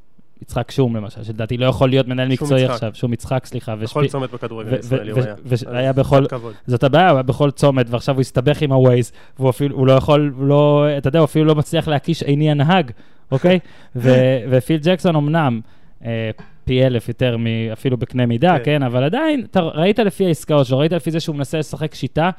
יצחק 0.43 0.70
שום 0.70 0.97
למשל, 0.97 1.22
שלדעתי 1.24 1.57
לא 1.57 1.66
יכול 1.66 1.89
להיות 1.89 2.09
מנהל 2.09 2.28
מקצועי 2.28 2.62
יצחק. 2.62 2.74
עכשיו, 2.74 2.91
שום 2.95 3.12
יצחק, 3.12 3.47
סליחה. 3.47 3.76
בכל 3.76 4.01
ושפי- 4.01 4.09
צומת 4.12 4.30
בכדורגל 4.30 4.74
הישראלי 4.74 5.11
הוא 5.11 5.20
היה. 5.20 5.35
והיה 5.45 5.91
אז 5.91 5.97
בכל- 5.97 6.26
כל 6.28 6.37
כבוד. 6.39 6.55
זאת 6.66 6.85
הבעיה, 6.85 7.09
הוא 7.11 7.16
היה 7.16 7.22
בכל 7.22 7.51
צומת, 7.51 7.87
ועכשיו 7.91 8.14
הוא 8.14 8.20
הסתבך 8.20 8.62
עם 8.62 8.72
ה-Waze, 8.72 9.12
והוא 9.39 9.51
אפילו, 9.51 9.76
הוא 9.76 9.87
לא 9.87 9.93
יכול, 9.93 10.35
לא, 10.39 10.85
אתה 10.99 11.09
יודע, 11.09 11.18
הוא 11.18 11.24
אפילו 11.24 11.45
לא 11.45 11.55
מצליח 11.55 11.89
להקיש 11.89 12.22
איני 12.22 12.51
הנהג, 12.51 12.91
אוקיי? 13.31 13.59
ו- 13.97 14.11
ופיל 14.51 14.81
ג'קסון 14.85 15.16
אמנם 15.16 15.61
אה, 16.05 16.31
פי 16.64 16.87
אלף 16.87 17.09
יותר 17.09 17.37
אפילו 17.72 17.97
בקנה 17.97 18.27
מידה, 18.27 18.59
כן. 18.59 18.64
כן, 18.64 18.83
אבל 18.83 19.05
עדיין, 19.05 19.45
אתה 19.51 19.61
ראית 19.61 19.99
לפי 19.99 20.27
העסקאות 20.27 20.66
שלו, 20.66 20.79
ראית 20.79 20.93
לפי 20.93 21.11
זה 21.11 21.20
שהוא 21.20 21.37
מנסה 21.37 21.59
לשחק 21.59 21.95
שיטה, 21.95 22.31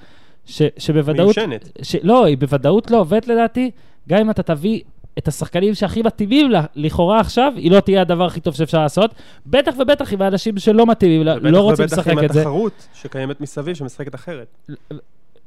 ש- 0.46 0.62
שבוודאות, 0.78 1.38
מיושנת. 1.38 1.70
ש- 1.82 1.96
לא, 2.04 2.26
היא 2.26 2.38
בוודאות 2.38 2.92
לא 2.92 3.00
עובדת 3.00 3.28
לדעתי, 3.28 3.72
גם 4.10 4.20
אם 4.20 4.30
אתה 4.30 4.44
תביא 4.44 4.82
את 5.18 5.28
השחקנים 5.28 5.74
שהכי 5.74 6.02
מתאימים 6.02 6.52
לה, 6.52 6.64
לכאורה 6.76 7.20
עכשיו, 7.20 7.54
היא 7.56 7.72
לא 7.72 7.80
תהיה 7.80 8.02
הדבר 8.02 8.26
הכי 8.26 8.40
טוב 8.40 8.54
שאפשר 8.56 8.82
לעשות, 8.82 9.16
בטח 9.46 9.74
ובטח 9.80 10.14
עם 10.14 10.22
האנשים 10.22 10.58
שלא 10.58 10.86
מתאימים 10.86 11.24
לה, 11.24 11.34
ובטח 11.36 11.50
לא 11.50 11.62
רוצים 11.62 11.86
ובטח 11.86 11.98
לשחק 11.98 12.12
עם 12.12 12.24
את 12.24 12.34
זה. 12.34 12.40
התחרות 12.40 12.88
שקיימת 12.94 13.42
מסביב, 13.42 13.76
שמשחקת 13.76 14.16
אחרת. 14.16 14.68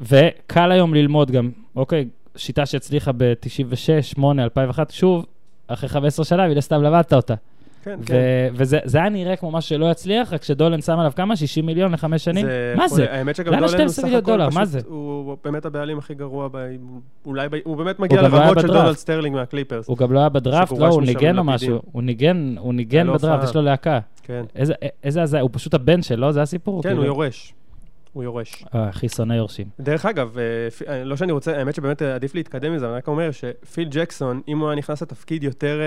וקל 0.01 0.73
היום 0.73 0.95
ללמוד 0.95 1.31
גם, 1.31 1.51
אוקיי, 1.77 2.09
שיטה 2.37 2.67
שהצליחה 2.67 3.13
ב-96, 3.17 4.03
8, 4.03 4.45
2001, 4.45 4.91
שוב, 4.91 5.27
אחרי 5.69 5.89
15 5.89 6.25
שנה, 6.25 6.49
מן 6.49 6.57
הסתם 6.59 6.83
למדת 6.83 7.13
אותה. 7.13 7.35
כן, 7.85 7.99
כן. 8.07 8.15
וזה 8.55 8.79
זה 8.85 8.99
היה 8.99 9.09
נראה 9.09 9.37
כמו 9.37 9.51
משהו 9.51 9.69
שלא 9.69 9.91
יצליח, 9.91 10.33
רק 10.33 10.43
שדולן 10.45 10.81
שם 10.83 10.99
עליו 10.99 11.13
כמה? 11.17 11.37
60 11.37 11.67
מיליון 11.67 11.93
לחמש 11.93 12.25
שנים? 12.25 12.47
מה 12.77 12.85
יכול- 12.85 12.97
זה? 12.99 13.13
האמת 13.13 13.37
שגם 13.37 13.47
דולן 13.53 13.63
הוא 13.63 13.69
12 13.69 14.09
סך 14.09 14.15
הכל 14.17 14.21
דולר? 14.27 14.45
מה 14.45 14.51
פשוט- 14.51 14.65
זה? 14.69 14.81
הוא 14.87 15.37
באמת 15.45 15.65
הבעלים 15.65 15.99
הכי 15.99 16.15
גרוע, 16.15 16.49
ב- 16.53 16.67
אולי, 17.27 17.49
ב- 17.49 17.55
הוא 17.65 17.77
באמת 17.77 17.99
מגיע 17.99 18.23
לא 18.23 18.29
לרמות 18.29 18.61
של. 18.61 18.67
דונלד 18.67 18.93
סטרלינג 18.97 19.37
מהקליפרס. 19.37 19.89
הוא 19.89 19.97
גם 19.97 20.13
לא 20.13 20.19
היה 20.19 20.29
בדראפט, 20.29 20.79
לא, 20.79 20.87
הוא 20.87 21.03
ניגן 21.03 21.39
או. 21.39 21.45
משהו. 21.45 21.81
הוא 21.93 22.03
ניגן, 22.03 22.55
הוא 22.59 22.75
ניגן 22.75 23.07
לא 23.07 23.15
בדראפט. 23.17 23.45
יש 23.49 23.57
לו 23.57 23.63
להקה. 23.63 23.99
כן, 24.23 24.45
איזה- 25.05 25.23
הזיה, 25.23 25.41
הוא 25.41 25.51
פשוט 25.53 25.75
הבן 25.75 26.03
שלו, 26.03 26.33
זה 26.33 26.43
הסיפור? 26.43 26.83
כן, 26.83 26.89
כאילו- 26.89 27.03
הוא 27.03 27.07
יורש. 27.07 27.55
הוא 28.13 28.25
יורש. 28.25 28.65
אה, 28.75 28.89
הכי 28.89 29.09
שונא 29.09 29.35
יורשים. 29.35 29.67
דרך 29.81 30.07
אגב, 30.07 30.39
אה, 30.39 30.45
אה, 30.89 31.05
לא 31.05 31.17
שאני 31.17 31.33
רוצה, 31.33 31.59
האמת 31.59 31.75
שבאמת 31.75 32.03
אה, 32.03 32.15
עדיף 32.15 32.35
להתקדם 32.35 32.75
מזה, 32.75 32.87
אני 32.87 32.95
רק 32.95 33.09
אומר 33.09 33.31
שפיל 33.31 33.89
ג'קסון, 33.91 34.41
אם 34.49 34.59
הוא 34.59 34.69
היה 34.69 34.79
נכנס 34.79 35.03
לתפקיד 35.03 35.43
יותר 35.43 35.81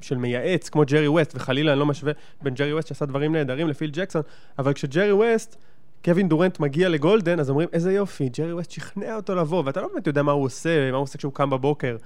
של 0.00 0.16
מייעץ, 0.16 0.68
כמו 0.68 0.82
ג'רי 0.86 1.08
ווסט, 1.08 1.32
וחלילה 1.34 1.72
אני 1.72 1.80
לא 1.80 1.86
משווה 1.86 2.12
בין 2.42 2.54
ג'רי 2.54 2.74
ווסט 2.74 2.88
שעשה 2.88 3.06
דברים 3.06 3.32
נהדרים 3.32 3.68
לפיל 3.68 3.90
ג'קסון, 3.92 4.22
אבל 4.58 4.72
כשג'רי 4.72 5.12
ווסט, 5.12 5.56
קווין 6.04 6.28
דורנט 6.28 6.60
מגיע 6.60 6.88
לגולדן, 6.88 7.40
אז 7.40 7.50
אומרים, 7.50 7.68
איזה 7.72 7.92
יופי, 7.92 8.28
ג'רי 8.28 8.52
ווסט 8.52 8.70
שכנע 8.70 9.16
אותו 9.16 9.34
לבוא, 9.34 9.62
ואתה 9.66 9.80
לא 9.80 9.88
באמת 9.92 10.06
יודע 10.06 10.22
מה 10.22 10.32
הוא 10.32 10.44
עושה, 10.44 10.90
מה 10.90 10.96
הוא 10.96 11.02
עושה 11.02 11.18
כשהוא 11.18 11.32
קם 11.32 11.50
בבוקר. 11.50 11.96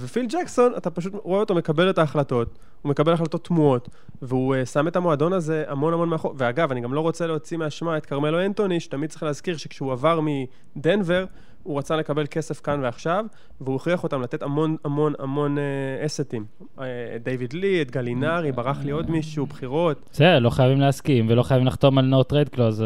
ופיל 0.00 0.26
ג'קסון, 0.28 0.72
אתה 0.76 0.90
פשוט 0.90 1.12
רואה 1.22 1.40
אותו 1.40 1.54
מקבל 1.54 1.90
את 1.90 1.98
ההחלטות, 1.98 2.58
הוא 2.82 2.90
מקבל 2.90 3.12
החלטות 3.12 3.44
תמוהות, 3.44 3.88
והוא 4.22 4.54
אה, 4.54 4.66
שם 4.66 4.88
את 4.88 4.96
המועדון 4.96 5.32
הזה 5.32 5.64
המון 5.68 5.92
המון 5.92 6.08
מאחור. 6.08 6.34
ואגב, 6.38 6.70
אני 6.70 6.80
גם 6.80 6.94
לא 6.94 7.00
רוצה 7.00 7.26
להוציא 7.26 7.56
מהשמאע 7.56 7.96
את 7.96 8.06
כרמלו 8.06 8.44
אנטוני, 8.44 8.80
שתמיד 8.80 9.10
צריך 9.10 9.22
להזכיר 9.22 9.56
שכשהוא 9.56 9.92
עבר 9.92 10.20
מדנבר, 10.22 11.24
הוא 11.62 11.78
רצה 11.78 11.96
לקבל 11.96 12.26
כסף 12.30 12.60
כאן 12.60 12.80
ועכשיו, 12.82 13.24
והוא 13.60 13.76
הכריח 13.76 14.04
אותם 14.04 14.22
לתת 14.22 14.42
המון 14.42 14.76
המון 14.84 15.12
המון 15.18 15.58
אה, 15.58 16.06
assets. 16.06 16.44
אה, 16.78 16.80
דיוויד 17.22 17.52
לי, 17.52 17.82
את 17.82 17.90
גלינארי, 17.90 18.52
ברח 18.52 18.84
לי 18.84 18.90
עוד 18.90 19.10
מישהו, 19.10 19.46
בחירות. 19.46 20.08
בסדר, 20.12 20.38
לא 20.38 20.50
חייבים 20.50 20.80
להסכים, 20.80 21.26
ולא 21.28 21.42
חייבים 21.42 21.66
לחתום 21.66 21.98
על 21.98 22.14
no 22.14 22.32
trade 22.32 22.56
clause. 22.56 22.82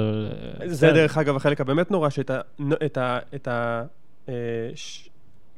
זה 0.66 0.92
דרך 0.92 1.18
אגב 1.18 1.36
החלק 1.36 1.60
הבאמת 1.60 1.90
נורא, 1.90 2.08
שאת 2.08 2.30
ה... 2.30 2.40
את 2.84 2.96
ה, 2.98 3.18
את 3.34 3.48
ה 3.48 3.84
אה, 4.26 4.30
ש... 4.74 5.09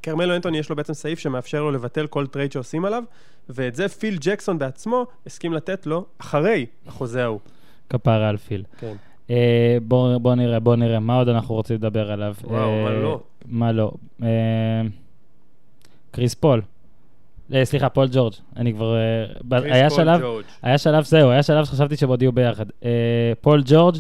כרמלו 0.03 0.37
אנטוני 0.37 0.59
יש 0.59 0.71
לו 0.71 0.77
בעצם 0.77 0.95
סעיף 0.95 1.19
שמאפשר 1.19 1.63
לו 1.63 1.71
לבטל 1.71 2.07
כל 2.07 2.27
trade 2.27 2.53
שעושים 2.53 2.85
עליו, 2.85 3.05
ואת 3.49 3.75
זה 3.75 3.89
פיל 3.89 4.19
ג'קסון 4.21 4.59
בעצמו 4.59 5.07
הסכים 5.27 5.53
לתת 5.53 5.87
לו 5.87 6.05
אחרי 6.19 6.67
החוזה 6.87 7.25
ההוא. 7.25 7.41
כפרה 7.91 8.29
על 8.29 8.37
פיל. 8.37 8.63
כן. 8.79 8.95
אה, 9.31 9.77
בוא, 9.83 10.19
בוא 10.19 10.35
נראה, 10.35 10.61
בוא 10.61 10.77
נראה, 10.77 11.01
מה 11.01 11.17
עוד 11.17 11.29
אנחנו 11.29 11.55
רוצים 11.55 11.77
לדבר 11.77 12.13
עליו? 12.13 12.35
וואו, 12.45 12.71
מה 12.71 12.89
אה, 12.91 13.03
לא? 13.03 13.21
מה 13.47 13.73
לא? 13.73 13.93
אה, 14.23 14.29
קריס 16.11 16.35
פול. 16.35 16.63
אה, 17.55 17.65
סליחה, 17.65 17.89
פול 17.89 18.09
ג'ורג'. 18.13 18.33
אני 18.57 18.73
כבר... 18.73 18.97
קריס 19.51 19.73
היה 19.73 19.89
פול 19.89 19.99
שלב, 19.99 20.21
ג'ורג'. 20.21 20.45
היה 20.63 20.79
שלב, 20.79 21.05
זהו, 21.05 21.31
היה 21.31 21.43
שלב 21.43 21.65
שחשבתי 21.65 21.97
שהם 21.97 22.09
עוד 22.09 22.23
יהיו 22.23 22.33
ביחד. 22.33 22.67
אה, 22.85 23.33
פול 23.41 23.63
ג'ורג', 23.65 23.97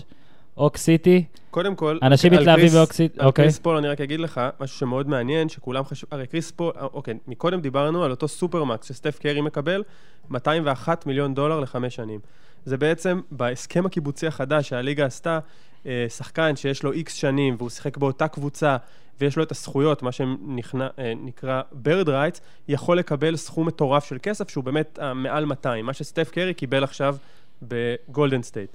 אוק 0.57 0.77
סיטי, 0.77 1.25
קודם 1.53 1.75
כל, 1.75 1.99
אנשים 2.03 2.33
מתלהבים 2.33 2.65
קריס- 2.65 2.75
באוקסיט, 2.75 3.19
על 3.19 3.27
אוקיי. 3.27 3.45
קריס 3.45 3.59
פול 3.59 3.77
אני 3.77 3.89
רק 3.89 4.01
אגיד 4.01 4.21
לך, 4.21 4.41
משהו 4.61 4.79
שמאוד 4.79 5.09
מעניין, 5.09 5.49
שכולם 5.49 5.85
חשוב, 5.85 6.09
הרי 6.13 6.27
קריס 6.27 6.51
פול, 6.51 6.73
אה, 6.77 6.83
אוקיי, 6.83 7.15
מקודם 7.27 7.61
דיברנו 7.61 8.05
על 8.05 8.11
אותו 8.11 8.29
סופרמקס 8.29 8.89
שסטף 8.89 9.19
קרי 9.19 9.41
מקבל, 9.41 9.83
201 10.31 11.07
מיליון 11.07 11.35
דולר 11.35 11.61
לחמש 11.61 11.95
שנים. 11.95 12.21
זה 12.65 12.77
בעצם 12.77 13.21
בהסכם 13.31 13.87
הקיבוצי 13.87 14.27
החדש 14.27 14.69
שהליגה 14.69 15.07
עשתה, 15.07 15.39
אה, 15.87 16.07
שחקן 16.09 16.57
שיש 16.57 16.83
לו 16.83 16.93
איקס 16.93 17.15
שנים 17.15 17.55
והוא 17.59 17.71
שיחק 17.71 17.97
באותה 17.97 18.29
קבוצה 18.29 18.77
ויש 19.21 19.37
לו 19.37 19.43
את 19.43 19.51
הזכויות, 19.51 20.03
מה 20.03 20.11
שנקרא 20.13 21.63
Bird 21.73 22.09
rights, 22.09 22.41
יכול 22.69 22.99
לקבל 22.99 23.37
סכום 23.37 23.67
מטורף 23.67 24.05
של 24.05 24.17
כסף 24.23 24.49
שהוא 24.51 24.65
באמת 24.65 24.99
אה, 25.03 25.15
מעל 25.15 25.45
200, 25.45 25.87
מה 25.87 25.93
שסטף 25.93 26.31
קרי 26.31 26.55
קיבל 26.55 26.85
עכשיו 26.85 27.17
בגולדן 27.63 28.43
סטייט. 28.43 28.71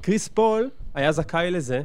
קריס 0.00 0.28
פול 0.28 0.70
היה 0.94 1.12
זכאי 1.12 1.50
לזה 1.50 1.82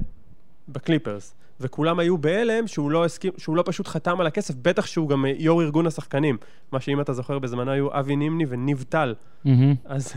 בקליפרס, 0.70 1.36
וכולם 1.60 2.00
היו 2.00 2.18
בהלם 2.18 2.68
שהוא 2.68 2.92
לא, 2.92 3.06
הסכים, 3.06 3.32
שהוא 3.38 3.56
לא 3.56 3.64
פשוט 3.66 3.88
חתם 3.88 4.22
על 4.22 4.28
הכסף, 4.28 4.54
בטח 4.62 4.86
שהוא 4.86 5.10
גם 5.10 5.26
יו"ר 5.38 5.62
ארגון 5.62 5.88
השחקנים, 5.88 6.38
מה 6.72 6.80
שאם 6.80 7.02
אתה 7.02 7.14
זוכר 7.14 7.40
בזמנו 7.40 7.72
היו 7.72 8.00
אבי 8.00 8.16
נימני 8.16 8.46
וניב 8.50 8.86
טל. 8.90 9.16
מהמם. 9.46 9.76
אז 9.86 10.14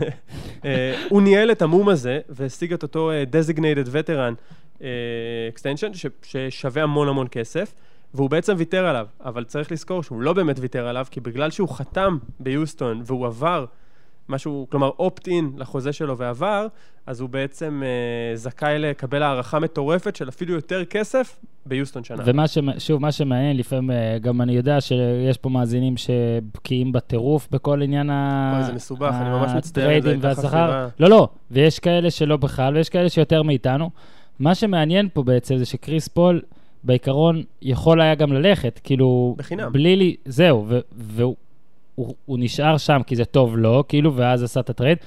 אה, 0.65 1.05
הוא 1.09 1.21
ניהל 1.21 1.51
את 1.51 1.61
המום 1.61 1.89
הזה 1.89 2.19
והשיג 2.29 2.73
את 2.73 2.83
אותו 2.83 3.11
אה, 3.11 3.23
designated 3.31 3.87
veteran 3.87 4.33
אה, 4.83 4.87
extension 5.55 5.93
ש- 5.93 6.05
ששווה 6.23 6.83
המון 6.83 7.07
המון 7.07 7.27
כסף. 7.31 7.73
והוא 8.13 8.29
בעצם 8.29 8.55
ויתר 8.57 8.85
עליו, 8.85 9.07
אבל 9.25 9.43
צריך 9.43 9.71
לזכור 9.71 10.03
שהוא 10.03 10.21
לא 10.21 10.33
באמת 10.33 10.59
ויתר 10.59 10.87
עליו, 10.87 11.05
כי 11.11 11.19
בגלל 11.19 11.51
שהוא 11.51 11.69
חתם 11.69 12.17
ביוסטון 12.39 13.01
והוא 13.05 13.27
עבר 13.27 13.65
משהו, 14.29 14.67
כלומר 14.69 14.89
אופט-אין 14.99 15.51
לחוזה 15.57 15.93
שלו 15.93 16.17
ועבר, 16.17 16.67
אז 17.07 17.21
הוא 17.21 17.29
בעצם 17.29 17.83
אה, 17.85 18.35
זכאי 18.35 18.79
לקבל 18.79 19.23
הערכה 19.23 19.59
מטורפת 19.59 20.15
של 20.15 20.29
אפילו 20.29 20.53
יותר 20.53 20.85
כסף 20.85 21.39
ביוסטון 21.65 22.03
שנה. 22.03 22.23
ומה 22.25 22.47
ש... 22.47 22.57
שוב, 22.77 23.01
מה 23.01 23.11
שמעניין, 23.11 23.57
לפעמים 23.57 23.91
אה, 23.91 24.17
גם 24.21 24.41
אני 24.41 24.53
יודע 24.53 24.81
שיש 24.81 25.37
פה 25.37 25.49
מאזינים 25.49 25.97
שבקיאים 25.97 26.91
בטירוף 26.91 27.47
בכל 27.51 27.81
עניין 27.81 28.09
ה... 28.09 28.51
וואי, 28.53 28.63
זה 28.63 28.73
מסובך, 28.73 29.15
אני 29.21 29.29
ממש 29.29 29.51
מצטער, 29.57 30.01
זו 30.01 30.09
הייתה 30.09 30.27
והשכר. 30.27 30.87
לא, 30.99 31.09
לא, 31.09 31.27
ויש 31.51 31.79
כאלה 31.79 32.11
שלא 32.11 32.37
בכלל, 32.37 32.75
ויש 32.75 32.89
כאלה 32.89 33.09
שיותר 33.09 33.43
מאיתנו. 33.43 33.89
מה 34.39 34.55
שמעניין 34.55 35.09
פה 35.13 35.23
בעצם 35.23 35.57
זה 35.57 35.65
שקריס 35.65 36.07
פול, 36.07 36.41
בעיקרון, 36.83 37.43
יכול 37.61 38.01
היה 38.01 38.15
גם 38.15 38.33
ללכת, 38.33 38.79
כאילו... 38.83 39.35
בחינם. 39.37 39.71
בלי 39.71 39.95
לי... 39.95 40.15
זהו, 40.25 40.65
ו- 40.67 40.79
והוא 40.91 41.35
הוא, 41.95 42.15
הוא 42.25 42.37
נשאר 42.39 42.77
שם 42.77 43.01
כי 43.07 43.15
זה 43.15 43.25
טוב 43.25 43.57
לו, 43.57 43.83
כאילו, 43.87 44.15
ואז 44.15 44.43
עשה 44.43 44.59
את 44.59 44.69
הטרייד. 44.69 44.97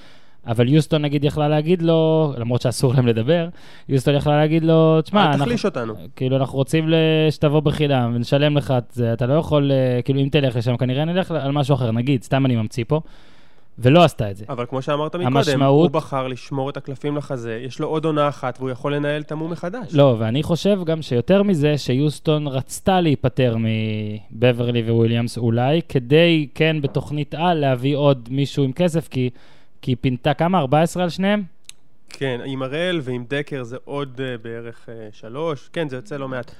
אבל 0.46 0.68
יוסטון 0.68 1.02
נגיד 1.02 1.24
יכלה 1.24 1.48
להגיד 1.48 1.82
לו, 1.82 2.32
למרות 2.38 2.62
שאסור 2.62 2.94
להם 2.94 3.06
לדבר, 3.06 3.48
יוסטון 3.88 4.14
יכלה 4.14 4.36
להגיד 4.36 4.64
לו, 4.64 5.02
תשמע, 5.02 5.22
אל 5.22 5.26
אנחנו, 5.26 5.44
תחליש 5.44 5.64
אותנו. 5.64 5.94
כאילו, 6.16 6.36
אנחנו 6.36 6.58
רוצים 6.58 6.88
שתבוא 7.30 7.60
בחינם 7.60 8.12
ונשלם 8.14 8.56
לך 8.56 8.74
את 8.78 8.84
זה, 8.92 9.12
אתה 9.12 9.26
לא 9.26 9.34
יכול, 9.34 9.72
אה, 9.72 10.02
כאילו, 10.02 10.20
אם 10.20 10.28
תלך 10.32 10.56
לשם, 10.56 10.76
כנראה 10.76 11.04
נלך 11.04 11.30
על 11.30 11.52
משהו 11.52 11.74
אחר, 11.74 11.90
נגיד, 11.90 12.22
סתם 12.22 12.46
אני 12.46 12.56
ממציא 12.56 12.84
פה, 12.88 13.00
ולא 13.78 14.04
עשתה 14.04 14.30
את 14.30 14.36
זה. 14.36 14.44
אבל 14.48 14.66
כמו 14.66 14.82
שאמרת 14.82 15.16
מקודם, 15.16 15.36
המשמעות- 15.36 15.90
הוא 15.90 16.00
בחר 16.00 16.28
לשמור 16.28 16.70
את 16.70 16.76
הקלפים 16.76 17.16
לחזה, 17.16 17.60
יש 17.66 17.80
לו 17.80 17.88
עוד 17.88 18.04
עונה 18.04 18.28
אחת 18.28 18.58
והוא 18.58 18.70
יכול 18.70 18.94
לנהל 18.94 19.22
את 19.22 19.32
המום 19.32 19.50
מחדש. 19.52 19.94
לא, 19.94 20.16
ואני 20.18 20.42
חושב 20.42 20.78
גם 20.84 21.02
שיותר 21.02 21.42
מזה, 21.42 21.78
שיוסטון 21.78 22.46
רצתה 22.46 23.00
להיפטר 23.00 23.56
מבברלי 24.32 24.90
וויליאמס 24.90 25.38
אולי, 25.38 25.80
כדי, 25.88 26.48
כן, 26.54 26.76
בתוכנית 26.80 27.34
על, 27.34 27.58
להביא 27.58 27.96
עוד 27.96 28.28
מישהו 28.30 28.64
עם 28.64 28.72
כסף, 28.72 29.08
כי, 29.08 29.30
כי 29.82 29.90
היא 29.90 29.96
פינתה 30.00 30.34
כמה? 30.34 30.58
14 30.58 31.02
על 31.02 31.08
שניהם? 31.08 31.42
כן, 32.08 32.40
עם 32.44 32.62
הארל 32.62 33.00
ועם 33.02 33.24
דקר 33.28 33.62
זה 33.62 33.76
עוד 33.84 34.20
אה, 34.20 34.42
בערך 34.42 34.88
אה, 34.88 35.16
שלוש, 35.16 35.70
כן, 35.72 35.88
זה 35.88 35.96
יוצא 35.96 36.16
לא 36.16 36.28
מעט. 36.28 36.50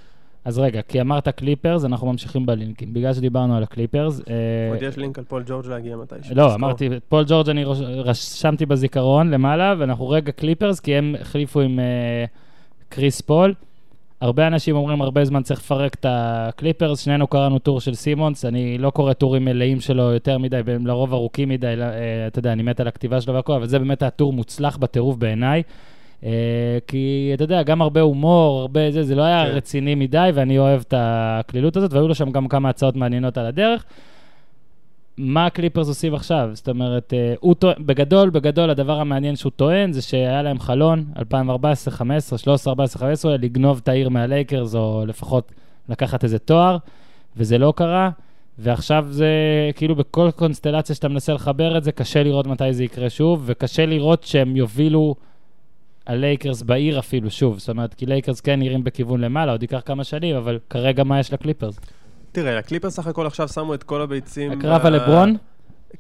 אז 0.46 0.58
רגע, 0.58 0.82
כי 0.82 1.00
אמרת 1.00 1.28
קליפרס, 1.28 1.84
אנחנו 1.84 2.06
ממשיכים 2.12 2.46
בלינקים. 2.46 2.94
בגלל 2.94 3.14
שדיברנו 3.14 3.56
על 3.56 3.62
הקליפרס... 3.62 4.20
אה, 4.20 4.34
עוד 4.70 4.82
יש 4.82 4.96
לינק 4.96 5.18
על 5.18 5.24
פול 5.24 5.42
ג'ורג' 5.46 5.66
להגיע 5.66 5.96
מתישהו. 5.96 6.34
לא. 6.36 6.54
אמרתי, 6.54 6.86
את 6.86 7.02
פול 7.08 7.24
ג'ורג' 7.28 7.48
אני 7.48 7.64
רש- 7.64 7.80
רשמתי 7.80 8.66
בזיכרון 8.66 9.30
למעלה, 9.30 9.74
ואנחנו 9.78 10.08
רגע 10.08 10.32
קליפרס, 10.32 10.80
כי 10.80 10.94
הם 10.96 11.14
החליפו 11.20 11.60
עם 11.60 11.78
אה, 11.78 12.24
קריס 12.88 13.20
פול. 13.20 13.54
הרבה 14.20 14.46
אנשים 14.46 14.76
אומרים, 14.76 15.02
הרבה 15.02 15.24
זמן 15.24 15.42
צריך 15.42 15.60
לפרק 15.60 15.94
את 15.94 16.06
הקליפרס, 16.08 17.00
שנינו 17.00 17.26
קראנו 17.26 17.58
טור 17.58 17.80
של 17.80 17.94
סימונס, 17.94 18.44
אני 18.44 18.78
לא 18.78 18.90
קורא 18.90 19.12
טורים 19.12 19.44
מלאים 19.44 19.80
שלו 19.80 20.02
יותר 20.02 20.38
מדי, 20.38 20.60
והם 20.64 20.86
לרוב 20.86 21.12
ארוכים 21.12 21.48
מדי, 21.48 21.74
לא, 21.76 21.84
אה, 21.84 22.26
אתה 22.26 22.38
יודע, 22.38 22.52
אני 22.52 22.62
מת 22.62 22.80
על 22.80 22.88
הכתיבה 22.88 23.20
שלו 23.20 23.34
והכל, 23.34 23.52
אבל 23.52 23.66
זה 23.66 23.78
באמת 23.78 24.02
היה 24.02 24.10
טור 24.10 24.32
מוצלח 24.32 24.76
בטירוף 24.76 25.16
בעיניי. 25.16 25.62
אה, 26.24 26.30
כי 26.86 27.30
אתה 27.34 27.44
יודע, 27.44 27.62
גם 27.62 27.82
הרבה 27.82 28.00
הומור, 28.00 28.60
הרבה 28.60 28.90
זה, 28.90 29.02
זה 29.02 29.14
לא 29.14 29.22
היה 29.22 29.46
כן. 29.46 29.52
רציני 29.52 29.94
מדי, 29.94 30.30
ואני 30.34 30.58
אוהב 30.58 30.80
את 30.80 30.94
הקלילות 30.96 31.76
הזאת, 31.76 31.92
והיו 31.92 32.08
לו 32.08 32.14
שם 32.14 32.30
גם 32.30 32.48
כמה 32.48 32.68
הצעות 32.68 32.96
מעניינות 32.96 33.38
על 33.38 33.46
הדרך. 33.46 33.84
מה 35.18 35.46
הקליפרס 35.46 35.88
עושים 35.88 36.14
עכשיו? 36.14 36.50
זאת 36.52 36.68
אומרת, 36.68 37.12
אה, 37.14 37.34
הוא 37.40 37.54
טוען, 37.54 37.74
בגדול, 37.86 38.30
בגדול, 38.30 38.70
הדבר 38.70 39.00
המעניין 39.00 39.36
שהוא 39.36 39.52
טוען 39.56 39.92
זה 39.92 40.02
שהיה 40.02 40.42
להם 40.42 40.58
חלון, 40.58 41.04
2014, 41.18 41.94
15, 41.94 42.38
13, 42.38 42.70
14, 42.70 43.00
15, 43.00 43.36
לגנוב 43.36 43.80
את 43.82 43.88
העיר 43.88 44.08
מהלייקרס, 44.08 44.74
או 44.74 45.04
לפחות 45.06 45.52
לקחת 45.88 46.24
איזה 46.24 46.38
תואר, 46.38 46.76
וזה 47.36 47.58
לא 47.58 47.72
קרה. 47.76 48.10
ועכשיו 48.58 49.06
זה, 49.10 49.28
כאילו 49.76 49.94
בכל 49.96 50.30
קונסטלציה 50.30 50.94
שאתה 50.94 51.08
מנסה 51.08 51.32
לחבר 51.32 51.78
את 51.78 51.84
זה, 51.84 51.92
קשה 51.92 52.22
לראות 52.22 52.46
מתי 52.46 52.72
זה 52.72 52.84
יקרה 52.84 53.10
שוב, 53.10 53.42
וקשה 53.46 53.86
לראות 53.86 54.24
שהם 54.24 54.56
יובילו 54.56 55.14
הלייקרס 56.06 56.62
בעיר 56.62 56.98
אפילו, 56.98 57.30
שוב. 57.30 57.58
זאת 57.58 57.68
אומרת, 57.68 57.94
כי 57.94 58.06
לייקרס 58.06 58.40
כן 58.40 58.58
נראים 58.58 58.84
בכיוון 58.84 59.20
למעלה, 59.20 59.52
עוד 59.52 59.62
ייקח 59.62 59.80
כמה 59.84 60.04
שנים, 60.04 60.36
אבל 60.36 60.58
כרגע 60.70 61.04
מה 61.04 61.20
יש 61.20 61.32
לקליפרס? 61.32 61.80
תראה, 62.32 62.58
הקליפר 62.58 62.90
סך 62.90 63.06
הכל 63.06 63.26
עכשיו 63.26 63.48
שמו 63.48 63.74
את 63.74 63.82
כל 63.82 64.00
הביצים... 64.02 64.52
הקרב 64.52 64.82
ב- 64.82 64.86
על 64.86 64.96
לברון? 64.96 65.36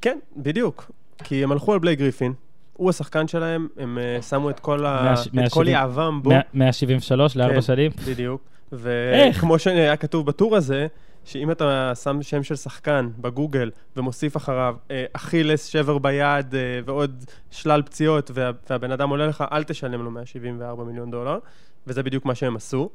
כן, 0.00 0.18
בדיוק. 0.36 0.90
כי 1.24 1.44
הם 1.44 1.52
הלכו 1.52 1.72
על 1.72 1.78
בלייק 1.78 1.98
גריפין, 1.98 2.32
הוא 2.72 2.90
השחקן 2.90 3.28
שלהם, 3.28 3.68
הם 3.78 3.98
אה, 3.98 4.22
שמו 4.22 4.50
את 4.50 4.60
כל 4.60 4.86
ה- 4.86 5.14
את 5.46 5.52
כל 5.52 5.68
יהבם 5.68 6.20
בו. 6.22 6.30
173 6.54 7.36
לארבע 7.36 7.54
כן. 7.54 7.60
שנים? 7.62 7.90
בדיוק. 8.06 8.40
וכמו 8.72 9.58
שהיה 9.58 9.96
כתוב 9.96 10.26
בטור 10.26 10.56
הזה, 10.56 10.86
שאם 11.26 11.50
אתה 11.50 11.92
שם 12.02 12.22
שם 12.22 12.42
של 12.42 12.56
שחקן 12.56 13.08
בגוגל 13.18 13.70
ומוסיף 13.96 14.36
אחריו 14.36 14.76
אה, 14.90 15.04
אכילס, 15.12 15.66
שבר 15.66 15.98
ביד 15.98 16.54
אה, 16.54 16.80
ועוד 16.84 17.24
שלל 17.50 17.82
פציעות, 17.82 18.30
וה, 18.34 18.50
והבן 18.70 18.90
אדם 18.90 19.10
עולה 19.10 19.26
לך, 19.26 19.44
אל 19.52 19.64
תשלם 19.64 20.02
לו 20.02 20.10
174 20.10 20.84
מיליון 20.84 21.10
דולר, 21.10 21.38
וזה 21.86 22.02
בדיוק 22.02 22.24
מה 22.24 22.34
שהם 22.34 22.56
עשו. 22.56 22.90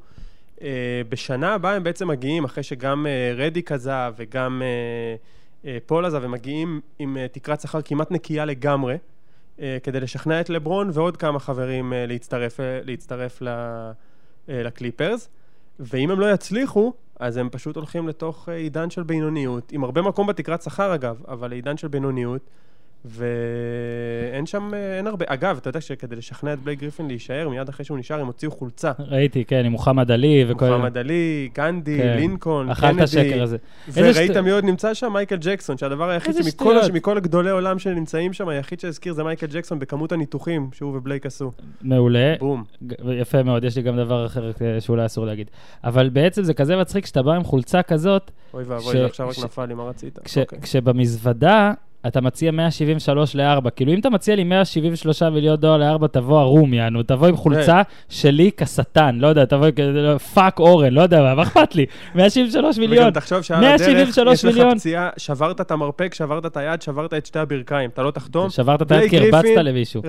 אה, 0.62 1.02
בשנה 1.08 1.54
הבאה 1.54 1.74
הם 1.74 1.82
בעצם 1.84 2.08
מגיעים, 2.08 2.44
אחרי 2.44 2.62
שגם 2.62 3.06
רדיק 3.36 3.72
עזב 3.72 4.14
וגם 4.16 4.62
פול 5.86 6.06
עזב, 6.06 6.24
הם 6.24 6.30
מגיעים 6.30 6.80
עם 6.98 7.16
תקרת 7.32 7.60
שכר 7.60 7.82
כמעט 7.82 8.10
נקייה 8.10 8.44
לגמרי, 8.44 8.96
כדי 9.82 10.00
לשכנע 10.00 10.40
את 10.40 10.50
לברון 10.50 10.90
ועוד 10.92 11.16
כמה 11.16 11.38
חברים 11.38 11.92
להצטרף, 11.96 12.60
להצטרף 12.84 13.42
לקליפרס. 14.48 15.28
ואם 15.80 16.10
הם 16.10 16.20
לא 16.20 16.32
יצליחו, 16.32 16.92
אז 17.20 17.36
הם 17.36 17.48
פשוט 17.48 17.76
הולכים 17.76 18.08
לתוך 18.08 18.48
אה, 18.48 18.54
עידן 18.54 18.90
של 18.90 19.02
בינוניות, 19.02 19.72
עם 19.72 19.84
הרבה 19.84 20.02
מקום 20.02 20.26
בתקרת 20.26 20.62
שכר 20.62 20.94
אגב, 20.94 21.22
אבל 21.28 21.52
עידן 21.52 21.76
של 21.76 21.88
בינוניות, 21.88 22.42
ואין 23.04 24.46
שם, 24.46 24.70
אה, 24.74 24.96
אין 24.98 25.06
הרבה. 25.06 25.24
אגב, 25.28 25.56
אתה 25.60 25.68
יודע 25.68 25.80
שכדי 25.80 26.16
לשכנע 26.16 26.52
את 26.52 26.58
בלייק 26.58 26.80
גריפין 26.80 27.06
להישאר, 27.08 27.48
מיד 27.48 27.68
אחרי 27.68 27.84
שהוא 27.84 27.98
נשאר, 27.98 28.20
הם 28.20 28.26
הוציאו 28.26 28.50
חולצה. 28.50 28.92
ראיתי, 28.98 29.44
כן, 29.44 29.62
עם 29.64 29.72
מוחמד 29.72 30.10
עלי 30.10 30.44
וכל... 30.48 30.68
מוחמד 30.70 30.98
עלי, 30.98 31.48
גנדי, 31.54 31.98
כן. 31.98 32.16
לינקולן, 32.16 32.70
השקר 32.70 33.22
קנדי. 33.22 33.56
וראית 33.92 34.30
שט- 34.32 34.36
מי 34.36 34.50
עוד 34.50 34.64
נמצא 34.64 34.94
שם? 34.94 35.12
מייקל 35.12 35.36
ג'קסון, 35.40 35.78
שהדבר 35.78 36.08
היחיד 36.08 36.34
שמכל 36.34 36.50
שטויות. 36.50 36.90
מכל 36.92 37.20
גדולי 37.20 37.50
עולם 37.50 37.78
שנמצאים 37.78 38.32
שם, 38.32 38.48
היחיד 38.48 38.80
שהזכיר 38.80 39.12
זה 39.14 39.24
מייקל 39.24 39.46
ג'קסון 39.46 39.78
בכמות 39.78 40.12
הניתוחים 40.12 40.70
שהוא 40.72 40.96
ובלייק 40.96 41.26
עשו. 41.26 41.52
מעולה. 41.82 42.34
בום. 42.38 42.64
יפה 43.20 43.42
מאוד, 43.42 43.64
יש 43.64 43.76
לי 43.76 43.82
גם 43.82 43.96
דבר 43.96 44.26
אחר 44.26 44.50
אה, 44.60 44.80
שאולי 44.80 45.06
אסור 45.06 45.26
להגיד. 45.26 45.50
אבל 45.84 46.08
בעצם 46.08 46.42
זה 46.42 46.54
כזה 46.54 46.76
מצחיק 46.76 47.06
שאתה 47.06 47.22
בא 47.22 47.32
עם 47.32 47.44
חולצה 47.44 47.82
כזאת, 47.82 48.30
אוי 48.54 48.64
ש- 48.64 48.68
ואבוי, 48.68 48.92
זה 48.92 49.06
עכשיו 49.06 49.28
רק 49.28 49.34
ש- 49.34 49.44
נפל 49.44 49.66
לי, 49.66 49.74
מה 49.74 49.82
רצית? 49.84 50.18
כש, 50.24 50.38
אוקיי. 50.38 50.60
כשבמזוודה 50.60 51.72
אתה 52.06 52.20
מציע 52.20 52.50
173 52.50 53.34
ל-4. 53.34 53.70
כאילו, 53.70 53.92
אם 53.92 54.00
אתה 54.00 54.10
מציע 54.10 54.36
לי 54.36 54.44
173 54.44 55.22
מיליון 55.22 55.56
דולר 55.56 55.96
ל-4, 55.96 56.08
תבוא 56.08 56.40
ערום, 56.40 56.74
יענו, 56.74 57.02
תבוא 57.02 57.28
עם 57.28 57.36
חולצה 57.36 57.82
שלי 58.08 58.50
כשטן, 58.56 59.18
לא 59.20 59.26
יודע, 59.26 59.44
תבוא 59.44 59.66
כזה, 59.70 60.18
fuck 60.18 60.58
אורן, 60.58 60.92
לא 60.92 61.00
יודע 61.00 61.22
מה, 61.22 61.34
מה 61.34 61.42
אכפת 61.42 61.74
לי? 61.74 61.86
173 62.14 62.78
מיליון. 62.78 63.04
וגם 63.04 63.12
תחשוב 63.12 63.42
שעל 63.42 63.64
הדרך 63.64 63.88
173 63.88 64.44
יש 64.44 64.44
לך. 64.44 64.66
פציעה, 64.76 65.10
שברת 65.16 65.60
את 65.60 65.70
המרפק, 65.70 66.14
שברת 66.14 66.46
את 66.46 66.56
היד, 66.56 66.82
שברת 66.82 67.14
את 67.14 67.26
שתי 67.26 67.38
הברכיים, 67.38 67.90
אתה 67.90 68.02
לא 68.02 68.10
תחתום. 68.10 68.50
שברת 68.50 68.82
את 68.82 68.92
היד 68.92 69.10
כי 69.10 69.18
הרבצת 69.18 69.62
למישהו. 69.62 70.02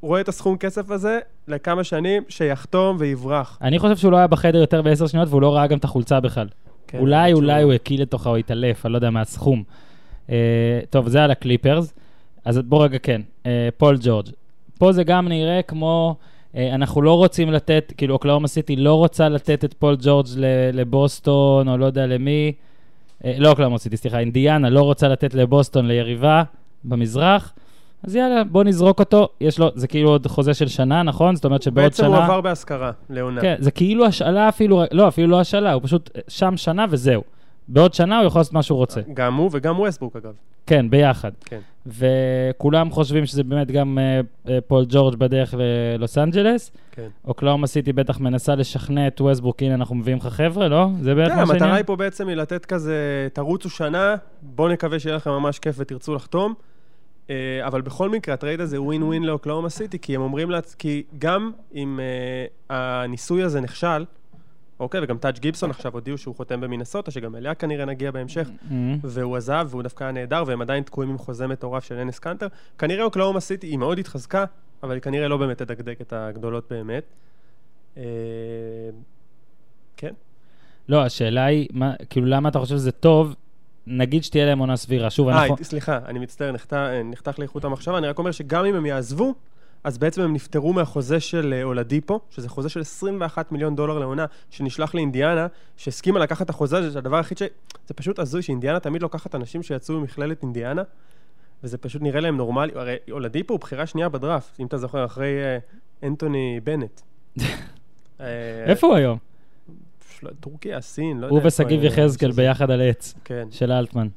רואה 0.00 0.20
את 0.20 0.28
הסכום 0.28 0.56
כסף 0.56 0.90
הזה 0.90 1.18
לכמה 1.48 1.84
שנים, 1.84 2.22
שיחתום 2.28 2.96
ויברח. 3.00 3.58
אני 3.62 3.78
חושב 3.78 3.96
שהוא 3.96 4.12
לא 4.12 4.16
היה 4.16 4.26
בחדר 4.26 4.58
יותר 4.58 4.82
בעשר 4.82 5.06
שניות 5.06 5.28
והוא 5.28 5.42
לא 5.42 5.54
ראה 5.54 5.66
גם 5.66 5.78
את 5.78 5.84
החולצה 5.84 6.20
בכלל. 6.20 6.46
כן, 6.86 6.98
אולי, 6.98 7.32
אולי 7.32 7.62
הוא 7.62 7.72
הקיא 7.72 7.98
לתוכה 7.98 8.30
או 8.30 8.36
התעלף, 8.36 8.86
אני 8.86 8.92
לא 8.92 8.98
יודע 8.98 9.10
מהסכום. 9.10 9.62
אה, 9.68 9.93
טוב, 10.90 11.08
זה 11.08 11.24
על 11.24 11.30
הקליפרס. 11.30 11.94
אז 12.44 12.58
בוא 12.58 12.84
רגע, 12.84 12.98
כן, 12.98 13.20
אה, 13.46 13.68
פול 13.76 13.96
ג'ורג'. 14.00 14.26
פה 14.78 14.92
זה 14.92 15.04
גם 15.04 15.28
נראה 15.28 15.62
כמו, 15.62 16.16
אה, 16.56 16.74
אנחנו 16.74 17.02
לא 17.02 17.16
רוצים 17.16 17.52
לתת, 17.52 17.92
כאילו, 17.96 18.14
אוקלהומה 18.14 18.48
סיטי 18.48 18.76
לא 18.76 18.94
רוצה 18.94 19.28
לתת 19.28 19.64
את 19.64 19.74
פול 19.74 19.96
ג'ורג' 20.00 20.26
לבוסטון, 20.72 21.68
או 21.68 21.76
לא 21.76 21.86
יודע 21.86 22.06
למי. 22.06 22.52
אה, 23.24 23.34
לא 23.38 23.50
אוקלהומה 23.50 23.78
סיטי, 23.78 23.96
סליחה, 23.96 24.18
אינדיאנה 24.18 24.70
לא 24.70 24.82
רוצה 24.82 25.08
לתת 25.08 25.34
לבוסטון 25.34 25.86
ליריבה 25.86 26.42
במזרח. 26.84 27.52
אז 28.02 28.16
יאללה, 28.16 28.44
בוא 28.44 28.64
נזרוק 28.64 29.00
אותו. 29.00 29.28
יש 29.40 29.58
לו, 29.58 29.70
זה 29.74 29.88
כאילו 29.88 30.10
עוד 30.10 30.26
חוזה 30.26 30.54
של 30.54 30.68
שנה, 30.68 31.02
נכון? 31.02 31.36
זאת 31.36 31.44
אומרת 31.44 31.62
שבעוד 31.62 31.84
בעצם 31.84 32.04
שנה... 32.04 32.16
הוא 32.16 32.24
עבר 32.24 32.40
בהשכרה 32.40 32.90
לעונה. 33.10 33.40
כן, 33.40 33.54
זה 33.58 33.70
כאילו 33.70 34.06
השאלה 34.06 34.48
אפילו, 34.48 34.82
לא, 34.92 35.08
אפילו 35.08 35.28
לא 35.28 35.40
השאלה, 35.40 35.72
הוא 35.72 35.82
פשוט 35.82 36.10
שם 36.28 36.56
שנה 36.56 36.86
וזהו. 36.90 37.22
בעוד 37.68 37.94
שנה 37.94 38.18
הוא 38.18 38.26
יכול 38.26 38.40
לעשות 38.40 38.52
מה 38.52 38.62
שהוא 38.62 38.78
רוצה. 38.78 39.00
גם 39.14 39.34
הוא 39.34 39.50
וגם 39.52 39.78
ווסטברוק 39.78 40.16
אגב. 40.16 40.32
כן, 40.66 40.90
ביחד. 40.90 41.30
כן. 41.44 41.58
וכולם 41.86 42.90
חושבים 42.90 43.26
שזה 43.26 43.44
באמת 43.44 43.70
גם 43.70 43.98
אה, 43.98 44.20
אה, 44.48 44.58
פול 44.60 44.84
ג'ורג' 44.88 45.16
בדרך 45.16 45.54
ללוס 45.58 46.18
אנג'לס. 46.18 46.70
כן. 46.92 47.08
אוקלהומה 47.24 47.66
סיטי 47.66 47.92
בטח 47.92 48.20
מנסה 48.20 48.54
לשכנע 48.54 49.06
את 49.06 49.20
ווסטברוק, 49.20 49.62
הנה 49.62 49.74
אנחנו 49.74 49.94
מביאים 49.94 50.18
לך 50.18 50.26
חבר'ה, 50.26 50.68
לא? 50.68 50.88
זה 51.00 51.14
בערך 51.14 51.28
כן, 51.28 51.34
מה 51.34 51.40
המטרה 51.40 51.58
שהעניין? 51.58 51.76
היא 51.76 51.84
פה 51.84 51.96
בעצם 51.96 52.28
היא 52.28 52.36
לתת 52.36 52.64
כזה, 52.64 53.28
תרוצו 53.32 53.70
שנה, 53.70 54.14
בואו 54.42 54.68
נקווה 54.68 54.98
שיהיה 54.98 55.16
לכם 55.16 55.30
ממש 55.30 55.58
כיף 55.58 55.76
ותרצו 55.78 56.14
לחתום. 56.14 56.54
אה, 57.30 57.66
אבל 57.66 57.80
בכל 57.80 58.10
מקרה, 58.10 58.34
הטרייד 58.34 58.60
הזה 58.60 58.82
win 58.82 59.02
win 59.02 59.22
לאוקלהומה 59.24 59.68
סיטי, 59.68 59.98
כי 59.98 60.14
הם 60.14 60.20
אומרים 60.20 60.50
לעצ... 60.50 60.74
כי 60.74 61.02
גם 61.18 61.52
אם 61.74 62.00
אה, 62.00 62.76
הניסוי 62.76 63.42
הזה 63.42 63.60
נכשל, 63.60 64.04
אוקיי, 64.80 65.00
וגם 65.02 65.18
טאג' 65.18 65.38
גיבסון 65.38 65.70
עכשיו 65.70 65.92
הודיעו 65.92 66.18
שהוא 66.18 66.34
חותם 66.36 66.60
במינסוטה, 66.60 67.10
שגם 67.10 67.36
אליה 67.36 67.54
כנראה 67.54 67.84
נגיע 67.84 68.10
בהמשך, 68.10 68.48
Mhm. 68.68 68.72
והוא 69.02 69.36
עזב, 69.36 69.66
והוא 69.70 69.82
דווקא 69.82 70.04
היה 70.04 70.12
נהדר, 70.12 70.44
והם 70.46 70.60
עדיין 70.62 70.82
תקועים 70.82 71.10
עם 71.10 71.18
חוזה 71.18 71.46
מטורף 71.46 71.84
של 71.84 71.94
אנס 71.94 72.18
קאנטר. 72.18 72.46
כנראה 72.78 73.04
אוקלאומה 73.04 73.40
סיטי 73.40 73.66
היא 73.66 73.78
מאוד 73.78 73.98
התחזקה, 73.98 74.44
אבל 74.82 74.94
היא 74.94 75.02
כנראה 75.02 75.28
לא 75.28 75.36
באמת 75.36 75.58
תדקדק 75.58 76.00
את 76.00 76.12
הגדולות 76.12 76.66
באמת. 76.70 77.04
אה, 77.96 78.02
כן. 79.96 80.12
לא, 80.88 81.02
השאלה 81.04 81.44
היא, 81.44 81.68
מה- 81.72 81.94
כאילו, 82.10 82.26
למה 82.26 82.48
אתה 82.48 82.58
חושב 82.58 82.74
שזה 82.76 82.92
טוב? 82.92 83.34
נגיד 83.86 84.24
שתהיה 84.24 84.46
להם 84.46 84.58
עונה 84.58 84.76
סבירה. 84.76 85.10
שוב, 85.10 85.28
אה, 85.28 85.42
אנחנו... 85.42 85.56
סליחה, 85.64 85.98
אני 86.06 86.18
מצטער, 86.18 86.52
נחתך- 86.52 86.72
נחתך 87.04 87.38
לי 87.38 87.42
איכות 87.42 87.64
המחשבה, 87.64 87.98
אני 87.98 88.06
רק 88.08 88.18
אומר 88.18 88.30
שגם 88.30 88.64
אם 88.64 88.74
הם 88.74 88.86
יעזבו, 88.86 89.34
אז 89.84 89.98
בעצם 89.98 90.22
הם 90.22 90.32
נפטרו 90.32 90.72
מהחוזה 90.72 91.20
של 91.20 91.54
אה, 91.56 91.62
אולדיפו, 91.62 92.20
שזה 92.30 92.48
חוזה 92.48 92.68
של 92.68 92.80
21 92.80 93.52
מיליון 93.52 93.76
דולר 93.76 93.98
לעונה, 93.98 94.26
שנשלח 94.50 94.94
לאינדיאנה, 94.94 95.46
שהסכימה 95.76 96.20
לקחת 96.20 96.42
את 96.44 96.50
החוזה 96.50 96.78
הזה, 96.78 96.92
שהדבר 96.92 97.16
היחיד 97.16 97.38
ש... 97.38 97.42
זה 97.86 97.94
פשוט 97.94 98.18
הזוי 98.18 98.42
שאינדיאנה 98.42 98.80
תמיד 98.80 99.02
לוקחת 99.02 99.34
אנשים 99.34 99.62
שיצאו 99.62 100.00
ממכללת 100.00 100.42
אינדיאנה, 100.42 100.82
וזה 101.64 101.78
פשוט 101.78 102.02
נראה 102.02 102.20
להם 102.20 102.36
נורמלי. 102.36 102.72
הרי 102.74 102.96
אולדיפו 103.10 103.54
הוא 103.54 103.60
בחירה 103.60 103.86
שנייה 103.86 104.08
בדראפט, 104.08 104.60
אם 104.60 104.66
אתה 104.66 104.78
זוכר, 104.78 105.04
אחרי 105.04 105.42
אה, 105.44 105.58
אנטוני 106.08 106.60
בנט. 106.64 107.00
אה, 108.20 108.26
איפה 108.66 108.86
הוא 108.86 108.96
היום? 108.96 109.18
של- 110.20 110.28
טורקיה, 110.40 110.80
סין, 110.80 111.20
לא 111.20 111.26
יודע. 111.26 111.36
הוא 111.36 111.46
ושגיב 111.46 111.84
יחזקאל 111.84 112.32
ביחד 112.32 112.70
על 112.70 112.80
עץ, 112.80 113.14
כן. 113.24 113.48
של 113.50 113.72
אלטמן. 113.72 114.08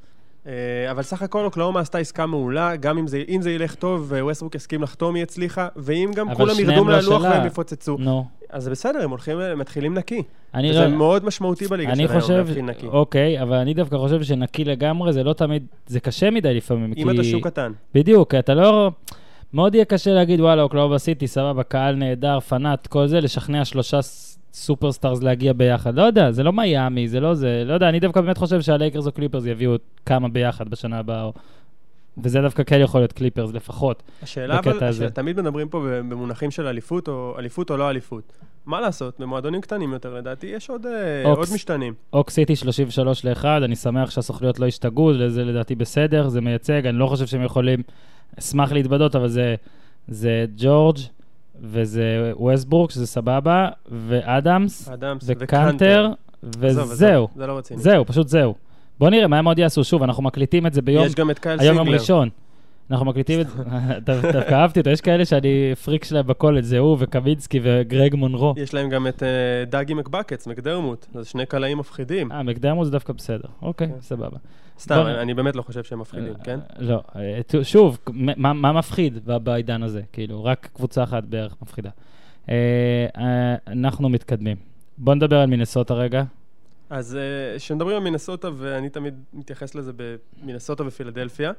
אה, 0.47 0.91
אבל 0.91 1.01
סך 1.03 1.21
הכל 1.21 1.45
אוקלאומה 1.45 1.79
עשתה 1.79 1.97
עסקה 1.97 2.25
מעולה, 2.25 2.75
גם 2.75 2.97
אם 2.97 3.07
זה, 3.07 3.23
אם 3.29 3.41
זה 3.41 3.51
ילך 3.51 3.75
טוב 3.75 4.11
וווסטברוק 4.11 4.55
יסכים 4.55 4.83
לחתום 4.83 5.15
היא 5.15 5.23
הצליחה, 5.23 5.67
ואם 5.75 6.11
גם 6.15 6.33
כולם 6.33 6.59
ירדו 6.59 6.75
לא 6.75 6.85
מהלוח 6.85 7.21
שלה. 7.21 7.29
והם 7.31 7.47
יפוצצו. 7.47 7.97
נו. 7.99 8.25
אז 8.49 8.63
זה 8.63 8.71
בסדר, 8.71 9.03
הם 9.03 9.09
הולכים, 9.09 9.39
הם 9.39 9.59
מתחילים 9.59 9.93
נקי. 9.93 10.23
אני 10.53 10.73
זה 10.73 10.79
לא- 10.79 10.87
מאוד 10.87 11.25
משמעותי 11.25 11.67
בליגה 11.67 11.95
שלהם 11.95 12.21
חושב, 12.21 12.33
להתחיל 12.33 12.65
נקי. 12.65 12.87
אוקיי, 12.87 13.41
אבל 13.41 13.55
אני 13.55 13.73
דווקא 13.73 13.97
חושב 13.97 14.23
שנקי 14.23 14.65
לגמרי 14.65 15.13
זה 15.13 15.23
לא 15.23 15.33
תמיד, 15.33 15.65
זה 15.87 15.99
קשה 15.99 16.29
מדי 16.31 16.53
לפעמים, 16.53 16.93
אם 16.97 17.09
אתה 17.09 17.23
שוק 17.23 17.47
קטן. 17.47 17.71
בדיוק, 17.93 18.31
כי 18.31 18.39
אתה 18.39 18.53
לא... 18.53 18.91
מאוד 19.53 19.75
יהיה 19.75 19.85
קשה 19.85 20.11
להגיד, 20.11 20.39
וואלה, 20.39 20.61
אוקלהומה 20.61 20.99
סיטי, 20.99 21.27
סבבה, 21.27 21.63
קהל 21.63 21.95
נהדר, 21.95 22.39
פנאט, 22.39 22.87
כל 22.87 23.07
זה, 23.07 23.21
לשכנע 23.21 23.65
שלושה 23.65 23.99
superstars 24.57 25.23
להגיע 25.23 25.53
ביחד. 25.53 25.95
לא 25.95 26.01
יודע, 26.01 26.31
זה 26.31 26.43
לא 26.43 26.53
מיאמי, 26.53 27.07
זה 27.07 27.19
לא 27.19 27.33
זה, 27.33 27.63
לא 27.65 27.73
יודע, 27.73 27.89
אני 27.89 27.99
דווקא 27.99 28.21
באמת 28.21 28.37
חושב 28.37 28.61
שהלייקרס 28.61 29.07
או 29.07 29.11
קליפרס 29.11 29.45
יביאו 29.45 29.75
כמה 30.05 30.29
ביחד 30.29 30.69
בשנה 30.69 30.99
הבאה, 30.99 31.23
או- 31.23 31.33
וזה 32.23 32.41
דווקא 32.41 32.63
כן 32.63 32.79
יכול 32.81 33.01
להיות 33.01 33.13
קליפרס 33.13 33.53
לפחות. 33.53 34.03
השאלה 34.23 34.59
אבל, 34.59 34.83
הזה. 34.83 35.09
תמיד 35.09 35.41
מדברים 35.41 35.69
פה 35.69 35.79
במונחים 36.09 36.51
של 36.51 36.67
אליפות 36.67 37.07
או, 37.07 37.35
אליפות 37.39 37.71
או 37.71 37.77
לא 37.77 37.89
אליפות. 37.89 38.33
מה 38.65 38.81
לעשות, 38.81 39.19
במועדונים 39.19 39.61
קטנים 39.61 39.93
יותר 39.93 40.13
לדעתי 40.13 40.47
יש 40.47 40.69
עוד, 40.69 40.85
אה, 40.85 41.23
אוקס. 41.25 41.37
עוד 41.39 41.55
משתנים. 41.55 41.93
אוק 42.13 42.29
סיטי 42.29 42.55
33 42.55 43.25
ל-1, 43.25 43.45
אני 43.45 43.75
שמח 43.75 44.09
שהסוכניות 44.09 44.59
לא 44.59 44.65
השתגעו, 44.65 45.29
זה 45.29 45.45
לדעתי 45.45 45.75
בסדר, 45.75 46.27
זה 46.27 46.41
מייצג, 46.41 46.85
אני 46.87 46.97
לא 46.97 47.07
חושב 47.07 47.25
שהם 47.25 47.43
יכולים, 47.43 47.81
אשמח 48.39 48.71
להתבדות, 48.71 49.15
אבל 49.15 49.27
זה, 49.27 49.55
זה 50.07 50.45
ג'ורג' 50.57 50.97
וזה 51.61 52.31
ווסטברוק, 52.35 52.91
שזה 52.91 53.07
סבבה, 53.07 53.69
ואדמס, 53.91 54.89
אדמס 54.89 55.29
עזוב, 56.63 56.89
וזהו. 56.91 57.27
זה 57.35 57.47
לא 57.47 57.57
רציני. 57.57 57.79
זהו, 57.81 58.05
פשוט 58.05 58.27
זהו. 58.27 58.55
בוא 58.99 59.09
נראה 59.09 59.27
מה 59.27 59.37
הם 59.39 59.47
עוד 59.47 59.59
יעשו. 59.59 59.83
שוב, 59.83 60.03
אנחנו 60.03 60.23
מקליטים 60.23 60.67
את 60.67 60.73
זה 60.73 60.81
ביום, 60.81 61.05
יש 61.05 61.15
גם 61.15 61.31
את 61.31 61.39
קייל 61.39 61.59
היום 61.59 61.75
סינגלר. 61.75 61.91
יום 61.91 61.99
ראשון. 62.01 62.29
אנחנו 62.91 63.05
מקליטים 63.05 63.41
את 63.41 63.47
זה, 63.49 63.63
דו- 64.05 64.31
דווקא 64.31 64.53
אהבתי 64.53 64.79
אותו, 64.79 64.89
יש 64.89 65.01
כאלה 65.01 65.25
שאני 65.25 65.71
פריק 65.85 66.03
שלהם 66.03 66.27
בקולג', 66.27 66.63
זה 66.63 66.77
הוא 66.77 66.97
וקמינסקי 66.99 67.59
וגרג 67.63 68.15
מונרו. 68.15 68.53
יש 68.57 68.73
להם 68.73 68.89
גם 68.89 69.07
את 69.07 69.23
אה, 69.23 69.27
דאגי 69.69 69.93
מקבקץ, 69.93 70.47
מקדרמוט. 70.47 71.05
זה 71.13 71.25
שני 71.25 71.45
קלעים 71.45 71.77
מפחידים. 71.77 72.31
אה, 72.31 72.43
מקדמו 72.43 72.85
זה 72.85 72.91
דווקא 72.91 73.13
בסדר. 73.13 73.47
אוקיי, 73.61 73.87
כן. 73.87 73.93
סבבה. 74.01 74.37
סתם, 74.79 74.95
בוא 74.95 75.09
אני 75.09 75.33
באמת 75.33 75.55
לא 75.55 75.61
חושב 75.61 75.83
שהם 75.83 75.99
מפחידים, 75.99 76.33
כן? 76.43 76.59
אה, 76.59 76.75
לא, 76.79 77.03
אה, 77.15 77.63
שוב, 77.63 77.97
מה, 78.13 78.53
מה 78.53 78.71
מפחיד 78.71 79.25
בעידן 79.25 79.83
הזה? 79.83 80.01
כאילו, 80.11 80.43
רק 80.43 80.69
קבוצה 80.73 81.03
אחת 81.03 81.23
בערך 81.23 81.55
מפחידה. 81.61 81.89
אה, 82.49 83.07
אה, 83.17 83.55
אנחנו 83.67 84.09
מתקדמים. 84.09 84.57
בוא 84.97 85.15
נדבר 85.15 85.37
על 85.37 85.45
מינסוטה 85.49 85.93
רגע. 85.93 86.23
אז 86.89 87.15
אה, 87.15 87.57
כשמדברים 87.57 87.95
על 87.97 88.03
מינסוטה, 88.03 88.49
ואני 88.57 88.89
תמיד 88.89 89.13
מתייחס 89.33 89.75
לזה 89.75 89.91
במינסוטה 89.95 90.83
ופילדלפיה, 90.87 91.51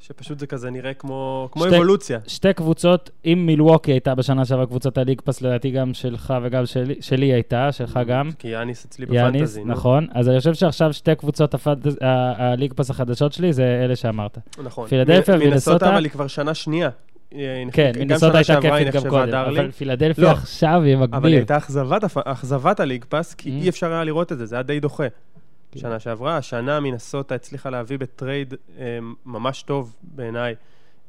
שפשוט 0.00 0.38
זה 0.38 0.46
כזה 0.46 0.70
נראה 0.70 0.94
כמו, 0.94 1.48
כמו 1.52 1.64
שתי- 1.66 1.74
אבולוציה. 1.76 2.18
שתי 2.26 2.52
קבוצות, 2.52 3.10
אם 3.26 3.42
מילווקי 3.46 3.92
הייתה 3.92 4.14
בשנה 4.14 4.44
שעברה 4.44 4.66
קבוצת 4.66 4.98
הליג 4.98 5.20
פס, 5.20 5.42
לדעתי 5.42 5.70
גם 5.70 5.94
שלך 5.94 6.34
וגם 6.42 6.66
שלי, 6.66 6.94
שלי 7.00 7.26
הייתה, 7.32 7.72
שלך 7.72 8.00
גם. 8.06 8.30
כי 8.38 8.48
יאניס 8.48 8.84
אצלי 8.84 9.06
יאניס, 9.10 9.32
בפנטזי. 9.40 9.64
נו. 9.64 9.72
נכון. 9.72 10.06
אז 10.14 10.28
אני 10.28 10.38
חושב 10.38 10.54
שעכשיו 10.54 10.92
שתי 10.92 11.14
קבוצות 11.14 11.54
הפנטז- 11.54 11.96
הליג 12.00 12.72
פס 12.74 12.90
החדשות 12.90 13.32
שלי 13.32 13.52
זה 13.52 13.80
אלה 13.84 13.96
שאמרת. 13.96 14.38
נכון. 14.64 14.88
פילדלפיה 14.88 15.34
ומינסוטה- 15.36 15.88
אבל 15.88 16.04
היא 16.04 16.10
כבר 16.12 16.26
שנה 16.26 16.54
שנייה. 16.54 16.88
כן, 17.72 17.92
שנה 18.18 18.30
הייתה 18.38 18.60
כיפית 18.60 18.94
גם 18.94 19.10
קודם. 19.10 19.34
אבל 19.34 19.70
פילדלפיה 19.70 20.24
לא. 20.24 20.30
עכשיו 20.30 20.82
היא 20.82 20.96
אבל 21.12 21.28
היא. 21.28 21.36
הייתה 21.36 21.56
אכזבת 22.24 22.80
הליג 22.80 23.04
פס, 23.08 23.34
כי 23.34 23.48
Mm. 23.48 23.52
אי 23.62 23.68
אפשר 23.68 23.92
היה 23.92 24.04
לראות 24.04 24.32
את 24.32 24.38
זה, 24.38 24.46
זה 24.46 24.56
היה 24.56 24.62
די 24.62 24.80
דוחה. 24.80 25.04
כן. 25.70 25.80
שנה 25.80 26.00
שעברה, 26.00 26.36
השנה 26.36 26.80
מינסוטה 26.80 27.34
הצליחה 27.34 27.70
להביא 27.70 27.98
בטרייד 27.98 28.54
אה, 28.78 28.98
ממש 29.24 29.62
טוב 29.62 29.96
בעיניי 30.02 30.54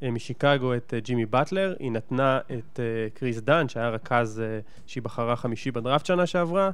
אה, 0.02 0.10
משיקגו 0.10 0.74
את 0.74 0.94
אה, 0.94 1.00
ג'ימי 1.00 1.26
באטלר, 1.26 1.74
היא 1.78 1.92
נתנה 1.92 2.38
את 2.46 2.80
אה, 2.80 2.84
קריס 3.14 3.40
דן, 3.40 3.68
שהיה 3.68 3.88
רכז 3.88 4.40
אה, 4.40 4.58
שהיא 4.86 5.02
בחרה 5.02 5.36
חמישי 5.36 5.70
בדראפט 5.70 6.06
שנה 6.06 6.26
שעברה, 6.26 6.70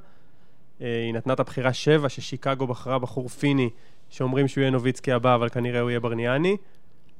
אה, 0.81 1.03
היא 1.07 1.15
נתנה 1.15 1.33
את 1.33 1.41
הבחירה 1.41 1.73
שבע 1.73 2.09
ששיקגו 2.09 2.67
בחרה 2.67 2.99
בחור 2.99 3.29
פיני, 3.29 3.71
שאומרים 4.11 4.49
שהוא 4.49 4.63
יהיה 4.63 4.71
נוביצקי 4.71 5.13
הבא, 5.13 5.35
אבל 5.35 5.49
כנראה 5.49 5.81
הוא 5.81 5.91
יהיה 5.91 6.01
ברניאני. 6.01 6.57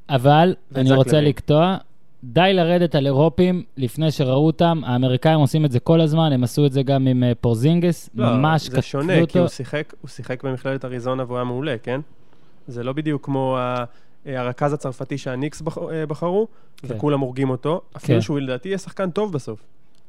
אבל 0.09 0.55
אני 0.75 0.93
רוצה. 0.93 1.21
לקטוע, 1.21 1.77
די 2.25 2.51
לרדת 2.55 2.95
על 2.95 3.07
אירופים 3.07 3.63
לפני 3.77 4.11
שראו 4.11 4.47
אותם. 4.47 4.81
האמריקאים 4.87 5.41
עושים 5.41 5.65
את 5.65 5.73
זה 5.73 5.81
כל 5.81 6.01
הזמן, 6.01 6.33
הם 6.33 6.45
עשו 6.45 6.67
את 6.67 6.73
זה 6.73 6.83
גם 6.83 7.07
עם 7.07 7.23
אה, 7.25 7.33
פורזינגיס, 7.41 8.11
ממש 8.15 8.63
לא, 8.65 8.69
כתבו 8.69 8.81
זה 8.81 8.83
שונה, 8.83 9.15
כי 9.15 9.21
אותו. 9.21 9.39
הוא 9.39 9.49
שיחק, 9.49 9.95
הוא 10.01 10.09
שיחק 10.09 10.45
במכללת 10.45 10.85
אריזונה 10.85 11.25
והוא 11.27 11.37
היה 11.37 11.45
מעולה, 11.45 11.75
כן? 11.83 12.01
זה 12.67 12.85
לא 12.85 12.93
בדיוק 12.93 13.25
כמו 13.25 13.57
ה- 13.59 13.85
אה, 14.27 14.41
הרכז 14.41 14.73
הצרפתי 14.73 15.19
שהניקס 15.19 15.63
אה, 15.93 16.07
בחרו, 16.07 16.47
כן. 16.77 16.89
וכולם 16.91 17.21
הורגים 17.21 17.51
אותו, 17.51 17.81
אפילו 17.97 18.19
כן. 18.19 18.23
שהוא 18.23 18.41
לדעתי 18.41 18.69
יהיה 18.69 18.79
שחקן 18.79 19.11
טוב 19.11 19.33
בסוף. 19.33 19.61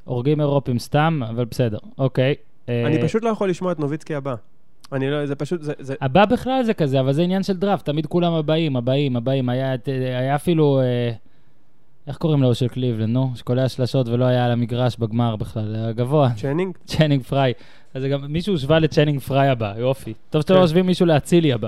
הורגים 0.03 0.41
אירופים 0.41 0.79
סתם, 0.79 1.19
אבל 1.29 1.45
בסדר, 1.45 1.77
אוקיי. 1.97 2.35
אה, 2.69 2.87
אני 2.87 3.01
פשוט 3.01 3.23
לא 3.23 3.29
יכול 3.29 3.49
לשמוע 3.49 3.71
את 3.71 3.79
נוביצקי 3.79 4.15
הבא. 4.15 4.35
אני 4.91 5.11
לא, 5.11 5.25
זה 5.25 5.35
פשוט, 5.35 5.61
זה, 5.61 5.73
זה, 5.79 5.95
הבא 6.01 6.25
בכלל 6.25 6.63
זה 6.63 6.73
כזה, 6.73 6.99
אבל 6.99 7.13
זה 7.13 7.21
עניין 7.21 7.43
של 7.43 7.57
דראפט, 7.57 7.85
תמיד 7.85 8.05
כולם 8.05 8.33
הבאים, 8.33 8.75
הבאים, 8.75 9.15
הבאים. 9.15 9.49
היה, 9.49 9.75
היה 10.19 10.35
אפילו, 10.35 10.79
אה, 10.79 11.11
איך 12.07 12.17
קוראים 12.17 12.43
לו 12.43 12.55
של 12.55 12.67
קליבלנד, 12.67 13.09
נו? 13.09 13.31
שקולע 13.35 13.69
שלשות 13.69 14.07
ולא 14.07 14.25
היה 14.25 14.45
על 14.45 14.51
המגרש 14.51 14.97
בגמר 14.97 15.35
בכלל, 15.35 15.75
הגבוה, 15.75 16.29
צ'נינג? 16.35 16.77
צ'נינג 16.85 17.23
פריי. 17.23 17.53
אז 17.93 18.03
גם, 18.03 18.25
מישהו 18.29 18.53
הושווה 18.53 18.79
לצ'נינג 18.79 19.19
פריי 19.19 19.49
הבא, 19.49 19.73
יופי. 19.77 20.13
טוב 20.29 20.41
שאתם 20.41 20.53
לא 20.53 20.59
כן. 20.59 20.65
משווים 20.65 20.85
מישהו 20.85 21.05
לאצילי 21.05 21.53
הבא. 21.53 21.67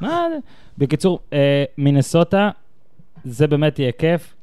מה 0.00 0.26
זה? 0.32 0.38
בקיצור, 0.78 1.18
אה, 1.32 1.64
מינסוטה, 1.78 2.50
זה 3.24 3.46
באמת 3.46 3.78
יהיה 3.78 3.92
כיף. 3.92 4.34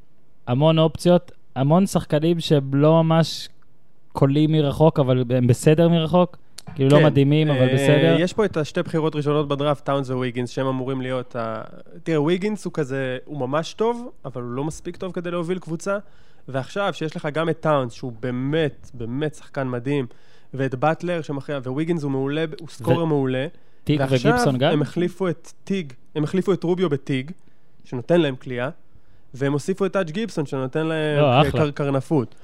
המון 0.47 0.79
אופציות, 0.79 1.31
המון 1.55 1.85
שחקנים 1.85 2.39
שהם 2.39 2.73
לא 2.73 3.03
ממש 3.03 3.49
קולעים 4.11 4.51
מרחוק, 4.51 4.99
אבל 4.99 5.23
הם 5.29 5.47
בסדר 5.47 5.89
מרחוק. 5.89 6.37
כאילו 6.75 6.89
לא 6.89 6.97
כן. 6.97 7.05
מדהימים, 7.05 7.49
אבל 7.49 7.69
אה, 7.69 7.73
בסדר. 7.73 8.15
יש 8.19 8.33
פה 8.33 8.45
את 8.45 8.57
השתי 8.57 8.81
בחירות 8.81 9.15
ראשונות 9.15 9.47
בדראפט, 9.47 9.85
טאונס 9.85 10.09
וויגינס, 10.09 10.49
שהם 10.49 10.67
אמורים 10.67 11.01
להיות 11.01 11.35
ה... 11.35 11.61
תראה, 12.03 12.21
וויגינס 12.21 12.65
הוא 12.65 12.73
כזה, 12.73 13.17
הוא 13.25 13.39
ממש 13.39 13.73
טוב, 13.73 14.11
אבל 14.25 14.41
הוא 14.41 14.51
לא 14.51 14.63
מספיק 14.63 14.97
טוב 14.97 15.11
כדי 15.11 15.31
להוביל 15.31 15.59
קבוצה. 15.59 15.97
ועכשיו, 16.47 16.93
שיש 16.93 17.15
לך 17.15 17.27
גם 17.33 17.49
את 17.49 17.59
טאונס, 17.59 17.93
שהוא 17.93 18.11
באמת, 18.19 18.91
באמת 18.93 19.35
שחקן 19.35 19.67
מדהים, 19.67 20.05
ואת 20.53 20.75
באטלר 20.75 21.21
שמכריע, 21.21 21.59
וויגינס 21.65 22.03
הוא 22.03 22.11
מעולה, 22.11 22.45
הוא 22.59 22.67
סקורר 22.69 23.05
מעולה. 23.05 23.47
טיג 23.83 24.01
וגיבסון 24.01 24.31
ועכשיו 24.31 24.53
גם? 24.57 24.71
הם 24.71 24.81
החליפו 24.81 25.29
את 25.29 25.51
טיג, 25.63 25.93
הם 26.15 26.23
החליפו 26.23 26.53
את 26.53 26.63
רוביו 26.63 26.89
בטיג, 26.89 27.31
שנותן 27.83 28.21
להם 28.21 28.35
קליעה, 28.35 28.69
והם 29.33 29.53
הוסיפו 29.53 29.85
את 29.85 29.93
טאג' 29.93 30.09
גיבסון, 30.09 30.45
שנותן 30.45 30.85
להם 30.85 31.19
לא, 31.53 31.71
קרנפות. 31.71 32.35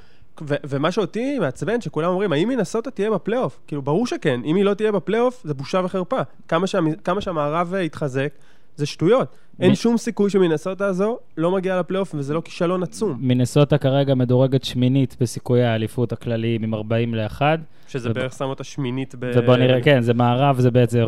ו- 0.47 0.55
ומה 0.63 0.91
שאותי 0.91 1.39
מעצבן, 1.39 1.81
שכולם 1.81 2.09
אומרים, 2.09 2.33
האם 2.33 2.47
מינסוטה 2.47 2.91
תהיה 2.91 3.11
בפלייאוף? 3.11 3.59
כאילו, 3.67 3.81
ברור 3.81 4.07
שכן. 4.07 4.39
אם 4.45 4.55
היא 4.55 4.65
לא 4.65 4.73
תהיה 4.73 4.91
בפלייאוף, 4.91 5.41
זה 5.45 5.53
בושה 5.53 5.81
וחרפה. 5.83 6.19
כמה, 6.47 6.67
שהמ- 6.67 7.01
כמה 7.03 7.21
שהמערב 7.21 7.73
אה, 7.73 7.81
יתחזק, 7.81 8.29
זה 8.75 8.85
שטויות. 8.85 9.27
אין 9.59 9.75
שום 9.75 9.97
סיכוי 9.97 10.29
שמינסוטה 10.29 10.85
הזו 10.85 11.17
לא 11.37 11.51
מגיעה 11.51 11.79
לפלייאוף, 11.79 12.15
וזה 12.17 12.33
לא 12.33 12.41
כישלון 12.45 12.83
עצום. 12.83 13.17
מינסוטה 13.21 13.77
כרגע 13.77 14.15
מדורגת 14.15 14.63
שמינית 14.63 15.15
בסיכויי 15.21 15.63
האליפות 15.63 16.11
הכלליים 16.11 16.63
עם 16.63 16.73
40 16.73 17.15
ל-1. 17.15 17.41
שזה 17.87 18.09
וב- 18.09 18.15
בערך 18.15 18.33
שם 18.33 18.45
אותה 18.45 18.63
שמינית 18.63 19.15
ב... 19.19 19.31
ובוא 19.35 19.55
נראה, 19.57 19.81
כן, 19.81 20.01
זה 20.01 20.13
מערב, 20.13 20.59
זה 20.59 20.71
בעצם 20.71 20.99
אה, 20.99 21.05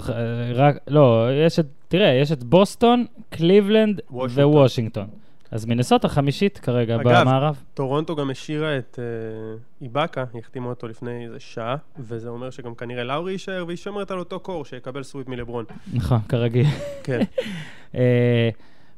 רק, 0.54 0.76
לא, 0.88 1.28
יש 1.46 1.60
את, 1.60 1.66
תראה, 1.88 2.14
יש 2.22 2.32
את 2.32 2.44
בוסטון, 2.44 3.06
קליבלנד 3.30 4.02
וושינגטון. 4.12 4.44
ווושינגטון. 4.54 5.06
אז 5.54 5.66
מינסוטה 5.66 6.08
חמישית 6.08 6.58
כרגע 6.58 6.96
אגב, 6.96 7.22
במערב. 7.22 7.64
טורונטו 7.74 8.16
גם 8.16 8.30
השאירה 8.30 8.78
את 8.78 9.00
אה, 9.00 9.58
איבאקה, 9.82 10.24
היא 10.34 10.42
החתימה 10.42 10.70
אותו 10.70 10.88
לפני 10.88 11.26
איזה 11.26 11.40
שעה, 11.40 11.76
וזה 12.00 12.30
אומר 12.30 12.50
שגם 12.50 12.76
כנראה 12.76 13.04
לאורי 13.04 13.32
יישאר, 13.32 13.64
והיא 13.68 13.78
שומרת 13.78 14.12
על 14.12 14.20
אותו 14.20 14.40
core 14.40 14.66
שיקבל 14.66 15.04
sweep 15.04 15.28
מלברון. 15.28 15.66
נכון, 15.94 16.20
כרגיל. 16.30 16.66
כן. 17.04 17.20
אה, 17.96 18.50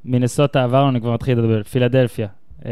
מינסוטה 0.06 0.64
עברנו, 0.64 0.90
אני 0.90 1.02
כבר 1.02 1.14
מתחיל 1.14 1.40
לדבר. 1.40 1.64
פילדלפיה. 1.64 2.28
אה, 2.66 2.72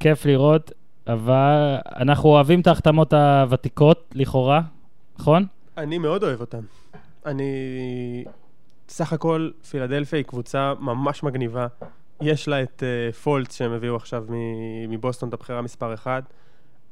כיף 0.00 0.26
לראות, 0.26 0.72
אבל 1.06 1.76
אנחנו 1.96 2.28
אוהבים 2.28 2.60
את 2.60 2.66
ההחתמות 2.66 3.12
הוותיקות, 3.12 4.14
לכאורה, 4.14 4.60
נכון? 5.18 5.46
אני 5.78 5.98
מאוד 5.98 6.24
אוהב 6.24 6.40
אותם. 6.40 6.62
אני... 7.26 8.24
סך 8.88 9.12
הכל, 9.12 9.50
פילדלפיה 9.70 10.16
היא 10.16 10.24
קבוצה 10.24 10.72
ממש 10.80 11.22
מגניבה. 11.22 11.66
יש 12.26 12.48
לה 12.48 12.62
את 12.62 12.82
פולץ 13.22 13.56
שהם 13.56 13.72
הביאו 13.72 13.96
עכשיו 13.96 14.24
מבוסטון, 14.88 15.28
את 15.28 15.34
הבחירה 15.34 15.62
מספר 15.62 15.94
1, 15.94 16.24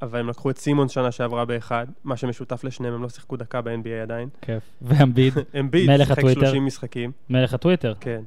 אבל 0.02 0.20
הם 0.20 0.28
לקחו 0.28 0.50
את 0.50 0.58
סימון 0.58 0.88
שנה 0.88 1.12
שעברה 1.12 1.44
באחד, 1.44 1.86
מה 2.04 2.16
שמשותף 2.16 2.64
לשניהם, 2.64 2.94
הם 2.94 3.02
לא 3.02 3.08
שיחקו 3.08 3.36
דקה 3.36 3.60
ב-NBA 3.60 4.02
עדיין. 4.02 4.28
כיף. 4.40 4.62
ואמביד, 4.82 5.34
אמביד 5.60 5.90
מלך 5.90 6.06
שיחק 6.06 6.18
הטוויטר. 6.18 6.40
30 6.40 6.66
משחקים. 6.66 7.12
מלך 7.30 7.54
הטוויטר. 7.54 7.94
כן. 8.00 8.22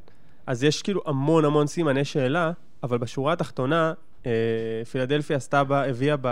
אז 0.48 0.64
יש 0.64 0.82
כאילו 0.82 1.02
המון 1.06 1.46
המון 1.46 1.68
סימני 1.68 2.06
שאלה, 2.06 2.52
אבל 2.84 2.98
בשורה 2.98 3.34
התחתונה, 3.34 3.94
אה, 4.26 4.32
פילדלפיה 4.92 5.38
עשתה 5.38 5.64
בה, 5.64 5.86
הביאה 5.86 6.16
ב... 6.22 6.28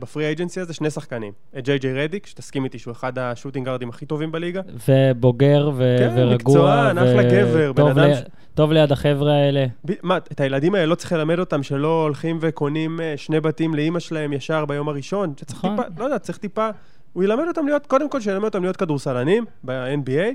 בפרי 0.00 0.24
אייג'נסי 0.26 0.60
הזה 0.60 0.74
שני 0.74 0.90
שחקנים. 0.90 1.32
את 1.58 1.64
ג'יי 1.64 1.78
ג'יי 1.78 2.04
רדיק, 2.04 2.26
שתסכים 2.26 2.64
איתי 2.64 2.78
שהוא 2.78 2.92
אחד 2.92 3.18
השוטינג 3.18 3.66
גארדים 3.66 3.88
הכי 3.88 4.06
טובים 4.06 4.32
בליגה. 4.32 4.60
ובוגר 4.88 5.70
ו- 5.76 5.96
כן, 5.98 6.12
ורגוע. 6.16 6.34
מקצוען, 6.34 6.98
אחלה 6.98 7.22
גבר, 7.22 7.72
בן 7.72 7.86
אדם 7.86 7.98
ל- 8.10 8.14
ש- 8.14 8.22
טוב 8.54 8.72
ליד 8.72 8.92
החבר'ה 8.92 9.32
האלה. 9.32 9.66
ב- 9.86 9.92
מה, 10.02 10.16
את 10.16 10.40
הילדים 10.40 10.74
האלה 10.74 10.86
לא 10.86 10.94
צריך 10.94 11.12
ללמד 11.12 11.38
אותם 11.38 11.62
שלא 11.62 12.02
הולכים 12.02 12.38
וקונים 12.40 13.00
אה, 13.00 13.14
שני 13.16 13.40
בתים 13.40 13.74
לאימא 13.74 13.98
שלהם 14.00 14.32
ישר 14.32 14.64
ביום 14.64 14.88
הראשון? 14.88 15.32
שצריך 15.40 15.58
נכון. 15.64 15.76
טיפה, 15.76 15.88
לא 15.98 16.04
יודע, 16.04 16.18
צריך 16.18 16.38
טיפה... 16.38 16.68
הוא 17.12 17.24
ילמד 17.24 17.44
אותם 17.48 17.66
להיות, 17.66 17.86
קודם 17.86 18.10
כל 18.10 18.20
שילמד 18.20 18.44
אותם 18.44 18.62
להיות 18.62 18.76
כדורסלנים 18.76 19.44
ב-NBA, 19.64 20.34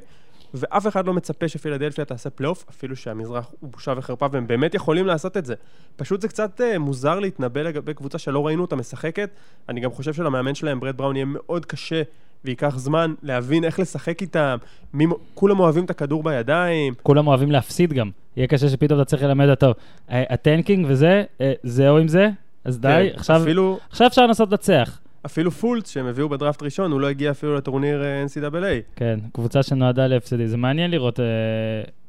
ואף 0.53 0.87
אחד 0.87 1.07
לא 1.07 1.13
מצפה 1.13 1.47
שפילדלפיה 1.47 2.05
תעשה 2.05 2.29
פלייאוף, 2.29 2.65
אפילו 2.69 2.95
שהמזרח 2.95 3.51
הוא 3.59 3.69
בושה 3.71 3.93
וחרפה, 3.97 4.25
והם 4.31 4.47
באמת 4.47 4.73
יכולים 4.73 5.05
לעשות 5.05 5.37
את 5.37 5.45
זה. 5.45 5.53
פשוט 5.95 6.21
זה 6.21 6.27
קצת 6.27 6.61
אה, 6.61 6.79
מוזר 6.79 7.19
להתנבא 7.19 7.61
לגבי 7.61 7.93
קבוצה 7.93 8.17
שלא 8.17 8.47
ראינו 8.47 8.61
אותה 8.61 8.75
משחקת. 8.75 9.29
אני 9.69 9.81
גם 9.81 9.91
חושב 9.91 10.13
שלמאמן 10.13 10.55
שלהם, 10.55 10.79
ברד 10.79 10.97
בראון, 10.97 11.15
יהיה 11.15 11.25
מאוד 11.25 11.65
קשה, 11.65 12.01
וייקח 12.45 12.77
זמן 12.77 13.13
להבין 13.23 13.63
איך 13.63 13.79
לשחק 13.79 14.21
איתם. 14.21 14.57
מי, 14.93 15.05
כולם 15.33 15.59
אוהבים 15.59 15.85
את 15.85 15.89
הכדור 15.89 16.23
בידיים. 16.23 16.93
כולם 17.03 17.27
אוהבים 17.27 17.51
להפסיד 17.51 17.93
גם. 17.93 18.09
יהיה 18.37 18.47
קשה 18.47 18.69
שפתאום 18.69 19.01
אתה 19.01 19.09
צריך 19.09 19.23
ללמד 19.23 19.49
אותו. 19.49 19.73
אה, 20.11 20.23
ה 20.29 20.36
tanking 20.36 20.85
וזה, 20.89 21.23
אה, 21.41 21.53
זהו 21.63 21.97
עם 21.97 22.07
זה, 22.07 22.29
אז 22.63 22.79
די, 22.79 23.09
כן, 23.11 23.19
עכשיו 23.19 23.41
אפילו, 23.41 23.79
עכשיו 23.89 24.07
אפשר 24.07 24.27
לנסות 24.27 24.51
לנצח. 24.51 24.99
אפילו 25.25 25.51
פולץ 25.51 25.91
שהם 25.91 26.05
הביאו 26.05 26.29
בדראפט 26.29 26.63
ראשון, 26.63 26.91
הוא 26.91 27.01
לא 27.01 27.07
הגיע 27.07 27.31
אפילו 27.31 27.55
לטורניר 27.55 28.03
אה, 28.03 28.25
NCAA. 28.25 28.95
כן, 28.95 29.19
קבוצה 29.33 29.63
שנועדה 29.63 30.07
להפסדים. 30.07 30.47
זה 30.47 30.57
מעניין 30.57 30.91
לראות... 30.91 31.19
אה, 31.19 31.25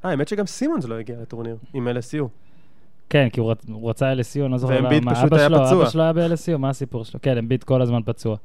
אה, 0.05 0.11
האמת 0.11 0.29
שגם 0.29 0.47
סימונס 0.47 0.85
לא 0.85 0.95
הגיע 0.95 1.17
לטורניר 1.23 1.57
עם 1.75 1.89
LSU. 1.89 2.25
כן, 3.11 3.29
כי 3.33 3.41
הוא, 3.41 3.51
רצ... 3.51 3.65
הוא 3.69 3.91
רצה 3.91 4.13
LSU, 4.13 4.41
אני 4.43 4.53
לא 4.53 4.59
זוכר 4.59 4.81
למה. 4.81 5.23
אבא 5.23 5.39
שלו, 5.39 5.65
פצוע. 5.65 5.83
אבא 5.83 5.91
שלו 5.91 6.03
היה 6.03 6.13
ב-LSU, 6.13 6.57
מה 6.59 6.71
הסיפור 6.71 7.05
שלו? 7.05 7.21
כן, 7.23 7.39
אמביט 7.39 7.65
כל 7.65 7.83
הזמן 7.83 8.01
פצוע. 8.05 8.37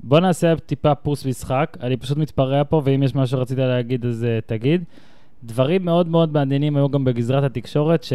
בוא 0.00 0.20
נעשה 0.20 0.56
טיפה 0.56 0.94
פוס 0.94 1.26
משחק, 1.26 1.76
אני 1.80 1.96
פשוט 1.96 2.18
מתפרע 2.18 2.62
פה, 2.64 2.82
ואם 2.84 3.02
יש 3.02 3.14
משהו 3.14 3.38
שרצית 3.38 3.58
להגיד, 3.58 4.06
אז 4.06 4.22
uh, 4.22 4.26
תגיד. 4.46 4.84
דברים 5.44 5.84
מאוד 5.84 6.08
מאוד 6.08 6.32
מעניינים 6.32 6.76
היו 6.76 6.88
גם 6.88 7.04
בגזרת 7.04 7.44
התקשורת, 7.44 8.06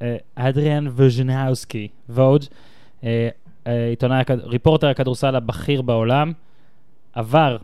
שאדריאן 0.00 0.86
ווז'נרובסקי, 0.90 1.88
ווג', 2.08 2.42
עיתונאי, 3.64 4.20
הכד- 4.20 4.40
reporter 4.44 4.88
הכדורסל 4.88 5.36
הבכיר 5.36 5.82
בעולם, 5.82 6.32
עבר 7.12 7.56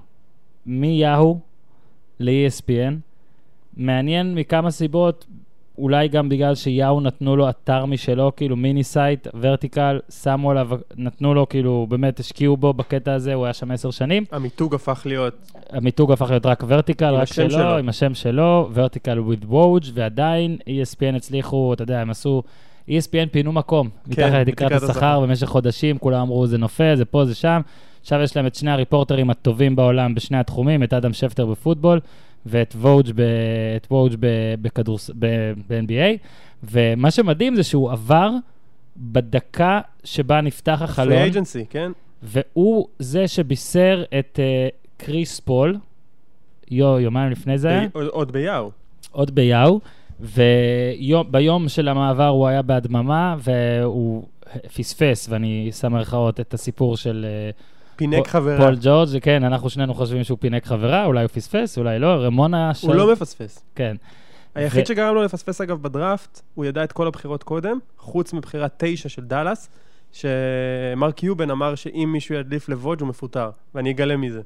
מיאהו 0.67 1.41
ל-ESPN. 2.21 2.95
מעניין 3.77 4.35
מכמה 4.35 4.71
סיבות, 4.71 5.27
אולי 5.79 6.09
גם 6.09 6.29
בגלל 6.29 6.55
שיאהו 6.55 7.01
נתנו 7.01 7.37
לו 7.37 7.49
אתר 7.49 7.85
משלו, 7.85 8.37
כאילו 8.37 8.57
mini 8.57 8.85
site, 8.85 9.29
Vertical, 9.41 10.01
שמו 10.23 10.51
עליו, 10.51 10.69
נתנו 10.97 11.35
לו, 11.35 11.49
כאילו, 11.49 11.87
באמת 11.91 12.21
השקיעו 12.21 12.57
בו 12.57 12.73
בקטע 12.73 13.13
הזה, 13.13 13.35
הוא 13.35 13.45
היה 13.45 13.53
שם 13.53 13.71
עשר 13.71 13.91
שנים. 13.91 14.25
המיתוג 14.33 14.75
הפך 14.75 15.03
להיות... 15.07 15.53
המיתוג 15.71 16.13
הפך 16.13 16.31
להיות 16.31 16.47
רק 16.47 16.65
Vertical, 16.67 17.15
רק 17.15 17.25
שלו, 17.25 17.51
שלו. 17.51 17.77
עם 17.79 17.89
השם 17.89 18.15
שלו, 18.15 18.71
Vertical 18.75 19.19
with 19.19 19.45
ווג', 19.47 19.85
ועדיין 19.95 20.57
ESPN 20.61 21.17
הצליחו, 21.17 21.73
אתה 21.73 21.83
יודע, 21.83 22.01
הם 22.01 22.11
עשו, 22.11 22.43
ESPN 22.89 23.29
פינו 23.31 23.53
מקום, 23.53 23.89
מתחת 24.07 24.33
לתקרת 24.47 24.83
השכר. 24.83 25.21
במשך 25.21 25.47
חודשים, 25.47 25.99
כולם 25.99 26.21
אמרו 26.21 26.47
זה 26.47 26.59
נופל, 26.59 26.95
זה 26.97 27.05
פה, 27.05 27.25
זה 27.25 27.35
שם. 27.35 27.61
עכשיו 28.01 28.21
יש 28.23 28.37
להם 28.37 28.47
את 28.47 28.55
שני 28.55 28.71
הריפורטרים 28.71 29.31
הטובים 29.31 29.77
בעולם 29.77 30.15
בשני 30.15 30.39
התחומים, 30.39 30.83
את 30.83 30.93
אדם 30.93 31.13
שפטר 31.13 31.47
בפוטבול, 31.47 32.01
ואת 32.47 32.75
ב- 33.15 33.23
ב- 34.21 34.27
בכדורס- 34.63 35.11
ב- 35.19 35.27
ב-NBA, 35.69 36.17
ומה 36.65 37.11
שמדהים 37.11 37.55
זה 37.57 37.63
שהוא 37.63 37.91
עבר 37.93 38.31
בדקה 38.97 39.81
שבה 40.05 40.41
נפתח 40.41 40.75
פרי 40.77 40.85
החלון. 40.85 41.13
אייג'נסי, 41.13 41.65
כן? 41.71 41.93
והוא 42.23 42.87
זה 42.99 43.29
שבישר 43.29 44.05
את 44.19 44.39
uh, 44.39 45.05
קריס 45.05 45.41
פול, 45.41 45.77
יו, 46.71 46.99
יומיים 47.01 47.31
לפני 47.33 47.59
זה 47.59 47.81
ב- 47.95 47.97
עוד- 47.97 48.07
עוד 48.07 48.33
ביאהו. 48.33 48.71
עוד 49.13 49.35
ביאהו, 49.35 49.81
וביום 50.21 51.69
של 51.69 51.89
המעבר 51.89 52.27
הוא 52.29 52.47
היה 52.47 52.63
בהדממה, 52.63 53.37
והוא 53.39 54.25
פספס, 54.77 55.29
ואני 55.31 55.71
שם 55.81 55.93
מירכאות, 55.93 56.41
את 56.41 56.55
הסיפור 56.55 56.97
של 56.97 57.27
אה, 57.29 57.51
פינק 57.97 58.15
פול- 58.17 58.27
חברה. 58.29 58.57
פול 58.57 58.77
ג'ורג', 58.83 59.09
כן, 59.23 59.45
אנחנו 59.45 59.71
שנינו 59.71 59.95
חושבים 59.95 60.25
שהוא 60.25 60.39
פינק 60.41 60.67
חברה, 60.67 61.05
אולי 61.05 61.21
הוא 61.21 61.29
פספס, 61.29 61.79
אולי 61.79 61.99
לא, 61.99 62.07
רמונה... 62.07 62.67
הוא 62.67 62.75
של- 62.75 62.97
לא 62.97 63.13
מפספס. 63.13 63.65
כן. 63.75 63.97
היחיד 64.55 64.87
שגרם 64.87 65.15
לו 65.15 65.23
לפספס 65.25 65.61
אגב 65.61 65.83
בדראפט, 65.83 66.41
הוא 66.55 66.65
ידע 66.65 66.85
את 66.85 66.93
כל 66.93 67.07
הבחירות 67.07 67.43
קודם, 67.43 67.79
חוץ 67.99 68.33
מבחירה 68.33 68.67
תשע 68.77 69.09
של 69.09 69.25
דאלאס, 69.25 69.69
שמרק 70.13 71.23
קיובן 71.23 71.51
אמר 71.51 71.75
שאם 71.75 72.09
מישהו 72.13 72.35
ידליף 72.35 72.69
לווג' 72.69 73.01
הוא 73.01 73.09
מפוטר, 73.09 73.51
ואני 73.75 73.91
אגלה 73.91 74.17
מזה. 74.17 74.41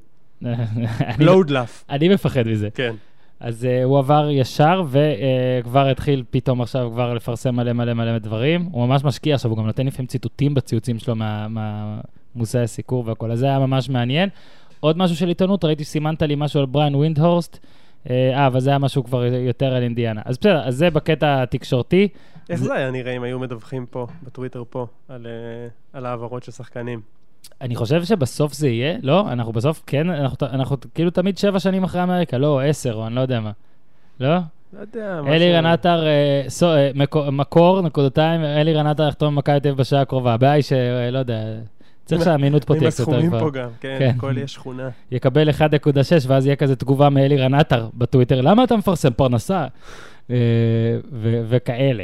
loud 1.19 1.49
laugh. 1.49 1.83
אני 1.89 2.09
מפחד 2.09 2.47
מזה. 2.47 2.69
כן. 2.75 2.93
אז 3.43 3.63
אה, 3.63 3.83
הוא 3.83 3.99
עבר 3.99 4.27
ישר, 4.31 4.83
וכבר 4.89 5.87
התחיל 5.89 6.23
פתאום 6.29 6.61
עכשיו 6.61 6.89
כבר 6.91 7.13
לפרסם 7.13 7.55
מלא 7.55 7.73
מלא 7.73 7.93
מלא 7.93 8.17
דברים. 8.17 8.69
הוא 8.71 8.87
ממש 8.87 9.03
משקיע 9.03 9.35
עכשיו, 9.35 9.51
הוא 9.51 9.57
גם 9.57 9.65
נותן 9.65 9.87
לפעמים 9.87 10.07
ציטוטים 10.07 10.53
בציוצים 10.53 10.99
שלו 10.99 11.15
מהמושאי 11.49 12.61
הסיקור 12.61 13.03
והכל, 13.07 13.31
אז 13.31 13.39
זה 13.39 13.45
היה 13.45 13.59
ממש 13.59 13.89
מעניין. 13.89 14.29
עוד 14.79 14.97
משהו 14.97 15.15
של 15.15 15.27
עיתונות, 15.27 15.65
ראיתי 15.65 15.83
שסימנת 15.83 16.21
לי 16.21 16.35
משהו 16.37 16.59
על 16.59 16.65
בריאן 16.65 16.95
ווינדהורסט. 16.95 17.59
אה, 18.09 18.47
אבל 18.47 18.59
זה 18.59 18.69
היה 18.69 18.79
משהו 18.79 19.03
כבר 19.03 19.23
יותר 19.25 19.73
על 19.73 19.83
אינדיאנה. 19.83 20.21
אז 20.25 20.37
בסדר, 20.37 20.61
אז 20.67 20.75
זה 20.75 20.89
בקטע 20.89 21.41
התקשורתי. 21.43 22.07
איך 22.49 22.59
זה- 22.59 22.73
היה 22.73 22.91
נראה 22.91 23.11
אם 23.15 23.23
היו 23.23 23.39
מדווחים 23.39 23.85
פה, 23.89 24.07
בטוויטר 24.23 24.63
פה, 24.69 24.85
על, 25.09 25.27
אה, 25.27 25.67
על 25.99 26.05
העברות 26.05 26.43
של 26.43 26.51
שחקנים? 26.51 27.01
אני 27.61 27.75
חושב 27.75 28.03
שבסוף 28.03 28.53
זה 28.53 28.69
יהיה, 28.69 28.97
לא? 29.01 29.31
אנחנו 29.31 29.51
בסוף, 29.53 29.83
כן, 29.87 30.09
אנחנו, 30.09 30.47
אנחנו 30.47 30.77
כאילו 30.95 31.09
תמיד 31.09 31.37
שבע 31.37 31.59
שנים 31.59 31.83
אחרי 31.83 32.03
אמריקה, 32.03 32.37
לא, 32.37 32.47
או 32.47 32.59
עשר, 32.59 32.93
או 32.93 33.07
אני 33.07 33.15
לא 33.15 33.21
יודע 33.21 33.39
מה. 33.39 33.51
לא? 34.19 34.35
לא 34.73 34.79
יודע, 34.81 35.19
אלירן 35.27 35.65
עטר, 35.65 36.05
אה, 36.07 36.43
סו- 36.47 36.75
אה, 36.75 36.91
מקו- 36.95 37.31
מקור, 37.31 37.81
נקודתיים, 37.81 38.41
אלירן 38.43 38.87
עטר 38.87 39.07
יחתום 39.07 39.35
במכבי 39.35 39.59
תל 39.59 39.67
אביב 39.67 39.79
בשעה 39.81 40.01
הקרובה. 40.01 40.33
הבעיה 40.33 40.51
היא 40.53 40.63
שלא 40.63 41.17
יודע, 41.17 41.43
צריך 42.05 42.21
עם- 42.21 42.25
שהאמינות 42.25 42.63
פה 42.63 42.73
עם 42.73 42.79
תהיה 42.79 42.91
קצת 42.91 42.99
יותר 42.99 43.11
הסכומים 43.11 43.27
גבוהה. 43.31 43.43
פה 43.43 43.59
גם, 43.59 43.69
כן, 43.79 43.95
כן. 43.99 44.13
הכל 44.17 44.35
יש 44.37 44.53
שכונה. 44.53 44.89
יקבל 45.11 45.49
1.6, 45.49 45.59
ואז 46.27 46.45
יהיה 46.45 46.55
כזה 46.55 46.75
תגובה 46.75 47.09
מאלירן 47.09 47.53
עטר 47.53 47.87
בטוויטר, 47.93 48.41
למה 48.41 48.63
אתה 48.63 48.77
מפרסם 48.77 49.13
פרנסה? 49.13 49.65
אה, 50.31 50.35
וכאלה. 51.49 52.03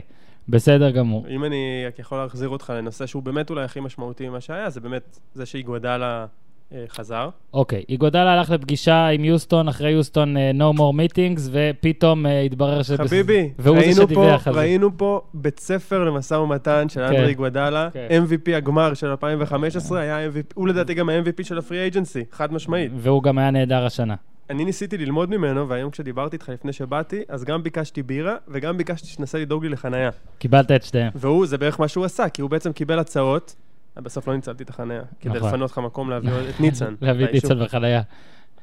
בסדר 0.50 0.90
גמור. 0.90 1.26
אם 1.30 1.44
אני 1.44 1.84
רק 1.88 2.00
יכול 2.00 2.18
להחזיר 2.18 2.50
אותך 2.50 2.74
לנושא 2.76 3.06
שהוא 3.06 3.24
באמת 3.24 3.50
אולי 3.50 3.64
הכי 3.64 3.80
משמעותי 3.80 4.30
ממה 4.30 4.42
שהיה, 4.42 4.70
זה 4.70 4.80
באמת 4.80 5.20
זה 5.34 5.46
שאיגוודאלה 5.46 6.26
אה, 6.74 6.86
חזר. 6.90 7.30
אוקיי, 7.54 7.84
איגודלה 7.90 8.34
הלך 8.34 8.50
לפגישה 8.50 9.08
עם 9.08 9.26
יוסטון, 9.26 9.68
אחרי 9.68 9.92
יוסטון 9.92 10.38
אה, 10.38 10.52
no 10.52 10.78
more 10.78 10.94
meetings, 10.94 11.42
ופתאום 11.52 12.26
אה, 12.26 12.42
התברר 12.42 12.84
ש... 12.84 12.92
חביבי, 12.92 13.50
ראינו 13.66 14.08
פה. 14.08 14.36
ראינו 14.46 14.98
פה 14.98 15.22
בית 15.34 15.60
ספר 15.60 16.04
למשא 16.04 16.34
ומתן 16.34 16.90
של 16.90 17.00
כן. 17.00 17.16
אנדרי 17.16 17.34
גוודאלה, 17.34 17.90
כן. 17.94 18.08
MVP 18.26 18.56
הגמר 18.56 18.94
של 18.94 19.08
2015, 19.08 20.00
היה 20.00 20.28
MVP, 20.28 20.54
הוא 20.56 20.68
לדעתי 20.68 20.94
גם 20.94 21.10
ה-MVP 21.10 21.44
של 21.44 21.58
הפרי 21.58 21.80
אייג'נסי, 21.80 22.24
חד 22.32 22.54
משמעית. 22.54 22.92
והוא 22.96 23.24
גם 23.24 23.38
היה 23.38 23.52
נהדר 23.52 23.86
השנה. 23.86 24.16
אני 24.50 24.66
ניסיתי 24.66 24.98
ללמוד 24.98 25.30
ממנו, 25.30 25.70
והיום 25.70 25.92
כשדיברתי 25.92 26.36
איתך 26.36 26.50
לפני 26.50 26.74
שבאתי, 26.74 27.24
אז 27.28 27.44
גם 27.44 27.64
ביקשתי 27.64 28.04
בירה, 28.04 28.36
וגם 28.48 28.78
ביקשתי 28.78 29.08
שתנסה 29.08 29.40
לדאוג 29.40 29.64
לי 29.64 29.70
לחנייה. 29.70 30.10
קיבלת 30.38 30.72
את 30.72 30.84
שתיהם. 30.84 31.12
והוא, 31.16 31.46
זה 31.46 31.58
בערך 31.58 31.80
מה 31.80 31.88
שהוא 31.88 32.06
עשה, 32.06 32.30
כי 32.30 32.42
הוא 32.42 32.50
בעצם 32.50 32.74
קיבל 32.74 33.00
הצעות, 33.00 33.56
בסוף 33.96 34.28
לא 34.28 34.36
ניצלתי 34.36 34.64
את 34.64 34.70
החנייה, 34.70 35.02
כדי 35.20 35.38
נכון. 35.38 35.50
לפנות 35.50 35.72
לך 35.72 35.78
מקום 35.78 36.10
להביא 36.12 36.32
את 36.50 36.60
ניצן. 36.60 36.96
להביא 37.02 37.26
את. 37.26 37.34
ניצן 37.34 37.64
בחנייה. 37.64 38.02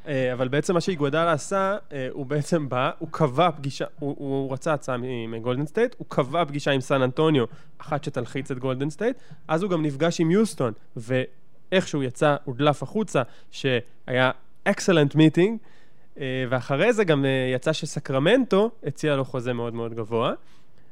אה, 0.07 0.33
אבל 0.33 0.49
בעצם 0.49 0.75
מה 0.75 0.81
שאיגוודאלה 0.81 1.33
עשה, 1.33 1.77
אה, 1.93 2.09
הוא 2.13 2.27
בעצם 2.27 2.69
בא, 2.69 2.91
הוא 2.99 3.09
קבע 3.11 3.51
פגישה, 3.51 3.85
הוא, 3.99 4.15
הוא 4.19 4.53
רצה 4.53 4.73
הצעה 4.73 4.97
מגולדן 5.29 5.67
סטייט, 5.67 5.95
הוא 5.99 6.07
קבע 6.09 6.45
פגישה 6.45 6.71
עם 6.71 6.81
סן 6.81 7.03
אנטוניו, 7.03 7.45
אחת 7.79 8.05
שתלחיץ 8.05 8.51
את 8.51 8.59
גולדן 8.59 8.91
סטייט, 8.91 9.17
אז 9.49 9.63
הוא 9.63 9.71
גם 9.71 9.83
נפגש 9.83 10.21
עם 10.21 10.31
יוסטון, 10.31 10.73
ואיכשהו 10.97 12.03
יצא, 12.03 12.37
הודלף 12.45 12.83
החוצה, 12.83 13.23
שהיה 13.51 14.31
excellent 14.65 15.15
meeting, 15.15 15.59
ואחרי 16.49 16.93
זה 16.93 17.05
גם 17.05 17.25
אה, 17.25 17.51
יצא 17.55 17.73
שסקרמנטו 17.73 18.71
הציע 18.85 19.17
לו 19.17 19.25
חוזה 19.25 19.53
מאוד 19.53 19.75
מאוד 19.75 19.95
גבוה. 19.95 20.33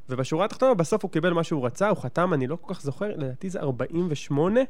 ובשורה 0.08 0.44
התחתונה, 0.44 0.74
בסוף 0.74 1.02
הוא 1.02 1.10
קיבל 1.10 1.32
מה 1.32 1.44
שהוא 1.44 1.66
רצה, 1.66 1.88
הוא 1.88 1.98
חתם, 1.98 2.34
אני 2.34 2.46
לא 2.46 2.56
כל 2.60 2.74
כך 2.74 2.82
זוכר, 2.82 3.08
לדעתי 3.16 3.50
זה 3.50 3.60
48, 3.60 4.60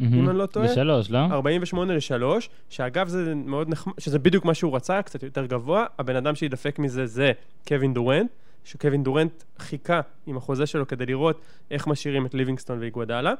אם 0.00 0.28
אני 0.28 0.38
לא 0.38 0.46
טועה. 0.46 0.66
בשלוש, 0.66 1.10
לא? 1.10 1.18
48 1.18 1.94
ל-3, 1.94 2.24
שאגב 2.68 3.08
זה 3.08 3.34
מאוד 3.34 3.68
נחמד, 3.68 3.92
שזה 3.98 4.18
בדיוק 4.18 4.44
מה 4.44 4.54
שהוא 4.54 4.76
רצה, 4.76 5.02
קצת 5.02 5.22
יותר 5.22 5.46
גבוה. 5.46 5.86
הבן 5.98 6.16
אדם 6.16 6.34
שידפק 6.34 6.78
מזה 6.78 7.06
זה 7.06 7.32
קווין 7.68 7.94
דורנט, 7.94 8.30
שקווין 8.64 9.02
דורנט 9.02 9.42
חיכה 9.58 10.00
עם 10.26 10.36
החוזה 10.36 10.66
שלו 10.66 10.86
כדי 10.86 11.06
לראות 11.06 11.40
איך 11.70 11.86
משאירים 11.86 12.26
את 12.26 12.34
ליבינגסטון 12.34 12.78
ואיגוודאלה. 12.80 13.34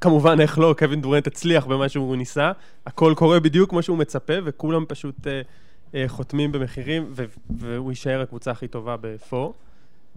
כמובן, 0.00 0.40
איך 0.40 0.58
לא, 0.58 0.74
קווין 0.78 1.00
דורנט 1.00 1.26
הצליח 1.26 1.66
במה 1.66 1.88
שהוא 1.88 2.16
ניסה, 2.16 2.52
הכל 2.86 3.12
קורה 3.16 3.40
בדיוק 3.40 3.70
כמו 3.70 3.82
שהוא 3.82 3.98
מצפה, 3.98 4.34
וכולם 4.44 4.84
פשוט 4.88 5.26
אה, 5.26 5.32
אה, 5.32 5.40
חותמים 6.06 6.52
במחירים, 6.52 7.12
והוא 7.50 7.90
יישאר 7.90 8.20
הקבוצה 8.20 8.50
הכי 8.50 8.68
טובה 8.68 8.96
בפור. 9.00 9.54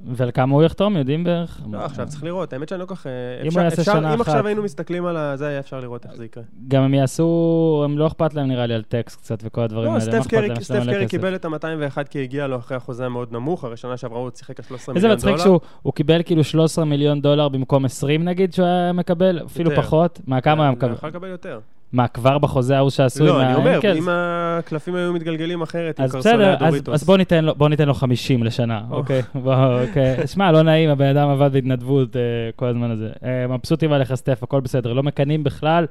ולכמה 0.06 0.56
הוא 0.56 0.64
יחתום, 0.64 0.98
יודעים 0.98 1.24
בערך? 1.24 1.62
לא, 1.72 1.78
עכשיו 1.78 2.08
צריך 2.08 2.24
לראות, 2.24 2.54
האמת 2.54 2.70
שאני 2.70 2.80
לא 2.80 2.86
כל 2.86 2.96
כך... 2.96 3.08
אה, 3.08 3.12
אם 3.44 3.50
הוא 3.54 3.62
יעשה 3.62 3.84
שנה 3.84 4.14
אם 4.14 4.22
אחת. 4.22 4.28
עכשיו 4.28 4.48
היינו 4.48 4.64
מסתכלים 4.64 5.06
על. 5.06 5.36
זה 5.36 5.48
היה 5.48 5.60
אפשר 5.60 5.80
לראות 5.80 6.06
איך 6.06 6.16
זה 6.16 6.26
יקרה. 6.26 6.44
גם 6.68 6.84
הם 6.84 6.94
יעשו, 6.94 7.82
הם 7.86 7.98
לא 7.98 8.08
אכפת 8.08 8.34
להם 8.34 8.48
נראה 8.48 8.66
לי 8.66 8.74
על 8.74 8.84
טקסט 8.84 9.20
קצת 9.20 9.40
וכל 9.44 9.62
הדברים 9.62 9.86
לא, 9.86 10.00
האלה. 10.00 10.18
מה 10.18 10.24
סטף? 10.24 10.28
קרי. 10.28 11.08
קיבל 11.08 11.36
את 11.36 11.46
ה-201 11.46 12.04
כי 12.10 12.24
הגיע 12.24 12.48
לו 12.48 12.58
אחרי 12.58 12.78
החוזה 12.78 13.06
המאוד 13.06 13.32
נמוך, 13.32 13.64
הרי 13.64 13.78
שנה 13.78 13.98
שעברה 13.98 14.20
הוא 14.20 14.30
שיחק 14.36 14.60
על 14.60 14.66
13 14.66 14.96
איזה 14.96 15.08
מיליון 15.08 15.18
מצחיק 15.18 15.32
דולר. 15.32 15.44
שהוא 15.44 15.60
הוא 15.82 15.94
קיבל 15.94 16.24
כאילו 16.24 16.44
13 16.44 16.86
מיליון 16.86 17.22
דולר 17.22 17.50
במקום 17.50 17.86
20 17.86 18.24
נגיד 18.24 18.54
שהוא 18.54 18.66
היה 18.66 18.94
מקבל, 18.94 19.40
אפילו. 19.46 19.72
פחות. 19.76 20.20
מה, 20.28 20.42
כמה 20.42 20.54
הוא 20.54 20.62
היה 20.62 20.70
הוא 20.70 20.78
מקבל? 20.78 20.94
יכול 20.94 21.10
לקבל 21.10 21.28
יותר. 21.28 21.60
מה, 21.94 22.08
כבר 22.08 22.38
בחוזה 22.38 22.78
ההוא 22.78 22.90
שעשו 22.90 23.24
עם 23.24 23.30
לא, 23.30 23.42
אני 23.42 23.56
אומר, 23.56 23.70
האנקלס? 23.72 23.98
אם 23.98 24.08
הקלפים 24.12 24.96
היו 24.96 25.14
מתגלגלים 25.14 25.62
אחרת, 25.62 26.00
עם 26.00 26.06
אז 26.06 26.12
קרסולי 26.12 26.34
בסדר, 26.36 26.50
אז, 26.56 26.62
הדוריטוס. 26.62 26.94
אז 26.94 27.04
בוא, 27.04 27.18
ניתן 27.18 27.46
לו, 27.46 27.56
בוא 27.56 27.70
ניתן 27.70 27.88
לו 27.88 27.94
50 27.94 28.44
לשנה, 28.44 28.82
או. 28.90 28.96
אוקיי? 28.96 29.22
בוא, 29.36 29.56
אוקיי. 29.56 30.28
שמע, 30.28 30.52
לא 30.52 30.62
נעים, 30.62 30.90
הבן 30.90 31.18
אדם 31.18 31.30
עבד 31.30 31.54
בהתנדבות 31.54 32.16
אה, 32.16 32.22
כל 32.56 32.66
הזמן 32.66 32.92
הזה. 32.92 33.10
אה, 33.24 33.48
מבסוטים 33.48 33.92
עליך, 33.92 34.16
סטף, 34.16 34.44
הכל 34.44 34.62
בסדר. 34.62 34.94
לא 34.94 35.04
מקנאים 35.04 35.44
בכלל. 35.44 35.86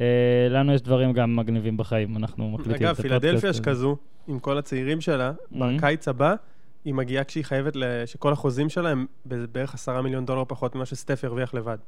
אה, 0.00 0.06
לנו 0.50 0.74
יש 0.74 0.82
דברים 0.82 1.12
גם 1.12 1.36
מגניבים 1.36 1.76
בחיים, 1.76 2.16
אנחנו 2.16 2.50
מקליטים 2.50 2.74
את 2.74 2.80
אגב, 2.80 2.90
הפודקאסט 2.90 3.20
פילדלפיה 3.22 3.50
הזה. 3.50 3.58
שכזו, 3.58 3.96
עם 4.28 4.38
כל 4.38 4.58
הצעירים 4.58 5.00
שלה, 5.00 5.32
Mhm. 5.52 5.56
בקיץ 5.76 6.08
הבא, 6.08 6.34
היא 6.84 6.94
מגיעה 6.94 7.24
כשהיא 7.24 7.44
חייבת, 7.44 7.76
שכל 8.06 8.32
החוזים 8.32 8.68
שלה 8.68 8.88
הם 8.90 9.06
בערך 9.24 9.74
עשרה 9.74 10.02
מיליון 10.02 10.26
דולר 10.26 10.44
פחות 10.48 10.74
ממה 10.74 10.86
שסטף 10.86 11.20
ירוויח 11.24 11.54
לבד. 11.54 11.78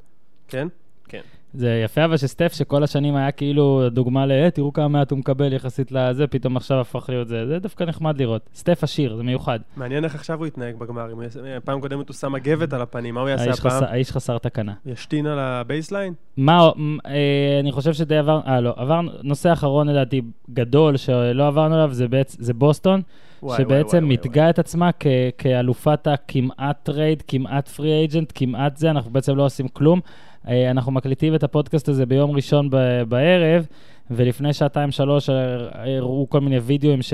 כן? 0.48 0.68
כן. 1.08 1.20
זה 1.54 1.80
יפה 1.84 2.04
אבל 2.04 2.16
שסטף, 2.16 2.52
שכל 2.52 2.82
השנים 2.82 3.16
היה 3.16 3.30
כאילו 3.30 3.82
דוגמה 3.90 4.26
ל... 4.26 4.32
"אה, 4.32 4.50
תראו 4.50 4.72
כמה 4.72 4.88
מעט 4.88 5.10
הוא 5.10 5.18
מקבל 5.18 5.52
יחסית 5.52 5.92
לזה, 5.92 6.26
פתאום 6.26 6.56
עכשיו 6.56 6.80
הפך 6.80 7.04
להיות 7.08 7.28
זה. 7.28 7.46
זה 7.46 7.58
דווקא 7.58 7.84
נחמד 7.84 8.20
לראות. 8.20 8.42
סטף 8.54 8.82
עשיר, 8.84 9.16
זה 9.16 9.22
מיוחד. 9.22 9.58
מעניין 9.76 10.04
איך 10.04 10.14
עכשיו 10.14 10.38
הוא 10.38 10.46
יתנהג 10.46 10.76
בגמר. 10.76 11.06
אם 11.12 11.16
הוא 11.16 11.22
יעשה- 11.22 11.40
פעם 11.64 11.80
קודמת 11.80 12.08
הוא 12.08 12.14
שם 12.14 12.32
מגבת 12.32 12.72
על 12.72 12.82
הפנים, 12.82 13.14
מה 13.14 13.20
הוא 13.20 13.28
יעשה 13.28 13.44
האיש 13.44 13.58
הפעם? 13.58 13.70
חסר- 13.72 13.90
האיש 13.90 14.12
חסר 14.12 14.38
תקנה. 14.38 14.72
ישתין 14.86 15.26
על 15.26 15.38
ה 15.38 15.46
baseline? 15.46 16.14
מה, 16.36 16.70
אה, 17.06 17.60
אני 17.60 17.72
חושב 17.72 17.92
שדי 17.92 18.16
עבר, 18.16 18.40
אה 18.46 18.60
לא, 18.60 18.72
עבר 18.76 19.00
נושא 19.22 19.52
אחרון 19.52 19.88
לדעתי 19.88 20.22
גדול 20.50 20.96
שלא 20.96 21.46
עברנו 21.46 21.74
עליו, 21.74 21.92
זה, 21.92 22.08
בעצ, 22.08 22.36
זה 22.40 22.54
בוסטון, 22.54 23.02
וואי, 23.42 23.56
שבעצם 23.58 23.96
וואי, 23.96 24.04
וואי, 24.04 24.14
מתגאה 24.14 24.50
את 24.50 24.58
עצמה 24.58 24.90
כ, 25.00 25.06
כאלופת 25.38 26.06
הכמעט 26.06 26.76
trade, 26.82 27.22
כמעט 27.28 27.68
free 27.68 27.92
agent, 27.92 28.32
כמעט 28.34 28.76
זה, 28.76 28.90
אנחנו 28.90 29.10
בעצם 29.10 29.36
לא 29.36 29.44
עושים 29.44 29.68
כלום. 29.68 30.00
אה, 30.48 30.70
אנחנו 30.70 30.92
מקליטים 30.92 31.34
את 31.34 31.42
הפודקאסט 31.42 31.88
הזה 31.88 32.06
ביום 32.06 32.30
ראשון 32.30 32.70
בערב, 33.08 33.66
ולפני 34.10 34.52
שעתיים-שלוש 34.52 35.30
הראו 35.72 36.26
כל 36.30 36.40
מיני 36.40 36.58
וידאוים 36.58 37.02
ש, 37.02 37.12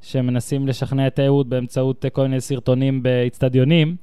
שמנסים 0.00 0.68
לשכנע 0.68 1.06
את 1.06 1.20
הייוורד 1.20 1.50
באמצעות 1.50 2.04
אה, 2.04 2.10
כל 2.10 2.22
מיני 2.22 2.40
סרטונים 2.40 3.02
באיצטדיונים. 3.02 3.96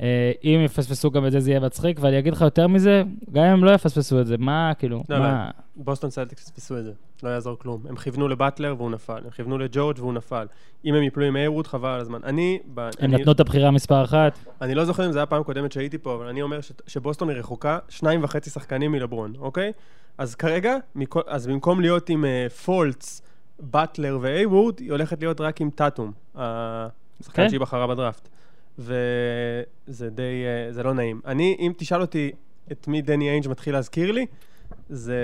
אה, 0.00 0.32
אם 0.44 0.60
יפספסו 0.64 1.10
גם 1.10 1.26
את 1.26 1.32
זה, 1.32 1.40
זה 1.40 1.50
יהיה 1.50 1.60
מצחיק, 1.60 1.98
ואני 2.00 2.18
אגיד 2.18 2.32
לך 2.32 2.40
יותר 2.40 2.66
מזה, 2.66 3.02
גם 3.32 3.44
אם 3.44 3.50
הם 3.50 3.64
לא 3.64 3.70
יפספסו 3.70 4.20
את 4.20 4.26
זה, 4.26 4.36
מה, 4.38 4.72
כאילו, 4.78 5.02
לא, 5.08 5.18
מה... 5.18 5.50
בוסטון 5.76 6.10
סלטיקס 6.10 6.50
פספסו 6.50 6.78
את 6.78 6.84
זה, 6.84 6.92
לא 7.22 7.28
יעזור 7.28 7.58
כלום. 7.58 7.82
הם 7.88 7.96
כיוונו 7.96 8.28
לבטלר 8.28 8.74
והוא 8.78 8.90
נפל, 8.90 9.20
הם 9.24 9.30
כיוונו 9.30 9.58
לג'ורג' 9.58 9.98
והוא 9.98 10.12
נפל. 10.12 10.46
אם 10.84 10.94
הם 10.94 11.02
יפלו 11.02 11.24
עם 11.24 11.36
הייוורד, 11.36 11.66
חבל 11.66 11.88
על 11.88 12.00
הזמן. 12.00 12.20
אני, 12.24 12.58
ב- 12.74 12.80
הם 12.80 12.90
אני, 13.00 13.16
נתנו 13.16 13.32
את 13.32 13.40
הבחירה 13.40 13.70
מספר 13.70 14.04
אחת. 14.04 14.38
אני 14.62 14.74
לא 14.74 14.84
זוכר 14.84 15.06
אם 15.06 15.12
זה 15.12 15.18
היה 15.18 15.26
פעם 15.26 15.42
קודמת 15.42 15.72
שהייתי 15.72 15.98
פה, 15.98 16.14
אבל 16.14 16.26
אני 16.26 16.42
אומר 16.42 16.60
ש, 16.60 16.72
שבוסטון 16.86 17.28
היא 17.28 17.38
רחוקה 17.38 17.78
שניים 17.88 18.24
וחצי 18.24 18.50
שחקנים 18.50 18.92
מלברון, 18.92 19.32
אוקיי? 19.38 19.72
אז 20.18 20.34
כרגע, 20.34 20.76
מכל, 20.94 21.20
אז 21.26 21.46
במקום 21.46 21.80
להיות 21.80 22.08
עם 22.08 22.24
uh, 22.24 22.52
פולץ, 22.52 23.22
באטלר 23.60 24.18
ואייוורד, 24.20 24.78
היא 24.78 24.90
הולכת 24.90 25.20
להיות 25.20 25.40
רק 25.40 25.60
עם 25.60 25.70
טאטום, 25.70 26.12
השחקן 26.34 27.42
כן. 27.42 27.48
שהיא 27.48 27.60
בחרה 27.60 27.86
בדראפט. 27.86 28.28
וזה 28.78 30.10
די, 30.10 30.44
uh, 30.70 30.74
זה 30.74 30.82
לא 30.82 30.94
נעים. 30.94 31.20
אני, 31.26 31.56
אם 31.58 31.72
תשאל 31.76 32.00
אותי 32.00 32.32
את 32.72 32.88
מי 32.88 33.02
דני 33.02 33.28
איינג' 33.30 33.48
מתחיל 33.48 33.74
להזכיר 33.74 34.12
לי, 34.12 34.26
זה 34.88 35.20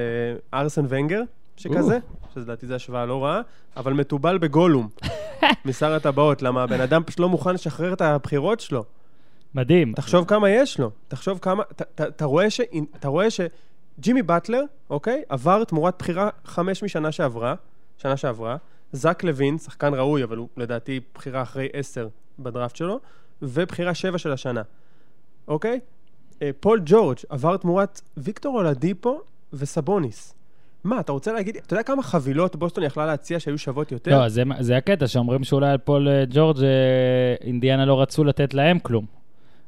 ארסן 0.54 0.84
ונגר, 0.88 1.22
שכזה, 1.56 1.98
שלדעתי 2.34 2.66
זו 2.66 2.74
השוואה 2.74 3.06
לא 3.06 3.24
רעה, 3.24 3.40
אבל 3.76 3.92
מתובל 3.92 4.38
בגולום, 4.38 4.88
משר 5.64 5.92
הטבעות, 5.92 6.42
למה 6.42 6.62
הבן 6.62 6.80
אדם 6.80 7.02
פשוט 7.04 7.20
לא 7.20 7.28
מוכן 7.28 7.54
לשחרר 7.54 7.92
את 7.92 8.00
הבחירות 8.00 8.60
שלו. 8.60 8.84
מדהים. 9.54 9.92
תחשוב 9.96 10.24
כמה 10.28 10.50
יש 10.50 10.78
לו, 10.80 10.90
תחשוב 11.08 11.38
כמה, 11.38 11.62
ת- 11.64 11.82
ת- 11.82 12.00
אתה 12.00 12.24
רואה 12.24 12.50
ש... 12.50 12.60
אתה 12.96 13.08
רואה 13.08 13.26
שג'ימי 13.30 14.22
באטלר, 14.22 14.62
אוקיי, 14.90 15.22
עבר 15.28 15.64
תמורת 15.64 15.94
בחירה 15.98 16.28
חמש 16.44 16.82
משנה 16.82 17.12
שעברה, 17.12 17.54
שנה 17.98 18.16
שעברה, 18.16 18.56
זק 18.92 19.24
לוין, 19.24 19.58
שחקן 19.58 19.94
ראוי, 19.94 20.24
אבל 20.24 20.36
הוא 20.36 20.48
לדעתי 20.56 21.00
בחירה 21.14 21.42
אחרי 21.42 21.68
עשר 21.72 22.08
בדראפט 22.38 22.76
שלו, 22.76 23.00
ובחירה 23.42 23.94
7 23.94 24.18
של 24.18 24.32
השנה, 24.32 24.62
אוקיי? 25.48 25.80
אה, 26.42 26.50
פול 26.60 26.80
ג'ורג' 26.84 27.16
עבר 27.28 27.56
תמורת 27.56 28.00
ויקטור 28.16 28.56
אולדיפו 28.58 29.20
וסבוניס. 29.52 30.34
מה, 30.84 31.00
אתה 31.00 31.12
רוצה 31.12 31.32
להגיד, 31.32 31.56
אתה 31.56 31.74
יודע 31.74 31.82
כמה 31.82 32.02
חבילות 32.02 32.56
בוסטון 32.56 32.84
יכלה 32.84 33.06
להציע 33.06 33.40
שהיו 33.40 33.58
שוות 33.58 33.92
יותר? 33.92 34.18
לא, 34.18 34.28
זה, 34.28 34.42
זה 34.60 34.76
הקטע, 34.76 35.06
שאומרים 35.06 35.44
שאולי 35.44 35.70
על 35.70 35.78
פול 35.78 36.08
אה, 36.08 36.24
ג'ורג' 36.30 36.62
אה, 36.62 36.68
אינדיאנה 37.40 37.84
לא 37.84 38.02
רצו 38.02 38.24
לתת 38.24 38.54
להם 38.54 38.78
כלום. 38.78 39.04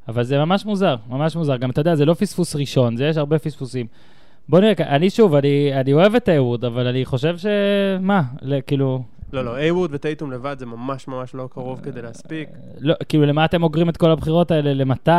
אבל 0.09 0.23
זה 0.23 0.39
ממש 0.39 0.65
מוזר, 0.65 0.97
ממש 1.09 1.37
מוזר. 1.37 1.57
גם 1.57 1.71
אתה 1.71 1.81
יודע, 1.81 1.95
זה 1.95 2.05
לא 2.05 2.15
פספוס 2.15 2.57
ראשון, 2.57 2.97
זה 2.97 3.05
יש 3.05 3.17
הרבה 3.17 3.39
פספוסים. 3.39 3.87
בוא 4.49 4.61
נראה, 4.61 4.73
אני 4.79 5.11
שוב, 5.11 5.35
אני, 5.35 5.81
אני 5.81 5.93
אוהב 5.93 6.15
את 6.15 6.29
אהוד, 6.29 6.65
אבל 6.65 6.87
אני 6.87 7.05
חושב 7.05 7.39
ש... 7.39 7.47
מה, 8.01 8.23
כאילו... 8.67 9.03
לא, 9.33 9.45
לא, 9.45 9.57
אייווד 9.57 9.91
וטייטום 9.93 10.33
לבד 10.33 10.57
זה 10.59 10.67
ממש 10.67 11.09
ממש 11.09 11.35
לא 11.35 11.49
קרוב 11.53 11.81
כדי 11.81 12.03
להספיק. 12.03 12.49
לא, 12.81 12.95
כאילו, 13.09 13.27
למה 13.27 13.45
אתם 13.45 13.63
אוגרים 13.63 13.89
את 13.89 13.97
כל 13.97 14.11
הבחירות 14.11 14.51
האלה? 14.51 14.75
למתי? 14.75 15.11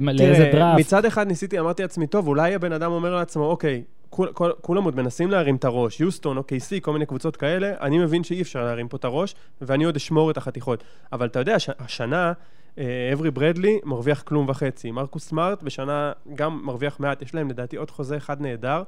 לאיזה 0.00 0.50
דראפט? 0.52 0.80
מצד 0.80 1.04
אחד 1.04 1.26
ניסיתי, 1.26 1.58
אמרתי 1.58 1.82
לעצמי, 1.82 2.06
טוב, 2.06 2.28
אולי 2.28 2.54
הבן 2.54 2.72
אדם 2.72 2.92
אומר 2.92 3.14
לעצמו, 3.14 3.44
אוקיי, 3.44 3.82
כול, 4.16 4.32
כול, 4.32 4.52
כולם 4.60 4.84
עוד 4.84 4.96
מנסים 4.96 5.30
להרים 5.30 5.56
את 5.56 5.64
הראש, 5.64 6.00
יוסטון 6.00 6.36
או 6.36 6.42
קייסי, 6.42 6.80
כל 6.80 6.92
מיני 6.92 7.06
קבוצות 7.06 7.36
כאלה, 7.36 7.72
אני 7.80 7.98
מבין 7.98 8.24
שאי 8.24 8.42
אפשר 8.42 8.64
להרים 8.64 8.88
פה 8.88 8.96
את 8.96 9.04
הראש, 9.04 9.34
ואני 9.60 9.84
עוד 9.84 9.96
אשמור 9.96 10.30
את 10.30 10.36
החתיכות. 10.36 10.84
אבל 11.12 11.26
אתה 11.26 11.38
יודע, 11.38 11.56
השנה, 11.78 12.32
אה, 12.78 13.10
אברי 13.12 13.30
ברדלי 13.30 13.80
מרוויח 13.84 14.22
כלום 14.22 14.48
וחצי. 14.48 14.90
מרקוס 14.90 15.28
סמארט 15.28 15.62
בשנה 15.62 16.12
גם 16.34 16.60
מרוויח 16.64 17.00
מעט, 17.00 17.22
יש 17.22 17.34
להם 17.34 17.50
לדעתי 17.50 17.76
עוד 17.76 17.90
חוזה 17.90 18.16
אחד 18.16 18.40
נהדר, 18.40 18.82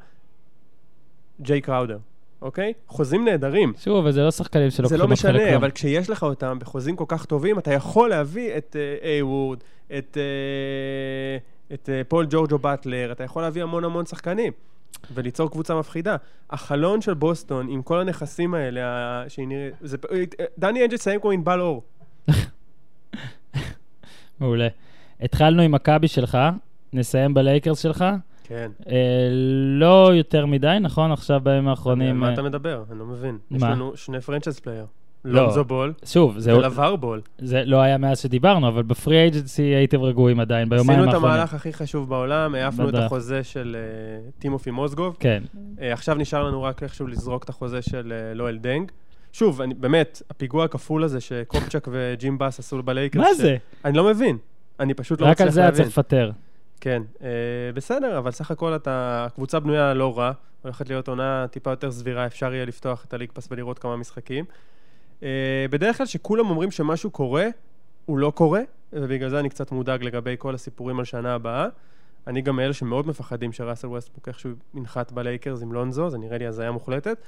ג'יי 1.40 1.60
קראודר. 1.60 1.98
אוקיי? 2.42 2.72
חוזים 2.88 3.24
נהדרים. 3.24 3.72
שוב, 3.78 3.96
אבל 3.96 4.12
זה 4.12 4.22
לא 4.22 4.30
שחקנים 4.30 4.70
שלוקחים 4.70 5.00
אותך 5.00 5.12
לכלום. 5.12 5.16
זה 5.16 5.32
לא 5.32 5.44
משנה, 5.44 5.56
אבל 5.56 5.70
כשיש 5.70 6.10
לך 6.10 6.22
אותם 6.22 6.58
בחוזים 6.58 6.96
כל 6.96 7.04
כך 7.08 7.24
טובים, 7.24 7.58
אתה 7.58 7.72
יכול 7.72 8.10
להביא 8.10 8.56
את 8.56 8.76
הייוורד, 9.02 9.58
אה, 9.90 9.98
את, 9.98 10.16
אה, 10.16 11.74
את 11.74 11.88
אה, 11.88 12.08
פול 12.08 12.26
ג'ורג' 12.30 12.58
ובאטלר, 12.58 13.12
אתה 13.12 13.24
יכול 13.24 13.42
להביא 13.42 13.62
המון 13.62 13.84
המון 13.84 14.06
שחקנים. 14.06 14.52
וליצור 15.14 15.50
קבוצה 15.50 15.74
מפחידה. 15.74 16.16
החלון 16.50 17.00
של 17.00 17.14
בוסטון, 17.14 17.68
עם 17.68 17.82
כל 17.82 18.00
הנכסים 18.00 18.54
האלה, 18.54 19.24
שהיא 19.28 19.48
נראית... 19.48 19.74
זה... 19.80 19.96
דני 20.58 20.84
אנג'ל 20.84 20.96
סיים 20.96 21.20
כמו 21.20 21.30
ענבל 21.30 21.60
אור. 21.60 21.82
מעולה. 24.40 24.68
התחלנו 25.20 25.62
עם 25.62 25.72
מכבי 25.72 26.08
שלך, 26.08 26.38
נסיים 26.92 27.34
בלייקרס 27.34 27.78
שלך. 27.78 28.04
כן. 28.44 28.70
אה, 28.88 29.28
לא 29.78 30.10
יותר 30.14 30.46
מדי, 30.46 30.76
נכון? 30.80 31.12
עכשיו 31.12 31.40
בימים 31.40 31.68
האחרונים... 31.68 32.20
מה 32.20 32.32
אתה 32.32 32.42
מדבר? 32.42 32.84
אני 32.90 32.98
לא 32.98 33.04
מבין. 33.04 33.38
מה? 33.50 33.56
יש 33.56 33.62
לנו 33.62 33.96
שני 33.96 34.20
franchise 34.20 34.60
player. 34.60 34.86
לונזו 35.24 35.64
בול. 35.64 35.92
שוב, 36.04 36.38
זה... 36.38 36.56
ולבר 36.56 36.96
בול. 36.96 37.20
זה 37.38 37.62
לא 37.64 37.80
היה 37.80 37.98
מאז 37.98 38.20
שדיברנו, 38.20 38.68
אבל 38.68 38.82
ב 38.82 38.89
free 38.89 39.16
agency 39.16 39.62
הייתם 39.62 40.02
רגועים 40.02 40.40
עדיין, 40.40 40.68
ביומיים 40.68 40.90
האחרונים. 40.90 41.08
עשינו 41.08 41.26
את 41.26 41.32
המהלך 41.32 41.54
הכי 41.54 41.72
חשוב 41.72 42.08
בעולם, 42.08 42.54
העפנו 42.54 42.88
את 42.88 42.94
החוזה 42.94 43.44
של 43.44 43.76
טימופי 44.38 44.70
מוזגוב. 44.70 45.16
כן. 45.20 45.42
עכשיו 45.80 46.14
נשאר 46.14 46.44
לנו 46.44 46.62
רק 46.62 46.82
איכשהו 46.82 47.06
לזרוק 47.06 47.44
את 47.44 47.48
החוזה 47.48 47.82
של 47.82 48.12
לואל 48.34 48.58
דנג. 48.58 48.92
שוב, 49.32 49.60
אני, 49.60 49.74
באמת, 49.74 50.22
הפיגוע 50.30 50.64
הכפול 50.64 51.04
הזה 51.04 51.20
שקופצ'ק 51.20 51.88
וג'ים 51.90 52.38
באס 52.38 52.58
עשו 52.58 52.82
בלייקרס. 52.82 53.22
מה 53.22 53.34
זה? 53.34 53.56
אני 53.84 53.96
לא 53.96 54.04
מבין. 54.04 54.36
אני 54.80 54.94
פשוט 54.94 55.20
לא 55.20 55.30
מצליח 55.30 55.40
להבין. 55.40 55.46
רק 55.46 55.48
על 55.48 55.54
זה 55.54 55.60
היה 55.60 55.72
צריך 55.72 55.88
לפטר. 55.98 56.30
כן, 56.80 57.02
אה, 57.22 57.28
בסדר, 57.74 58.18
אבל 58.18 58.30
סך 58.30 58.50
הכל 58.50 58.76
אתה, 58.76 59.24
הקבוצה 59.26 59.60
בנויה 59.60 59.94
לא 59.94 60.18
רע, 60.18 60.32
הולכת 60.62 60.88
להיות 60.88 61.08
עונה 61.08 61.46
טיפה 61.50 61.70
יותר 61.70 61.90
סבירה, 61.90 62.26
אפשר 62.26 62.54
יהיה 62.54 62.64
לפתוח 62.64 63.04
את 63.04 63.14
ה 63.14 63.17
League 63.17 63.32
Pass 63.32 63.48
ולראות 63.50 63.78
כמה 63.78 63.96
משחקים. 63.96 64.44
אה, 65.22 65.66
בדרך 65.70 65.96
כלל 65.96 66.06
שכולם 66.06 66.50
אומרים 66.50 66.70
שמשהו 66.70 67.10
קורה, 67.10 67.46
הוא 68.06 68.18
לא 68.18 68.30
קורה, 68.30 68.60
ובגלל 68.92 69.30
זה 69.30 69.40
אני 69.40 69.48
קצת 69.48 69.72
מודאג 69.72 70.02
לגבי 70.02 70.34
כל 70.38 70.54
הסיפורים 70.54 70.98
על 70.98 71.04
שנה 71.04 71.34
הבאה. 71.34 71.68
אני 72.26 72.42
גם 72.42 72.56
מאלה 72.56 72.72
שמאוד 72.72 73.06
מפחדים 73.06 73.52
שראסל 73.52 73.86
ווסטבוק 73.86 74.28
איכשהו 74.28 74.50
ינחת 74.74 75.12
בלייקרס 75.12 75.62
עם 75.62 75.72
לונזו, 75.72 76.10
זה 76.10 76.18
נראה 76.18 76.38
לי 76.38 76.46
הזיה 76.46 76.70
מוחלטת. 76.70 77.18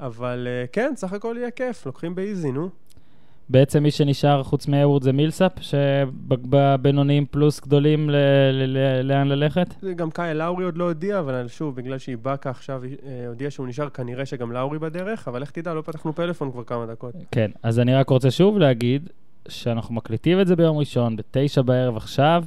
אבל 0.00 0.48
אה, 0.50 0.66
כן, 0.66 0.92
סך 0.96 1.12
הכל 1.12 1.36
יהיה 1.38 1.50
כיף, 1.50 1.86
לוקחים 1.86 2.14
ב 2.14 2.20
easy, 2.20 2.52
נו. 2.52 2.68
בעצם 3.50 3.82
מי 3.82 3.90
שנשאר 3.90 4.42
חוץ 4.42 4.68
מהייוורד 4.68 5.02
זה 5.02 5.12
מילסאפ, 5.12 5.52
שבבינוניים 5.60 7.26
פלוס 7.30 7.60
גדולים 7.60 8.10
ל- 8.10 8.16
ל- 8.52 8.78
ל- 8.78 9.02
לאן 9.02 9.28
ללכת? 9.28 9.84
גם 9.96 10.10
קאי 10.10 10.34
לאורי 10.34 10.64
עוד 10.64 10.76
לא 10.76 10.84
הודיע, 10.84 11.18
אבל 11.18 11.48
שוב, 11.48 11.76
בגלל 11.76 11.98
שהיא 11.98 12.16
באקה 12.22 12.50
עכשיו 12.50 12.82
אה, 12.84 13.24
הודיע 13.28 13.50
שהוא 13.50 13.66
נשאר, 13.66 13.88
כנראה 13.88 14.26
שגם 14.26 14.52
לאורי 14.52 14.78
בדרך, 14.78 15.28
אבל 15.28 15.42
איך 15.42 15.50
תדע, 15.50 15.74
לא 15.74 15.82
פתחנו 15.82 16.14
פלאפון 16.14 16.52
כבר 16.52 16.64
כמה 16.64 16.86
דקות. 16.86 17.14
כן, 17.30 17.50
אז 17.62 17.78
אני 17.78 17.94
רק 17.94 18.08
רוצה 18.08 18.30
שוב 18.30 18.58
להגיד 18.58 19.08
שאנחנו 19.48 19.94
מקליטים 19.94 20.40
את 20.40 20.46
זה 20.46 20.56
ביום 20.56 20.76
ראשון, 20.78 21.16
בתשע 21.16 21.62
בערב 21.62 21.96
עכשיו, 21.96 22.44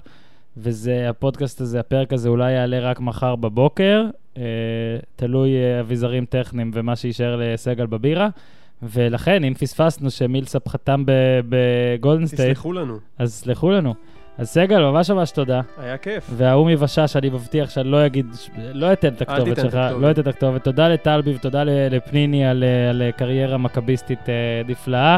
וזה, 0.58 1.10
הפודקאסט 1.10 1.62
הזה, 1.62 1.80
הפרק 1.80 2.14
הזה 2.14 2.30
אולי 2.30 2.52
יעלה 2.52 2.80
רק 2.80 3.00
מחר 3.00 3.36
בבוקר, 3.36 4.06
אה, 4.38 4.44
תלוי 5.16 5.56
אה, 5.56 5.80
אביזרים 5.80 6.26
טכניים 6.26 6.72
ומה 6.74 6.96
שיישאר 6.96 7.36
לסגל 7.36 7.86
בבירה. 7.86 8.30
ולכן, 8.84 9.44
אם 9.44 9.54
פספסנו 9.54 10.12
שמילסאפ 10.12 10.70
חתם 10.70 11.04
בגולדן 11.50 12.26
סטייט... 12.26 12.52
תסלחו 12.52 12.74
לנו. 12.74 12.98
אז 13.20 13.34
סלחו 13.34 13.72
לנו. 13.72 13.94
אז 14.38 14.50
סגל, 14.50 14.80
ממש 14.80 15.10
ממש 15.10 15.32
תודה. 15.32 15.62
היה 15.78 15.98
כיף. 15.98 16.30
וההוא 16.36 16.68
מבשש, 16.68 17.16
אני 17.16 17.30
מבטיח 17.30 17.70
שאני 17.70 17.88
לא 17.88 18.06
אגיד, 18.06 18.26
לא 18.74 18.94
אתן 18.94 19.08
את 19.08 19.22
הכתובת 19.22 19.58
שלך, 19.58 19.80
לא 20.00 20.12
אתן 20.12 20.22
את 20.22 20.28
הכתובת. 20.28 20.64
תודה 20.64 20.90
לטלבי 20.90 21.36
ותודה 21.36 21.64
לפניני 21.66 22.46
על, 22.46 22.64
על 22.90 23.12
קריירה 23.18 23.58
מכביסטית 23.58 24.20
נפלאה. 24.68 25.18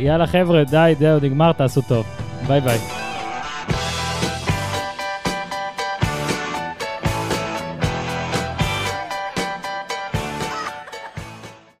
יאללה 0.00 0.26
חבר'ה, 0.26 0.64
די, 0.64 0.94
זהו, 0.98 1.18
נגמר, 1.22 1.52
תעשו 1.52 1.80
טוב. 1.88 2.06
ביי 2.48 2.60
ביי. 2.60 3.13